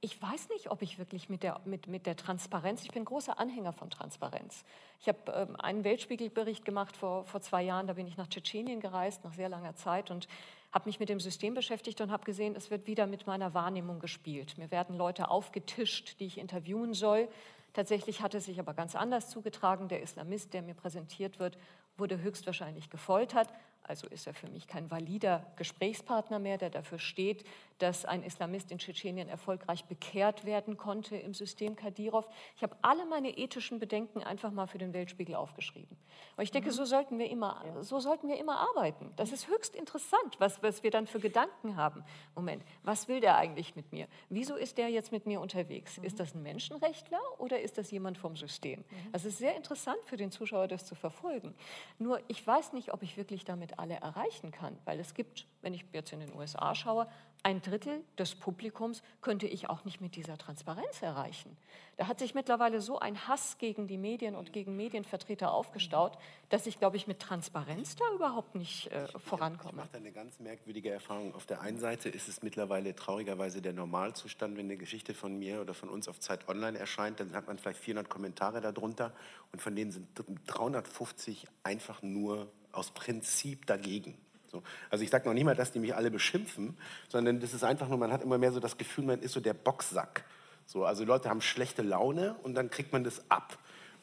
ich 0.03 0.21
weiß 0.21 0.49
nicht, 0.49 0.71
ob 0.71 0.81
ich 0.81 0.99
wirklich 0.99 1.29
mit 1.29 1.43
der, 1.43 1.61
mit, 1.65 1.87
mit 1.87 2.07
der 2.07 2.17
Transparenz, 2.17 2.83
ich 2.83 2.91
bin 2.91 3.05
großer 3.05 3.39
Anhänger 3.39 3.73
von 3.73 3.91
Transparenz. 3.91 4.65
Ich 4.99 5.09
habe 5.09 5.19
ähm, 5.33 5.57
einen 5.57 5.85
Weltspiegelbericht 5.85 6.65
gemacht 6.65 6.97
vor, 6.97 7.25
vor 7.25 7.41
zwei 7.43 7.63
Jahren, 7.63 7.87
da 7.87 7.93
bin 7.93 8.07
ich 8.07 8.17
nach 8.17 8.27
Tschetschenien 8.27 8.81
gereist, 8.81 9.25
nach 9.25 9.35
sehr 9.35 9.51
langer 9.51 9.75
Zeit 9.75 10.11
und 10.11 10.27
habe 10.73 10.89
mich 10.89 11.01
mit 11.01 11.09
dem 11.09 11.21
System 11.21 11.55
beschäftigt 11.55 12.01
und 12.01 12.11
habe 12.11 12.25
gesehen, 12.25 12.55
es 12.57 12.71
wird 12.71 12.87
wieder 12.87 13.07
mit 13.07 13.27
meiner 13.27 13.53
Wahrnehmung 13.53 13.99
gespielt. 13.99 14.57
Mir 14.57 14.71
werden 14.71 14.97
Leute 14.97 15.29
aufgetischt, 15.29 16.19
die 16.21 16.27
ich 16.27 16.39
interviewen 16.39 16.95
soll. 16.95 17.29
Tatsächlich 17.73 18.23
hat 18.23 18.35
es 18.35 18.47
sich 18.47 18.59
aber 18.59 18.73
ganz 18.73 18.95
anders 18.95 19.29
zugetragen. 19.29 19.89
Der 19.89 20.01
Islamist, 20.01 20.55
der 20.55 20.63
mir 20.63 20.75
präsentiert 20.75 21.39
wird, 21.39 21.59
wurde 21.97 22.21
höchstwahrscheinlich 22.21 22.89
gefoltert, 22.89 23.49
also 23.83 24.07
ist 24.09 24.27
er 24.27 24.35
für 24.35 24.49
mich 24.49 24.67
kein 24.67 24.91
valider 24.91 25.47
Gesprächspartner 25.57 26.39
mehr, 26.39 26.59
der 26.59 26.71
dafür 26.71 26.99
steht, 26.99 27.45
dass 27.79 28.05
ein 28.05 28.23
Islamist 28.23 28.71
in 28.71 28.79
Tschetschenien 28.79 29.29
erfolgreich 29.29 29.85
bekehrt 29.87 30.45
werden 30.45 30.77
konnte 30.77 31.17
im 31.17 31.35
System 31.35 31.77
Kadyrov. 31.77 32.29
Ich 32.57 32.63
habe 32.63 32.77
alle 32.83 33.07
meine 33.07 33.37
ethischen 33.37 33.79
Bedenken 33.79 34.23
einfach 34.23 34.51
mal 34.51 34.67
für 34.67 34.79
den 34.79 34.93
Weltspiegel 34.93 35.35
aufgeschrieben. 35.35 35.97
Und 36.37 36.45
ich 36.45 36.51
denke, 36.51 36.69
mhm. 36.69 36.75
so, 36.75 36.85
sollten 36.85 37.19
wir 37.19 37.31
immer, 37.31 37.65
so 37.81 38.01
sollten 38.01 38.29
wir 38.29 38.39
immer 38.39 38.59
arbeiten. 38.59 39.13
Das 39.17 39.33
ist 39.33 39.49
höchst 39.49 39.75
interessant, 39.75 40.37
was, 40.39 40.63
was 40.63 40.83
wir 40.83 40.91
dann 40.91 41.07
für 41.07 41.21
Gedanken 41.21 41.77
haben. 41.77 42.05
Moment, 42.35 42.63
was 42.83 43.09
will 43.09 43.21
der 43.21 43.37
eigentlich 43.37 43.77
mit 43.77 43.93
mir? 43.93 44.07
Wieso 44.29 44.57
ist 44.57 44.79
der 44.79 44.89
jetzt 44.89 45.11
mit 45.11 45.27
mir 45.27 45.41
unterwegs? 45.41 45.99
Mhm. 45.99 46.05
Ist 46.05 46.21
das 46.21 46.35
ein 46.35 46.43
Menschenrechtler 46.43 47.21
oder 47.39 47.61
ist 47.61 47.79
das 47.79 47.91
jemand 47.91 48.19
vom 48.19 48.37
System? 48.37 48.81
Mhm. 48.81 49.13
Das 49.13 49.25
ist 49.25 49.39
sehr 49.39 49.57
interessant 49.57 49.99
für 50.05 50.17
den 50.17 50.31
Zuschauer, 50.31 50.69
das 50.69 50.85
zu 50.85 50.95
verfolgen. 50.95 51.55
Nur 51.99 52.21
ich 52.29 52.47
weiß 52.47 52.75
nicht, 52.75 52.93
ob 52.93 53.03
ich 53.03 53.17
wirklich 53.17 53.45
damit 53.45 53.70
alle 53.79 53.95
erreichen 53.95 54.51
kann, 54.51 54.77
weil 54.85 55.01
es 55.01 55.15
gibt, 55.15 55.47
wenn 55.63 55.75
ich 55.75 55.85
jetzt 55.93 56.13
in 56.13 56.21
den 56.21 56.35
USA 56.35 56.75
schaue, 56.75 57.07
ein 57.43 57.63
Drittel 57.63 58.05
des 58.19 58.35
Publikums 58.35 59.03
könnte 59.23 59.47
ich 59.47 59.71
auch 59.71 59.85
nicht 59.85 60.01
mit 60.01 60.15
dieser 60.15 60.37
Transparenz 60.37 61.01
erreichen. 61.01 61.57
Da 61.97 62.07
hat 62.07 62.19
sich 62.19 62.35
mittlerweile 62.35 62.81
so 62.81 62.99
ein 62.99 63.29
Hass 63.29 63.57
gegen 63.59 63.87
die 63.87 63.97
Medien 63.97 64.35
und 64.35 64.53
gegen 64.53 64.77
Medienvertreter 64.77 65.53
aufgestaut, 65.53 66.19
dass 66.51 66.67
ich, 66.67 66.79
glaube 66.79 66.97
ich, 66.97 67.07
mit 67.07 67.21
Transparenz 67.21 67.97
da 67.97 68.05
überhaupt 68.15 68.55
nicht 68.55 68.89
äh, 68.89 69.07
vorankomme. 69.19 69.71
Ich 69.71 69.77
mache 69.77 69.89
da 69.93 69.99
eine 69.99 70.13
ganz 70.13 70.39
merkwürdige 70.39 70.91
Erfahrung. 70.91 71.35
Auf 71.35 71.47
der 71.47 71.61
einen 71.63 71.79
Seite 71.79 72.09
ist 72.09 72.29
es 72.29 72.43
mittlerweile 72.43 72.95
traurigerweise 72.95 73.63
der 73.63 73.73
Normalzustand, 73.73 74.57
wenn 74.57 74.67
eine 74.67 74.77
Geschichte 74.77 75.15
von 75.15 75.39
mir 75.39 75.61
oder 75.61 75.75
von 75.75 75.89
uns 75.89 76.09
auf 76.09 76.21
Zeit 76.21 76.49
Online 76.49 76.79
erscheint, 76.79 77.21
dann 77.21 77.35
hat 77.35 77.47
man 77.47 77.59
vielleicht 77.59 77.81
400 77.81 78.09
Kommentare 78.11 78.61
darunter 78.61 79.15
und 79.53 79.63
von 79.63 79.75
denen 79.75 79.93
sind 79.93 80.09
350 80.47 81.47
einfach 81.63 82.03
nur 82.03 82.51
aus 82.73 82.91
Prinzip 82.91 83.67
dagegen. 83.67 84.17
So. 84.51 84.63
Also 84.91 85.05
ich 85.05 85.11
sage 85.11 85.29
noch 85.29 85.35
nicht 85.35 85.45
mal, 85.45 85.55
dass 85.55 85.73
die 85.73 85.79
mich 85.79 85.95
alle 85.95 86.11
beschimpfen, 86.11 86.77
sondern 87.09 87.41
das 87.41 87.55
ist 87.55 87.65
einfach 87.65 87.89
nur, 87.89 87.99
man 87.99 88.13
hat 88.13 88.23
immer 88.23 88.39
mehr 88.39 88.53
so 88.53 88.61
das 88.61 88.77
Gefühl, 88.77 89.05
man 89.05 89.21
ist 89.21 89.33
so 89.33 89.41
der 89.41 89.55
Boxsack. 89.55 90.25
So, 90.67 90.85
also 90.85 91.05
Leute 91.05 91.29
haben 91.29 91.41
schlechte 91.41 91.83
Laune 91.83 92.35
und 92.43 92.55
dann 92.55 92.71
kriegt 92.71 92.93
man 92.93 93.05
das 93.05 93.31
ab. 93.31 93.59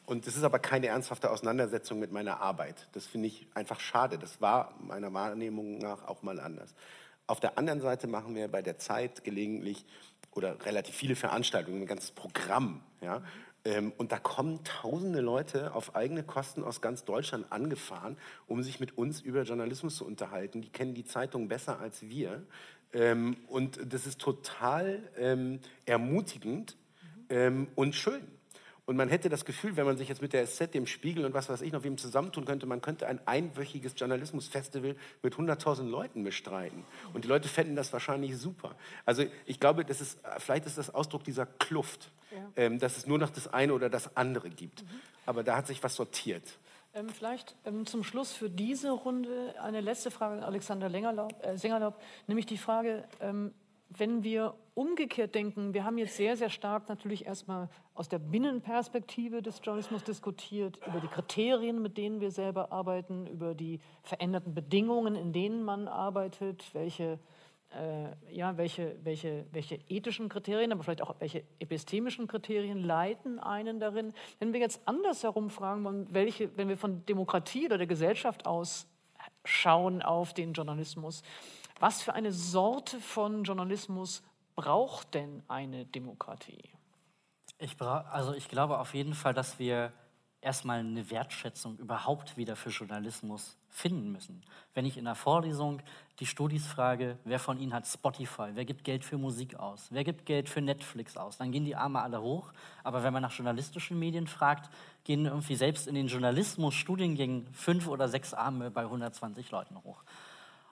Und 0.06 0.26
das 0.26 0.36
ist 0.36 0.42
aber 0.42 0.58
keine 0.58 0.86
ernsthafte 0.86 1.30
Auseinandersetzung 1.30 1.98
mit 1.98 2.12
meiner 2.12 2.40
Arbeit. 2.40 2.88
Das 2.92 3.06
finde 3.06 3.28
ich 3.28 3.46
einfach 3.54 3.78
schade. 3.78 4.18
Das 4.18 4.40
war 4.40 4.74
meiner 4.80 5.12
Wahrnehmung 5.12 5.78
nach 5.78 6.08
auch 6.08 6.22
mal 6.22 6.40
anders. 6.40 6.74
Auf 7.26 7.40
der 7.40 7.58
anderen 7.58 7.82
Seite 7.82 8.06
machen 8.06 8.34
wir 8.34 8.48
bei 8.48 8.62
der 8.62 8.78
Zeit 8.78 9.22
gelegentlich 9.22 9.84
oder 10.32 10.64
relativ 10.64 10.94
viele 10.94 11.14
Veranstaltungen, 11.14 11.82
ein 11.82 11.86
ganzes 11.86 12.10
Programm, 12.10 12.80
ja, 13.02 13.22
und 13.98 14.12
da 14.12 14.18
kommen 14.18 14.64
tausende 14.64 15.20
Leute 15.20 15.74
auf 15.74 15.94
eigene 15.94 16.22
Kosten 16.22 16.64
aus 16.64 16.80
ganz 16.80 17.04
Deutschland 17.04 17.52
angefahren, 17.52 18.16
um 18.46 18.62
sich 18.62 18.80
mit 18.80 18.96
uns 18.96 19.20
über 19.20 19.42
Journalismus 19.42 19.96
zu 19.96 20.06
unterhalten. 20.06 20.62
Die 20.62 20.70
kennen 20.70 20.94
die 20.94 21.04
Zeitung 21.04 21.48
besser 21.48 21.78
als 21.78 22.08
wir. 22.08 22.46
Ähm, 22.92 23.36
und 23.48 23.78
das 23.92 24.06
ist 24.06 24.20
total 24.20 25.02
ähm, 25.18 25.60
ermutigend 25.84 26.76
und 27.74 27.94
schön. 27.94 28.22
Und 28.88 28.96
man 28.96 29.10
hätte 29.10 29.28
das 29.28 29.44
Gefühl, 29.44 29.76
wenn 29.76 29.84
man 29.84 29.98
sich 29.98 30.08
jetzt 30.08 30.22
mit 30.22 30.32
der 30.32 30.46
SZ, 30.46 30.72
dem 30.72 30.86
Spiegel 30.86 31.26
und 31.26 31.34
was 31.34 31.50
weiß 31.50 31.60
ich 31.60 31.72
noch 31.72 31.82
wem 31.82 31.98
zusammentun 31.98 32.46
könnte, 32.46 32.64
man 32.64 32.80
könnte 32.80 33.06
ein 33.06 33.20
einwöchiges 33.26 33.92
Journalismusfestival 33.94 34.96
mit 35.22 35.34
100.000 35.34 35.86
Leuten 35.90 36.24
bestreiten. 36.24 36.84
Und 37.12 37.24
die 37.24 37.28
Leute 37.28 37.50
fänden 37.50 37.76
das 37.76 37.92
wahrscheinlich 37.92 38.38
super. 38.38 38.74
Also 39.04 39.26
ich 39.44 39.60
glaube, 39.60 39.84
das 39.84 40.00
ist, 40.00 40.18
vielleicht 40.38 40.64
ist 40.64 40.78
das 40.78 40.94
Ausdruck 40.94 41.22
dieser 41.22 41.44
Kluft, 41.44 42.10
ja. 42.30 42.38
ähm, 42.56 42.78
dass 42.78 42.96
es 42.96 43.06
nur 43.06 43.18
noch 43.18 43.28
das 43.28 43.52
eine 43.52 43.74
oder 43.74 43.90
das 43.90 44.16
andere 44.16 44.48
gibt. 44.48 44.82
Mhm. 44.84 45.00
Aber 45.26 45.44
da 45.44 45.58
hat 45.58 45.66
sich 45.66 45.82
was 45.82 45.94
sortiert. 45.94 46.58
Ähm, 46.94 47.10
vielleicht 47.10 47.56
ähm, 47.66 47.84
zum 47.84 48.02
Schluss 48.02 48.32
für 48.32 48.48
diese 48.48 48.90
Runde 48.90 49.54
eine 49.60 49.82
letzte 49.82 50.10
Frage 50.10 50.36
an 50.36 50.42
Alexander 50.42 50.88
Längerlaub, 50.88 51.34
äh, 51.44 51.58
Sengerlaub, 51.58 52.00
nämlich 52.26 52.46
die 52.46 52.56
Frage, 52.56 53.04
ähm, 53.20 53.52
wenn 53.90 54.22
wir 54.22 54.54
umgekehrt 54.74 55.34
denken, 55.34 55.74
wir 55.74 55.84
haben 55.84 55.98
jetzt 55.98 56.16
sehr, 56.16 56.36
sehr 56.36 56.50
stark 56.50 56.88
natürlich 56.88 57.26
erstmal 57.26 57.68
aus 57.94 58.08
der 58.08 58.18
Binnenperspektive 58.18 59.42
des 59.42 59.60
Journalismus 59.62 60.04
diskutiert, 60.04 60.78
über 60.86 61.00
die 61.00 61.08
Kriterien, 61.08 61.82
mit 61.82 61.96
denen 61.96 62.20
wir 62.20 62.30
selber 62.30 62.70
arbeiten, 62.70 63.26
über 63.26 63.54
die 63.54 63.80
veränderten 64.02 64.54
Bedingungen, 64.54 65.16
in 65.16 65.32
denen 65.32 65.64
man 65.64 65.88
arbeitet, 65.88 66.64
welche, 66.74 67.18
äh, 67.70 68.34
ja, 68.34 68.56
welche, 68.56 68.96
welche, 69.02 69.46
welche 69.52 69.80
ethischen 69.88 70.28
Kriterien, 70.28 70.70
aber 70.70 70.84
vielleicht 70.84 71.02
auch 71.02 71.16
welche 71.18 71.42
epistemischen 71.58 72.28
Kriterien 72.28 72.84
leiten 72.84 73.40
einen 73.40 73.80
darin. 73.80 74.12
Wenn 74.38 74.52
wir 74.52 74.60
jetzt 74.60 74.86
andersherum 74.86 75.50
fragen 75.50 76.06
welche, 76.12 76.56
wenn 76.56 76.68
wir 76.68 76.76
von 76.76 77.04
Demokratie 77.06 77.66
oder 77.66 77.78
der 77.78 77.86
Gesellschaft 77.86 78.46
aus 78.46 78.86
schauen 79.44 80.02
auf 80.02 80.34
den 80.34 80.52
Journalismus, 80.52 81.22
was 81.80 82.02
für 82.02 82.14
eine 82.14 82.32
Sorte 82.32 83.00
von 83.00 83.44
Journalismus 83.44 84.22
braucht 84.56 85.14
denn 85.14 85.42
eine 85.48 85.84
Demokratie? 85.86 86.70
Ich, 87.58 87.80
also 87.80 88.34
ich 88.34 88.48
glaube 88.48 88.78
auf 88.78 88.94
jeden 88.94 89.14
Fall, 89.14 89.34
dass 89.34 89.58
wir 89.58 89.92
erstmal 90.40 90.80
eine 90.80 91.10
Wertschätzung 91.10 91.76
überhaupt 91.78 92.36
wieder 92.36 92.54
für 92.54 92.70
Journalismus 92.70 93.56
finden 93.68 94.12
müssen. 94.12 94.42
Wenn 94.74 94.86
ich 94.86 94.96
in 94.96 95.04
der 95.04 95.14
Vorlesung 95.14 95.82
die 96.20 96.26
Studis 96.26 96.66
frage, 96.66 97.18
wer 97.24 97.38
von 97.38 97.58
ihnen 97.58 97.74
hat 97.74 97.86
Spotify, 97.86 98.50
wer 98.54 98.64
gibt 98.64 98.84
Geld 98.84 99.04
für 99.04 99.18
Musik 99.18 99.56
aus, 99.56 99.88
wer 99.90 100.04
gibt 100.04 100.26
Geld 100.26 100.48
für 100.48 100.60
Netflix 100.60 101.16
aus, 101.16 101.38
dann 101.38 101.52
gehen 101.52 101.64
die 101.64 101.76
Arme 101.76 102.00
alle 102.00 102.22
hoch. 102.22 102.52
Aber 102.84 103.02
wenn 103.02 103.12
man 103.12 103.22
nach 103.22 103.32
journalistischen 103.32 103.98
Medien 103.98 104.26
fragt, 104.26 104.70
gehen 105.04 105.26
irgendwie 105.26 105.56
selbst 105.56 105.88
in 105.88 105.94
den 105.94 106.06
Journalismus-Studiengängen 106.06 107.52
fünf 107.52 107.88
oder 107.88 108.08
sechs 108.08 108.32
Arme 108.32 108.70
bei 108.70 108.82
120 108.82 109.50
Leuten 109.50 109.82
hoch. 109.82 110.02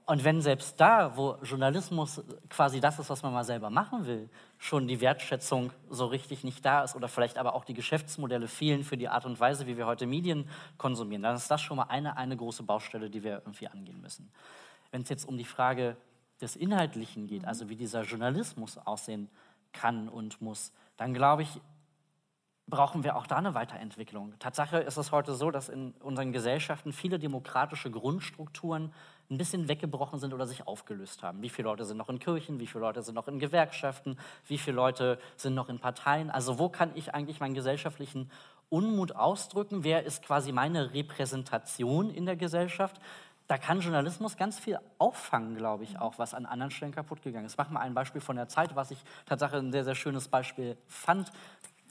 Und 0.08 0.22
wenn 0.22 0.40
selbst 0.40 0.80
da, 0.80 1.16
wo 1.16 1.36
Journalismus 1.42 2.22
quasi 2.48 2.78
das 2.78 3.00
ist, 3.00 3.10
was 3.10 3.24
man 3.24 3.32
mal 3.32 3.42
selber 3.42 3.70
machen 3.70 4.06
will, 4.06 4.30
schon 4.56 4.86
die 4.86 5.00
Wertschätzung 5.00 5.72
so 5.90 6.06
richtig 6.06 6.44
nicht 6.44 6.64
da 6.64 6.84
ist 6.84 6.94
oder 6.94 7.08
vielleicht 7.08 7.38
aber 7.38 7.54
auch 7.56 7.64
die 7.64 7.74
Geschäftsmodelle 7.74 8.46
fehlen 8.46 8.84
für 8.84 8.96
die 8.96 9.08
Art 9.08 9.26
und 9.26 9.40
Weise, 9.40 9.66
wie 9.66 9.76
wir 9.76 9.84
heute 9.84 10.06
Medien 10.06 10.48
konsumieren, 10.78 11.24
dann 11.24 11.34
ist 11.34 11.50
das 11.50 11.60
schon 11.60 11.78
mal 11.78 11.88
eine, 11.88 12.16
eine 12.16 12.36
große 12.36 12.62
Baustelle, 12.62 13.10
die 13.10 13.24
wir 13.24 13.42
irgendwie 13.44 13.66
angehen 13.66 14.00
müssen. 14.00 14.30
Wenn 14.92 15.02
es 15.02 15.08
jetzt 15.08 15.28
um 15.28 15.36
die 15.36 15.44
Frage 15.44 15.96
des 16.40 16.54
Inhaltlichen 16.54 17.26
geht, 17.26 17.44
also 17.44 17.68
wie 17.68 17.76
dieser 17.76 18.02
Journalismus 18.02 18.78
aussehen 18.78 19.28
kann 19.72 20.08
und 20.08 20.40
muss, 20.40 20.72
dann 20.96 21.14
glaube 21.14 21.42
ich, 21.42 21.60
brauchen 22.68 23.04
wir 23.04 23.16
auch 23.16 23.26
da 23.26 23.36
eine 23.36 23.54
Weiterentwicklung. 23.54 24.34
Tatsache 24.38 24.78
ist 24.78 24.96
es 24.96 25.12
heute 25.12 25.34
so, 25.34 25.50
dass 25.50 25.68
in 25.68 25.92
unseren 26.00 26.32
Gesellschaften 26.32 26.92
viele 26.92 27.18
demokratische 27.18 27.90
Grundstrukturen 27.90 28.92
ein 29.30 29.38
bisschen 29.38 29.68
weggebrochen 29.68 30.18
sind 30.18 30.32
oder 30.32 30.46
sich 30.46 30.66
aufgelöst 30.66 31.22
haben. 31.22 31.42
Wie 31.42 31.48
viele 31.48 31.68
Leute 31.68 31.84
sind 31.84 31.96
noch 31.96 32.08
in 32.08 32.18
Kirchen, 32.18 32.60
wie 32.60 32.66
viele 32.66 32.82
Leute 32.82 33.02
sind 33.02 33.14
noch 33.14 33.28
in 33.28 33.38
Gewerkschaften, 33.38 34.18
wie 34.46 34.58
viele 34.58 34.76
Leute 34.76 35.18
sind 35.36 35.54
noch 35.54 35.68
in 35.68 35.78
Parteien. 35.78 36.30
Also 36.30 36.58
wo 36.58 36.68
kann 36.68 36.92
ich 36.94 37.14
eigentlich 37.14 37.40
meinen 37.40 37.54
gesellschaftlichen 37.54 38.30
Unmut 38.68 39.14
ausdrücken? 39.14 39.84
Wer 39.84 40.04
ist 40.04 40.22
quasi 40.22 40.52
meine 40.52 40.94
Repräsentation 40.94 42.10
in 42.10 42.26
der 42.26 42.36
Gesellschaft? 42.36 43.00
Da 43.48 43.58
kann 43.58 43.80
Journalismus 43.80 44.36
ganz 44.36 44.58
viel 44.58 44.78
auffangen, 44.98 45.56
glaube 45.56 45.84
ich, 45.84 46.00
auch, 46.00 46.18
was 46.18 46.34
an 46.34 46.46
anderen 46.46 46.72
Stellen 46.72 46.92
kaputt 46.92 47.22
gegangen 47.22 47.46
ist. 47.46 47.56
Mach 47.56 47.70
mal 47.70 47.80
ein 47.80 47.94
Beispiel 47.94 48.20
von 48.20 48.34
der 48.34 48.48
Zeit, 48.48 48.74
was 48.74 48.90
ich 48.90 48.98
tatsächlich 49.24 49.60
ein 49.60 49.70
sehr, 49.70 49.84
sehr 49.84 49.94
schönes 49.94 50.26
Beispiel 50.26 50.76
fand 50.88 51.30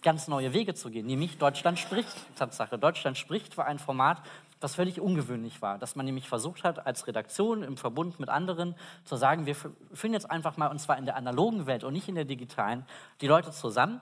ganz 0.05 0.27
neue 0.27 0.53
Wege 0.53 0.75
zu 0.75 0.91
gehen, 0.91 1.07
nämlich 1.07 1.39
Deutschland 1.39 1.79
spricht, 1.79 2.15
Tatsache. 2.37 2.77
Deutschland 2.77 3.17
spricht 3.17 3.57
war 3.57 3.65
ein 3.65 3.79
Format, 3.79 4.21
was 4.61 4.75
völlig 4.75 4.99
ungewöhnlich 4.99 5.61
war, 5.61 5.77
dass 5.77 5.95
man 5.95 6.05
nämlich 6.05 6.27
versucht 6.27 6.63
hat, 6.63 6.85
als 6.85 7.07
Redaktion 7.07 7.63
im 7.63 7.77
Verbund 7.77 8.19
mit 8.19 8.29
anderen 8.29 8.75
zu 9.03 9.15
sagen, 9.15 9.45
wir 9.45 9.55
führen 9.55 10.13
jetzt 10.13 10.29
einfach 10.29 10.57
mal, 10.57 10.67
und 10.67 10.79
zwar 10.79 10.97
in 10.97 11.05
der 11.05 11.15
analogen 11.15 11.65
Welt 11.65 11.83
und 11.83 11.93
nicht 11.93 12.07
in 12.07 12.15
der 12.15 12.25
digitalen, 12.25 12.85
die 13.21 13.27
Leute 13.27 13.51
zusammen 13.51 14.01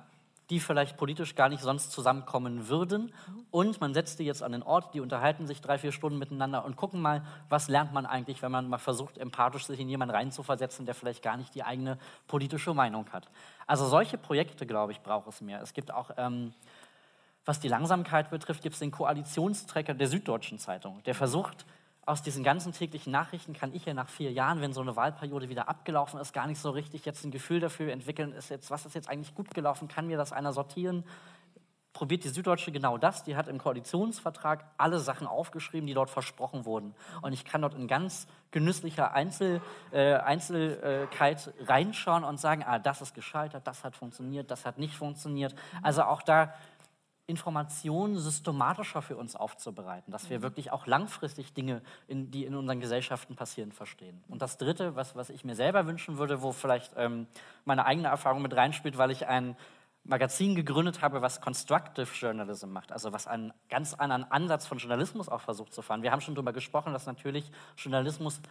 die 0.50 0.60
vielleicht 0.60 0.98
politisch 0.98 1.36
gar 1.36 1.50
nicht 1.50 1.64
sonst 1.64 1.92
zusammenkommen 1.92 2.68
würden. 2.68 3.14
Und 3.50 3.80
man 3.80 3.94
setzt 3.94 4.20
die 4.20 4.26
jetzt 4.26 4.44
an 4.44 4.52
den 4.52 4.64
Ort, 4.64 4.94
die 4.94 5.00
unterhalten 5.00 5.48
sich 5.48 5.62
drei, 5.62 5.78
vier 5.78 5.92
Stunden 5.92 6.20
miteinander 6.20 6.66
und 6.66 6.76
gucken 6.76 7.02
mal, 7.02 7.24
was 7.50 7.70
lernt 7.70 7.94
man 7.94 8.06
eigentlich, 8.06 8.42
wenn 8.42 8.52
man 8.52 8.68
mal 8.68 8.78
versucht, 8.78 9.18
empathisch 9.18 9.66
sich 9.66 9.80
in 9.80 9.90
jemanden 9.90 10.14
reinzuversetzen, 10.14 10.86
der 10.86 10.96
vielleicht 10.96 11.24
gar 11.24 11.38
nicht 11.38 11.56
die 11.56 11.64
eigene 11.64 11.98
politische 12.28 12.74
Meinung 12.74 13.08
hat. 13.12 13.30
Also 13.66 13.88
solche 13.88 14.18
Projekte, 14.18 14.66
glaube 14.66 14.92
ich, 14.92 15.02
braucht 15.02 15.28
es 15.28 15.42
mehr. 15.42 15.62
Es 15.62 15.74
gibt 15.74 15.92
auch, 15.92 16.12
ähm, 16.18 16.54
was 17.46 17.60
die 17.60 17.68
Langsamkeit 17.68 18.30
betrifft, 18.30 18.62
gibt 18.62 18.74
es 18.74 18.80
den 18.80 18.92
Koalitionsträger 18.92 19.94
der 19.94 20.08
Süddeutschen 20.08 20.60
Zeitung, 20.60 21.02
der 21.04 21.16
versucht, 21.16 21.66
aus 22.06 22.22
diesen 22.22 22.44
ganzen 22.44 22.74
täglichen 22.74 23.14
Nachrichten 23.14 23.54
kann 23.54 23.74
ich 23.74 23.86
ja 23.86 23.94
nach 23.94 24.10
vier 24.10 24.32
Jahren, 24.32 24.60
wenn 24.60 24.74
so 24.74 24.82
eine 24.82 24.96
Wahlperiode 24.96 25.48
wieder 25.48 25.70
abgelaufen 25.70 26.20
ist, 26.20 26.34
gar 26.34 26.48
nicht 26.48 26.60
so 26.60 26.70
richtig 26.72 27.06
jetzt 27.06 27.24
ein 27.24 27.32
Gefühl 27.32 27.62
dafür 27.62 27.94
entwickeln, 27.94 28.34
ist 28.34 28.50
jetzt, 28.50 28.70
was 28.72 28.86
ist 28.86 28.96
jetzt 28.96 29.10
eigentlich 29.10 29.34
gut 29.36 29.54
gelaufen, 29.54 29.88
kann 29.88 30.08
mir 30.08 30.18
das 30.18 30.34
einer 30.34 30.52
sortieren? 30.52 31.06
Probiert 31.94 32.24
die 32.24 32.30
Süddeutsche 32.30 32.72
genau 32.72 32.98
das. 32.98 33.24
Die 33.24 33.36
hat 33.36 33.48
im 33.48 33.60
Koalitionsvertrag 33.60 34.66
alle 34.78 34.98
Sachen 34.98 35.28
aufgeschrieben, 35.28 35.86
die 35.86 35.94
dort 35.94 36.10
versprochen 36.10 36.66
wurden. 36.66 36.96
Und 37.22 37.34
ich 37.34 37.46
kann 37.46 37.62
dort 37.62 37.76
in 37.76 37.88
ganz 37.88 38.28
genüsslicher 38.50 39.14
Einzel, 39.14 39.62
äh, 39.92 40.16
Einzelkeit 40.16 41.54
reinschauen 41.60 42.24
und 42.24 42.40
sagen, 42.40 42.64
ah, 42.66 42.80
das 42.80 43.04
ist 43.04 43.14
gescheitert, 43.14 43.68
das 43.68 43.84
hat 43.84 43.96
funktioniert, 43.96 44.50
das 44.50 44.66
hat 44.66 44.80
nicht 44.80 44.96
funktioniert. 44.96 45.54
Also 45.84 46.02
auch 46.02 46.24
da 46.24 46.56
Informationen 47.26 48.18
systematischer 48.18 49.02
für 49.02 49.16
uns 49.16 49.36
aufzubereiten, 49.36 50.12
dass 50.12 50.30
wir 50.30 50.40
mhm. 50.40 50.44
wirklich 50.44 50.72
auch 50.72 50.88
langfristig 50.88 51.54
Dinge, 51.54 51.82
in, 52.08 52.32
die 52.32 52.46
in 52.46 52.56
unseren 52.56 52.82
Gesellschaften 52.82 53.36
passieren, 53.36 53.72
verstehen. 53.72 54.22
Und 54.28 54.42
das 54.42 54.58
Dritte, 54.58 54.96
was, 54.96 55.16
was 55.16 55.30
ich 55.30 55.46
mir 55.46 55.56
selber 55.56 55.88
wünschen 55.88 56.18
würde, 56.18 56.42
wo 56.42 56.52
vielleicht 56.52 56.94
ähm, 56.98 57.28
meine 57.64 57.86
eigene 57.86 58.10
Erfahrung 58.10 58.42
mit 58.42 58.56
reinspielt, 58.56 58.98
weil 58.98 59.12
ich 59.12 59.28
ein 59.28 59.56
Magazin 60.06 60.54
gegründet 60.54 61.02
habe, 61.02 61.22
was 61.22 61.40
Constructive 61.40 62.10
Journalism 62.14 62.72
macht, 62.72 62.92
also 62.92 63.14
was 63.14 63.26
einen 63.26 63.54
ganz 63.70 63.94
anderen 63.94 64.30
Ansatz 64.30 64.68
von 64.68 64.78
Journalismus 64.78 65.30
auch 65.30 65.40
versucht 65.40 65.74
zu 65.74 65.82
fahren. 65.82 66.04
Wir 66.04 66.12
haben 66.12 66.20
schon 66.20 66.36
darüber 66.36 66.52
gesprochen, 66.52 66.92
dass 66.92 67.06
natürlich 67.06 67.50
Journalismus 67.78 68.42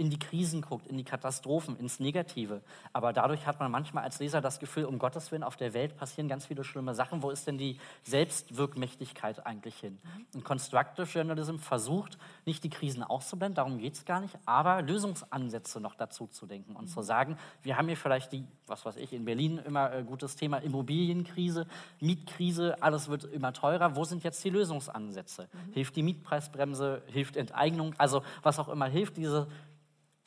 in 0.00 0.08
die 0.08 0.18
Krisen 0.18 0.62
guckt, 0.62 0.86
in 0.86 0.96
die 0.96 1.04
Katastrophen, 1.04 1.76
ins 1.76 2.00
Negative. 2.00 2.62
Aber 2.94 3.12
dadurch 3.12 3.46
hat 3.46 3.60
man 3.60 3.70
manchmal 3.70 4.02
als 4.02 4.18
Leser 4.18 4.40
das 4.40 4.58
Gefühl, 4.58 4.86
um 4.86 4.98
Gottes 4.98 5.30
Willen, 5.30 5.42
auf 5.42 5.56
der 5.58 5.74
Welt 5.74 5.94
passieren 5.98 6.26
ganz 6.26 6.46
viele 6.46 6.64
schlimme 6.64 6.94
Sachen. 6.94 7.22
Wo 7.22 7.28
ist 7.28 7.46
denn 7.46 7.58
die 7.58 7.78
Selbstwirkmächtigkeit 8.04 9.44
eigentlich 9.44 9.76
hin? 9.76 9.98
Und 10.32 10.42
Constructive 10.42 11.06
Journalism 11.06 11.56
versucht, 11.56 12.16
nicht 12.46 12.64
die 12.64 12.70
Krisen 12.70 13.02
auszublenden, 13.02 13.56
darum 13.56 13.76
geht 13.76 13.92
es 13.92 14.06
gar 14.06 14.20
nicht, 14.20 14.38
aber 14.46 14.80
Lösungsansätze 14.80 15.80
noch 15.80 15.94
dazu 15.94 16.26
zu 16.28 16.46
denken 16.46 16.76
und 16.76 16.86
zu 16.86 17.02
sagen, 17.02 17.36
wir 17.62 17.76
haben 17.76 17.88
hier 17.88 17.98
vielleicht 17.98 18.32
die, 18.32 18.46
was 18.66 18.86
weiß 18.86 18.96
ich, 18.96 19.12
in 19.12 19.26
Berlin 19.26 19.58
immer 19.58 19.92
äh, 19.92 20.02
gutes 20.02 20.34
Thema, 20.34 20.62
Immobilienkrise, 20.62 21.66
Mietkrise, 22.00 22.82
alles 22.82 23.08
wird 23.10 23.24
immer 23.24 23.52
teurer. 23.52 23.96
Wo 23.96 24.04
sind 24.04 24.24
jetzt 24.24 24.42
die 24.44 24.50
Lösungsansätze? 24.50 25.42
Mhm. 25.52 25.72
Hilft 25.74 25.96
die 25.96 26.02
Mietpreisbremse, 26.02 27.02
hilft 27.08 27.36
Enteignung, 27.36 27.94
also 27.98 28.22
was 28.42 28.58
auch 28.58 28.70
immer 28.70 28.86
hilft, 28.86 29.18
diese 29.18 29.46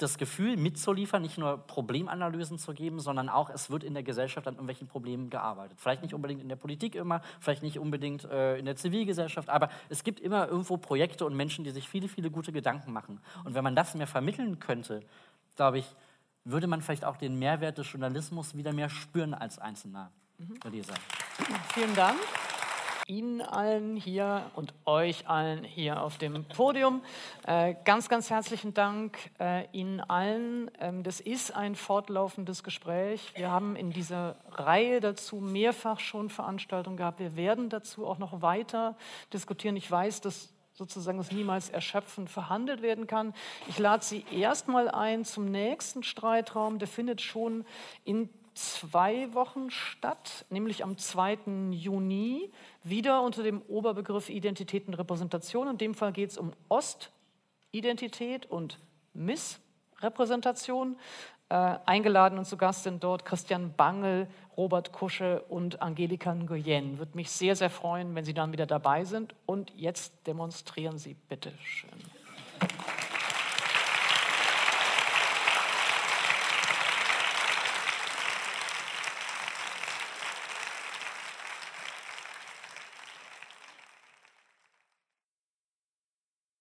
das 0.03 0.17
Gefühl 0.17 0.57
mitzuliefern, 0.57 1.21
nicht 1.21 1.37
nur 1.37 1.57
Problemanalysen 1.57 2.59
zu 2.59 2.73
geben, 2.73 2.99
sondern 2.99 3.29
auch, 3.29 3.49
es 3.49 3.69
wird 3.69 3.83
in 3.83 3.93
der 3.93 4.03
Gesellschaft 4.03 4.47
an 4.47 4.55
irgendwelchen 4.55 4.87
Problemen 4.87 5.29
gearbeitet. 5.29 5.79
Vielleicht 5.79 6.03
nicht 6.03 6.13
unbedingt 6.13 6.41
in 6.41 6.49
der 6.49 6.55
Politik 6.55 6.95
immer, 6.95 7.21
vielleicht 7.39 7.63
nicht 7.63 7.79
unbedingt 7.79 8.25
äh, 8.25 8.57
in 8.57 8.65
der 8.65 8.75
Zivilgesellschaft, 8.75 9.49
aber 9.49 9.69
es 9.89 10.03
gibt 10.03 10.19
immer 10.19 10.47
irgendwo 10.47 10.77
Projekte 10.77 11.25
und 11.25 11.35
Menschen, 11.35 11.63
die 11.63 11.71
sich 11.71 11.89
viele, 11.89 12.07
viele 12.07 12.29
gute 12.29 12.51
Gedanken 12.51 12.93
machen. 12.93 13.19
Und 13.45 13.55
wenn 13.55 13.63
man 13.63 13.75
das 13.75 13.95
mehr 13.95 14.07
vermitteln 14.07 14.59
könnte, 14.59 15.01
glaube 15.55 15.79
ich, 15.79 15.95
würde 16.45 16.67
man 16.67 16.81
vielleicht 16.81 17.05
auch 17.05 17.17
den 17.17 17.39
Mehrwert 17.39 17.77
des 17.77 17.91
Journalismus 17.91 18.55
wieder 18.55 18.73
mehr 18.73 18.89
spüren 18.89 19.33
als 19.33 19.59
einzelner 19.59 20.11
mhm. 20.37 20.59
Leser. 20.71 20.95
Vielen 21.73 21.95
Dank. 21.95 22.17
Ihnen 23.07 23.41
allen 23.41 23.95
hier 23.95 24.49
und 24.55 24.73
euch 24.85 25.27
allen 25.27 25.63
hier 25.63 26.01
auf 26.01 26.17
dem 26.17 26.45
Podium. 26.45 27.01
Äh, 27.45 27.75
ganz, 27.83 28.07
ganz 28.07 28.29
herzlichen 28.29 28.73
Dank 28.73 29.17
äh, 29.39 29.65
Ihnen 29.71 29.99
allen. 29.99 30.71
Ähm, 30.79 31.03
das 31.03 31.19
ist 31.19 31.53
ein 31.55 31.75
fortlaufendes 31.75 32.63
Gespräch. 32.63 33.33
Wir 33.35 33.51
haben 33.51 33.75
in 33.75 33.91
dieser 33.91 34.37
Reihe 34.51 35.01
dazu 35.01 35.37
mehrfach 35.37 35.99
schon 35.99 36.29
Veranstaltungen 36.29 36.97
gehabt. 36.97 37.19
Wir 37.19 37.35
werden 37.35 37.69
dazu 37.69 38.07
auch 38.07 38.19
noch 38.19 38.41
weiter 38.41 38.95
diskutieren. 39.33 39.75
Ich 39.75 39.89
weiß, 39.89 40.21
dass 40.21 40.53
sozusagen 40.73 41.19
es 41.19 41.31
niemals 41.31 41.69
erschöpfend 41.69 42.29
verhandelt 42.29 42.81
werden 42.81 43.05
kann. 43.05 43.33
Ich 43.67 43.77
lade 43.79 44.03
Sie 44.03 44.25
erstmal 44.31 44.89
ein 44.89 45.25
zum 45.25 45.45
nächsten 45.45 46.03
Streitraum. 46.03 46.79
Der 46.79 46.87
findet 46.87 47.21
schon 47.21 47.65
in 48.05 48.29
zwei 48.55 49.33
Wochen 49.33 49.69
statt, 49.69 50.45
nämlich 50.49 50.83
am 50.83 50.97
2. 50.97 51.71
Juni, 51.71 52.51
wieder 52.83 53.21
unter 53.21 53.43
dem 53.43 53.61
Oberbegriff 53.63 54.29
Identität 54.29 54.87
und 54.87 54.95
Repräsentation. 54.95 55.67
In 55.67 55.77
dem 55.77 55.93
Fall 55.93 56.11
geht 56.13 56.31
es 56.31 56.37
um 56.37 56.53
Ostidentität 56.69 58.45
und 58.45 58.79
Missrepräsentation. 59.13 60.97
Äh, 61.49 61.77
eingeladen 61.85 62.37
und 62.37 62.45
zu 62.45 62.57
Gast 62.57 62.83
sind 62.83 63.03
dort 63.03 63.25
Christian 63.25 63.73
Bangel, 63.75 64.27
Robert 64.57 64.91
Kusche 64.91 65.41
und 65.49 65.81
Angelika 65.81 66.33
Nguyen. 66.33 66.97
Würde 66.99 67.15
mich 67.15 67.29
sehr, 67.29 67.55
sehr 67.55 67.69
freuen, 67.69 68.15
wenn 68.15 68.25
Sie 68.25 68.33
dann 68.33 68.51
wieder 68.51 68.65
dabei 68.65 69.03
sind. 69.03 69.35
Und 69.45 69.71
jetzt 69.75 70.13
demonstrieren 70.25 70.97
Sie 70.97 71.15
bitte 71.29 71.51
schön. 71.61 71.89